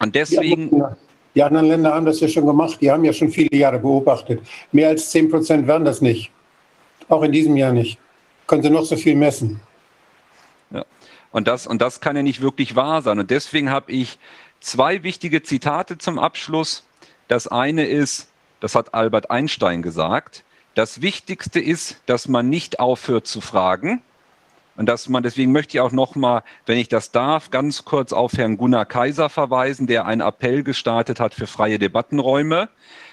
[0.00, 0.76] Und deswegen.
[0.76, 0.96] Ja,
[1.34, 2.78] die anderen Länder haben das ja schon gemacht.
[2.80, 4.40] Die haben ja schon viele Jahre beobachtet.
[4.72, 6.30] Mehr als 10 Prozent werden das nicht.
[7.08, 7.98] Auch in diesem Jahr nicht.
[8.46, 9.60] Können Sie noch so viel messen.
[11.34, 13.18] Und das, und das kann ja nicht wirklich wahr sein.
[13.18, 14.20] Und deswegen habe ich
[14.60, 16.84] zwei wichtige Zitate zum Abschluss.
[17.26, 18.28] Das eine ist,
[18.60, 20.44] das hat Albert Einstein gesagt,
[20.76, 24.00] das Wichtigste ist, dass man nicht aufhört zu fragen.
[24.76, 28.34] Und dass man, deswegen möchte ich auch nochmal, wenn ich das darf, ganz kurz auf
[28.34, 32.68] Herrn Gunnar Kaiser verweisen, der einen Appell gestartet hat für freie Debattenräume,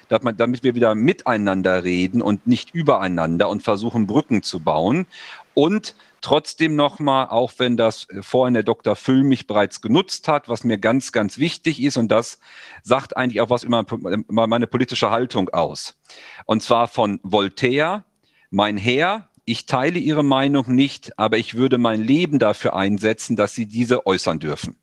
[0.09, 5.07] damit wir wieder miteinander reden und nicht übereinander und versuchen, Brücken zu bauen.
[5.55, 8.95] Und Trotzdem nochmal, auch wenn das äh, vorhin der Dr.
[8.95, 12.39] Füll mich bereits genutzt hat, was mir ganz, ganz wichtig ist, und das
[12.83, 13.83] sagt eigentlich auch was über
[14.29, 15.99] meine politische Haltung aus.
[16.45, 18.05] Und zwar von Voltaire,
[18.51, 23.55] mein Herr, ich teile Ihre Meinung nicht, aber ich würde mein Leben dafür einsetzen, dass
[23.55, 24.77] Sie diese äußern dürfen.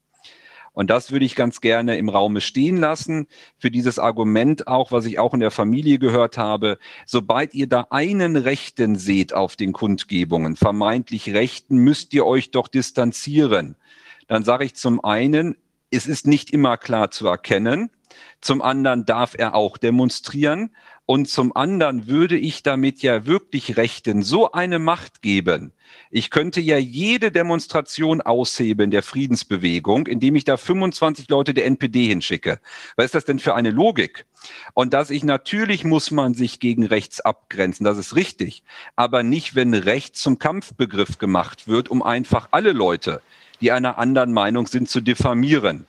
[0.79, 3.27] Und das würde ich ganz gerne im Raume stehen lassen.
[3.59, 6.79] Für dieses Argument auch, was ich auch in der Familie gehört habe.
[7.05, 12.69] Sobald ihr da einen Rechten seht auf den Kundgebungen, vermeintlich Rechten, müsst ihr euch doch
[12.69, 13.75] distanzieren.
[14.29, 15.57] Dann sage ich zum einen,
[15.91, 17.91] es ist nicht immer klar zu erkennen.
[18.41, 20.71] Zum anderen darf er auch demonstrieren.
[21.11, 25.73] Und zum anderen würde ich damit ja wirklich Rechten so eine Macht geben.
[26.11, 32.09] Ich könnte ja jede Demonstration aushebeln der Friedensbewegung, indem ich da 25 Leute der NPD
[32.09, 32.61] hinschicke.
[32.97, 34.27] Was ist das denn für eine Logik?
[34.75, 38.63] Und dass ich natürlich muss man sich gegen rechts abgrenzen, das ist richtig.
[38.95, 43.23] Aber nicht, wenn rechts zum Kampfbegriff gemacht wird, um einfach alle Leute,
[43.63, 45.87] die einer anderen Meinung sind, zu diffamieren.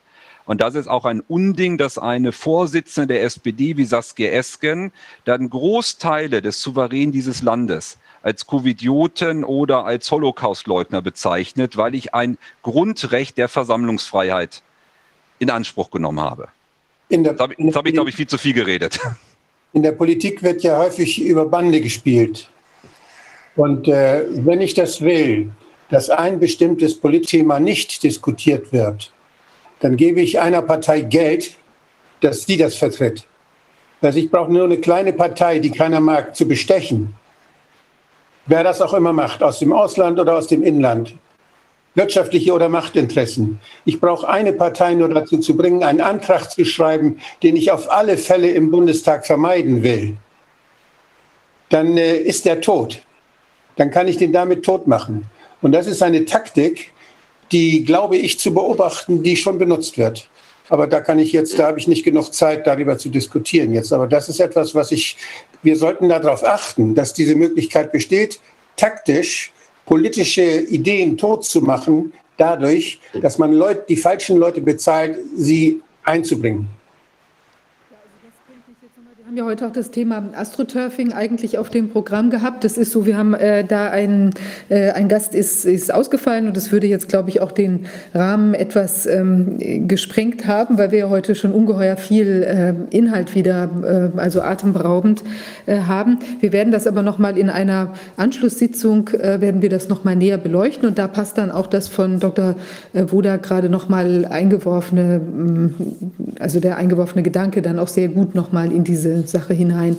[0.50, 4.92] Und das ist auch ein Unding, dass eine Vorsitzende der SPD wie Saskia Esken
[5.24, 12.40] dann Großteile des Souverän dieses Landes als Covidioten oder als Holocaustleugner bezeichnet, weil ich ein
[12.64, 14.64] Grundrecht der Versammlungsfreiheit
[15.38, 16.48] in Anspruch genommen habe.
[17.10, 19.00] In der, jetzt habe hab ich, glaube ich, viel zu viel geredet.
[19.74, 22.50] In der Politik wird ja häufig über Bande gespielt.
[23.56, 25.52] Und äh, wenn ich das will,
[25.92, 29.14] dass ein bestimmtes Politthema nicht diskutiert wird,
[29.80, 31.56] dann gebe ich einer Partei Geld,
[32.22, 33.26] dass sie das vertritt.
[34.02, 37.16] Also ich brauche nur eine kleine Partei, die keiner mag, zu bestechen.
[38.46, 41.16] Wer das auch immer macht, aus dem Ausland oder aus dem Inland,
[41.96, 43.60] wirtschaftliche oder Machtinteressen.
[43.86, 47.92] Ich brauche eine Partei nur dazu zu bringen, einen Antrag zu schreiben, den ich auf
[47.92, 50.18] alle Fälle im Bundestag vermeiden will.
[51.70, 53.02] Dann äh, ist der tot.
[53.76, 55.30] Dann kann ich den damit tot machen.
[55.62, 56.92] Und das ist eine Taktik,
[57.52, 60.30] die, glaube ich, zu beobachten, die schon benutzt wird.
[60.70, 63.92] Aber da kann ich jetzt, da habe ich nicht genug Zeit, darüber zu diskutieren jetzt.
[63.92, 65.18] Aber das ist etwas, was ich,
[65.64, 68.40] wir sollten darauf achten, dass diese Möglichkeit besteht,
[68.76, 69.52] taktisch
[69.86, 76.68] politische Ideen tot zu machen, dadurch, dass man Leute, die falschen Leute bezahlt, sie einzubringen.
[79.30, 82.64] Haben ja heute auch das Thema Astroturfing eigentlich auf dem Programm gehabt.
[82.64, 84.32] Das ist so, wir haben äh, da einen,
[84.70, 87.86] äh, ein Gast ist, ist ausgefallen und das würde jetzt, glaube ich, auch den
[88.16, 93.70] Rahmen etwas ähm, gesprengt haben, weil wir ja heute schon ungeheuer viel äh, Inhalt wieder,
[94.16, 95.24] äh, also atemberaubend
[95.68, 96.18] äh, haben.
[96.40, 100.88] Wir werden das aber nochmal in einer Anschlusssitzung, äh, werden wir das nochmal näher beleuchten
[100.88, 102.56] und da passt dann auch das von Dr.
[102.94, 105.76] Woda gerade nochmal eingeworfene, mm,
[106.40, 109.98] also der eingeworfene Gedanke dann auch sehr gut nochmal in diese Sache hinein.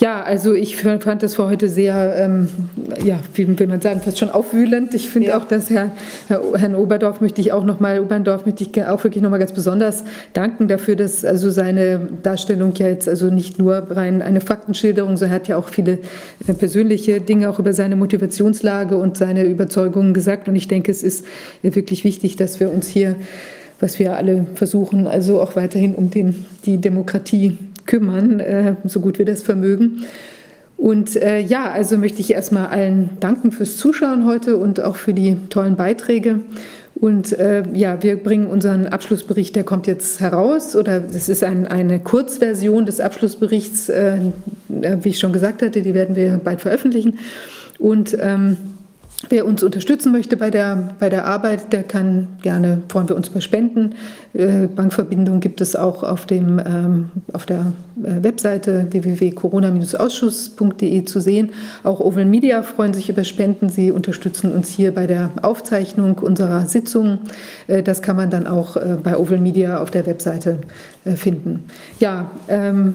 [0.00, 2.48] Ja, also ich fand das für heute sehr, ähm,
[3.04, 4.94] ja, wie will man sagen, fast schon aufwühlend.
[4.94, 5.38] Ich finde ja.
[5.38, 5.92] auch, dass Herr,
[6.26, 9.36] Herr, Herrn Oberdorf möchte ich auch noch mal, Oberndorf möchte ich auch wirklich noch mal
[9.36, 14.40] ganz besonders danken dafür, dass also seine Darstellung ja jetzt also nicht nur rein eine
[14.40, 15.98] Faktenschilderung, sondern er hat ja auch viele
[16.48, 20.48] äh, persönliche Dinge auch über seine Motivationslage und seine Überzeugungen gesagt.
[20.48, 21.26] Und ich denke, es ist
[21.60, 23.16] wirklich wichtig, dass wir uns hier
[23.80, 27.56] was wir alle versuchen, also auch weiterhin um den, die Demokratie
[27.90, 30.04] kümmern, äh, so gut wir das vermögen.
[30.76, 35.12] Und äh, ja, also möchte ich erstmal allen danken fürs Zuschauen heute und auch für
[35.12, 36.40] die tollen Beiträge.
[36.94, 41.66] Und äh, ja, wir bringen unseren Abschlussbericht, der kommt jetzt heraus, oder das ist ein,
[41.66, 44.18] eine Kurzversion des Abschlussberichts, äh,
[44.68, 47.18] wie ich schon gesagt hatte, die werden wir bald veröffentlichen.
[47.78, 48.56] Und ähm,
[49.28, 53.28] Wer uns unterstützen möchte bei der, bei der Arbeit, der kann gerne, freuen wir uns
[53.28, 53.94] bei Spenden.
[54.32, 61.50] Äh, Bankverbindung gibt es auch auf, dem, ähm, auf der äh, Webseite www.corona-ausschuss.de zu sehen.
[61.82, 63.68] Auch Oval Media freuen sich über Spenden.
[63.68, 67.18] Sie unterstützen uns hier bei der Aufzeichnung unserer Sitzung.
[67.66, 70.60] Äh, das kann man dann auch äh, bei Oval Media auf der Webseite
[71.04, 71.64] äh, finden.
[71.98, 72.94] Ja, ähm,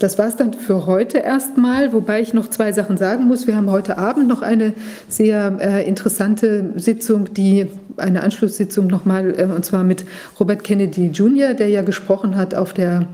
[0.00, 3.46] das war es dann für heute erstmal, wobei ich noch zwei Sachen sagen muss.
[3.46, 4.72] Wir haben heute Abend noch eine
[5.08, 7.66] sehr äh, interessante Sitzung, die
[7.98, 10.06] eine Anschlusssitzung nochmal, äh, und zwar mit
[10.40, 13.08] Robert Kennedy Jr., der ja gesprochen hat auf der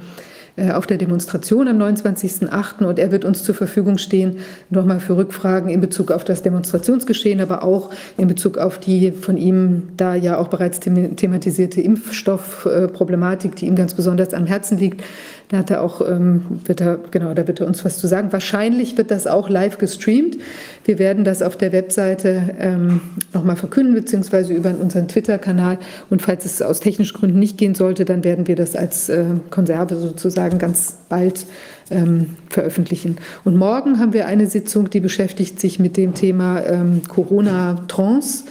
[0.57, 2.83] äh, auf der Demonstration am 29.08.
[2.83, 4.39] und er wird uns zur Verfügung stehen,
[4.71, 9.37] nochmal für Rückfragen in Bezug auf das Demonstrationsgeschehen, aber auch in Bezug auf die von
[9.37, 15.03] ihm da ja auch bereits thematisierte Impfstoffproblematik, die ihm ganz besonders am Herzen liegt.
[15.49, 18.33] Da hat er auch, ähm, wird er, genau, da wird er uns was zu sagen.
[18.33, 20.39] Wahrscheinlich wird das auch live gestreamt.
[20.85, 23.01] Wir werden das auf der Webseite ähm,
[23.33, 25.79] nochmal verkünden, beziehungsweise über unseren Twitter-Kanal.
[26.11, 29.25] Und falls es aus technischen Gründen nicht gehen sollte, dann werden wir das als äh,
[29.51, 31.47] Konserve sozusagen ganz bald
[31.91, 33.19] ähm, veröffentlichen.
[33.45, 38.45] Und morgen haben wir eine Sitzung, die beschäftigt sich mit dem Thema ähm, Corona-Trance.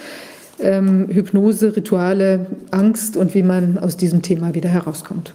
[0.61, 5.33] Ähm, Hypnose, Rituale, Angst und wie man aus diesem Thema wieder herauskommt.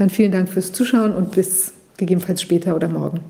[0.00, 3.20] Dann vielen Dank fürs Zuschauen und bis gegebenenfalls später oder morgen.